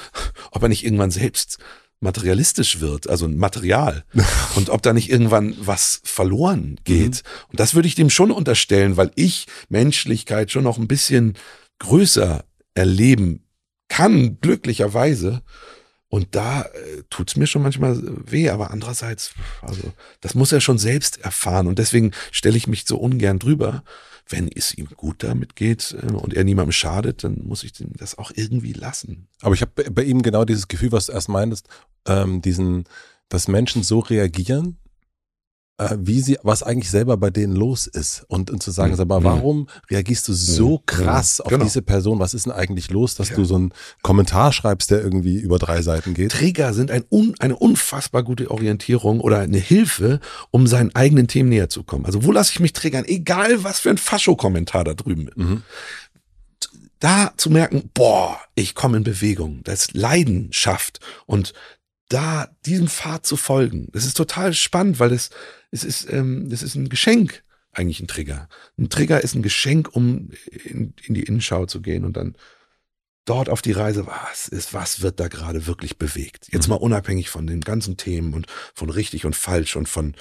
ob 0.51 0.63
er 0.63 0.69
nicht 0.69 0.85
irgendwann 0.85 1.11
selbst 1.11 1.57
materialistisch 1.99 2.79
wird, 2.79 3.09
also 3.09 3.27
Material. 3.27 4.05
und 4.55 4.69
ob 4.69 4.81
da 4.81 4.93
nicht 4.93 5.09
irgendwann 5.09 5.55
was 5.59 5.99
verloren 6.03 6.79
geht. 6.83 7.23
Mhm. 7.23 7.49
Und 7.51 7.59
das 7.59 7.75
würde 7.75 7.87
ich 7.87 7.95
dem 7.95 8.09
schon 8.09 8.31
unterstellen, 8.31 8.97
weil 8.97 9.11
ich 9.15 9.47
Menschlichkeit 9.69 10.51
schon 10.51 10.63
noch 10.63 10.77
ein 10.77 10.87
bisschen 10.87 11.33
größer 11.79 12.45
erleben 12.75 13.43
kann, 13.89 14.39
glücklicherweise. 14.39 15.41
Und 16.09 16.35
da 16.35 16.61
äh, 16.61 17.03
tut's 17.09 17.35
mir 17.35 17.47
schon 17.47 17.63
manchmal 17.63 18.01
weh, 18.01 18.49
aber 18.49 18.71
andererseits, 18.71 19.31
also 19.61 19.91
das 20.21 20.35
muss 20.35 20.51
er 20.51 20.61
schon 20.61 20.77
selbst 20.77 21.19
erfahren. 21.21 21.67
Und 21.67 21.79
deswegen 21.79 22.11
stelle 22.31 22.57
ich 22.57 22.67
mich 22.67 22.85
so 22.85 22.97
ungern 22.97 23.39
drüber. 23.39 23.83
Wenn 24.29 24.49
es 24.49 24.77
ihm 24.77 24.87
gut 24.95 25.23
damit 25.23 25.55
geht 25.55 25.95
äh, 26.01 26.11
und 26.13 26.33
er 26.33 26.43
niemandem 26.43 26.71
schadet, 26.71 27.23
dann 27.23 27.41
muss 27.43 27.63
ich 27.63 27.73
das 27.75 28.17
auch 28.17 28.31
irgendwie 28.33 28.73
lassen. 28.73 29.27
Aber 29.41 29.53
ich 29.53 29.61
habe 29.61 29.91
bei 29.91 30.03
ihm 30.03 30.21
genau 30.21 30.45
dieses 30.45 30.67
Gefühl, 30.67 30.91
was 30.91 31.07
du 31.07 31.11
erst 31.11 31.29
meintest, 31.29 31.67
ähm, 32.05 32.41
diesen, 32.41 32.85
dass 33.27 33.47
Menschen 33.49 33.83
so 33.83 33.99
reagieren, 33.99 34.77
wie 35.99 36.21
sie, 36.21 36.37
was 36.41 36.63
eigentlich 36.63 36.89
selber 36.89 37.17
bei 37.17 37.29
denen 37.29 37.55
los 37.55 37.85
ist 37.85 38.25
und, 38.27 38.49
und 38.49 38.63
zu 38.63 38.71
sagen, 38.71 38.93
mhm. 38.93 38.95
sag 38.95 39.07
mal, 39.07 39.23
warum 39.23 39.67
reagierst 39.91 40.27
du 40.27 40.33
so 40.33 40.81
krass 40.85 41.39
auf 41.39 41.49
genau. 41.49 41.63
diese 41.63 41.83
Person? 41.83 42.19
Was 42.19 42.33
ist 42.33 42.47
denn 42.47 42.53
eigentlich 42.53 42.89
los, 42.89 43.13
dass 43.13 43.29
ja. 43.29 43.35
du 43.35 43.45
so 43.45 43.55
einen 43.55 43.73
Kommentar 44.01 44.51
schreibst, 44.53 44.89
der 44.89 45.01
irgendwie 45.01 45.37
über 45.37 45.59
drei 45.59 45.83
Seiten 45.83 46.15
geht? 46.15 46.31
Trigger 46.31 46.73
sind 46.73 46.89
ein 46.89 47.03
un, 47.11 47.35
eine 47.39 47.55
unfassbar 47.55 48.23
gute 48.23 48.49
Orientierung 48.49 49.19
oder 49.19 49.39
eine 49.39 49.59
Hilfe, 49.59 50.19
um 50.49 50.65
seinen 50.65 50.95
eigenen 50.95 51.27
Themen 51.27 51.49
näher 51.49 51.69
zu 51.69 51.83
kommen. 51.83 52.05
Also 52.05 52.23
wo 52.23 52.31
lasse 52.31 52.51
ich 52.53 52.59
mich 52.59 52.73
triggern? 52.73 53.05
Egal 53.05 53.63
was 53.63 53.79
für 53.79 53.91
ein 53.91 53.99
Fascho-Kommentar 53.99 54.83
da 54.83 54.93
drüben. 54.95 55.29
Mhm 55.35 55.63
da 56.99 57.31
zu 57.37 57.51
merken, 57.51 57.91
boah, 57.93 58.39
ich 58.55 58.73
komme 58.73 58.97
in 58.97 59.03
Bewegung, 59.03 59.61
das 59.63 59.81
ist 59.81 59.93
Leidenschaft 59.93 60.99
und 61.27 61.53
da 62.09 62.49
diesem 62.65 62.87
Pfad 62.87 63.25
zu 63.25 63.37
folgen, 63.37 63.89
das 63.91 64.05
ist 64.05 64.17
total 64.17 64.53
spannend, 64.53 64.99
weil 64.99 65.09
das 65.09 65.29
es 65.71 65.83
ist, 65.83 66.11
ähm, 66.11 66.49
das 66.49 66.63
ist 66.63 66.75
ein 66.75 66.89
Geschenk, 66.89 67.43
eigentlich 67.71 67.99
ein 67.99 68.07
Trigger. 68.07 68.49
Ein 68.77 68.89
Trigger 68.89 69.23
ist 69.23 69.35
ein 69.35 69.41
Geschenk, 69.41 69.95
um 69.95 70.31
in, 70.51 70.93
in 71.03 71.13
die 71.13 71.23
Innenschau 71.23 71.65
zu 71.65 71.81
gehen 71.81 72.05
und 72.05 72.17
dann 72.17 72.35
dort 73.25 73.49
auf 73.49 73.61
die 73.61 73.73
Reise, 73.73 74.07
was 74.07 74.47
ist, 74.47 74.73
was 74.73 75.01
wird 75.01 75.19
da 75.19 75.27
gerade 75.27 75.67
wirklich 75.67 75.97
bewegt? 75.97 76.47
Jetzt 76.51 76.67
mhm. 76.67 76.75
mal 76.75 76.81
unabhängig 76.81 77.29
von 77.29 77.45
den 77.45 77.61
ganzen 77.61 77.97
Themen 77.97 78.33
und 78.33 78.47
von 78.73 78.89
richtig 78.89 79.25
und 79.25 79.35
falsch 79.35 79.75
und 79.75 79.89
von 79.89 80.15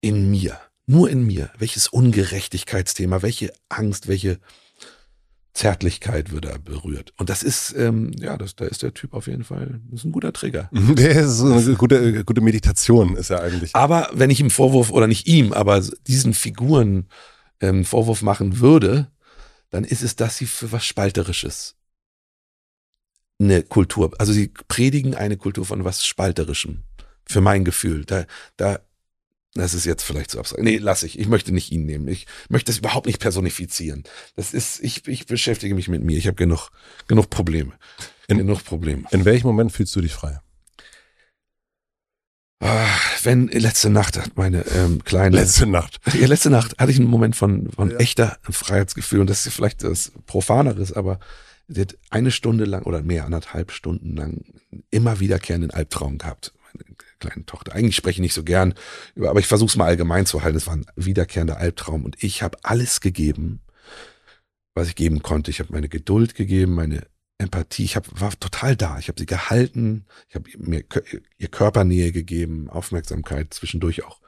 in 0.00 0.30
mir, 0.30 0.60
nur 0.86 1.10
in 1.10 1.26
mir. 1.26 1.50
Welches 1.58 1.88
Ungerechtigkeitsthema, 1.88 3.22
welche 3.22 3.52
Angst, 3.68 4.06
welche 4.06 4.38
Zärtlichkeit 5.56 6.32
wird 6.32 6.44
da 6.44 6.58
berührt. 6.58 7.12
Und 7.16 7.30
das 7.30 7.42
ist, 7.42 7.74
ähm, 7.76 8.12
ja, 8.18 8.36
das, 8.36 8.56
da 8.56 8.66
ist 8.66 8.82
der 8.82 8.92
Typ 8.92 9.14
auf 9.14 9.26
jeden 9.26 9.42
Fall, 9.42 9.80
das 9.90 10.00
ist 10.00 10.04
ein 10.04 10.12
guter 10.12 10.32
Trigger. 10.32 10.68
Der 10.72 11.22
ist 11.22 11.40
eine 11.40 11.74
gute, 11.76 12.24
gute 12.24 12.42
Meditation, 12.42 13.16
ist 13.16 13.30
er 13.30 13.42
eigentlich. 13.42 13.74
Aber 13.74 14.10
wenn 14.12 14.30
ich 14.30 14.38
ihm 14.38 14.50
Vorwurf, 14.50 14.90
oder 14.90 15.06
nicht 15.06 15.26
ihm, 15.26 15.52
aber 15.52 15.82
diesen 16.06 16.34
Figuren 16.34 17.08
ähm, 17.60 17.84
Vorwurf 17.84 18.22
machen 18.22 18.60
würde, 18.60 19.10
dann 19.70 19.84
ist 19.84 20.02
es, 20.02 20.14
dass 20.14 20.36
sie 20.36 20.46
für 20.46 20.72
was 20.72 20.84
Spalterisches 20.84 21.74
eine 23.38 23.62
Kultur, 23.62 24.12
also 24.18 24.32
sie 24.32 24.52
predigen 24.68 25.14
eine 25.14 25.36
Kultur 25.36 25.64
von 25.64 25.84
was 25.84 26.06
Spalterischem, 26.06 26.84
für 27.26 27.40
mein 27.40 27.64
Gefühl. 27.64 28.04
Da, 28.04 28.24
da 28.56 28.80
das 29.62 29.74
ist 29.74 29.84
jetzt 29.86 30.02
vielleicht 30.02 30.30
zu 30.30 30.38
abstrakt. 30.38 30.62
Nee, 30.62 30.78
lass 30.78 31.02
ich. 31.02 31.18
Ich 31.18 31.28
möchte 31.28 31.52
nicht 31.52 31.70
ihn 31.72 31.84
nehmen. 31.86 32.06
Ich 32.08 32.26
möchte 32.48 32.70
das 32.70 32.78
überhaupt 32.78 33.06
nicht 33.06 33.20
personifizieren. 33.20 34.04
Das 34.34 34.52
ist, 34.54 34.80
ich, 34.82 35.06
ich 35.08 35.26
beschäftige 35.26 35.74
mich 35.74 35.88
mit 35.88 36.02
mir. 36.02 36.16
Ich 36.18 36.26
habe 36.26 36.36
genug, 36.36 36.70
genug 37.08 37.30
Probleme. 37.30 37.72
In- 38.28 38.38
Genug 38.38 38.64
Probleme. 38.64 39.04
In 39.10 39.24
welchem 39.24 39.46
Moment 39.46 39.72
fühlst 39.72 39.94
du 39.96 40.00
dich 40.00 40.12
frei? 40.12 40.40
Ah, 42.60 42.88
wenn 43.22 43.48
letzte 43.48 43.90
Nacht 43.90 44.16
hat 44.16 44.36
meine 44.36 44.64
ähm, 44.68 45.04
kleine 45.04 45.36
Letzte 45.36 45.66
Nacht. 45.66 45.98
Ja, 46.14 46.26
letzte 46.26 46.48
Nacht 46.50 46.76
hatte 46.78 46.90
ich 46.90 46.98
einen 46.98 47.08
Moment 47.08 47.36
von, 47.36 47.70
von 47.70 47.90
Ja. 47.90 47.96
echter 47.98 48.38
Freiheitsgefühl 48.42 49.20
und 49.20 49.28
das 49.28 49.46
ist 49.46 49.52
vielleicht 49.54 49.84
das 49.84 50.12
Profaneres, 50.26 50.92
aber 50.92 51.18
sie 51.68 51.82
hat 51.82 51.98
eine 52.08 52.30
Stunde 52.30 52.64
lang 52.64 52.84
oder 52.84 53.02
mehr, 53.02 53.26
anderthalb 53.26 53.72
Stunden 53.72 54.16
lang 54.16 54.42
immer 54.90 55.20
wiederkehrenden 55.20 55.70
Albtraum 55.70 56.16
gehabt. 56.16 56.54
Meine 56.72 56.96
kleine 57.20 57.46
Tochter. 57.46 57.74
Eigentlich 57.74 57.96
spreche 57.96 58.16
ich 58.16 58.22
nicht 58.22 58.34
so 58.34 58.44
gern 58.44 58.74
aber 59.20 59.40
ich 59.40 59.46
versuche 59.46 59.70
es 59.70 59.76
mal 59.76 59.86
allgemein 59.86 60.26
zu 60.26 60.42
halten. 60.42 60.56
Es 60.56 60.66
war 60.66 60.74
ein 60.76 60.86
wiederkehrender 60.96 61.58
Albtraum 61.58 62.04
und 62.04 62.22
ich 62.22 62.42
habe 62.42 62.58
alles 62.62 63.00
gegeben, 63.00 63.60
was 64.74 64.88
ich 64.88 64.94
geben 64.94 65.22
konnte. 65.22 65.50
Ich 65.50 65.60
habe 65.60 65.72
meine 65.72 65.88
Geduld 65.88 66.34
gegeben, 66.34 66.74
meine 66.74 67.06
Empathie. 67.38 67.84
Ich 67.84 67.96
hab, 67.96 68.20
war 68.20 68.38
total 68.38 68.76
da. 68.76 68.98
Ich 68.98 69.08
habe 69.08 69.18
sie 69.18 69.26
gehalten. 69.26 70.06
Ich 70.28 70.34
habe 70.34 70.50
mir 70.58 70.84
ihr 71.38 71.48
Körpernähe 71.48 72.12
gegeben, 72.12 72.68
Aufmerksamkeit, 72.68 73.52
zwischendurch 73.54 74.04
auch 74.04 74.20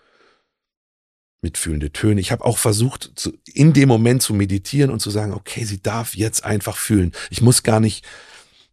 mitfühlende 1.40 1.92
Töne. 1.92 2.20
Ich 2.20 2.32
habe 2.32 2.44
auch 2.44 2.58
versucht, 2.58 3.12
zu, 3.14 3.32
in 3.46 3.72
dem 3.72 3.88
Moment 3.88 4.22
zu 4.22 4.34
meditieren 4.34 4.90
und 4.90 5.00
zu 5.00 5.10
sagen, 5.10 5.32
okay, 5.32 5.64
sie 5.64 5.80
darf 5.80 6.16
jetzt 6.16 6.44
einfach 6.44 6.76
fühlen. 6.76 7.12
Ich 7.30 7.42
muss 7.42 7.62
gar 7.62 7.80
nicht 7.80 8.04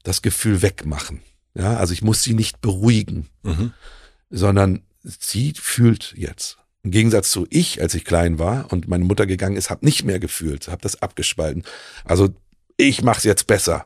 das 0.03 0.21
Gefühl 0.21 0.61
wegmachen. 0.61 1.21
Ja, 1.53 1.77
also 1.77 1.93
ich 1.93 2.01
muss 2.01 2.23
sie 2.23 2.33
nicht 2.33 2.61
beruhigen, 2.61 3.29
Mhm. 3.43 3.73
Sondern 4.29 4.83
sie 5.03 5.53
fühlt 5.55 6.13
jetzt. 6.17 6.57
Im 6.83 6.91
Gegensatz 6.91 7.31
zu 7.31 7.47
ich, 7.49 7.81
als 7.81 7.95
ich 7.95 8.05
klein 8.05 8.37
war 8.37 8.71
und 8.71 8.87
meine 8.87 9.03
Mutter 9.03 9.25
gegangen 9.25 9.57
ist, 9.57 9.69
habe 9.69 9.85
nicht 9.85 10.03
mehr 10.03 10.19
gefühlt, 10.19 10.67
habe 10.67 10.81
das 10.81 11.01
abgespalten. 11.01 11.63
Also 12.03 12.35
ich 12.77 13.01
mache 13.01 13.17
es 13.17 13.23
jetzt 13.23 13.47
besser. 13.47 13.85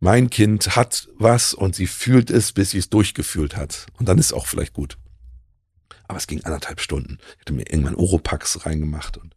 Mein 0.00 0.30
Kind 0.30 0.76
hat 0.76 1.08
was 1.16 1.52
und 1.52 1.74
sie 1.74 1.88
fühlt 1.88 2.30
es, 2.30 2.52
bis 2.52 2.70
sie 2.70 2.78
es 2.78 2.90
durchgefühlt 2.90 3.56
hat. 3.56 3.86
Und 3.98 4.08
dann 4.08 4.18
ist 4.18 4.26
es 4.26 4.32
auch 4.32 4.46
vielleicht 4.46 4.72
gut. 4.72 4.98
Aber 6.06 6.18
es 6.18 6.28
ging 6.28 6.44
anderthalb 6.44 6.80
Stunden. 6.80 7.18
Ich 7.34 7.40
hatte 7.40 7.52
mir 7.52 7.68
irgendwann 7.68 7.96
Oropax 7.96 8.64
reingemacht 8.64 9.16
und, 9.16 9.34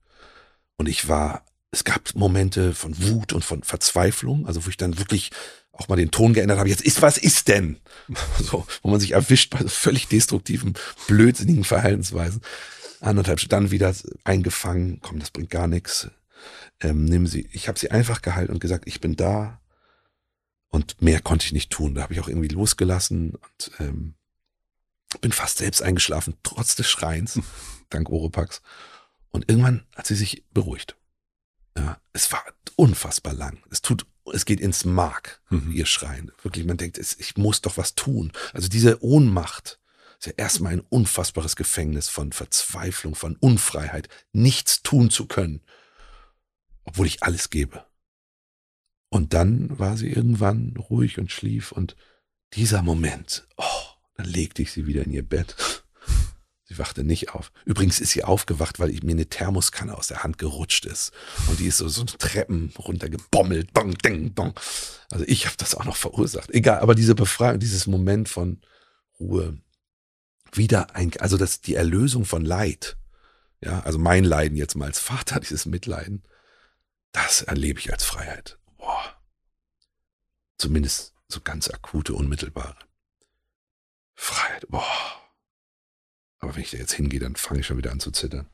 und 0.77 0.87
ich 0.87 1.07
war, 1.07 1.43
es 1.71 1.83
gab 1.83 2.13
Momente 2.13 2.75
von 2.75 2.95
Wut 3.01 3.33
und 3.33 3.43
von 3.43 3.63
Verzweiflung, 3.63 4.45
also 4.45 4.65
wo 4.65 4.69
ich 4.69 4.77
dann 4.77 4.99
wirklich 4.99 5.31
auch 5.73 5.87
mal 5.87 5.95
den 5.95 6.11
Ton 6.11 6.33
geändert 6.33 6.59
habe. 6.59 6.69
Jetzt 6.69 6.83
ist, 6.83 7.01
was 7.01 7.17
ist 7.17 7.47
denn? 7.47 7.79
So, 8.39 8.65
wo 8.81 8.89
man 8.89 8.99
sich 8.99 9.11
erwischt 9.11 9.51
bei 9.51 9.59
so 9.59 9.69
völlig 9.69 10.07
destruktiven, 10.07 10.73
blödsinnigen 11.07 11.63
Verhaltensweisen. 11.63 12.41
Anderthalb 12.99 13.39
Stunden 13.39 13.65
dann 13.65 13.71
wieder 13.71 13.95
eingefangen. 14.23 14.99
Komm, 15.01 15.19
das 15.19 15.31
bringt 15.31 15.49
gar 15.49 15.67
nichts. 15.67 16.09
Ähm, 16.81 17.05
nimm 17.05 17.27
sie. 17.27 17.47
Ich 17.51 17.67
habe 17.67 17.79
sie 17.79 17.91
einfach 17.91 18.21
gehalten 18.21 18.51
und 18.51 18.59
gesagt, 18.59 18.83
ich 18.87 18.99
bin 18.99 19.15
da. 19.15 19.61
Und 20.69 21.01
mehr 21.01 21.21
konnte 21.21 21.45
ich 21.45 21.53
nicht 21.53 21.71
tun. 21.71 21.95
Da 21.95 22.03
habe 22.03 22.13
ich 22.13 22.19
auch 22.19 22.27
irgendwie 22.27 22.47
losgelassen 22.47 23.31
und 23.35 23.71
ähm, 23.79 24.15
bin 25.19 25.31
fast 25.31 25.57
selbst 25.57 25.81
eingeschlafen, 25.81 26.35
trotz 26.43 26.75
des 26.75 26.89
Schreins, 26.89 27.39
dank 27.89 28.09
Oropax. 28.09 28.61
Und 29.31 29.49
irgendwann 29.49 29.85
hat 29.95 30.07
sie 30.07 30.15
sich 30.15 30.45
beruhigt. 30.51 30.95
Ja, 31.77 31.99
es 32.13 32.31
war 32.31 32.43
unfassbar 32.75 33.33
lang. 33.33 33.63
Es 33.69 33.81
tut, 33.81 34.05
es 34.33 34.45
geht 34.45 34.59
ins 34.59 34.85
Mark, 34.85 35.41
Mhm. 35.49 35.71
ihr 35.71 35.85
Schreien. 35.85 36.31
Wirklich, 36.43 36.65
man 36.65 36.77
denkt, 36.77 36.97
es, 36.97 37.17
ich 37.19 37.37
muss 37.37 37.61
doch 37.61 37.77
was 37.77 37.95
tun. 37.95 38.31
Also 38.53 38.67
diese 38.67 39.03
Ohnmacht 39.03 39.79
ist 40.19 40.27
ja 40.27 40.33
erstmal 40.37 40.73
ein 40.73 40.81
unfassbares 40.81 41.55
Gefängnis 41.55 42.09
von 42.09 42.31
Verzweiflung, 42.31 43.15
von 43.15 43.35
Unfreiheit, 43.37 44.09
nichts 44.33 44.83
tun 44.83 45.09
zu 45.09 45.25
können, 45.27 45.61
obwohl 46.83 47.07
ich 47.07 47.23
alles 47.23 47.49
gebe. 47.49 47.85
Und 49.09 49.33
dann 49.33 49.77
war 49.79 49.97
sie 49.97 50.09
irgendwann 50.09 50.75
ruhig 50.77 51.17
und 51.17 51.31
schlief 51.31 51.71
und 51.71 51.95
dieser 52.53 52.81
Moment, 52.81 53.47
oh, 53.57 53.63
dann 54.15 54.25
legte 54.27 54.61
ich 54.61 54.71
sie 54.71 54.85
wieder 54.87 55.03
in 55.05 55.11
ihr 55.13 55.27
Bett. 55.27 55.80
Sie 56.71 56.77
wachte 56.77 57.03
nicht 57.03 57.31
auf. 57.31 57.51
Übrigens 57.65 57.99
ist 57.99 58.11
sie 58.11 58.23
aufgewacht, 58.23 58.79
weil 58.79 58.91
ich 58.91 59.03
mir 59.03 59.11
eine 59.11 59.25
Thermoskanne 59.25 59.97
aus 59.97 60.07
der 60.07 60.23
Hand 60.23 60.37
gerutscht 60.37 60.85
ist. 60.85 61.11
Und 61.47 61.59
die 61.59 61.67
ist 61.67 61.75
so, 61.75 61.89
so 61.89 62.05
Treppen 62.05 62.71
runtergebommelt. 62.79 63.73
Bong, 63.73 63.93
ding, 63.97 64.33
bong. 64.33 64.53
Also 65.11 65.25
ich 65.27 65.47
habe 65.47 65.57
das 65.57 65.75
auch 65.75 65.83
noch 65.83 65.97
verursacht. 65.97 66.49
Egal, 66.51 66.79
aber 66.79 66.95
diese 66.95 67.13
Befreiung, 67.13 67.59
dieses 67.59 67.87
Moment 67.87 68.29
von 68.29 68.61
Ruhe, 69.19 69.57
wieder 70.53 70.95
ein, 70.95 71.11
also 71.19 71.35
das, 71.35 71.59
die 71.59 71.75
Erlösung 71.75 72.23
von 72.23 72.45
Leid, 72.45 72.95
ja, 73.59 73.81
also 73.81 73.99
mein 73.99 74.23
Leiden 74.23 74.55
jetzt 74.55 74.75
mal 74.75 74.85
als 74.85 74.99
Vater, 74.99 75.39
dieses 75.41 75.65
Mitleiden, 75.65 76.23
das 77.11 77.41
erlebe 77.41 77.81
ich 77.81 77.91
als 77.91 78.05
Freiheit. 78.05 78.59
Boah. 78.77 79.21
Zumindest 80.57 81.15
so 81.27 81.41
ganz 81.41 81.69
akute, 81.69 82.13
unmittelbare. 82.13 82.77
Freiheit, 84.15 84.69
boah. 84.69 85.20
Aber 86.41 86.55
wenn 86.55 86.63
ich 86.63 86.71
da 86.71 86.77
jetzt 86.77 86.93
hingehe, 86.93 87.19
dann 87.19 87.35
fange 87.35 87.61
ich 87.61 87.67
schon 87.67 87.77
wieder 87.77 87.91
an 87.91 87.99
zu 87.99 88.11
zittern. 88.11 88.47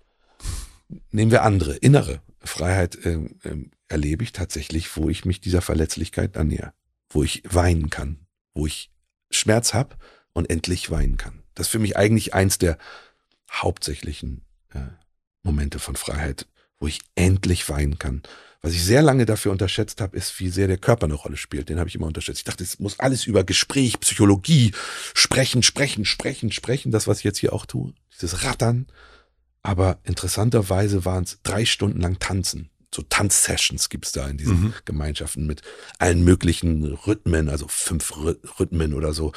Nehmen 1.12 1.32
wir 1.32 1.44
andere, 1.44 1.76
innere 1.76 2.22
Freiheit 2.44 2.98
ähm, 3.04 3.40
ähm, 3.44 3.72
erlebe 3.88 4.24
ich 4.24 4.32
tatsächlich, 4.32 4.96
wo 4.96 5.10
ich 5.10 5.26
mich 5.26 5.42
dieser 5.42 5.62
Verletzlichkeit 5.62 6.38
annäher, 6.38 6.74
wo 7.10 7.24
ich 7.24 7.44
weinen 7.50 7.90
kann, 7.90 8.28
wo 8.54 8.68
ich 8.68 8.92
Schmerz 9.32 9.74
habe 9.74 9.96
und 10.34 10.50
endlich 10.50 10.92
weinen 10.92 11.18
kann. 11.18 11.44
Das 11.56 11.68
ist 11.68 11.72
für 11.72 11.80
mich 11.80 11.98
eigentlich 11.98 12.34
eins 12.34 12.58
der 12.58 12.78
hauptsächlichen 13.52 14.44
äh, 14.74 14.80
Momente 15.44 15.80
von 15.80 15.96
Freiheit, 15.96 16.48
wo 16.80 16.88
ich 16.88 17.00
endlich 17.16 17.68
weinen 17.70 17.98
kann. 18.00 18.22
Was 18.62 18.74
ich 18.74 18.84
sehr 18.84 19.02
lange 19.04 19.26
dafür 19.26 19.52
unterschätzt 19.52 20.02
habe, 20.02 20.18
ist, 20.18 20.40
wie 20.40 20.50
sehr 20.50 20.68
der 20.68 20.78
Körper 20.80 21.06
eine 21.06 21.14
Rolle 21.14 21.38
spielt. 21.38 21.70
Den 21.70 21.80
habe 21.80 21.90
ich 21.90 21.96
immer 21.96 22.08
unterschätzt. 22.08 22.40
Ich 22.40 22.44
dachte, 22.44 22.64
es 22.64 22.80
muss 22.80 23.00
alles 23.00 23.26
über 23.26 23.44
Gespräch, 23.44 24.00
Psychologie, 24.00 24.74
sprechen, 25.14 25.62
sprechen, 25.64 26.06
sprechen, 26.06 26.52
sprechen. 26.52 26.92
Das, 26.92 27.08
was 27.08 27.20
ich 27.20 27.24
jetzt 27.24 27.38
hier 27.38 27.54
auch 27.54 27.66
tue. 27.66 27.94
Dieses 28.16 28.44
Rattern. 28.44 28.88
Aber 29.62 30.00
interessanterweise 30.04 31.06
waren 31.06 31.24
es 31.24 31.40
drei 31.44 31.66
Stunden 31.66 32.02
lang 32.02 32.20
Tanzen. 32.20 32.70
So 32.94 33.04
Tanzsessions 33.04 33.90
gibt's 33.90 34.12
da 34.12 34.28
in 34.28 34.38
diesen 34.38 34.62
Mhm. 34.62 34.74
Gemeinschaften 34.86 35.46
mit 35.46 35.62
allen 36.00 36.24
möglichen 36.24 36.86
Rhythmen, 36.86 37.50
also 37.50 37.68
fünf 37.68 38.12
Rhy- 38.14 38.38
Rhythmen 38.60 38.94
oder 38.94 39.14
so. 39.14 39.34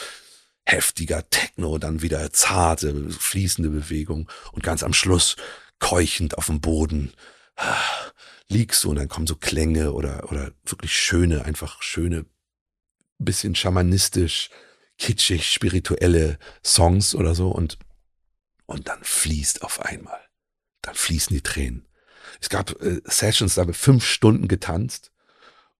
Heftiger 0.64 1.28
Techno, 1.28 1.78
dann 1.78 2.00
wieder 2.00 2.32
zarte, 2.32 3.10
fließende 3.10 3.70
Bewegung 3.70 4.30
und 4.52 4.62
ganz 4.62 4.82
am 4.82 4.92
Schluss 4.92 5.36
keuchend 5.80 6.38
auf 6.38 6.46
dem 6.46 6.60
Boden 6.60 7.12
liegst 8.48 8.84
du 8.84 8.90
und 8.90 8.96
dann 8.96 9.08
kommen 9.08 9.26
so 9.26 9.36
Klänge 9.36 9.92
oder, 9.92 10.30
oder 10.30 10.52
wirklich 10.64 10.94
schöne, 10.94 11.44
einfach 11.44 11.82
schöne, 11.82 12.26
bisschen 13.18 13.54
schamanistisch, 13.54 14.50
kitschig, 14.98 15.50
spirituelle 15.50 16.38
Songs 16.64 17.14
oder 17.14 17.34
so 17.34 17.50
und, 17.50 17.78
und 18.66 18.88
dann 18.88 19.02
fließt 19.02 19.62
auf 19.62 19.80
einmal. 19.80 20.20
Dann 20.82 20.94
fließen 20.94 21.34
die 21.34 21.42
Tränen. 21.42 21.86
Es 22.40 22.48
gab 22.48 22.80
äh, 22.82 23.00
Sessions, 23.04 23.54
da 23.54 23.62
haben 23.62 23.68
wir 23.68 23.74
fünf 23.74 24.04
Stunden 24.04 24.48
getanzt 24.48 25.12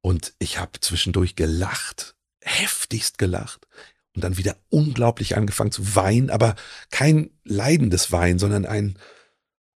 und 0.00 0.34
ich 0.38 0.58
habe 0.58 0.80
zwischendurch 0.80 1.36
gelacht, 1.36 2.14
heftigst 2.40 3.18
gelacht 3.18 3.66
und 4.14 4.22
dann 4.22 4.36
wieder 4.36 4.56
unglaublich 4.68 5.36
angefangen 5.36 5.72
zu 5.72 5.94
weinen, 5.96 6.30
aber 6.30 6.56
kein 6.90 7.30
leidendes 7.44 8.12
Weinen, 8.12 8.38
sondern 8.38 8.66
ein, 8.66 8.98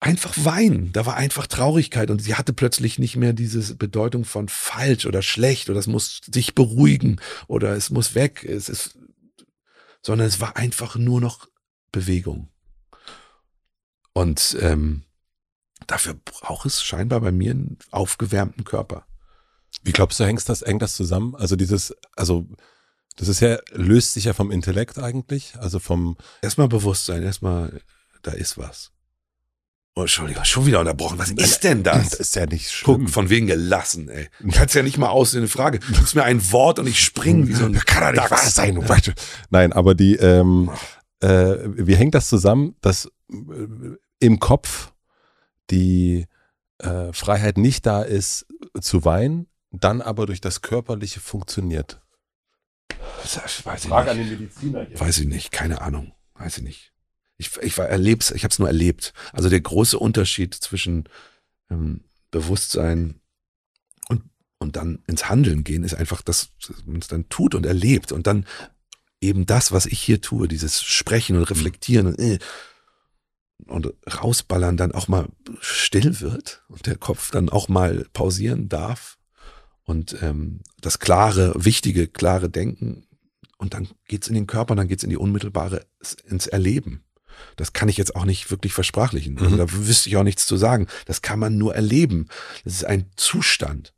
einfach 0.02 0.34
weinen. 0.44 0.92
Da 0.92 1.06
war 1.06 1.16
einfach 1.16 1.48
Traurigkeit 1.48 2.10
und 2.12 2.20
sie 2.20 2.36
hatte 2.36 2.52
plötzlich 2.52 3.00
nicht 3.00 3.16
mehr 3.16 3.34
diese 3.34 3.76
Bedeutung 3.76 4.26
von 4.26 4.50
falsch 4.50 5.06
oder 5.06 5.22
schlecht 5.22 5.70
oder 5.70 5.80
es 5.80 5.88
muss 5.88 6.22
sich 6.26 6.56
beruhigen 6.56 7.22
oder 7.48 7.76
es 7.76 7.92
muss 7.92 8.16
weg. 8.16 8.44
Es 8.44 8.68
ist, 8.68 8.98
sondern 10.02 10.28
es 10.28 10.42
war 10.42 10.58
einfach 10.58 10.96
nur 10.96 11.22
noch 11.22 11.48
Bewegung. 11.92 12.50
Und 14.14 14.58
ähm, 14.60 15.04
dafür 15.88 16.16
braucht 16.16 16.66
es 16.66 16.84
scheinbar 16.84 17.22
bei 17.22 17.32
mir 17.32 17.52
einen 17.52 17.78
aufgewärmten 17.92 18.64
Körper. 18.64 19.06
Wie 19.84 19.94
glaubst 19.94 20.20
du, 20.20 20.26
hängt 20.26 20.50
das, 20.50 20.62
hängt 20.62 20.82
das 20.82 20.96
zusammen? 20.96 21.36
Also 21.36 21.56
dieses, 21.56 21.96
also 22.16 22.48
das 23.18 23.28
ist 23.28 23.40
ja, 23.40 23.60
löst 23.70 24.14
sich 24.14 24.26
ja 24.26 24.34
vom 24.34 24.52
Intellekt 24.52 24.98
eigentlich, 24.98 25.56
also 25.60 25.80
vom, 25.80 26.18
Erstmal 26.42 26.68
Bewusstsein, 26.68 27.24
erstmal, 27.24 27.82
da 28.24 28.32
ist 28.32 28.58
was. 28.58 28.92
Oh, 29.94 30.02
Entschuldigung, 30.02 30.46
schon 30.46 30.66
wieder 30.66 30.80
unterbrochen. 30.80 31.20
Was 31.20 31.32
ist 31.32 31.66
denn 31.66 31.84
das? 31.84 32.12
das 32.12 32.20
ist 32.20 32.36
ja 32.36 32.46
nicht 32.46 32.72
schlimm. 32.72 33.02
Guck, 33.02 33.10
von 33.10 33.30
wegen 33.30 33.48
gelassen, 33.48 34.08
ey. 34.08 34.30
Kannst 34.52 34.74
ja 34.74 34.84
nicht 34.84 34.98
mal 34.98 35.10
aussehen, 35.10 35.40
eine 35.40 35.48
Frage. 35.50 35.80
Du 35.80 35.94
gibst 35.94 36.16
mir 36.16 36.24
ein 36.24 36.52
Wort 36.52 36.80
und 36.80 36.88
ich 36.88 37.02
spring 37.02 37.48
wie 37.48 37.54
so 37.54 37.66
ein 37.66 37.74
kann 37.74 38.16
doch 38.16 38.22
nicht 38.22 38.32
wahr 38.32 38.50
sein. 38.50 38.76
du 38.76 38.88
schon. 38.88 39.14
Nein, 39.50 39.74
aber 39.74 39.94
die, 39.94 40.16
ähm, 40.16 40.72
äh, 41.20 41.58
wie 41.66 41.96
hängt 41.96 42.16
das 42.16 42.30
zusammen, 42.30 42.76
dass 42.80 43.12
äh, 43.30 43.98
im 44.20 44.40
Kopf 44.40 44.94
die 45.70 46.26
äh, 46.80 47.12
Freiheit 47.12 47.58
nicht 47.58 47.86
da 47.86 48.02
ist 48.02 48.46
zu 48.80 49.04
weinen, 49.04 49.48
dann 49.72 50.02
aber 50.02 50.26
durch 50.26 50.40
das 50.40 50.62
Körperliche 50.62 51.20
funktioniert? 51.20 52.02
Das 53.24 53.66
weiß 53.66 53.84
ich 53.84 53.90
Frage 53.90 54.14
nicht. 54.14 54.22
an 54.22 54.30
den 54.30 54.40
Mediziner 54.40 54.86
hier. 54.86 55.00
Weiß 55.00 55.18
ich 55.20 55.28
nicht, 55.28 55.52
keine 55.52 55.82
Ahnung. 55.82 56.14
Weiß 56.36 56.58
ich 56.58 56.64
nicht. 56.64 56.91
Ich, 57.42 57.58
ich 57.58 57.76
war 57.80 57.88
erleb's, 57.88 58.30
ich 58.30 58.44
habe 58.44 58.52
es 58.52 58.60
nur 58.60 58.68
erlebt. 58.68 59.14
Also 59.34 59.50
der 59.50 59.62
große 59.62 59.98
Unterschied 59.98 60.54
zwischen 60.54 61.10
ähm, 61.72 62.02
Bewusstsein 62.30 63.20
und, 64.10 64.22
und 64.60 64.76
dann 64.76 65.00
ins 65.08 65.28
Handeln 65.28 65.64
gehen, 65.64 65.84
ist 65.84 65.96
einfach, 65.96 66.22
dass 66.22 66.52
man 66.86 67.02
es 67.02 67.08
dann 67.08 67.30
tut 67.30 67.56
und 67.56 67.66
erlebt 67.66 68.12
und 68.12 68.28
dann 68.28 68.46
eben 69.22 69.48
das, 69.48 69.72
was 69.72 69.88
ich 69.88 70.00
hier 70.00 70.22
tue, 70.22 70.48
dieses 70.48 70.84
Sprechen 70.84 71.36
und 71.36 71.50
Reflektieren 71.50 72.06
und, 72.06 72.20
äh, 72.20 72.38
und 73.66 73.92
rausballern 74.08 74.78
dann 74.78 74.92
auch 74.92 75.08
mal 75.08 75.28
still 75.62 76.20
wird 76.22 76.64
und 76.68 76.86
der 76.86 76.98
Kopf 76.98 77.32
dann 77.32 77.50
auch 77.50 77.70
mal 77.70 78.06
pausieren 78.14 78.70
darf 78.70 79.18
und 79.84 80.16
ähm, 80.22 80.62
das 80.80 81.00
klare, 81.00 81.54
wichtige, 81.56 82.08
klare 82.08 82.52
Denken 82.52 83.08
und 83.58 83.74
dann 83.74 83.88
geht's 84.08 84.28
in 84.28 84.36
den 84.36 84.46
Körper, 84.46 84.76
dann 84.76 84.88
geht's 84.88 85.04
in 85.04 85.10
die 85.10 85.18
unmittelbare, 85.18 85.88
ins 86.26 86.46
Erleben. 86.46 87.04
Das 87.56 87.74
kann 87.74 87.90
ich 87.90 87.98
jetzt 87.98 88.16
auch 88.16 88.26
nicht 88.26 88.52
wirklich 88.52 88.74
versprachlichen. 88.74 89.38
Also 89.40 89.56
mhm. 89.56 89.58
da 89.58 89.72
wüsste 89.72 90.10
ich 90.10 90.18
auch 90.18 90.24
nichts 90.24 90.46
zu 90.46 90.58
sagen. 90.58 90.88
Das 91.06 91.22
kann 91.22 91.40
man 91.40 91.58
nur 91.58 91.76
erleben. 91.76 92.28
Das 92.64 92.74
ist 92.74 92.86
ein 92.86 93.12
Zustand. 93.16 93.94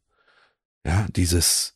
Ja, 0.85 1.07
dieses 1.15 1.75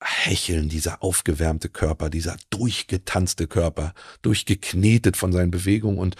Hecheln, 0.00 0.68
dieser 0.68 1.02
aufgewärmte 1.02 1.68
Körper, 1.68 2.10
dieser 2.10 2.36
durchgetanzte 2.50 3.46
Körper, 3.46 3.94
durchgeknetet 4.22 5.16
von 5.16 5.32
seinen 5.32 5.50
Bewegungen 5.50 5.98
und, 5.98 6.16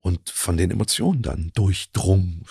und 0.00 0.30
von 0.30 0.56
den 0.56 0.70
Emotionen 0.70 1.22
dann 1.22 1.52
durchdrungen. 1.54 2.44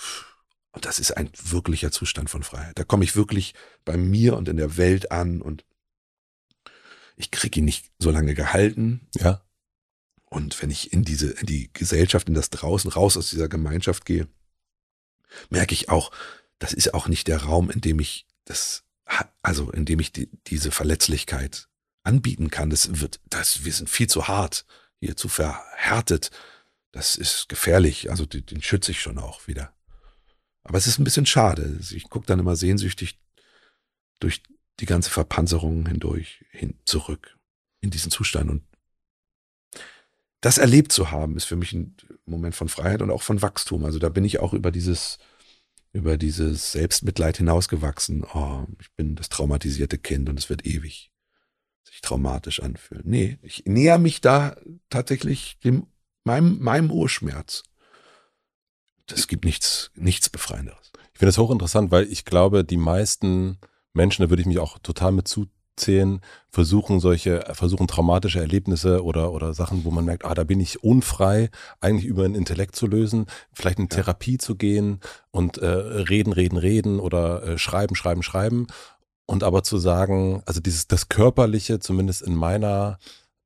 Und 0.72 0.86
das 0.86 1.00
ist 1.00 1.18
ein 1.18 1.30
wirklicher 1.44 1.92
Zustand 1.92 2.30
von 2.30 2.44
Freiheit. 2.44 2.78
Da 2.78 2.84
komme 2.84 3.04
ich 3.04 3.16
wirklich 3.16 3.56
bei 3.84 3.98
mir 3.98 4.38
und 4.38 4.48
in 4.48 4.58
der 4.58 4.78
Welt 4.78 5.12
an 5.12 5.42
und 5.42 5.66
ich 7.16 7.32
kriege 7.32 7.60
ihn 7.60 7.66
nicht 7.66 7.92
so 8.00 8.12
lange 8.12 8.34
gehalten. 8.34 9.08
Ja. 9.16 9.42
Und 10.30 10.62
wenn 10.62 10.70
ich 10.70 10.94
in 10.94 11.04
diese, 11.04 11.32
in 11.32 11.48
die 11.48 11.72
Gesellschaft, 11.74 12.28
in 12.28 12.36
das 12.36 12.50
draußen, 12.50 12.92
raus 12.92 13.18
aus 13.18 13.32
dieser 13.32 13.50
Gemeinschaft 13.50 14.06
gehe, 14.06 14.28
merke 15.50 15.74
ich 15.74 15.90
auch, 15.90 16.12
das 16.60 16.74
ist 16.74 16.94
auch 16.94 17.08
nicht 17.08 17.28
der 17.28 17.44
Raum, 17.44 17.70
in 17.72 17.82
dem 17.82 18.00
ich 18.00 18.28
das, 18.46 18.84
also 19.42 19.72
in 19.72 19.86
dem 19.86 20.00
ich 20.00 20.12
die, 20.12 20.30
diese 20.48 20.72
Verletzlichkeit 20.72 21.68
anbieten 22.04 22.50
kann. 22.50 22.70
Das 22.70 23.00
wird, 23.02 23.20
das, 23.26 23.64
wir 23.66 23.74
sind 23.74 23.90
viel 23.90 24.08
zu 24.08 24.28
hart, 24.28 24.66
hier 25.00 25.16
zu 25.16 25.30
verhärtet. 25.30 26.32
Das 26.92 27.16
ist 27.16 27.50
gefährlich. 27.50 28.10
Also 28.10 28.26
den, 28.26 28.46
den 28.46 28.62
schütze 28.62 28.92
ich 28.92 29.02
schon 29.02 29.18
auch 29.18 29.48
wieder. 29.48 29.74
Aber 30.64 30.78
es 30.78 30.88
ist 30.88 31.00
ein 31.00 31.04
bisschen 31.04 31.26
schade. 31.26 31.80
Ich 31.92 32.10
gucke 32.10 32.28
dann 32.28 32.40
immer 32.40 32.56
sehnsüchtig 32.56 33.18
durch 34.20 34.44
die 34.80 34.86
ganze 34.86 35.10
Verpanzerung 35.10 35.88
hindurch, 35.88 36.46
hin, 36.52 36.78
zurück 36.86 37.38
in 37.82 37.90
diesen 37.90 38.12
Zustand 38.12 38.50
und 38.50 38.64
das 40.42 40.58
erlebt 40.58 40.92
zu 40.92 41.12
haben, 41.12 41.36
ist 41.36 41.46
für 41.46 41.56
mich 41.56 41.74
ein 41.74 41.96
Moment 42.26 42.56
von 42.56 42.70
Freiheit 42.70 43.02
und 43.02 43.12
auch 43.12 43.22
von 43.22 43.42
Wachstum. 43.42 43.86
Also 43.86 44.00
da 44.00 44.10
bin 44.10 44.24
ich 44.24 44.40
auch 44.40 44.54
über 44.54 44.72
dieses, 44.72 45.18
über 45.92 46.18
dieses 46.18 46.72
Selbstmitleid 46.72 47.38
hinausgewachsen. 47.38 48.24
Oh, 48.34 48.66
ich 48.80 48.92
bin 48.94 49.16
das 49.16 49.30
traumatisierte 49.30 49.98
Kind 49.98 50.30
und 50.30 50.40
es 50.40 50.50
wird 50.50 50.66
ewig 50.66 51.12
sich 51.84 52.02
traumatisch 52.02 52.62
anfühlen. 52.62 53.04
Nee, 53.06 53.40
ich 53.42 53.66
näher 53.66 53.98
mich 53.98 54.22
da 54.22 54.56
tatsächlich 54.90 55.58
dem, 55.64 55.88
meinem, 56.24 56.60
meinem 56.60 56.92
Urschmerz. 56.92 57.64
Es 59.12 59.28
gibt 59.28 59.44
nichts, 59.44 59.92
nichts 59.96 60.30
Befreienderes. 60.30 60.92
Ich 61.14 61.20
finde 61.20 61.30
das 61.30 61.38
hochinteressant, 61.38 61.92
weil 61.92 62.06
ich 62.12 62.26
glaube, 62.26 62.64
die 62.64 62.78
meisten 62.78 63.58
Menschen, 63.94 64.24
da 64.24 64.30
würde 64.30 64.42
ich 64.42 64.48
mich 64.48 64.60
auch 64.60 64.78
total 64.80 65.12
mit 65.12 65.28
zu, 65.28 65.48
17 65.80 66.22
versuchen 66.50 67.00
solche, 67.00 67.44
versuchen 67.54 67.88
traumatische 67.88 68.40
Erlebnisse 68.40 69.04
oder, 69.04 69.32
oder 69.32 69.54
Sachen, 69.54 69.86
wo 69.86 69.92
man 69.92 70.06
merkt, 70.06 70.26
ah, 70.26 70.34
da 70.34 70.44
bin 70.44 70.60
ich 70.60 70.84
unfrei, 70.84 71.50
eigentlich 71.80 72.06
über 72.06 72.26
ein 72.26 72.36
Intellekt 72.36 72.76
zu 72.76 72.88
lösen, 72.88 73.28
vielleicht 73.54 73.80
in 73.80 73.86
ja. 73.86 73.98
Therapie 73.98 74.38
zu 74.38 74.56
gehen 74.56 75.00
und 75.32 75.58
äh, 75.58 75.68
reden, 75.68 76.34
reden, 76.34 76.58
reden 76.58 77.00
oder 77.00 77.44
äh, 77.44 77.58
schreiben, 77.58 77.96
schreiben, 77.96 78.24
schreiben. 78.24 78.68
Und 79.26 79.44
aber 79.44 79.64
zu 79.64 79.78
sagen, 79.78 80.42
also 80.46 80.60
dieses, 80.60 80.88
das 80.88 81.08
Körperliche, 81.08 81.80
zumindest 81.80 82.24
in 82.24 82.34
meiner 82.36 82.98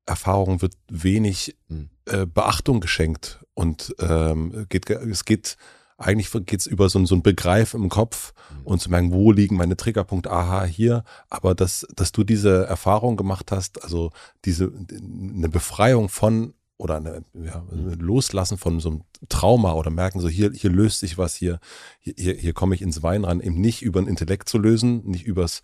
Erfahrung, 0.06 0.62
wird 0.62 0.74
wenig 0.88 1.56
hm. 1.68 1.90
äh, 2.06 2.26
Beachtung 2.26 2.80
geschenkt 2.80 3.44
und 3.52 3.94
ähm, 4.00 4.66
geht, 4.70 4.88
es 4.88 5.24
geht 5.24 5.56
eigentlich 5.96 6.30
geht 6.46 6.60
es 6.60 6.66
über 6.66 6.88
so, 6.88 7.04
so 7.06 7.14
ein 7.14 7.22
Begreif 7.22 7.74
im 7.74 7.88
Kopf 7.88 8.34
mhm. 8.50 8.66
und 8.66 8.80
zu 8.80 8.90
merken, 8.90 9.12
wo 9.12 9.32
liegen 9.32 9.56
meine 9.56 9.76
Triggerpunkte, 9.76 10.30
aha, 10.30 10.64
hier. 10.64 11.04
Aber 11.30 11.54
dass, 11.54 11.86
dass 11.94 12.12
du 12.12 12.24
diese 12.24 12.66
Erfahrung 12.66 13.16
gemacht 13.16 13.52
hast, 13.52 13.82
also 13.82 14.10
diese 14.44 14.72
eine 14.90 15.48
Befreiung 15.48 16.08
von 16.08 16.54
oder 16.76 16.96
eine, 16.96 17.22
ja, 17.34 17.64
Loslassen 17.98 18.58
von 18.58 18.80
so 18.80 18.90
einem 18.90 19.02
Trauma 19.28 19.74
oder 19.74 19.90
merken, 19.90 20.20
so 20.20 20.28
hier, 20.28 20.50
hier 20.52 20.70
löst 20.70 21.00
sich 21.00 21.16
was, 21.16 21.36
hier, 21.36 21.60
hier, 22.00 22.34
hier 22.34 22.52
komme 22.52 22.74
ich 22.74 22.82
ins 22.82 23.02
Wein 23.02 23.24
ran, 23.24 23.40
eben 23.40 23.60
nicht 23.60 23.82
über 23.82 24.00
ein 24.00 24.08
Intellekt 24.08 24.48
zu 24.48 24.58
lösen, 24.58 25.02
nicht 25.06 25.24
übers 25.24 25.62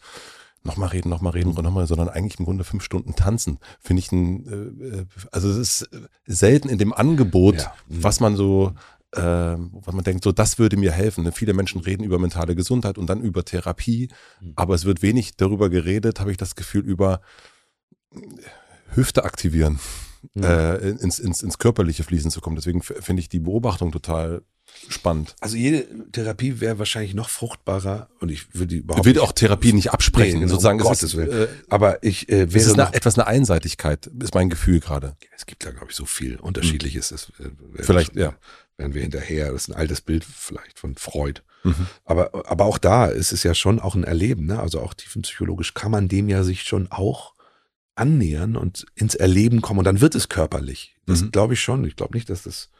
nochmal 0.62 0.90
reden, 0.90 1.09
nochmal 1.09 1.32
reden, 1.32 1.51
mhm. 1.51 1.62
nochmal, 1.62 1.86
sondern 1.86 2.09
eigentlich 2.09 2.39
im 2.39 2.44
Grunde 2.44 2.65
fünf 2.65 2.85
Stunden 2.85 3.16
tanzen. 3.16 3.59
Finde 3.81 4.01
ich 4.01 4.12
ein, 4.12 4.47
äh, 4.47 4.98
äh 4.98 5.07
also 5.32 5.51
es 5.51 5.82
ist 5.82 5.90
selten 6.27 6.69
in 6.69 6.78
dem 6.78 6.93
Angebot, 6.93 7.57
ja. 7.57 7.74
Mhm. 7.89 8.05
was 8.05 8.20
man 8.20 8.36
so 8.36 8.73
äh, 9.12 9.20
was 9.20 9.95
man 9.95 10.05
denkt, 10.05 10.24
so 10.24 10.32
das 10.32 10.59
würde 10.59 10.77
mir 10.77 10.93
helfen. 10.93 11.24
Ne? 11.24 11.32
Viele 11.32 11.53
Menschen 11.53 11.81
reden 11.81 12.05
über 12.05 12.19
mentale 12.19 12.55
Gesundheit 12.55 12.99
und 12.99 13.09
dann 13.09 13.20
über 13.23 13.45
Therapie, 13.45 14.09
mhm. 14.41 14.53
aber 14.57 14.74
es 14.74 14.85
wird 14.85 15.03
wenig 15.03 15.37
darüber 15.37 15.69
geredet, 15.70 16.20
habe 16.20 16.31
ich 16.31 16.37
das 16.37 16.55
Gefühl, 16.55 16.85
über 16.85 17.20
Hüfte 18.95 19.24
aktivieren, 19.24 19.78
mhm. 20.34 20.44
äh, 20.44 20.76
ins, 20.76 21.18
ins, 21.18 21.42
ins 21.42 21.59
körperliche 21.59 22.05
Fließen 22.05 22.30
zu 22.30 22.40
kommen. 22.40 22.56
Deswegen 22.56 22.82
finde 22.82 23.20
ich 23.20 23.28
die 23.28 23.40
Beobachtung 23.40 23.92
total 23.92 24.42
spannend. 24.88 25.34
Also 25.40 25.56
jede 25.56 25.84
Therapie 26.12 26.60
wäre 26.60 26.78
wahrscheinlich 26.78 27.14
noch 27.14 27.28
fruchtbarer 27.28 28.09
und 28.20 28.30
ich 28.30 28.55
würde 28.55 28.76
überhaupt. 28.76 29.06
Ich 29.06 29.14
will 29.14 29.20
auch 29.20 29.32
Therapie 29.32 29.72
nicht 29.72 29.92
absprechen, 29.92 30.34
nee, 30.34 30.40
genau, 30.40 30.52
sozusagen. 30.52 30.80
Um 30.80 30.86
Gottes 30.86 31.16
Willen. 31.16 31.42
Äh, 31.42 31.48
aber 31.68 32.02
ich 32.05 32.28
äh, 32.28 32.52
wäre. 32.52 32.59
Es 32.59 32.66
ist 32.66 32.78
eine, 32.78 32.94
etwas 32.94 33.18
eine 33.18 33.26
Einseitigkeit, 33.26 34.09
ist 34.22 34.34
mein 34.34 34.48
Gefühl 34.48 34.78
gerade. 34.78 35.16
Es 35.36 35.47
gibt 35.47 35.64
da, 35.64 35.70
glaube 35.70 35.88
ich, 35.90 35.97
so 35.97 36.05
viel 36.05 36.36
Unterschiedliches. 36.36 37.10
Mhm. 37.10 37.16
Das, 37.16 37.47
äh, 37.47 37.82
Vielleicht, 37.82 38.14
ja 38.14 38.34
werden 38.80 38.94
wir 38.94 39.02
hinterher. 39.02 39.52
Das 39.52 39.62
ist 39.62 39.68
ein 39.68 39.76
altes 39.76 40.01
Bild 40.01 40.24
vielleicht 40.24 40.80
von 40.80 40.97
Freud. 40.97 41.42
Mhm. 41.62 41.86
Aber, 42.05 42.30
aber 42.51 42.64
auch 42.64 42.78
da 42.78 43.06
ist 43.06 43.32
es 43.32 43.42
ja 43.44 43.55
schon 43.55 43.78
auch 43.78 43.94
ein 43.94 44.05
Erleben. 44.05 44.47
Ne? 44.47 44.59
Also 44.59 44.80
auch 44.80 44.94
tiefenpsychologisch 44.94 45.74
kann 45.74 45.92
man 45.92 46.09
dem 46.09 46.28
ja 46.28 46.42
sich 46.42 46.62
schon 46.62 46.90
auch 46.90 47.34
annähern 48.01 48.56
und 48.56 48.86
ins 48.94 49.14
Erleben 49.14 49.60
kommen. 49.60 49.81
Und 49.81 49.85
dann 49.85 50.01
wird 50.01 50.14
es 50.14 50.28
körperlich. 50.28 50.97
Das 51.06 51.22
mhm. 51.22 51.32
glaube 51.32 51.55
ich 51.55 51.60
schon. 51.60 51.85
Ich 51.85 51.97
glaube 51.97 52.16
nicht, 52.16 52.31
dass 52.31 52.43
das 52.43 52.70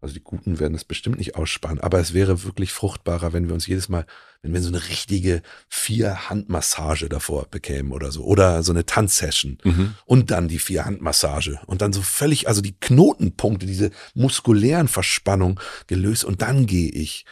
also 0.00 0.14
die 0.14 0.22
Guten 0.22 0.58
werden 0.58 0.72
das 0.72 0.84
bestimmt 0.84 1.18
nicht 1.18 1.36
aussparen, 1.36 1.78
aber 1.78 1.98
es 1.98 2.14
wäre 2.14 2.44
wirklich 2.44 2.72
fruchtbarer, 2.72 3.34
wenn 3.34 3.48
wir 3.48 3.54
uns 3.54 3.66
jedes 3.66 3.90
Mal, 3.90 4.06
wenn 4.40 4.54
wir 4.54 4.62
so 4.62 4.68
eine 4.68 4.88
richtige 4.88 5.42
Vier-Hand-Massage 5.68 7.08
davor 7.10 7.46
bekämen 7.50 7.92
oder 7.92 8.10
so. 8.10 8.24
Oder 8.24 8.62
so 8.62 8.72
eine 8.72 8.86
Tanzsession 8.86 9.58
mhm. 9.62 9.94
und 10.06 10.30
dann 10.30 10.48
die 10.48 10.58
Vier-Hand-Massage. 10.58 11.60
Und 11.66 11.82
dann 11.82 11.92
so 11.92 12.00
völlig, 12.00 12.48
also 12.48 12.62
die 12.62 12.74
Knotenpunkte, 12.80 13.66
diese 13.66 13.90
muskulären 14.14 14.88
Verspannungen 14.88 15.60
gelöst. 15.86 16.24
Und 16.24 16.40
dann 16.40 16.64
gehe 16.64 16.90
ich 16.90 17.26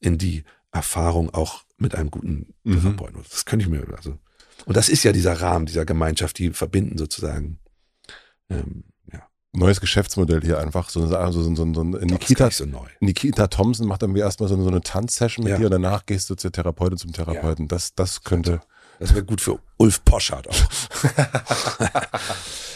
in 0.00 0.16
die 0.16 0.44
Erfahrung 0.72 1.32
auch 1.34 1.64
mit 1.76 1.94
einem 1.94 2.10
guten 2.10 2.54
mhm. 2.62 2.80
Therapeuten. 2.80 3.22
Das 3.30 3.44
könnte 3.44 3.64
ich 3.64 3.70
mir, 3.70 3.86
also. 3.94 4.18
Und 4.66 4.76
das 4.76 4.88
ist 4.88 5.02
ja 5.02 5.12
dieser 5.12 5.40
Rahmen 5.40 5.66
dieser 5.66 5.84
Gemeinschaft, 5.84 6.38
die 6.38 6.50
verbinden 6.50 6.98
sozusagen. 6.98 7.58
Ähm, 8.50 8.84
neues 9.54 9.80
Geschäftsmodell 9.80 10.42
hier 10.42 10.58
einfach. 10.58 10.90
So, 10.90 11.04
also 11.16 11.42
so, 11.42 11.54
so, 11.54 11.72
so, 11.72 11.74
so 11.74 11.82
Nikita, 11.82 12.50
so 12.50 12.66
neu. 12.66 12.88
Nikita 13.00 13.46
Thompson 13.46 13.86
macht 13.86 14.02
dann 14.02 14.14
erstmal 14.14 14.48
so, 14.48 14.60
so 14.60 14.68
eine 14.68 14.80
Tanzsession 14.80 15.44
mit 15.44 15.52
ja. 15.52 15.58
dir 15.58 15.66
und 15.66 15.72
danach 15.72 16.06
gehst 16.06 16.28
du 16.30 16.34
zur 16.34 16.52
Therapeutin 16.52 16.98
zum 16.98 17.12
Therapeuten. 17.12 17.64
Ja. 17.64 17.68
Das, 17.68 17.94
das 17.94 18.22
könnte. 18.22 18.60
Das 18.98 19.14
wäre 19.14 19.24
gut 19.24 19.40
für 19.40 19.58
Ulf 19.76 20.04
Poschardt 20.04 20.48
auch. 20.48 20.54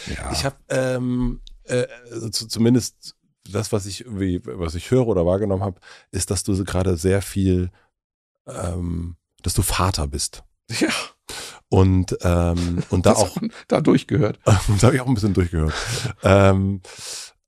ja. 0.06 0.32
Ich 0.32 0.44
habe 0.44 0.56
ähm, 0.68 1.40
äh, 1.64 1.86
also 2.10 2.28
zumindest 2.28 3.14
das, 3.50 3.72
was 3.72 3.86
ich 3.86 4.04
wie, 4.08 4.40
was 4.44 4.74
ich 4.74 4.90
höre 4.90 5.06
oder 5.06 5.24
wahrgenommen 5.24 5.62
habe, 5.62 5.80
ist, 6.10 6.30
dass 6.30 6.42
du 6.42 6.64
gerade 6.64 6.96
sehr 6.96 7.22
viel, 7.22 7.70
ähm, 8.46 9.16
dass 9.42 9.54
du 9.54 9.62
Vater 9.62 10.06
bist. 10.06 10.42
Ja. 10.80 10.90
Und, 11.70 12.16
ähm, 12.22 12.82
und 12.90 13.06
da 13.06 13.12
auch. 13.12 13.36
Da 13.68 13.80
durchgehört. 13.80 14.38
da 14.44 14.58
habe 14.82 14.94
ich 14.94 15.00
auch 15.00 15.06
ein 15.06 15.14
bisschen 15.14 15.34
durchgehört. 15.34 15.74
ähm, 16.22 16.80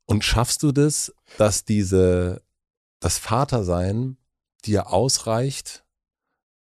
und 0.06 0.24
schaffst 0.24 0.62
du 0.62 0.72
das, 0.72 1.14
dass 1.38 1.64
diese, 1.64 2.42
das 3.01 3.18
Vatersein 3.18 4.16
dir 4.64 4.88
ausreicht 4.88 5.84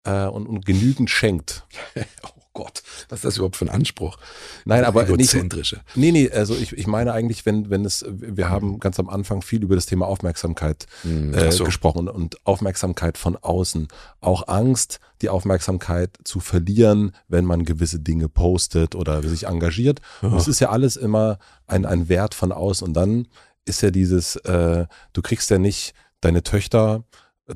äh, 0.04 0.26
und, 0.26 0.46
und 0.46 0.64
genügend 0.64 1.10
schenkt? 1.10 1.66
Gott, 2.52 2.82
was 3.08 3.20
ist 3.20 3.24
das 3.24 3.36
überhaupt 3.36 3.56
für 3.56 3.64
ein 3.64 3.70
Anspruch? 3.70 4.18
Nein, 4.64 4.84
aber 4.84 5.08
egozentrische. 5.08 5.76
Nicht, 5.94 5.96
nee, 5.96 6.10
nee, 6.10 6.30
also 6.30 6.56
ich, 6.56 6.72
ich 6.72 6.88
meine 6.88 7.12
eigentlich, 7.12 7.46
wenn, 7.46 7.70
wenn 7.70 7.84
es, 7.84 8.04
wir 8.08 8.50
haben 8.50 8.80
ganz 8.80 8.98
am 8.98 9.08
Anfang 9.08 9.40
viel 9.42 9.62
über 9.62 9.76
das 9.76 9.86
Thema 9.86 10.06
Aufmerksamkeit 10.06 10.86
hm, 11.02 11.32
äh, 11.32 11.52
so. 11.52 11.64
gesprochen 11.64 12.08
und 12.08 12.44
Aufmerksamkeit 12.44 13.18
von 13.18 13.36
außen. 13.36 13.86
Auch 14.20 14.48
Angst, 14.48 14.98
die 15.22 15.28
Aufmerksamkeit 15.28 16.18
zu 16.24 16.40
verlieren, 16.40 17.12
wenn 17.28 17.44
man 17.44 17.64
gewisse 17.64 18.00
Dinge 18.00 18.28
postet 18.28 18.96
oder 18.96 19.22
sich 19.22 19.46
engagiert. 19.46 20.00
Und 20.20 20.34
es 20.34 20.48
ist 20.48 20.60
ja 20.60 20.70
alles 20.70 20.96
immer 20.96 21.38
ein, 21.68 21.86
ein 21.86 22.08
Wert 22.08 22.34
von 22.34 22.50
außen. 22.50 22.86
Und 22.86 22.94
dann 22.94 23.28
ist 23.64 23.82
ja 23.82 23.90
dieses, 23.90 24.36
äh, 24.36 24.86
du 25.12 25.22
kriegst 25.22 25.50
ja 25.50 25.58
nicht 25.58 25.94
deine 26.20 26.42
Töchter 26.42 27.04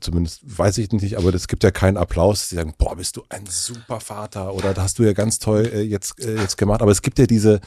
zumindest 0.00 0.40
weiß 0.44 0.78
ich 0.78 0.92
nicht, 0.92 1.16
aber 1.16 1.34
es 1.34 1.48
gibt 1.48 1.64
ja 1.64 1.70
keinen 1.70 1.96
Applaus, 1.96 2.48
die 2.48 2.56
sagen, 2.56 2.74
boah, 2.78 2.96
bist 2.96 3.16
du 3.16 3.24
ein 3.28 3.46
super 3.46 4.00
Vater 4.00 4.54
oder 4.54 4.74
das 4.74 4.84
hast 4.84 4.98
du 4.98 5.04
ja 5.04 5.12
ganz 5.12 5.38
toll 5.38 5.70
äh, 5.72 5.82
jetzt, 5.82 6.20
äh, 6.20 6.36
jetzt 6.36 6.56
gemacht. 6.56 6.82
Aber 6.82 6.90
es 6.90 7.02
gibt 7.02 7.18
ja 7.18 7.26
diese, 7.26 7.60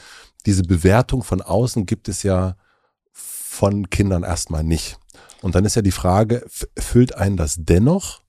diese 0.46 0.62
Bewertung 0.62 1.22
von 1.22 1.42
außen 1.42 1.86
gibt 1.86 2.08
es 2.08 2.22
ja 2.22 2.56
von 3.12 3.90
Kindern 3.90 4.22
erstmal 4.22 4.64
nicht. 4.64 4.98
Und 5.42 5.54
dann 5.54 5.64
ist 5.64 5.76
ja 5.76 5.82
die 5.82 5.92
Frage, 5.92 6.46
füllt 6.78 7.14
einen 7.14 7.36
das 7.36 7.56
dennoch, 7.58 8.22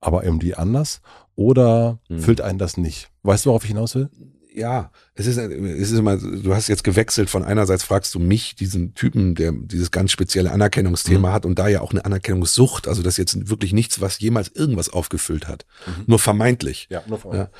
aber 0.00 0.24
irgendwie 0.24 0.54
anders, 0.54 1.00
oder 1.34 2.00
hm. 2.08 2.20
füllt 2.20 2.40
einen 2.40 2.58
das 2.58 2.76
nicht? 2.76 3.10
Weißt 3.22 3.44
du, 3.44 3.50
worauf 3.50 3.64
ich 3.64 3.70
hinaus 3.70 3.94
will? 3.94 4.10
Ja, 4.58 4.90
es 5.14 5.26
ist, 5.26 5.38
es 5.38 5.90
ist 5.90 5.98
immer, 5.98 6.16
du 6.16 6.54
hast 6.54 6.68
jetzt 6.68 6.84
gewechselt 6.84 7.30
von 7.30 7.44
einerseits 7.44 7.84
fragst 7.84 8.14
du 8.14 8.18
mich, 8.18 8.54
diesen 8.56 8.94
Typen, 8.94 9.34
der 9.34 9.52
dieses 9.52 9.90
ganz 9.90 10.12
spezielle 10.12 10.50
Anerkennungsthema 10.50 11.28
mhm. 11.28 11.32
hat 11.32 11.46
und 11.46 11.58
da 11.58 11.68
ja 11.68 11.80
auch 11.80 11.92
eine 11.92 12.04
Anerkennungssucht, 12.04 12.88
also 12.88 13.02
das 13.02 13.14
ist 13.14 13.18
jetzt 13.18 13.48
wirklich 13.48 13.72
nichts, 13.72 14.00
was 14.00 14.18
jemals 14.18 14.48
irgendwas 14.48 14.90
aufgefüllt 14.90 15.48
hat. 15.48 15.64
Mhm. 15.86 16.04
Nur 16.06 16.18
vermeintlich. 16.18 16.88
Ja, 16.90 17.02
nur 17.06 17.18
vermeintlich. 17.18 17.50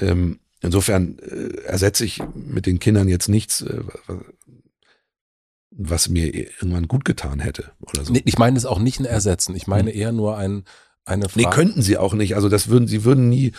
Ja, 0.00 0.08
ähm, 0.08 0.40
insofern 0.60 1.18
äh, 1.18 1.62
ersetze 1.64 2.04
ich 2.04 2.20
mit 2.34 2.66
den 2.66 2.78
Kindern 2.78 3.08
jetzt 3.08 3.28
nichts, 3.28 3.62
äh, 3.62 3.80
was 5.70 6.08
mir 6.08 6.34
irgendwann 6.34 6.86
gut 6.86 7.04
getan 7.04 7.40
hätte 7.40 7.72
oder 7.80 8.04
so. 8.04 8.12
Nee, 8.12 8.22
ich 8.24 8.38
meine 8.38 8.58
es 8.58 8.66
auch 8.66 8.78
nicht 8.78 9.00
ein 9.00 9.06
Ersetzen. 9.06 9.56
Ich 9.56 9.66
meine 9.66 9.90
mhm. 9.90 9.98
eher 9.98 10.12
nur 10.12 10.36
ein, 10.36 10.64
eine 11.04 11.28
Frage. 11.28 11.48
Nee, 11.48 11.54
könnten 11.54 11.82
sie 11.82 11.96
auch 11.96 12.14
nicht. 12.14 12.36
Also 12.36 12.48
das 12.48 12.68
würden, 12.68 12.86
sie 12.86 13.04
würden 13.04 13.28
nie, 13.28 13.52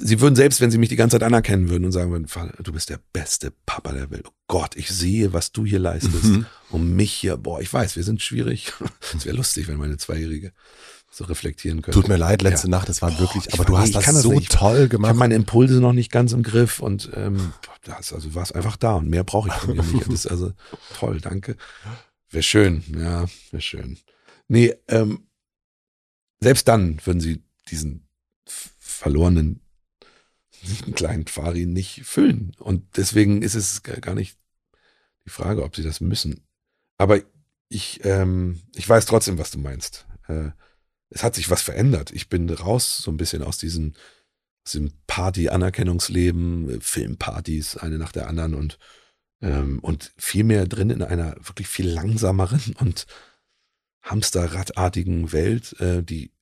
sie 0.00 0.20
würden 0.20 0.36
selbst, 0.36 0.60
wenn 0.60 0.70
sie 0.70 0.78
mich 0.78 0.88
die 0.88 0.96
ganze 0.96 1.14
Zeit 1.14 1.26
anerkennen 1.26 1.68
würden 1.68 1.84
und 1.84 1.92
sagen 1.92 2.10
würden, 2.10 2.26
du 2.62 2.72
bist 2.72 2.88
der 2.90 3.00
beste 3.12 3.52
Papa 3.66 3.92
der 3.92 4.10
Welt. 4.10 4.24
Oh 4.26 4.32
Gott, 4.48 4.76
ich 4.76 4.88
sehe, 4.90 5.32
was 5.32 5.52
du 5.52 5.64
hier 5.64 5.78
leistest. 5.78 6.24
Mhm. 6.24 6.46
Und 6.70 6.94
mich 6.94 7.12
hier, 7.12 7.36
boah, 7.36 7.60
ich 7.60 7.72
weiß, 7.72 7.96
wir 7.96 8.04
sind 8.04 8.22
schwierig. 8.22 8.72
Es 9.16 9.26
wäre 9.26 9.36
lustig, 9.36 9.68
wenn 9.68 9.76
meine 9.76 9.98
Zweijährige 9.98 10.52
so 11.10 11.24
reflektieren 11.24 11.82
könnte. 11.82 12.00
Tut 12.00 12.08
mir 12.08 12.16
leid, 12.16 12.40
letzte 12.40 12.68
ja. 12.68 12.70
Nacht, 12.70 12.88
das 12.88 13.02
war 13.02 13.10
boah, 13.10 13.20
wirklich, 13.20 13.52
aber 13.52 13.64
du 13.64 13.76
hast 13.76 13.94
das, 13.94 14.06
das 14.06 14.22
so 14.22 14.32
nicht. 14.32 14.50
toll 14.50 14.88
gemacht. 14.88 15.08
Ich 15.08 15.10
habe 15.10 15.18
meine 15.18 15.34
Impulse 15.34 15.80
noch 15.80 15.92
nicht 15.92 16.10
ganz 16.10 16.32
im 16.32 16.42
Griff 16.42 16.80
und 16.80 17.10
ähm, 17.14 17.52
das, 17.84 18.12
also 18.12 18.34
war 18.34 18.42
es 18.42 18.52
einfach 18.52 18.78
da 18.78 18.94
und 18.94 19.10
mehr 19.10 19.22
brauche 19.22 19.48
ich 19.48 19.54
von 19.54 19.74
dir 19.74 19.82
nicht. 19.82 20.06
Das 20.06 20.14
ist 20.14 20.26
also 20.26 20.52
toll, 20.98 21.20
danke. 21.20 21.56
Wäre 22.30 22.42
schön, 22.42 22.82
ja, 22.96 23.26
wäre 23.50 23.60
schön. 23.60 23.98
Nee, 24.48 24.74
ähm, 24.88 25.26
selbst 26.40 26.66
dann 26.66 26.98
würden 27.04 27.20
sie 27.20 27.42
diesen 27.68 28.08
verlorenen 28.46 29.61
einen 30.82 30.94
kleinen 30.94 31.26
Fari 31.26 31.66
nicht 31.66 32.04
füllen. 32.04 32.52
Und 32.58 32.96
deswegen 32.96 33.42
ist 33.42 33.54
es 33.54 33.82
gar 33.82 34.14
nicht 34.14 34.38
die 35.24 35.30
Frage, 35.30 35.62
ob 35.62 35.76
sie 35.76 35.82
das 35.82 36.00
müssen. 36.00 36.46
Aber 36.98 37.20
ich, 37.68 38.04
ähm, 38.04 38.60
ich 38.74 38.88
weiß 38.88 39.06
trotzdem, 39.06 39.38
was 39.38 39.50
du 39.50 39.58
meinst. 39.58 40.06
Äh, 40.28 40.50
es 41.10 41.22
hat 41.22 41.34
sich 41.34 41.50
was 41.50 41.62
verändert. 41.62 42.10
Ich 42.12 42.28
bin 42.28 42.48
raus 42.50 42.98
so 42.98 43.10
ein 43.10 43.16
bisschen 43.16 43.42
aus 43.42 43.58
diesen, 43.58 43.94
aus 44.64 44.72
diesem 44.72 44.92
Party-Anerkennungsleben, 45.06 46.80
Filmpartys, 46.80 47.76
eine 47.76 47.98
nach 47.98 48.12
der 48.12 48.28
anderen 48.28 48.54
und, 48.54 48.78
ähm, 49.40 49.78
und 49.80 50.12
viel 50.16 50.44
mehr 50.44 50.66
drin 50.66 50.90
in 50.90 51.02
einer 51.02 51.36
wirklich 51.40 51.68
viel 51.68 51.88
langsameren 51.88 52.74
und 52.78 53.06
Hamsterradartigen 54.02 55.32
Welt, 55.32 55.78
äh, 55.80 56.02
die 56.02 56.32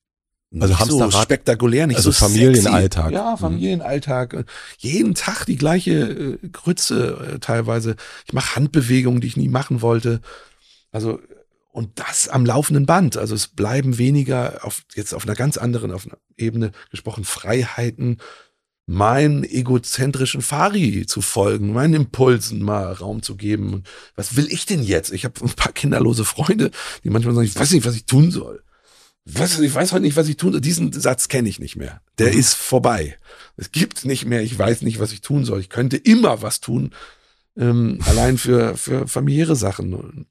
also 0.59 0.73
nicht 0.73 1.13
so 1.13 1.21
spektakulär, 1.21 1.87
nicht 1.87 1.97
also 1.97 2.11
so 2.11 2.25
Familienalltag. 2.25 3.05
Sexy. 3.05 3.15
Ja, 3.15 3.31
mhm. 3.31 3.37
Familienalltag. 3.37 4.45
Jeden 4.77 5.15
Tag 5.15 5.45
die 5.45 5.55
gleiche 5.55 5.91
äh, 5.91 6.47
Grütze 6.51 7.35
äh, 7.35 7.39
teilweise. 7.39 7.95
Ich 8.25 8.33
mache 8.33 8.55
Handbewegungen, 8.55 9.21
die 9.21 9.27
ich 9.27 9.37
nie 9.37 9.47
machen 9.47 9.81
wollte. 9.81 10.19
Also 10.91 11.19
und 11.71 11.99
das 11.99 12.27
am 12.27 12.45
laufenden 12.45 12.85
Band. 12.85 13.15
Also 13.15 13.33
es 13.33 13.47
bleiben 13.47 13.97
weniger 13.97 14.65
auf 14.65 14.81
jetzt 14.93 15.13
auf 15.13 15.23
einer 15.23 15.35
ganz 15.35 15.55
anderen 15.55 15.91
auf 15.91 16.05
einer 16.05 16.17
Ebene 16.35 16.71
gesprochen 16.89 17.23
Freiheiten, 17.23 18.17
meinen 18.85 19.45
egozentrischen 19.45 20.41
Fari 20.41 21.05
zu 21.05 21.21
folgen, 21.21 21.71
meinen 21.71 21.93
Impulsen 21.93 22.61
mal 22.61 22.91
Raum 22.91 23.23
zu 23.23 23.37
geben. 23.37 23.83
Was 24.15 24.35
will 24.35 24.47
ich 24.51 24.65
denn 24.65 24.83
jetzt? 24.83 25.13
Ich 25.13 25.23
habe 25.23 25.39
ein 25.41 25.53
paar 25.53 25.71
kinderlose 25.71 26.25
Freunde, 26.25 26.71
die 27.05 27.09
manchmal 27.09 27.35
sagen, 27.35 27.47
ich 27.47 27.55
weiß 27.55 27.71
nicht, 27.71 27.85
was 27.85 27.95
ich 27.95 28.05
tun 28.05 28.31
soll 28.31 28.61
was, 29.25 29.59
ich 29.59 29.73
weiß 29.73 29.91
heute 29.91 30.01
nicht, 30.01 30.15
was 30.15 30.27
ich 30.27 30.37
tun 30.37 30.51
soll. 30.51 30.61
Diesen 30.61 30.91
Satz 30.93 31.27
kenne 31.27 31.47
ich 31.47 31.59
nicht 31.59 31.75
mehr. 31.75 32.01
Der 32.17 32.33
mhm. 32.33 32.39
ist 32.39 32.55
vorbei. 32.55 33.17
Es 33.55 33.71
gibt 33.71 34.03
nicht 34.05 34.25
mehr, 34.25 34.41
ich 34.41 34.57
weiß 34.57 34.81
nicht, 34.81 34.99
was 34.99 35.11
ich 35.11 35.21
tun 35.21 35.45
soll. 35.45 35.59
Ich 35.59 35.69
könnte 35.69 35.97
immer 35.97 36.41
was 36.41 36.59
tun, 36.59 36.91
ähm, 37.55 37.99
allein 38.07 38.37
für, 38.37 38.77
für 38.77 39.07
familiäre 39.07 39.55
Sachen. 39.55 40.25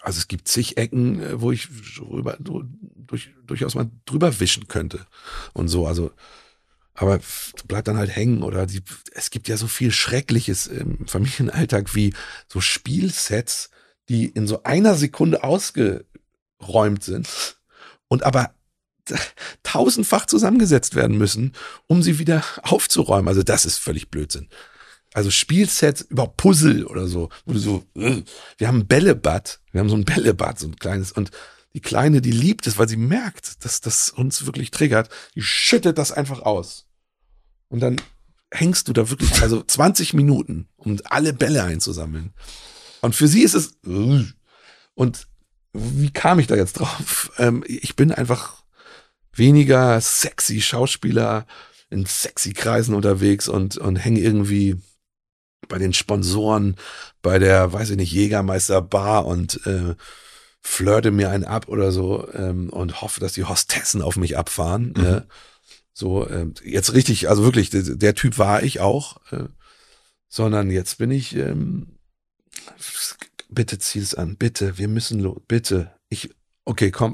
Also 0.00 0.18
es 0.18 0.28
gibt 0.28 0.48
zig 0.48 0.78
Ecken, 0.78 1.20
äh, 1.20 1.40
wo 1.40 1.52
ich 1.52 1.68
drüber, 1.96 2.38
durch, 2.40 3.30
durchaus 3.44 3.74
mal 3.74 3.90
drüber 4.06 4.40
wischen 4.40 4.66
könnte 4.66 5.06
und 5.52 5.68
so. 5.68 5.86
Also, 5.86 6.10
aber 6.94 7.20
bleibt 7.68 7.88
dann 7.88 7.98
halt 7.98 8.14
hängen 8.16 8.42
oder 8.42 8.66
die, 8.66 8.82
es 9.12 9.30
gibt 9.30 9.48
ja 9.48 9.58
so 9.58 9.66
viel 9.66 9.92
Schreckliches 9.92 10.66
im 10.68 11.06
Familienalltag 11.06 11.94
wie 11.94 12.14
so 12.48 12.62
Spielsets, 12.62 13.68
die 14.08 14.26
in 14.26 14.46
so 14.46 14.62
einer 14.62 14.94
Sekunde 14.94 15.44
ausgeräumt 15.44 17.04
sind 17.04 17.55
und 18.08 18.22
aber 18.22 18.54
tausendfach 19.62 20.26
zusammengesetzt 20.26 20.94
werden 20.94 21.16
müssen, 21.16 21.52
um 21.86 22.02
sie 22.02 22.18
wieder 22.18 22.44
aufzuräumen. 22.62 23.28
Also 23.28 23.42
das 23.42 23.64
ist 23.64 23.78
völlig 23.78 24.10
Blödsinn. 24.10 24.48
Also 25.14 25.30
Spielsets 25.30 26.02
über 26.02 26.26
Puzzle 26.26 26.84
oder 26.84 27.06
so, 27.06 27.30
wo 27.44 27.52
du 27.52 27.58
so, 27.58 27.84
äh, 27.94 28.22
wir 28.58 28.68
haben 28.68 28.80
ein 28.80 28.86
Bällebad, 28.86 29.60
wir 29.72 29.80
haben 29.80 29.88
so 29.88 29.96
ein 29.96 30.04
Bällebad, 30.04 30.58
so 30.58 30.66
ein 30.66 30.76
kleines 30.76 31.12
und 31.12 31.30
die 31.72 31.80
Kleine, 31.80 32.22
die 32.22 32.32
liebt 32.32 32.66
es, 32.66 32.78
weil 32.78 32.88
sie 32.88 32.96
merkt, 32.96 33.64
dass 33.64 33.82
das 33.82 34.08
uns 34.08 34.46
wirklich 34.46 34.70
triggert, 34.70 35.10
die 35.34 35.42
schüttet 35.42 35.98
das 35.98 36.10
einfach 36.10 36.40
aus. 36.40 36.86
Und 37.68 37.80
dann 37.80 38.00
hängst 38.50 38.88
du 38.88 38.92
da 38.92 39.10
wirklich, 39.10 39.42
also 39.42 39.62
20 39.62 40.14
Minuten, 40.14 40.68
um 40.76 40.98
alle 41.04 41.32
Bälle 41.32 41.64
einzusammeln. 41.64 42.32
Und 43.02 43.14
für 43.14 43.28
sie 43.28 43.42
ist 43.42 43.54
es, 43.54 43.72
äh, 43.86 44.24
und 44.94 45.28
wie 45.76 46.10
kam 46.10 46.38
ich 46.38 46.46
da 46.46 46.56
jetzt 46.56 46.74
drauf? 46.74 47.30
Ähm, 47.38 47.64
ich 47.66 47.96
bin 47.96 48.12
einfach 48.12 48.62
weniger 49.32 50.00
sexy 50.00 50.60
Schauspieler 50.60 51.46
in 51.90 52.06
sexy 52.06 52.52
Kreisen 52.52 52.94
unterwegs 52.94 53.48
und, 53.48 53.76
und 53.76 53.96
hänge 53.96 54.20
irgendwie 54.20 54.76
bei 55.68 55.78
den 55.78 55.92
Sponsoren, 55.92 56.76
bei 57.22 57.38
der, 57.38 57.72
weiß 57.72 57.90
ich 57.90 57.96
nicht, 57.96 58.12
Jägermeister 58.12 58.82
Bar 58.82 59.26
und 59.26 59.66
äh, 59.66 59.94
flirte 60.60 61.10
mir 61.10 61.30
einen 61.30 61.44
ab 61.44 61.68
oder 61.68 61.92
so 61.92 62.28
ähm, 62.32 62.70
und 62.70 63.00
hoffe, 63.00 63.20
dass 63.20 63.34
die 63.34 63.44
Hostessen 63.44 64.02
auf 64.02 64.16
mich 64.16 64.36
abfahren. 64.36 64.94
Mhm. 64.96 65.04
Äh, 65.04 65.22
so, 65.92 66.26
äh, 66.26 66.46
jetzt 66.64 66.92
richtig, 66.92 67.28
also 67.28 67.44
wirklich, 67.44 67.70
der, 67.70 67.82
der 67.82 68.14
Typ 68.14 68.38
war 68.38 68.62
ich 68.62 68.80
auch, 68.80 69.18
äh, 69.32 69.44
sondern 70.28 70.70
jetzt 70.70 70.98
bin 70.98 71.10
ich 71.10 71.36
ähm, 71.36 71.98
bitte 73.48 73.78
zieh 73.78 74.00
es 74.00 74.14
an, 74.14 74.36
bitte, 74.36 74.78
wir 74.78 74.88
müssen 74.88 75.20
los, 75.20 75.40
bitte. 75.46 75.92
Ich, 76.08 76.30
okay, 76.64 76.90
komm, 76.90 77.12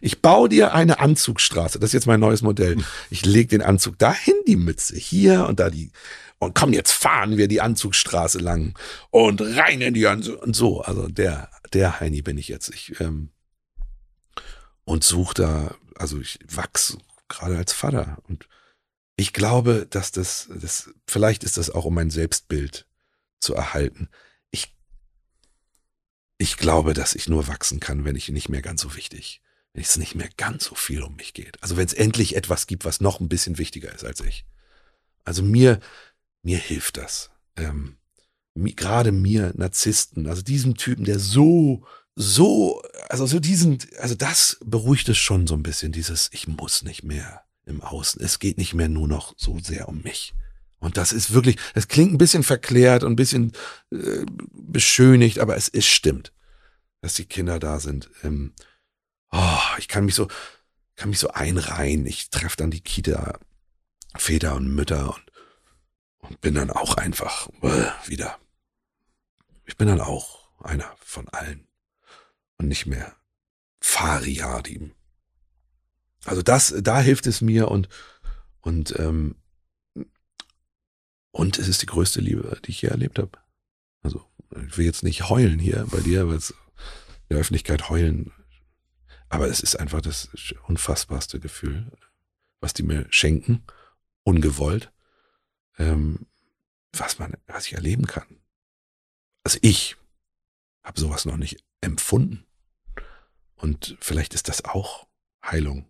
ich 0.00 0.22
baue 0.22 0.48
dir 0.48 0.74
eine 0.74 1.00
Anzugstraße. 1.00 1.78
Das 1.78 1.90
ist 1.90 1.94
jetzt 1.94 2.06
mein 2.06 2.20
neues 2.20 2.42
Modell. 2.42 2.76
Hm. 2.76 2.84
Ich 3.10 3.24
leg 3.24 3.48
den 3.48 3.62
Anzug 3.62 3.98
dahin, 3.98 4.34
die 4.46 4.56
Mütze 4.56 4.96
hier 4.96 5.46
und 5.46 5.60
da 5.60 5.70
die. 5.70 5.90
Und 6.38 6.54
komm, 6.54 6.72
jetzt 6.72 6.92
fahren 6.92 7.36
wir 7.36 7.48
die 7.48 7.60
Anzugstraße 7.60 8.38
lang 8.38 8.78
und 9.10 9.42
rein 9.42 9.80
in 9.82 9.94
die 9.94 10.06
Anzug 10.06 10.42
und 10.42 10.56
so. 10.56 10.80
Also 10.80 11.06
der, 11.08 11.50
der 11.72 12.00
Heini 12.00 12.22
bin 12.22 12.38
ich 12.38 12.48
jetzt. 12.48 12.70
Ich, 12.70 12.98
ähm, 13.00 13.30
und 14.84 15.04
suche 15.04 15.34
da, 15.34 15.74
also 15.96 16.18
ich 16.18 16.38
wachs 16.48 16.96
gerade 17.28 17.56
als 17.56 17.72
Vater 17.72 18.18
und 18.26 18.48
ich 19.16 19.34
glaube, 19.34 19.86
dass 19.88 20.12
das, 20.12 20.48
das, 20.54 20.90
vielleicht 21.06 21.44
ist 21.44 21.58
das 21.58 21.70
auch 21.70 21.84
um 21.84 21.94
mein 21.94 22.10
Selbstbild 22.10 22.86
zu 23.38 23.54
erhalten 23.54 24.08
ich 26.40 26.56
glaube, 26.56 26.94
dass 26.94 27.14
ich 27.14 27.28
nur 27.28 27.48
wachsen 27.48 27.80
kann, 27.80 28.06
wenn 28.06 28.16
ich 28.16 28.30
nicht 28.30 28.48
mehr 28.48 28.62
ganz 28.62 28.80
so 28.80 28.96
wichtig, 28.96 29.42
wenn 29.74 29.82
es 29.82 29.98
nicht 29.98 30.14
mehr 30.14 30.30
ganz 30.38 30.64
so 30.64 30.74
viel 30.74 31.02
um 31.02 31.16
mich 31.16 31.34
geht. 31.34 31.62
Also 31.62 31.76
wenn 31.76 31.84
es 31.84 31.92
endlich 31.92 32.34
etwas 32.34 32.66
gibt, 32.66 32.86
was 32.86 33.02
noch 33.02 33.20
ein 33.20 33.28
bisschen 33.28 33.58
wichtiger 33.58 33.94
ist 33.94 34.06
als 34.06 34.20
ich. 34.20 34.46
Also 35.22 35.42
mir, 35.42 35.80
mir 36.42 36.56
hilft 36.56 36.96
das. 36.96 37.30
Ähm, 37.56 37.98
gerade 38.54 39.12
mir, 39.12 39.52
Narzissten, 39.54 40.26
also 40.26 40.40
diesem 40.40 40.78
Typen, 40.78 41.04
der 41.04 41.18
so, 41.18 41.84
so, 42.16 42.82
also 43.10 43.26
so 43.26 43.38
diesen, 43.38 43.76
also 43.98 44.14
das 44.14 44.56
beruhigt 44.64 45.10
es 45.10 45.18
schon 45.18 45.46
so 45.46 45.54
ein 45.54 45.62
bisschen, 45.62 45.92
dieses, 45.92 46.30
ich 46.32 46.48
muss 46.48 46.82
nicht 46.82 47.02
mehr 47.02 47.42
im 47.66 47.82
Außen. 47.82 48.22
Es 48.22 48.38
geht 48.38 48.56
nicht 48.56 48.72
mehr 48.72 48.88
nur 48.88 49.08
noch 49.08 49.34
so 49.36 49.58
sehr 49.58 49.90
um 49.90 50.00
mich. 50.00 50.32
Und 50.80 50.96
das 50.96 51.12
ist 51.12 51.32
wirklich, 51.32 51.56
es 51.74 51.88
klingt 51.88 52.12
ein 52.12 52.18
bisschen 52.18 52.42
verklärt 52.42 53.04
und 53.04 53.12
ein 53.12 53.16
bisschen 53.16 53.52
äh, 53.92 54.24
beschönigt, 54.52 55.38
aber 55.38 55.56
es 55.56 55.68
ist 55.68 55.86
stimmt, 55.86 56.32
dass 57.02 57.14
die 57.14 57.26
Kinder 57.26 57.58
da 57.58 57.80
sind. 57.80 58.10
Ähm, 58.24 58.54
oh, 59.30 59.58
ich 59.78 59.88
kann 59.88 60.06
mich 60.06 60.14
so, 60.14 60.26
kann 60.96 61.10
mich 61.10 61.18
so 61.18 61.28
einreihen. 61.28 62.06
Ich 62.06 62.30
treffe 62.30 62.56
dann 62.56 62.70
die 62.70 62.80
Kita, 62.80 63.38
Väter 64.16 64.54
und 64.54 64.74
Mütter 64.74 65.14
und, 65.14 65.24
und 66.20 66.40
bin 66.40 66.54
dann 66.54 66.70
auch 66.70 66.96
einfach 66.96 67.48
äh, 67.62 67.90
wieder. 68.08 68.38
Ich 69.66 69.76
bin 69.76 69.86
dann 69.86 70.00
auch 70.00 70.48
einer 70.62 70.90
von 70.98 71.28
allen 71.28 71.68
und 72.56 72.68
nicht 72.68 72.86
mehr 72.86 73.14
Fariadim. 73.80 74.92
Also 76.24 76.42
das, 76.42 76.74
da 76.80 77.00
hilft 77.00 77.26
es 77.26 77.42
mir 77.42 77.68
und, 77.68 77.88
und, 78.62 78.98
ähm, 78.98 79.36
und 81.32 81.58
es 81.58 81.68
ist 81.68 81.82
die 81.82 81.86
größte 81.86 82.20
Liebe, 82.20 82.58
die 82.64 82.70
ich 82.70 82.82
je 82.82 82.88
erlebt 82.88 83.18
habe. 83.18 83.38
Also, 84.02 84.24
ich 84.66 84.76
will 84.76 84.86
jetzt 84.86 85.04
nicht 85.04 85.28
heulen 85.28 85.58
hier 85.58 85.86
bei 85.90 86.00
dir, 86.00 86.28
weil 86.28 86.36
es 86.36 86.54
der 87.28 87.38
Öffentlichkeit 87.38 87.88
heulen. 87.88 88.32
Aber 89.28 89.46
es 89.46 89.60
ist 89.60 89.76
einfach 89.76 90.00
das 90.00 90.28
unfassbarste 90.66 91.38
Gefühl, 91.38 91.90
was 92.60 92.74
die 92.74 92.82
mir 92.82 93.06
schenken, 93.10 93.62
ungewollt, 94.24 94.92
ähm, 95.78 96.26
was 96.92 97.18
man, 97.18 97.36
was 97.46 97.66
ich 97.66 97.74
erleben 97.74 98.06
kann. 98.06 98.40
Also 99.44 99.58
ich 99.62 99.96
habe 100.82 101.00
sowas 101.00 101.24
noch 101.24 101.36
nicht 101.36 101.64
empfunden. 101.80 102.44
Und 103.54 103.96
vielleicht 104.00 104.34
ist 104.34 104.48
das 104.48 104.64
auch 104.64 105.06
Heilung. 105.44 105.88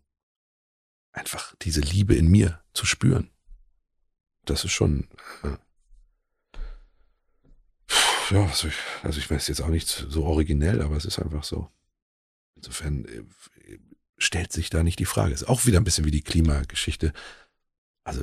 Einfach 1.12 1.54
diese 1.62 1.80
Liebe 1.80 2.14
in 2.14 2.28
mir 2.28 2.62
zu 2.74 2.84
spüren. 2.84 3.29
Das 4.44 4.64
ist 4.64 4.72
schon, 4.72 5.08
äh, 5.42 5.56
ja, 8.30 8.44
also 8.44 8.68
ich, 8.68 8.74
also 9.02 9.18
ich 9.18 9.30
weiß 9.30 9.48
jetzt 9.48 9.60
auch 9.60 9.68
nicht 9.68 9.88
so 9.88 10.24
originell, 10.24 10.82
aber 10.82 10.96
es 10.96 11.04
ist 11.04 11.18
einfach 11.18 11.44
so. 11.44 11.68
Insofern 12.54 13.04
äh, 13.06 13.24
stellt 14.18 14.52
sich 14.52 14.70
da 14.70 14.82
nicht 14.82 14.98
die 14.98 15.04
Frage. 15.04 15.34
Ist 15.34 15.48
auch 15.48 15.66
wieder 15.66 15.78
ein 15.80 15.84
bisschen 15.84 16.04
wie 16.04 16.10
die 16.10 16.22
Klimageschichte. 16.22 17.12
Also, 18.04 18.22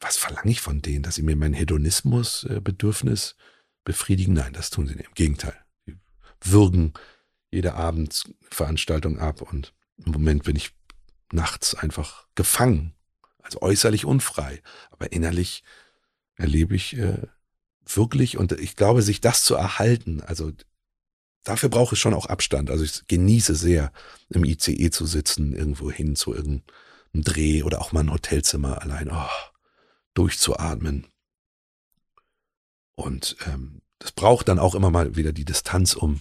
was 0.00 0.16
verlange 0.16 0.50
ich 0.50 0.60
von 0.60 0.82
denen, 0.82 1.02
dass 1.02 1.16
sie 1.16 1.22
mir 1.22 1.36
mein 1.36 1.52
Hedonismus-Bedürfnis 1.52 3.36
befriedigen? 3.84 4.34
Nein, 4.34 4.52
das 4.52 4.70
tun 4.70 4.86
sie 4.86 4.94
nicht. 4.94 5.08
Im 5.08 5.14
Gegenteil. 5.14 5.54
Sie 5.86 5.96
würgen 6.42 6.94
jede 7.50 7.74
Abendveranstaltung 7.74 9.18
ab 9.18 9.42
und 9.42 9.74
im 10.04 10.12
Moment 10.12 10.44
bin 10.44 10.56
ich 10.56 10.72
nachts 11.32 11.74
einfach 11.74 12.26
gefangen. 12.34 12.94
Also 13.42 13.62
äußerlich 13.62 14.04
unfrei, 14.04 14.62
aber 14.90 15.12
innerlich 15.12 15.64
erlebe 16.36 16.76
ich 16.76 16.96
äh, 16.96 17.26
wirklich 17.84 18.36
und 18.36 18.52
ich 18.52 18.76
glaube, 18.76 19.02
sich 19.02 19.20
das 19.20 19.44
zu 19.44 19.54
erhalten, 19.54 20.20
also 20.20 20.52
dafür 21.44 21.68
braucht 21.68 21.92
es 21.92 21.98
schon 21.98 22.14
auch 22.14 22.26
Abstand. 22.26 22.70
Also 22.70 22.84
ich 22.84 23.06
genieße 23.06 23.54
sehr, 23.54 23.92
im 24.28 24.44
ICE 24.44 24.90
zu 24.90 25.06
sitzen, 25.06 25.54
irgendwo 25.54 25.90
hin 25.90 26.16
zu 26.16 26.34
irgendeinem 26.34 26.64
Dreh 27.14 27.62
oder 27.62 27.80
auch 27.80 27.92
mal 27.92 28.00
ein 28.00 28.12
Hotelzimmer 28.12 28.82
allein, 28.82 29.10
oh, 29.10 29.28
durchzuatmen. 30.14 31.06
Und 32.94 33.36
ähm, 33.46 33.82
das 33.98 34.12
braucht 34.12 34.48
dann 34.48 34.58
auch 34.58 34.74
immer 34.74 34.90
mal 34.90 35.16
wieder 35.16 35.32
die 35.32 35.44
Distanz, 35.44 35.94
um 35.94 36.20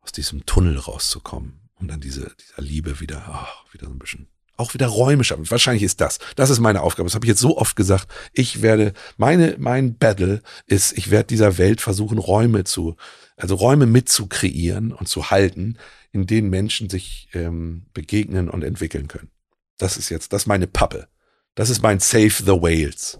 aus 0.00 0.12
diesem 0.12 0.46
Tunnel 0.46 0.78
rauszukommen, 0.78 1.60
um 1.74 1.88
dann 1.88 2.00
diese, 2.00 2.34
dieser 2.40 2.62
Liebe 2.62 3.00
wieder, 3.00 3.24
oh, 3.28 3.72
wieder 3.72 3.86
so 3.86 3.92
ein 3.92 3.98
bisschen 3.98 4.28
auch 4.62 4.74
wieder 4.74 4.86
Räume 4.86 5.24
schaffen. 5.24 5.50
Wahrscheinlich 5.50 5.82
ist 5.82 6.00
das. 6.00 6.18
Das 6.36 6.50
ist 6.50 6.60
meine 6.60 6.82
Aufgabe. 6.82 7.08
Das 7.08 7.14
habe 7.14 7.26
ich 7.26 7.30
jetzt 7.30 7.40
so 7.40 7.58
oft 7.58 7.76
gesagt. 7.76 8.08
Ich 8.32 8.62
werde, 8.62 8.92
meine, 9.16 9.56
mein 9.58 9.98
Battle 9.98 10.40
ist, 10.66 10.96
ich 10.96 11.10
werde 11.10 11.26
dieser 11.26 11.58
Welt 11.58 11.80
versuchen, 11.80 12.18
Räume 12.18 12.64
zu, 12.64 12.96
also 13.36 13.54
Räume 13.56 13.86
mitzukreieren 13.86 14.92
und 14.92 15.08
zu 15.08 15.30
halten, 15.30 15.76
in 16.12 16.26
denen 16.26 16.50
Menschen 16.50 16.88
sich 16.88 17.28
ähm, 17.34 17.86
begegnen 17.92 18.48
und 18.48 18.62
entwickeln 18.62 19.08
können. 19.08 19.30
Das 19.78 19.96
ist 19.96 20.08
jetzt, 20.08 20.32
das 20.32 20.42
ist 20.42 20.46
meine 20.46 20.66
Pappe. 20.66 21.08
Das 21.54 21.68
ist 21.68 21.82
mein 21.82 22.00
Save 22.00 22.30
the 22.30 22.52
Whales. 22.52 23.18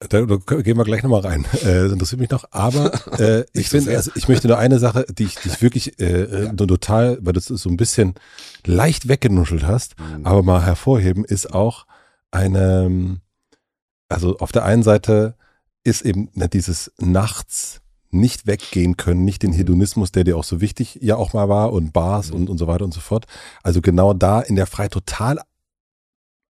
Da, 0.00 0.22
da 0.22 0.36
gehen 0.36 0.76
wir 0.76 0.84
gleich 0.84 1.02
nochmal 1.02 1.22
rein. 1.22 1.44
Äh, 1.62 1.82
das 1.82 1.92
interessiert 1.92 2.20
mich 2.20 2.30
noch. 2.30 2.44
Aber 2.52 2.92
äh, 3.18 3.44
ich 3.52 3.68
finde, 3.68 3.96
also 3.96 4.12
ich 4.14 4.28
möchte 4.28 4.46
nur 4.46 4.58
eine 4.58 4.78
Sache, 4.78 5.06
die 5.10 5.24
ich, 5.24 5.34
die 5.36 5.48
ich 5.48 5.60
wirklich 5.60 5.98
äh, 5.98 6.44
ja. 6.44 6.52
total, 6.52 7.18
weil 7.20 7.32
du 7.32 7.40
es 7.40 7.46
so 7.46 7.68
ein 7.68 7.76
bisschen 7.76 8.14
leicht 8.64 9.08
weggenuschelt 9.08 9.64
hast, 9.64 9.98
mhm. 9.98 10.24
aber 10.24 10.42
mal 10.42 10.64
hervorheben, 10.64 11.24
ist 11.24 11.52
auch 11.52 11.86
eine, 12.30 13.20
also 14.08 14.38
auf 14.38 14.52
der 14.52 14.64
einen 14.64 14.82
Seite 14.82 15.34
ist 15.82 16.02
eben 16.02 16.30
ne, 16.34 16.48
dieses 16.48 16.92
nachts 16.98 17.80
nicht 18.10 18.46
weggehen 18.46 18.96
können, 18.96 19.24
nicht 19.24 19.42
den 19.42 19.50
mhm. 19.50 19.56
Hedonismus, 19.56 20.12
der 20.12 20.24
dir 20.24 20.36
auch 20.36 20.44
so 20.44 20.60
wichtig 20.60 20.98
ja 21.02 21.16
auch 21.16 21.32
mal 21.32 21.48
war 21.48 21.72
und 21.72 21.92
Bars 21.92 22.30
mhm. 22.30 22.36
und, 22.36 22.50
und 22.50 22.58
so 22.58 22.66
weiter 22.66 22.84
und 22.84 22.94
so 22.94 23.00
fort. 23.00 23.26
Also 23.62 23.80
genau 23.80 24.14
da 24.14 24.40
in 24.40 24.56
der 24.56 24.66
Freiheit 24.66 24.92
total 24.92 25.40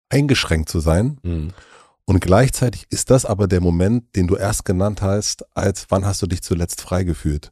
eingeschränkt 0.09 0.69
zu 0.69 0.81
sein. 0.81 1.19
Mhm. 1.23 1.53
Und 2.07 2.21
gleichzeitig 2.21 2.87
ist 2.91 3.11
das 3.11 3.25
aber 3.25 3.49
der 3.49 3.61
Moment, 3.61 4.15
den 4.15 4.29
du 4.29 4.37
erst 4.37 4.65
genannt 4.65 5.03
hast, 5.03 5.45
als 5.57 5.87
wann 5.89 6.07
hast 6.07 6.23
du 6.23 6.27
dich 6.27 6.41
zuletzt 6.43 6.81
frei 6.81 7.03
gefühlt. 7.03 7.51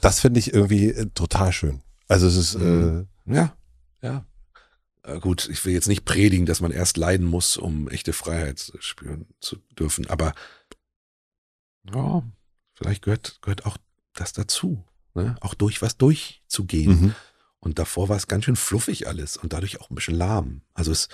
Das 0.00 0.20
finde 0.20 0.38
ich 0.38 0.54
irgendwie 0.54 0.90
äh, 0.90 1.06
total 1.06 1.52
schön. 1.52 1.82
Also 2.06 2.28
es 2.28 2.36
ist 2.36 2.58
mhm. 2.58 3.08
äh, 3.26 3.34
ja, 3.34 3.56
ja. 4.00 4.24
Äh, 5.02 5.18
gut, 5.18 5.48
ich 5.48 5.64
will 5.64 5.72
jetzt 5.72 5.88
nicht 5.88 6.04
predigen, 6.04 6.46
dass 6.46 6.60
man 6.60 6.70
erst 6.70 6.96
leiden 6.96 7.26
muss, 7.26 7.56
um 7.56 7.88
echte 7.88 8.12
Freiheit 8.12 8.72
spüren 8.78 9.26
zu 9.40 9.56
dürfen, 9.78 10.08
aber 10.08 10.34
ja, 11.92 12.22
vielleicht 12.74 13.02
gehört, 13.02 13.38
gehört 13.42 13.66
auch 13.66 13.76
das 14.14 14.32
dazu, 14.32 14.84
ne? 15.14 15.36
auch 15.40 15.54
durch 15.54 15.82
was 15.82 15.96
durchzugehen. 15.96 17.00
Mhm. 17.00 17.14
Und 17.58 17.78
davor 17.78 18.08
war 18.08 18.16
es 18.16 18.26
ganz 18.26 18.44
schön 18.44 18.56
fluffig 18.56 19.06
alles 19.06 19.36
und 19.36 19.52
dadurch 19.52 19.80
auch 19.80 19.90
ein 19.90 19.94
bisschen 19.94 20.14
lahm. 20.14 20.62
Also 20.74 20.92
es 20.92 21.08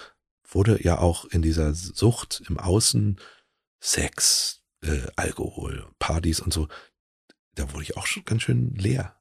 wurde 0.48 0.82
ja 0.82 0.98
auch 0.98 1.24
in 1.26 1.42
dieser 1.42 1.74
Sucht 1.74 2.42
im 2.48 2.58
Außen 2.58 3.20
Sex, 3.80 4.62
äh, 4.82 5.06
Alkohol, 5.16 5.88
Partys 5.98 6.40
und 6.40 6.52
so, 6.52 6.68
da 7.54 7.72
wurde 7.72 7.82
ich 7.82 7.96
auch 7.96 8.06
schon 8.06 8.24
ganz 8.24 8.42
schön 8.42 8.74
leer 8.74 9.20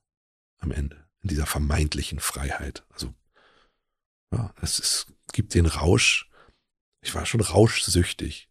am 0.59 0.71
Ende, 0.71 1.07
in 1.21 1.29
dieser 1.29 1.45
vermeintlichen 1.45 2.19
Freiheit. 2.19 2.85
Also, 2.89 3.13
ja, 4.31 4.53
es, 4.61 4.79
es 4.79 5.07
gibt 5.33 5.53
den 5.53 5.65
Rausch. 5.65 6.29
Ich 7.01 7.13
war 7.15 7.25
schon 7.25 7.41
rauschsüchtig. 7.41 8.49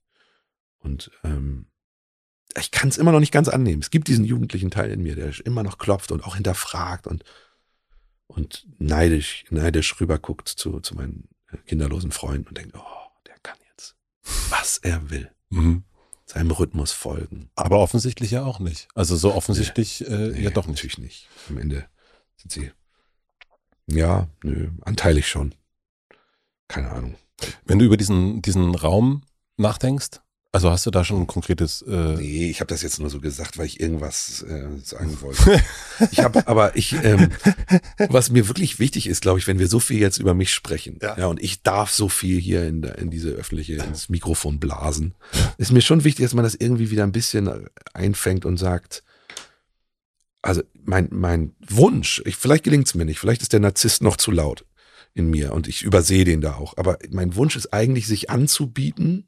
Und 0.79 1.11
ähm, 1.25 1.67
ich 2.57 2.71
kann 2.71 2.89
es 2.89 2.99
immer 2.99 3.13
noch 3.13 3.21
nicht 3.21 3.33
ganz 3.33 3.49
annehmen. 3.49 3.83
Es 3.83 3.91
gibt 3.91 4.09
diesen 4.09 4.25
jugendlichen 4.25 4.71
Teil 4.71 4.91
in 4.91 5.03
mir, 5.03 5.17
der 5.17 5.35
immer 5.47 5.63
noch 5.63 5.79
klopft 5.79 6.13
und 6.13 6.25
auch 6.25 6.37
hinterfragt 6.37 7.07
und, 7.07 7.25
und 8.27 8.67
neidisch, 8.79 9.45
neidisch 9.51 10.01
rüberguckt 10.01 10.49
zu, 10.49 10.81
zu 10.81 10.95
meinen 10.95 11.29
kinderlosen 11.59 12.13
Freunden 12.13 12.49
und 12.49 12.59
denkt, 12.59 12.75
oh, 12.77 13.11
der 13.27 13.35
kann 13.43 13.57
jetzt, 13.71 13.97
was 14.51 14.79
er 14.79 15.11
will. 15.11 15.31
Mhm. 15.51 15.85
Seinem 16.27 16.51
Rhythmus 16.51 16.93
folgen. 16.93 17.51
Aber 17.55 17.81
offensichtlich 17.81 18.31
ja 18.31 18.45
auch 18.45 18.59
nicht. 18.59 18.89
Also 18.95 19.17
so 19.17 19.35
offensichtlich 19.35 20.01
nee, 20.01 20.07
äh, 20.07 20.29
nee, 20.31 20.41
ja 20.43 20.51
doch 20.51 20.67
nicht. 20.67 20.77
Natürlich 20.79 20.99
nicht. 20.99 21.29
Am 21.49 21.59
Ende 21.59 21.87
sind 22.37 22.51
sie, 22.51 22.73
ja, 23.87 24.29
nö, 24.43 24.71
anteilig 24.83 25.29
schon. 25.29 25.55
Keine 26.69 26.91
Ahnung. 26.91 27.15
Wenn 27.65 27.79
du 27.79 27.85
über 27.85 27.97
diesen, 27.97 28.41
diesen 28.41 28.75
Raum 28.75 29.23
nachdenkst, 29.57 30.21
also 30.55 30.71
hast 30.71 30.87
du 30.87 30.93
da 30.93 31.05
schon 31.05 31.23
ein 31.23 31.27
konkretes? 31.27 31.83
Äh 31.83 32.15
nee, 32.15 32.49
ich 32.49 32.61
habe 32.61 32.69
das 32.69 32.83
jetzt 32.83 33.01
nur 33.01 33.11
so 33.11 33.21
gesagt, 33.21 33.59
weil 33.59 33.67
ich 33.67 33.81
irgendwas 33.81 34.43
äh, 34.43 34.69
sagen 34.85 35.21
wollte. 35.21 35.61
ich 36.13 36.21
habe, 36.21 36.47
aber 36.47 36.77
ich, 36.77 36.93
ähm, 37.03 37.33
was 38.09 38.31
mir 38.31 38.47
wirklich 38.47 38.79
wichtig 38.79 39.09
ist, 39.09 39.21
glaube 39.21 39.41
ich, 39.41 39.49
wenn 39.49 39.59
wir 39.59 39.67
so 39.67 39.81
viel 39.81 39.99
jetzt 39.99 40.19
über 40.19 40.33
mich 40.33 40.55
sprechen, 40.55 41.01
ja, 41.03 41.19
ja 41.19 41.27
und 41.27 41.43
ich 41.43 41.65
darf 41.65 41.91
so 41.91 42.09
viel 42.09 42.39
hier 42.39 42.69
in, 42.69 42.85
in 42.85 43.11
diese 43.11 43.31
öffentliche 43.31 43.75
ins 43.75 44.09
Mikrofon 44.09 44.61
blasen, 44.61 45.15
ist 45.59 45.73
mir 45.73 45.81
schon 45.81 46.05
wichtig, 46.05 46.25
dass 46.25 46.35
man 46.35 46.45
das 46.45 46.55
irgendwie 46.55 46.93
wieder 46.93 47.03
ein 47.03 47.13
bisschen 47.13 47.69
einfängt 47.93 48.45
und 48.45 48.57
sagt. 48.57 49.03
Also 50.41 50.63
mein 50.85 51.09
mein 51.11 51.57
Wunsch, 51.67 52.23
ich, 52.27 52.37
vielleicht 52.37 52.63
gelingt 52.63 52.87
es 52.87 52.95
mir 52.95 53.05
nicht, 53.05 53.19
vielleicht 53.19 53.43
ist 53.43 53.53
der 53.53 53.61
Narzisst 53.61 54.03
noch 54.03 54.19
zu 54.19 54.31
laut 54.31 54.65
in 55.15 55.31
mir 55.31 55.53
und 55.53 55.67
ich 55.67 55.83
übersehe 55.83 56.25
den 56.25 56.41
da 56.41 56.55
auch. 56.55 56.77
Aber 56.77 56.99
mein 57.11 57.35
Wunsch 57.35 57.57
ist 57.57 57.73
eigentlich, 57.73 58.07
sich 58.07 58.31
anzubieten 58.31 59.27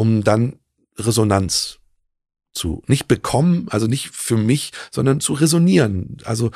um 0.00 0.24
dann 0.24 0.56
Resonanz 0.96 1.78
zu, 2.52 2.82
nicht 2.86 3.06
bekommen, 3.06 3.66
also 3.68 3.86
nicht 3.86 4.08
für 4.08 4.38
mich, 4.38 4.72
sondern 4.90 5.20
zu 5.20 5.34
resonieren. 5.34 6.16
Also 6.24 6.50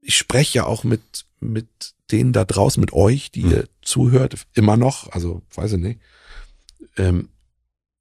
ich 0.00 0.16
spreche 0.16 0.58
ja 0.58 0.64
auch 0.66 0.82
mit, 0.82 1.24
mit 1.38 1.68
denen 2.10 2.32
da 2.32 2.44
draußen, 2.44 2.80
mit 2.80 2.92
euch, 2.92 3.30
die 3.30 3.44
mhm. 3.44 3.50
ihr 3.52 3.68
zuhört, 3.80 4.44
immer 4.54 4.76
noch, 4.76 5.08
also 5.12 5.42
weiß 5.54 5.74
ich 5.74 5.78
nicht, 5.78 6.00
ähm, 6.96 7.28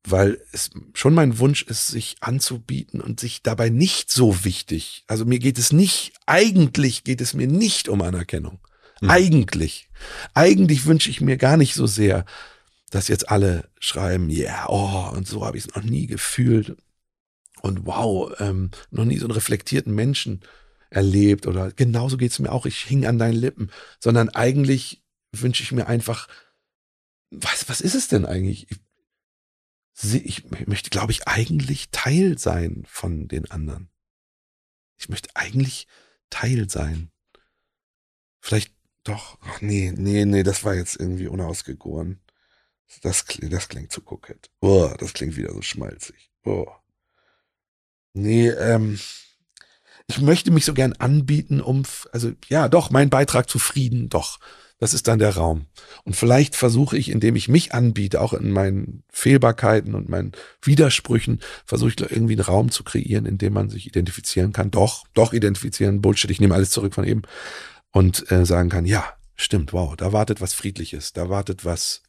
weil 0.03 0.41
es 0.51 0.71
schon 0.95 1.13
mein 1.13 1.37
Wunsch 1.37 1.61
ist, 1.61 1.87
sich 1.87 2.15
anzubieten 2.21 2.99
und 2.99 3.19
sich 3.19 3.43
dabei 3.43 3.69
nicht 3.69 4.09
so 4.09 4.43
wichtig. 4.43 5.03
Also 5.05 5.23
mir 5.23 5.37
geht 5.37 5.59
es 5.59 5.71
nicht, 5.71 6.13
eigentlich 6.25 7.03
geht 7.03 7.21
es 7.21 7.35
mir 7.35 7.47
nicht 7.47 7.89
um 7.89 8.01
Anerkennung. 8.01 8.59
Mhm. 9.01 9.11
Eigentlich. 9.11 9.89
Eigentlich 10.33 10.87
wünsche 10.87 11.11
ich 11.11 11.21
mir 11.21 11.37
gar 11.37 11.57
nicht 11.57 11.75
so 11.75 11.85
sehr, 11.85 12.25
dass 12.91 13.07
jetzt 13.07 13.29
alle 13.29 13.69
schreiben, 13.79 14.29
ja, 14.29 14.49
yeah, 14.49 14.65
oh, 14.69 15.15
und 15.15 15.27
so 15.27 15.43
habe 15.45 15.57
ich 15.57 15.65
es 15.65 15.75
noch 15.75 15.81
nie 15.81 16.05
gefühlt. 16.05 16.77
Und 17.61 17.85
wow, 17.85 18.31
ähm, 18.39 18.69
noch 18.91 19.05
nie 19.05 19.17
so 19.17 19.25
einen 19.25 19.33
reflektierten 19.33 19.93
Menschen 19.95 20.41
erlebt 20.89 21.47
oder 21.47 21.71
genauso 21.71 22.17
geht's 22.17 22.39
mir 22.39 22.51
auch, 22.51 22.65
ich 22.65 22.77
hing 22.81 23.05
an 23.05 23.17
deinen 23.17 23.35
Lippen, 23.35 23.71
sondern 23.99 24.29
eigentlich 24.29 25.03
wünsche 25.31 25.63
ich 25.63 25.71
mir 25.71 25.87
einfach, 25.87 26.27
was, 27.31 27.67
was 27.69 27.81
ist 27.81 27.95
es 27.95 28.07
denn 28.07 28.25
eigentlich? 28.25 28.67
Ich, 30.03 30.25
ich 30.25 30.67
möchte, 30.67 30.89
glaube 30.89 31.11
ich, 31.11 31.27
eigentlich 31.27 31.89
Teil 31.91 32.37
sein 32.37 32.83
von 32.87 33.27
den 33.27 33.49
anderen. 33.49 33.89
Ich 34.97 35.09
möchte 35.09 35.29
eigentlich 35.35 35.87
Teil 36.29 36.69
sein 36.69 37.11
Vielleicht 38.41 38.73
doch. 39.03 39.37
Ach 39.41 39.61
nee, 39.61 39.93
nee, 39.95 40.25
nee, 40.25 40.43
das 40.43 40.63
war 40.63 40.75
jetzt 40.75 40.99
irgendwie 40.99 41.27
unausgegoren. 41.27 42.19
Das, 43.01 43.25
das 43.39 43.69
klingt 43.69 43.91
zu 43.91 44.01
kokett. 44.01 44.49
Oh, 44.59 44.91
das 44.99 45.13
klingt 45.13 45.35
wieder 45.35 45.53
so 45.53 45.61
schmalzig. 45.61 46.29
Oh. 46.43 46.67
Nee, 48.13 48.49
ähm, 48.49 48.99
ich 50.07 50.19
möchte 50.19 50.51
mich 50.51 50.65
so 50.65 50.73
gern 50.73 50.93
anbieten, 50.93 51.61
um, 51.61 51.83
also 52.11 52.31
ja, 52.49 52.67
doch, 52.67 52.89
mein 52.89 53.09
Beitrag 53.09 53.49
zu 53.49 53.59
Frieden, 53.59 54.09
doch. 54.09 54.39
Das 54.81 54.95
ist 54.95 55.07
dann 55.07 55.19
der 55.19 55.35
Raum. 55.35 55.67
Und 56.05 56.15
vielleicht 56.15 56.55
versuche 56.55 56.97
ich, 56.97 57.11
indem 57.11 57.35
ich 57.35 57.47
mich 57.47 57.71
anbiete, 57.71 58.19
auch 58.19 58.33
in 58.33 58.49
meinen 58.49 59.03
Fehlbarkeiten 59.09 59.93
und 59.93 60.09
meinen 60.09 60.31
Widersprüchen, 60.63 61.39
versuche 61.65 61.89
ich 61.89 62.01
irgendwie 62.01 62.33
einen 62.33 62.41
Raum 62.41 62.71
zu 62.71 62.83
kreieren, 62.83 63.27
in 63.27 63.37
dem 63.37 63.53
man 63.53 63.69
sich 63.69 63.85
identifizieren 63.85 64.53
kann. 64.53 64.71
Doch, 64.71 65.05
doch 65.13 65.33
identifizieren, 65.33 66.01
Bullshit, 66.01 66.31
ich 66.31 66.41
nehme 66.41 66.55
alles 66.55 66.71
zurück 66.71 66.95
von 66.95 67.03
eben. 67.03 67.21
Und 67.91 68.31
äh, 68.31 68.43
sagen 68.43 68.69
kann, 68.69 68.85
ja, 68.85 69.05
stimmt, 69.35 69.71
wow, 69.71 69.95
da 69.95 70.13
wartet 70.13 70.41
was 70.41 70.55
Friedliches, 70.55 71.13
da 71.13 71.29
wartet 71.29 71.63
was, 71.63 72.01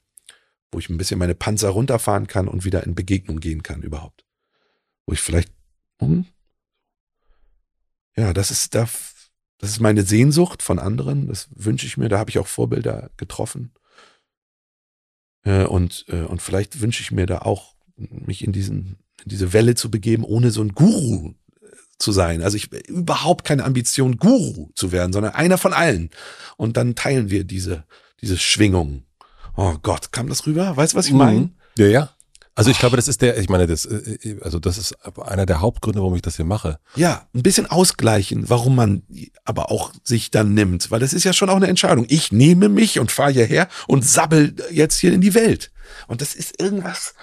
wo 0.73 0.78
ich 0.78 0.89
ein 0.89 0.97
bisschen 0.97 1.19
meine 1.19 1.35
Panzer 1.35 1.69
runterfahren 1.69 2.27
kann 2.27 2.49
und 2.49 2.65
wieder 2.65 2.85
in 2.85 2.94
Begegnung 2.94 3.39
gehen 3.39 3.62
kann 3.62 3.82
überhaupt. 3.82 4.24
Wo 5.07 5.12
ich 5.12 5.20
vielleicht, 5.20 5.53
hm, 6.01 6.27
ja, 8.16 8.32
das 8.32 8.51
ist, 8.51 8.74
da 8.74 8.89
das 9.62 9.70
ist 9.70 9.81
meine 9.81 10.03
Sehnsucht 10.03 10.61
von 10.61 10.81
anderen. 10.81 11.28
Das 11.28 11.49
wünsche 11.55 11.86
ich 11.86 11.97
mir. 11.97 12.09
Da 12.09 12.19
habe 12.19 12.31
ich 12.31 12.40
auch 12.40 12.49
Vorbilder 12.49 13.11
getroffen. 13.16 13.70
Äh, 15.44 15.66
und, 15.66 16.05
äh, 16.09 16.23
und 16.23 16.43
vielleicht 16.43 16.81
wünsche 16.81 17.01
ich 17.01 17.12
mir 17.12 17.27
da 17.27 17.39
auch, 17.39 17.77
mich 17.97 18.44
in, 18.44 18.53
diesen, 18.53 18.99
in 19.23 19.28
diese 19.28 19.53
Welle 19.53 19.77
zu 19.77 19.89
begeben, 19.89 20.24
ohne 20.24 20.51
so 20.51 20.62
ein 20.62 20.74
Guru 20.74 21.35
äh, 21.61 21.66
zu 21.97 22.11
sein. 22.11 22.43
Also 22.43 22.57
ich 22.57 22.73
überhaupt 22.89 23.44
keine 23.44 23.62
Ambition, 23.62 24.16
Guru 24.16 24.70
zu 24.74 24.90
werden, 24.90 25.12
sondern 25.12 25.35
einer 25.35 25.59
von 25.59 25.73
allen. 25.73 26.11
Und 26.57 26.77
dann 26.77 26.97
teilen 26.97 27.31
wir 27.31 27.44
diese, 27.44 27.85
diese 28.20 28.39
Schwingung. 28.39 29.05
Oh 29.57 29.74
Gott, 29.83 30.12
kam 30.12 30.29
das 30.29 30.47
rüber? 30.47 30.77
Weißt 30.77 30.93
du, 30.95 30.99
was 30.99 31.07
ich 31.07 31.12
meine? 31.12 31.41
Mhm. 31.41 31.51
Ja, 31.77 31.87
ja. 31.87 32.11
Also 32.55 32.70
ich 32.70 32.79
glaube, 32.79 32.97
das 32.97 33.09
ist 33.09 33.23
der, 33.23 33.39
ich 33.39 33.49
meine, 33.49 33.66
das, 33.66 33.87
äh, 33.87 34.19
äh, 34.23 34.41
also 34.43 34.59
das 34.59 34.77
ist 34.77 34.95
einer 35.19 35.47
der 35.47 35.62
Hauptgründe, 35.62 36.01
warum 36.01 36.15
ich 36.15 36.23
das 36.23 36.37
hier 36.37 36.45
mache. 36.45 36.79
Ja, 36.97 37.27
ein 37.35 37.43
bisschen 37.43 37.66
ausgleichen, 37.66 38.51
warum 38.51 38.77
man 38.77 39.03
aber 39.45 39.70
auch 39.70 39.93
sich 40.05 40.31
dann 40.31 40.53
nimmt, 40.53 40.91
weil 40.91 41.01
das 41.01 41.15
ist 41.15 41.24
ja 41.24 41.33
schon 41.33 41.49
auch 41.49 41.57
eine 41.57 41.69
Entscheidung. 41.69 42.05
Ich 42.09 42.31
nehme 42.31 42.69
mich 42.69 42.99
und 42.99 43.11
fahre 43.11 43.33
hierher 43.33 43.69
und 43.87 44.05
sabbel 44.05 44.55
jetzt 44.70 44.99
hier 44.99 45.15
in 45.15 45.23
die 45.23 45.35
Welt. 45.35 45.73
Und 46.09 46.20
das 46.20 46.35
ist 46.35 46.61
irgendwas. 46.61 47.15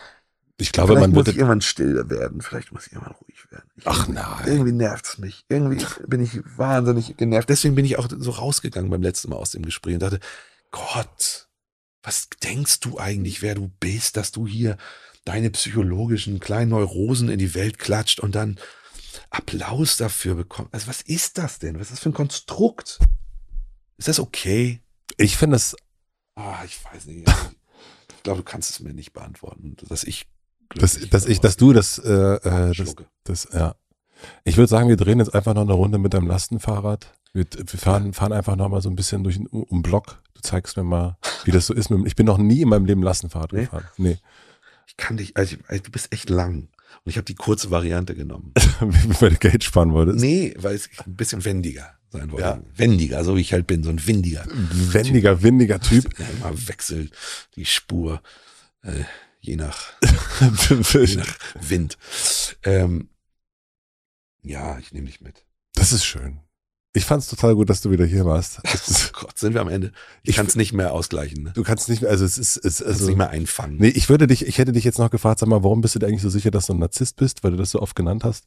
Ich 0.57 0.72
glaube, 0.72 0.93
Vielleicht 0.93 1.01
man 1.01 1.11
muss 1.11 1.27
ich 1.27 1.35
irgendwann 1.35 1.61
stiller 1.61 2.10
werden. 2.10 2.41
Vielleicht 2.41 2.72
muss 2.72 2.88
ich 2.88 2.93
irgendwann 2.93 3.15
ruhig 3.15 3.51
werden. 3.51 3.69
Ich, 3.77 3.88
Ach 3.88 4.07
nein. 4.07 4.45
Irgendwie 4.45 4.72
nervt's 4.73 5.19
mich. 5.19 5.45
Irgendwie 5.47 5.85
bin 6.07 6.22
ich 6.22 6.39
wahnsinnig 6.57 7.15
genervt. 7.18 7.49
Deswegen 7.49 7.76
bin 7.76 7.85
ich 7.85 7.97
auch 7.97 8.10
so 8.10 8.31
rausgegangen 8.31 8.89
beim 8.89 9.01
letzten 9.03 9.30
Mal 9.30 9.38
aus 9.38 9.51
dem 9.51 9.64
Gespräch 9.64 9.93
und 9.93 10.01
dachte, 10.01 10.19
Gott, 10.72 11.47
was 12.03 12.30
denkst 12.43 12.80
du 12.80 12.97
eigentlich, 12.97 13.41
wer 13.41 13.55
du 13.55 13.69
bist, 13.80 14.17
dass 14.17 14.31
du 14.31 14.47
hier 14.47 14.77
deine 15.26 15.49
psychologischen 15.51 16.39
kleinen 16.39 16.71
Neurosen 16.71 17.30
in 17.30 17.39
die 17.39 17.53
Welt 17.53 17.77
klatscht 17.77 18.19
und 18.19 18.35
dann 18.35 18.59
Applaus 19.30 19.97
dafür 19.97 20.35
bekommt. 20.35 20.73
Also 20.73 20.88
was 20.88 21.01
ist 21.01 21.38
das 21.38 21.59
denn? 21.59 21.76
Was 21.76 21.88
ist 21.88 21.91
das 21.93 21.99
für 21.99 22.09
ein 22.09 22.13
Konstrukt? 22.13 22.99
Ist 23.97 24.07
das 24.07 24.19
okay? 24.19 24.81
Ich 25.17 25.38
finde 25.38 25.57
es. 25.57 25.76
Ah, 26.35 26.63
ich 26.65 26.84
weiß 26.85 27.05
nicht. 27.05 27.27
Ich 28.15 28.23
glaube, 28.23 28.39
du 28.39 28.43
kannst 28.43 28.69
es 28.69 28.80
mir 28.80 28.93
nicht 28.93 29.13
beantworten, 29.13 29.76
dass 29.88 30.03
ich 30.03 30.27
dass, 30.76 30.99
dass 31.09 31.26
ich, 31.26 31.39
dass 31.39 31.57
du 31.57 31.73
das, 31.73 31.97
äh, 31.97 32.11
äh, 32.11 32.73
das, 32.76 32.95
das, 33.23 33.47
ja. 33.51 33.76
Ich 34.43 34.57
würde 34.57 34.67
sagen, 34.67 34.89
wir 34.89 34.97
drehen 34.97 35.19
jetzt 35.19 35.34
einfach 35.34 35.53
noch 35.53 35.61
eine 35.61 35.73
Runde 35.73 35.97
mit 35.97 36.13
deinem 36.13 36.27
Lastenfahrrad. 36.27 37.11
Wir, 37.34 37.45
wir 37.56 37.80
fahren, 37.80 38.14
fahren 38.14 38.34
einfach 38.34 38.56
noch 38.56 38.69
mal 38.69 38.81
so 38.81 38.89
ein 38.89 38.95
bisschen 38.95 39.23
durch 39.23 39.39
um, 39.39 39.64
um 39.64 39.81
Block. 39.81 40.22
Du 40.34 40.41
zeigst 40.41 40.77
mir 40.77 40.84
mal, 40.84 41.18
wie 41.43 41.51
das 41.51 41.68
so 41.68 41.73
ist. 41.73 41.91
Ich 42.06 42.15
bin 42.15 42.26
noch 42.26 42.38
nie 42.38 42.61
in 42.61 42.69
meinem 42.69 42.85
Leben 42.85 43.03
Lastenfahrrad 43.03 43.53
Nee? 43.53 43.61
gefahren. 43.61 43.85
Nee. 43.97 44.18
Ich 44.88 44.97
kann 44.97 45.18
dich, 45.18 45.38
also, 45.38 45.56
also 45.68 45.84
du 45.84 45.91
bist 45.91 46.11
echt 46.11 46.30
lang. 46.30 46.69
Und 47.03 47.11
ich 47.11 47.18
habe 47.18 47.26
die 47.26 47.35
kurze 47.35 47.69
Variante 47.69 48.15
genommen. 48.15 48.53
weil 49.19 49.30
du 49.30 49.38
Geld 49.38 49.64
sparen 49.64 49.93
wolltest. 49.93 50.19
Nee, 50.19 50.56
weil 50.57 50.76
es 50.76 50.89
ein 51.06 51.15
bisschen 51.15 51.45
wendiger 51.45 51.93
sein 52.10 52.31
wollte. 52.31 52.43
Ja. 52.47 52.61
Wendiger, 52.76 53.23
so 53.23 53.35
wie 53.35 53.41
ich 53.41 53.53
halt 53.53 53.68
bin, 53.68 53.84
so 53.84 53.91
ein 53.91 54.06
windiger. 54.07 54.43
Wendiger, 54.47 55.43
windiger 55.43 55.80
Typ. 55.80 56.10
Ja, 56.19 56.26
immer 56.27 56.68
wechselt 56.68 57.14
die 57.56 57.65
Spur, 57.65 58.22
äh, 58.81 59.03
je 59.39 59.56
nach 59.56 59.93
je 60.91 61.15
nach 61.18 61.38
Wind. 61.61 61.97
Ähm, 62.64 63.10
ja, 64.41 64.80
ich 64.80 64.91
nehme 64.91 65.06
dich 65.06 65.22
mit. 65.22 65.45
Das 65.76 65.93
ist 65.93 66.06
schön. 66.06 66.39
Ich 66.93 67.05
fand's 67.05 67.27
total 67.27 67.53
gut, 67.53 67.69
dass 67.69 67.81
du 67.81 67.91
wieder 67.91 68.05
hier 68.05 68.25
warst. 68.25 68.59
Es 68.73 69.11
Oh 69.13 69.25
Gott, 69.25 69.37
sind 69.37 69.53
wir 69.53 69.61
am 69.61 69.69
Ende. 69.69 69.91
Ich 70.23 70.29
Ich 70.29 70.35
kann 70.37 70.47
es 70.47 70.55
nicht 70.55 70.73
mehr 70.73 70.91
ausgleichen. 70.93 71.43
Ne? 71.43 71.51
du 71.53 71.63
kannst 71.63 71.87
nicht 71.89 72.01
mehr, 72.01 72.09
also 72.09 72.25
es 72.25 72.37
ist, 72.37 72.57
es, 72.57 72.81
also, 72.81 73.07
nicht 73.07 73.17
mehr 73.17 73.29
einfangen. 73.29 73.77
nee, 73.77 73.89
ich 73.89 74.09
würde 74.09 74.27
dich, 74.27 74.47
ich 74.47 74.57
hätte 74.57 74.71
dich 74.71 74.85
jetzt 74.85 74.97
noch 74.97 75.11
gefragt, 75.11 75.39
sag 75.39 75.49
mal, 75.49 75.63
warum 75.63 75.81
bist 75.81 75.95
du 75.95 75.99
dir 75.99 76.07
eigentlich 76.07 76.21
so 76.21 76.29
sicher, 76.29 76.51
dass 76.51 76.65
du 76.65 76.73
ein 76.73 76.79
Narzisst 76.79 77.17
bist, 77.17 77.43
weil 77.43 77.51
du 77.51 77.57
das 77.57 77.71
so 77.71 77.81
oft 77.81 77.95
genannt 77.95 78.23
hast? 78.23 78.45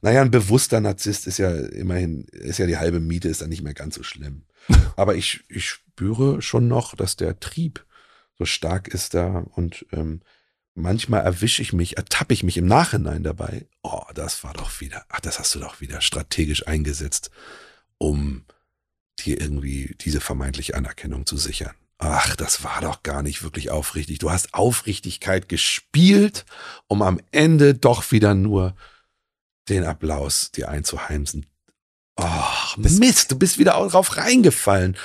Naja, 0.00 0.22
ein 0.22 0.30
bewusster 0.30 0.80
Narzisst 0.80 1.26
ist 1.26 1.38
ja 1.38 1.54
immerhin, 1.54 2.24
ist 2.32 2.58
ja 2.58 2.66
die 2.66 2.78
halbe 2.78 2.98
Miete, 2.98 3.28
ist 3.28 3.42
dann 3.42 3.50
nicht 3.50 3.62
mehr 3.62 3.74
ganz 3.74 3.94
so 3.94 4.02
schlimm. 4.02 4.42
Aber 4.96 5.14
ich, 5.14 5.44
ich 5.48 5.68
spüre 5.68 6.42
schon 6.42 6.66
noch, 6.66 6.96
dass 6.96 7.16
der 7.16 7.38
Trieb 7.38 7.84
so 8.38 8.44
stark 8.44 8.88
ist 8.88 9.14
da 9.14 9.44
und 9.54 9.86
ähm, 9.92 10.22
manchmal 10.74 11.22
erwische 11.22 11.62
ich 11.62 11.72
mich, 11.72 11.96
ertappe 11.96 12.34
ich 12.34 12.42
mich 12.42 12.56
im 12.56 12.66
Nachhinein 12.66 13.22
dabei. 13.22 13.66
Oh, 13.82 14.02
das 14.14 14.44
war 14.44 14.52
doch 14.54 14.80
wieder, 14.80 15.04
ach, 15.08 15.20
das 15.20 15.38
hast 15.38 15.54
du 15.54 15.60
doch 15.60 15.80
wieder 15.80 16.00
strategisch 16.00 16.66
eingesetzt, 16.66 17.30
um 17.98 18.44
dir 19.20 19.40
irgendwie 19.40 19.94
diese 20.00 20.20
vermeintliche 20.20 20.74
Anerkennung 20.74 21.26
zu 21.26 21.36
sichern. 21.36 21.74
Ach, 21.98 22.36
das 22.36 22.62
war 22.62 22.82
doch 22.82 23.02
gar 23.02 23.22
nicht 23.22 23.42
wirklich 23.42 23.70
aufrichtig. 23.70 24.18
Du 24.18 24.30
hast 24.30 24.52
Aufrichtigkeit 24.52 25.48
gespielt, 25.48 26.44
um 26.88 27.00
am 27.00 27.20
Ende 27.30 27.74
doch 27.74 28.12
wieder 28.12 28.34
nur 28.34 28.76
den 29.68 29.84
Applaus 29.84 30.50
dir 30.52 30.68
einzuheimsen. 30.68 31.46
Ach, 32.16 32.76
Mist, 32.76 33.32
du 33.32 33.38
bist 33.38 33.58
wieder 33.58 33.72
drauf 33.72 34.16
reingefallen. 34.16 34.96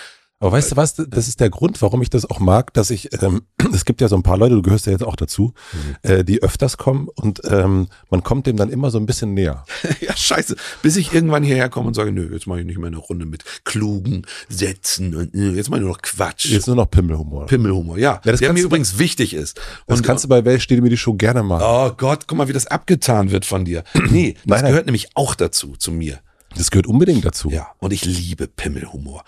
Aber 0.41 0.51
weißt 0.53 0.72
du 0.72 0.76
was, 0.76 0.95
das 0.95 1.27
ist 1.27 1.39
der 1.39 1.49
Grund, 1.51 1.81
warum 1.84 2.01
ich 2.01 2.09
das 2.09 2.30
auch 2.30 2.39
mag, 2.39 2.73
dass 2.73 2.89
ich, 2.89 3.09
ähm, 3.22 3.43
es 3.73 3.85
gibt 3.85 4.01
ja 4.01 4.07
so 4.07 4.15
ein 4.15 4.23
paar 4.23 4.38
Leute, 4.38 4.55
du 4.55 4.61
gehörst 4.63 4.88
ja 4.88 4.91
jetzt 4.91 5.03
auch 5.03 5.15
dazu, 5.15 5.53
äh, 6.01 6.23
die 6.23 6.41
öfters 6.41 6.77
kommen 6.77 7.07
und 7.15 7.41
ähm, 7.45 7.88
man 8.09 8.23
kommt 8.23 8.47
dem 8.47 8.57
dann 8.57 8.69
immer 8.72 8.89
so 8.91 8.97
ein 8.97 9.05
bisschen 9.05 9.34
näher. 9.35 9.63
ja, 10.01 10.15
scheiße. 10.18 10.55
Bis 10.81 10.97
ich 10.97 11.13
irgendwann 11.13 11.43
hierher 11.43 11.69
komme 11.69 11.88
und 11.88 11.93
sage, 11.93 12.11
nö, 12.11 12.27
jetzt 12.34 12.47
mache 12.47 12.59
ich 12.61 12.65
nicht 12.65 12.80
mehr 12.80 12.88
eine 12.88 12.97
Runde 12.97 13.26
mit 13.26 13.43
klugen 13.63 14.26
Sätzen 14.49 15.15
und 15.15 15.34
äh, 15.35 15.51
jetzt 15.51 15.69
mache 15.69 15.80
ich 15.80 15.85
nur 15.85 15.93
noch 15.93 16.01
Quatsch. 16.01 16.45
Jetzt 16.47 16.65
nur 16.68 16.76
noch 16.76 16.89
Pimmelhumor. 16.89 17.45
Pimmelhumor, 17.45 17.97
ja. 17.97 18.13
Ja, 18.26 18.31
das 18.31 18.39
der 18.39 18.51
mir 18.51 18.63
übrigens 18.63 18.97
wichtig 18.97 19.34
ist. 19.35 19.61
Das 19.88 19.99
Und- 19.99 20.05
kannst 20.05 20.23
du 20.23 20.27
bei 20.27 20.43
Welt 20.43 20.61
steht 20.61 20.81
mir 20.81 20.89
die 20.89 20.97
Show 20.97 21.13
gerne 21.13 21.43
machen. 21.43 21.63
Oh 21.65 21.91
Gott, 21.95 22.26
guck 22.27 22.38
mal, 22.38 22.47
wie 22.47 22.53
das 22.53 22.65
abgetan 22.68 23.30
wird 23.31 23.45
von 23.45 23.63
dir. 23.63 23.84
Nee, 24.09 24.34
das 24.34 24.41
Nein, 24.45 24.61
nein. 24.63 24.72
gehört 24.72 24.85
nämlich 24.88 25.09
auch 25.15 25.35
dazu, 25.35 25.76
zu 25.77 25.91
mir. 25.91 26.19
Das 26.57 26.69
gehört 26.69 26.88
unbedingt 26.88 27.23
dazu. 27.23 27.49
Ja, 27.49 27.68
und 27.80 27.93
ich 27.93 28.03
liebe 28.03 28.47
Pimmelhumor. 28.47 29.23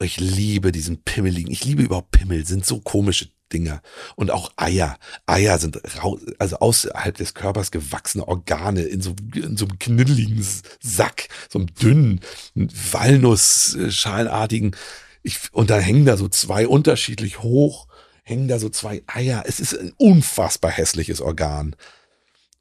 Ich 0.00 0.18
liebe 0.18 0.72
diesen 0.72 1.02
pimmeligen, 1.02 1.52
ich 1.52 1.64
liebe 1.64 1.82
überhaupt 1.82 2.10
Pimmel, 2.10 2.44
sind 2.44 2.66
so 2.66 2.80
komische 2.80 3.28
Dinger. 3.52 3.82
Und 4.16 4.30
auch 4.30 4.52
Eier. 4.56 4.98
Eier 5.26 5.58
sind 5.58 5.80
rau, 6.02 6.18
also 6.38 6.56
außerhalb 6.56 7.14
des 7.16 7.34
Körpers 7.34 7.70
gewachsene 7.70 8.26
Organe 8.26 8.82
in 8.82 9.00
so, 9.00 9.14
in 9.34 9.56
so 9.56 9.66
einem 9.66 9.78
kniddeligen 9.78 10.44
Sack, 10.80 11.28
so 11.48 11.60
einem 11.60 11.72
dünnen, 11.74 12.20
Walnussschalenartigen. 12.54 14.74
Ich, 15.22 15.38
und 15.52 15.70
da 15.70 15.78
hängen 15.78 16.04
da 16.04 16.16
so 16.16 16.28
zwei 16.28 16.66
unterschiedlich 16.66 17.42
hoch, 17.42 17.86
hängen 18.24 18.48
da 18.48 18.58
so 18.58 18.68
zwei 18.68 19.04
Eier. 19.06 19.44
Es 19.46 19.60
ist 19.60 19.78
ein 19.78 19.92
unfassbar 19.96 20.72
hässliches 20.72 21.20
Organ. 21.20 21.76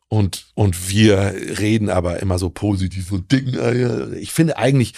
Und, 0.07 0.45
und 0.53 0.89
wir 0.89 1.34
reden 1.60 1.89
aber 1.89 2.19
immer 2.19 2.38
so 2.38 2.51
positiv, 2.51 3.07
so 3.07 3.18
dicken 3.18 3.60
Eier. 3.60 4.14
Ich 4.14 4.31
finde 4.31 4.57
eigentlich, 4.57 4.93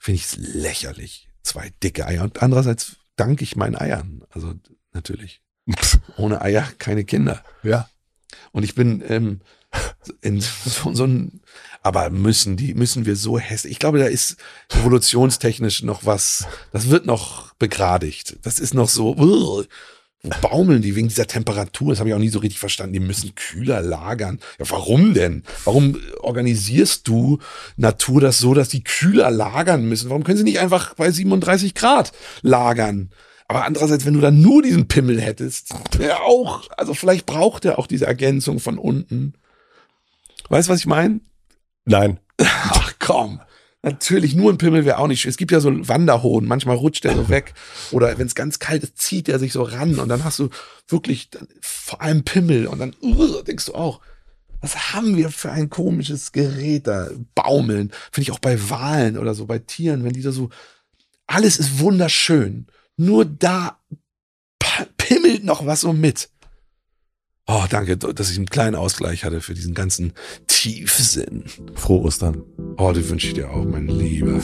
finde 0.00 0.16
ich 0.16 0.24
es 0.24 0.36
lächerlich, 0.36 1.27
zwei 1.48 1.72
dicke 1.82 2.06
Eier. 2.06 2.22
Und 2.22 2.42
andererseits 2.42 2.96
danke 3.16 3.44
ich 3.44 3.56
meinen 3.56 3.76
Eiern. 3.76 4.22
Also 4.30 4.54
natürlich. 4.92 5.42
Ohne 6.16 6.40
Eier 6.42 6.68
keine 6.78 7.04
Kinder. 7.04 7.42
Ja. 7.62 7.88
Und 8.52 8.62
ich 8.62 8.74
bin 8.74 9.02
ähm, 9.06 9.40
in 10.20 10.40
so, 10.40 10.94
so 10.94 11.04
ein, 11.04 11.40
aber 11.82 12.10
müssen 12.10 12.56
die, 12.56 12.74
müssen 12.74 13.06
wir 13.06 13.16
so 13.16 13.38
hässlich. 13.38 13.72
Ich 13.72 13.78
glaube, 13.78 13.98
da 13.98 14.06
ist 14.06 14.36
evolutionstechnisch 14.70 15.82
noch 15.82 16.04
was, 16.04 16.46
das 16.72 16.88
wird 16.88 17.06
noch 17.06 17.54
begradigt. 17.54 18.38
Das 18.42 18.58
ist 18.58 18.74
noch 18.74 18.88
so, 18.88 19.16
uh, 19.16 19.64
wo 20.22 20.30
baumeln 20.40 20.82
die 20.82 20.96
wegen 20.96 21.08
dieser 21.08 21.26
Temperatur? 21.26 21.90
Das 21.90 22.00
habe 22.00 22.08
ich 22.08 22.14
auch 22.14 22.20
nie 22.20 22.28
so 22.28 22.40
richtig 22.40 22.58
verstanden. 22.58 22.94
Die 22.94 23.00
müssen 23.00 23.34
kühler 23.34 23.80
lagern. 23.80 24.40
Ja, 24.58 24.68
warum 24.68 25.14
denn? 25.14 25.44
Warum 25.64 26.00
organisierst 26.20 27.06
du 27.06 27.38
Natur 27.76 28.20
das 28.20 28.38
so, 28.38 28.52
dass 28.52 28.68
die 28.68 28.82
kühler 28.82 29.30
lagern 29.30 29.88
müssen? 29.88 30.10
Warum 30.10 30.24
können 30.24 30.38
sie 30.38 30.44
nicht 30.44 30.58
einfach 30.58 30.94
bei 30.94 31.10
37 31.10 31.74
Grad 31.74 32.12
lagern? 32.42 33.10
Aber 33.46 33.64
andererseits, 33.64 34.04
wenn 34.04 34.14
du 34.14 34.20
dann 34.20 34.40
nur 34.40 34.62
diesen 34.62 34.88
Pimmel 34.88 35.20
hättest, 35.20 35.74
der 35.98 36.22
auch, 36.22 36.68
also 36.76 36.94
vielleicht 36.94 37.24
braucht 37.24 37.64
er 37.64 37.78
auch 37.78 37.86
diese 37.86 38.06
Ergänzung 38.06 38.60
von 38.60 38.76
unten. 38.76 39.34
Weißt 40.50 40.68
du, 40.68 40.72
was 40.72 40.80
ich 40.80 40.86
meine? 40.86 41.20
Nein. 41.84 42.18
Ach 42.38 42.92
komm, 42.98 43.40
Natürlich, 43.82 44.34
nur 44.34 44.52
ein 44.52 44.58
Pimmel 44.58 44.84
wäre 44.84 44.98
auch 44.98 45.06
nicht 45.06 45.20
schön. 45.20 45.30
Es 45.30 45.36
gibt 45.36 45.52
ja 45.52 45.60
so 45.60 45.70
Wanderhohn, 45.88 46.46
manchmal 46.46 46.76
rutscht 46.76 47.04
der 47.04 47.14
so 47.14 47.28
weg. 47.28 47.54
Oder 47.92 48.18
wenn 48.18 48.26
es 48.26 48.34
ganz 48.34 48.58
kalt 48.58 48.82
ist, 48.82 48.98
zieht 48.98 49.28
er 49.28 49.38
sich 49.38 49.52
so 49.52 49.62
ran 49.62 50.00
und 50.00 50.08
dann 50.08 50.24
hast 50.24 50.40
du 50.40 50.48
wirklich 50.88 51.30
dann, 51.30 51.46
vor 51.60 52.02
allem 52.02 52.24
Pimmel 52.24 52.66
und 52.66 52.80
dann 52.80 52.94
uh, 53.02 53.42
denkst 53.42 53.66
du 53.66 53.74
auch, 53.74 54.00
was 54.60 54.92
haben 54.92 55.16
wir 55.16 55.30
für 55.30 55.52
ein 55.52 55.70
komisches 55.70 56.32
Gerät 56.32 56.88
da? 56.88 57.08
Baumeln. 57.36 57.92
Finde 58.10 58.22
ich 58.22 58.32
auch 58.32 58.40
bei 58.40 58.68
Walen 58.68 59.16
oder 59.16 59.34
so, 59.34 59.46
bei 59.46 59.60
Tieren, 59.60 60.02
wenn 60.02 60.12
die 60.12 60.22
da 60.22 60.32
so, 60.32 60.50
alles 61.28 61.58
ist 61.58 61.78
wunderschön. 61.78 62.66
Nur 62.96 63.24
da 63.24 63.78
pimmelt 64.96 65.44
noch 65.44 65.64
was 65.66 65.82
so 65.82 65.92
mit. 65.92 66.30
Oh, 67.50 67.64
danke, 67.70 67.96
dass 67.96 68.30
ich 68.30 68.36
einen 68.36 68.44
kleinen 68.44 68.76
Ausgleich 68.76 69.24
hatte 69.24 69.40
für 69.40 69.54
diesen 69.54 69.72
ganzen 69.72 70.12
Tiefsinn. 70.48 71.44
Frohe 71.74 72.02
Ostern. 72.04 72.42
Oh, 72.76 72.92
die 72.92 73.08
wünsche 73.08 73.28
ich 73.28 73.34
dir 73.34 73.50
auch, 73.50 73.64
mein 73.64 73.88
Lieber. 73.88 74.38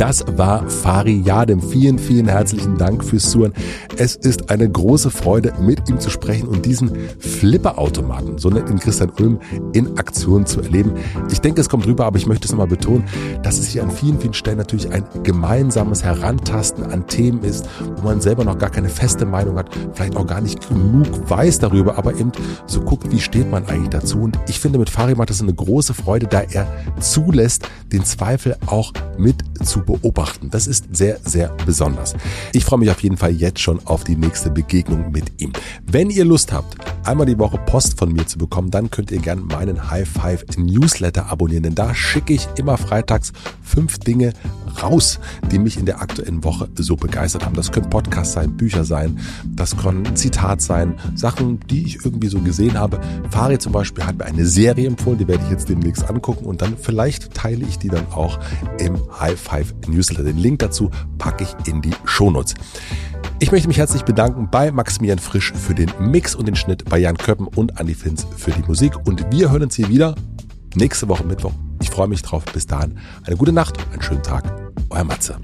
Das 0.00 0.24
war 0.38 0.66
Fari 0.66 1.20
Yadem. 1.20 1.60
Vielen, 1.60 1.98
vielen 1.98 2.26
herzlichen 2.26 2.78
Dank 2.78 3.04
fürs 3.04 3.30
Zuhören. 3.30 3.52
Es 3.98 4.16
ist 4.16 4.48
eine 4.50 4.66
große 4.66 5.10
Freude, 5.10 5.52
mit 5.60 5.90
ihm 5.90 6.00
zu 6.00 6.08
sprechen 6.08 6.48
und 6.48 6.64
diesen 6.64 6.90
Flipperautomaten, 7.18 8.38
so 8.38 8.48
nennt 8.48 8.70
ihn 8.70 8.78
Christian 8.78 9.12
Ulm, 9.18 9.40
in 9.74 9.98
Aktion 9.98 10.46
zu 10.46 10.62
erleben. 10.62 10.94
Ich 11.30 11.42
denke, 11.42 11.60
es 11.60 11.68
kommt 11.68 11.86
rüber, 11.86 12.06
aber 12.06 12.16
ich 12.16 12.26
möchte 12.26 12.46
es 12.46 12.50
nochmal 12.50 12.66
betonen, 12.66 13.04
dass 13.42 13.58
es 13.58 13.68
hier 13.68 13.82
an 13.82 13.90
vielen, 13.90 14.18
vielen 14.18 14.32
Stellen 14.32 14.56
natürlich 14.56 14.90
ein 14.90 15.04
gemeinsames 15.22 16.02
Herantasten 16.02 16.84
an 16.84 17.06
Themen 17.06 17.42
ist, 17.42 17.68
wo 17.96 18.04
man 18.04 18.22
selber 18.22 18.42
noch 18.42 18.56
gar 18.56 18.70
keine 18.70 18.88
feste 18.88 19.26
Meinung 19.26 19.58
hat, 19.58 19.68
vielleicht 19.92 20.16
auch 20.16 20.26
gar 20.26 20.40
nicht 20.40 20.66
genug 20.66 21.28
weiß 21.28 21.58
darüber, 21.58 21.98
aber 21.98 22.14
eben 22.14 22.32
so 22.66 22.80
guckt, 22.80 23.12
wie 23.12 23.20
steht 23.20 23.50
man 23.50 23.66
eigentlich 23.66 23.90
dazu. 23.90 24.22
Und 24.22 24.38
ich 24.48 24.60
finde, 24.60 24.78
mit 24.78 24.88
Fari 24.88 25.14
macht 25.14 25.28
es 25.28 25.42
eine 25.42 25.52
große 25.52 25.92
Freude, 25.92 26.26
da 26.26 26.40
er 26.40 26.66
zulässt, 27.00 27.68
den 27.92 28.02
Zweifel 28.02 28.56
auch 28.64 28.94
mit 29.18 29.36
zu 29.62 29.89
beobachten. 29.90 30.50
Das 30.50 30.66
ist 30.66 30.84
sehr, 30.92 31.18
sehr 31.24 31.48
besonders. 31.66 32.14
Ich 32.52 32.64
freue 32.64 32.78
mich 32.78 32.90
auf 32.90 33.02
jeden 33.02 33.16
Fall 33.16 33.32
jetzt 33.32 33.60
schon 33.60 33.84
auf 33.86 34.04
die 34.04 34.16
nächste 34.16 34.50
Begegnung 34.50 35.10
mit 35.10 35.40
ihm. 35.40 35.52
Wenn 35.86 36.10
ihr 36.10 36.24
Lust 36.24 36.52
habt, 36.52 36.76
einmal 37.04 37.26
die 37.26 37.38
Woche 37.38 37.58
Post 37.58 37.98
von 37.98 38.12
mir 38.12 38.26
zu 38.26 38.38
bekommen, 38.38 38.70
dann 38.70 38.90
könnt 38.90 39.10
ihr 39.10 39.18
gerne 39.18 39.42
meinen 39.42 39.90
High 39.90 40.08
Five 40.08 40.44
Newsletter 40.56 41.26
abonnieren, 41.26 41.64
denn 41.64 41.74
da 41.74 41.94
schicke 41.94 42.34
ich 42.34 42.46
immer 42.56 42.76
freitags 42.76 43.32
fünf 43.62 43.98
Dinge 43.98 44.32
raus, 44.82 45.18
die 45.50 45.58
mich 45.58 45.76
in 45.76 45.86
der 45.86 46.00
aktuellen 46.00 46.42
Woche 46.44 46.68
so 46.76 46.96
begeistert 46.96 47.44
haben. 47.44 47.54
Das 47.54 47.72
können 47.72 47.90
Podcasts 47.90 48.34
sein, 48.34 48.56
Bücher 48.56 48.84
sein, 48.84 49.18
das 49.44 49.76
können 49.76 50.16
Zitat 50.16 50.60
sein, 50.62 50.94
Sachen, 51.14 51.60
die 51.68 51.84
ich 51.84 52.04
irgendwie 52.04 52.28
so 52.28 52.40
gesehen 52.40 52.78
habe. 52.78 53.00
Fari 53.30 53.58
zum 53.58 53.72
Beispiel 53.72 54.04
hat 54.04 54.18
mir 54.18 54.24
eine 54.24 54.46
Serie 54.46 54.86
empfohlen, 54.86 55.18
die 55.18 55.28
werde 55.28 55.44
ich 55.44 55.50
jetzt 55.50 55.68
demnächst 55.68 56.08
angucken 56.08 56.44
und 56.44 56.62
dann 56.62 56.76
vielleicht 56.76 57.34
teile 57.34 57.64
ich 57.64 57.78
die 57.78 57.88
dann 57.88 58.06
auch 58.12 58.38
im 58.78 58.98
High 59.18 59.38
Five 59.38 59.74
Newsletter. 59.88 60.24
Den 60.24 60.38
Link 60.38 60.60
dazu 60.60 60.90
packe 61.18 61.44
ich 61.44 61.68
in 61.68 61.82
die 61.82 61.94
Shownotes. 62.04 62.54
Ich 63.38 63.52
möchte 63.52 63.68
mich 63.68 63.78
herzlich 63.78 64.04
bedanken 64.04 64.48
bei 64.50 64.70
Maximilian 64.70 65.18
Frisch 65.18 65.52
für 65.52 65.74
den 65.74 65.90
Mix 65.98 66.34
und 66.34 66.46
den 66.46 66.56
Schnitt, 66.56 66.84
bei 66.84 66.98
Jan 66.98 67.16
Köppen 67.16 67.46
und 67.46 67.80
Andy 67.80 67.94
Finz 67.94 68.26
für 68.36 68.50
die 68.50 68.62
Musik. 68.62 68.94
Und 69.06 69.24
wir 69.30 69.50
hören 69.50 69.62
uns 69.62 69.76
hier 69.76 69.88
wieder 69.88 70.14
nächste 70.74 71.08
Woche 71.08 71.24
Mittwoch. 71.24 71.52
Ich 71.80 71.90
freue 71.90 72.08
mich 72.08 72.22
drauf. 72.22 72.44
Bis 72.52 72.66
dahin 72.66 72.98
eine 73.24 73.36
gute 73.36 73.52
Nacht, 73.52 73.78
einen 73.92 74.02
schönen 74.02 74.22
Tag. 74.22 74.44
Euer 74.90 75.04
Matze. 75.04 75.36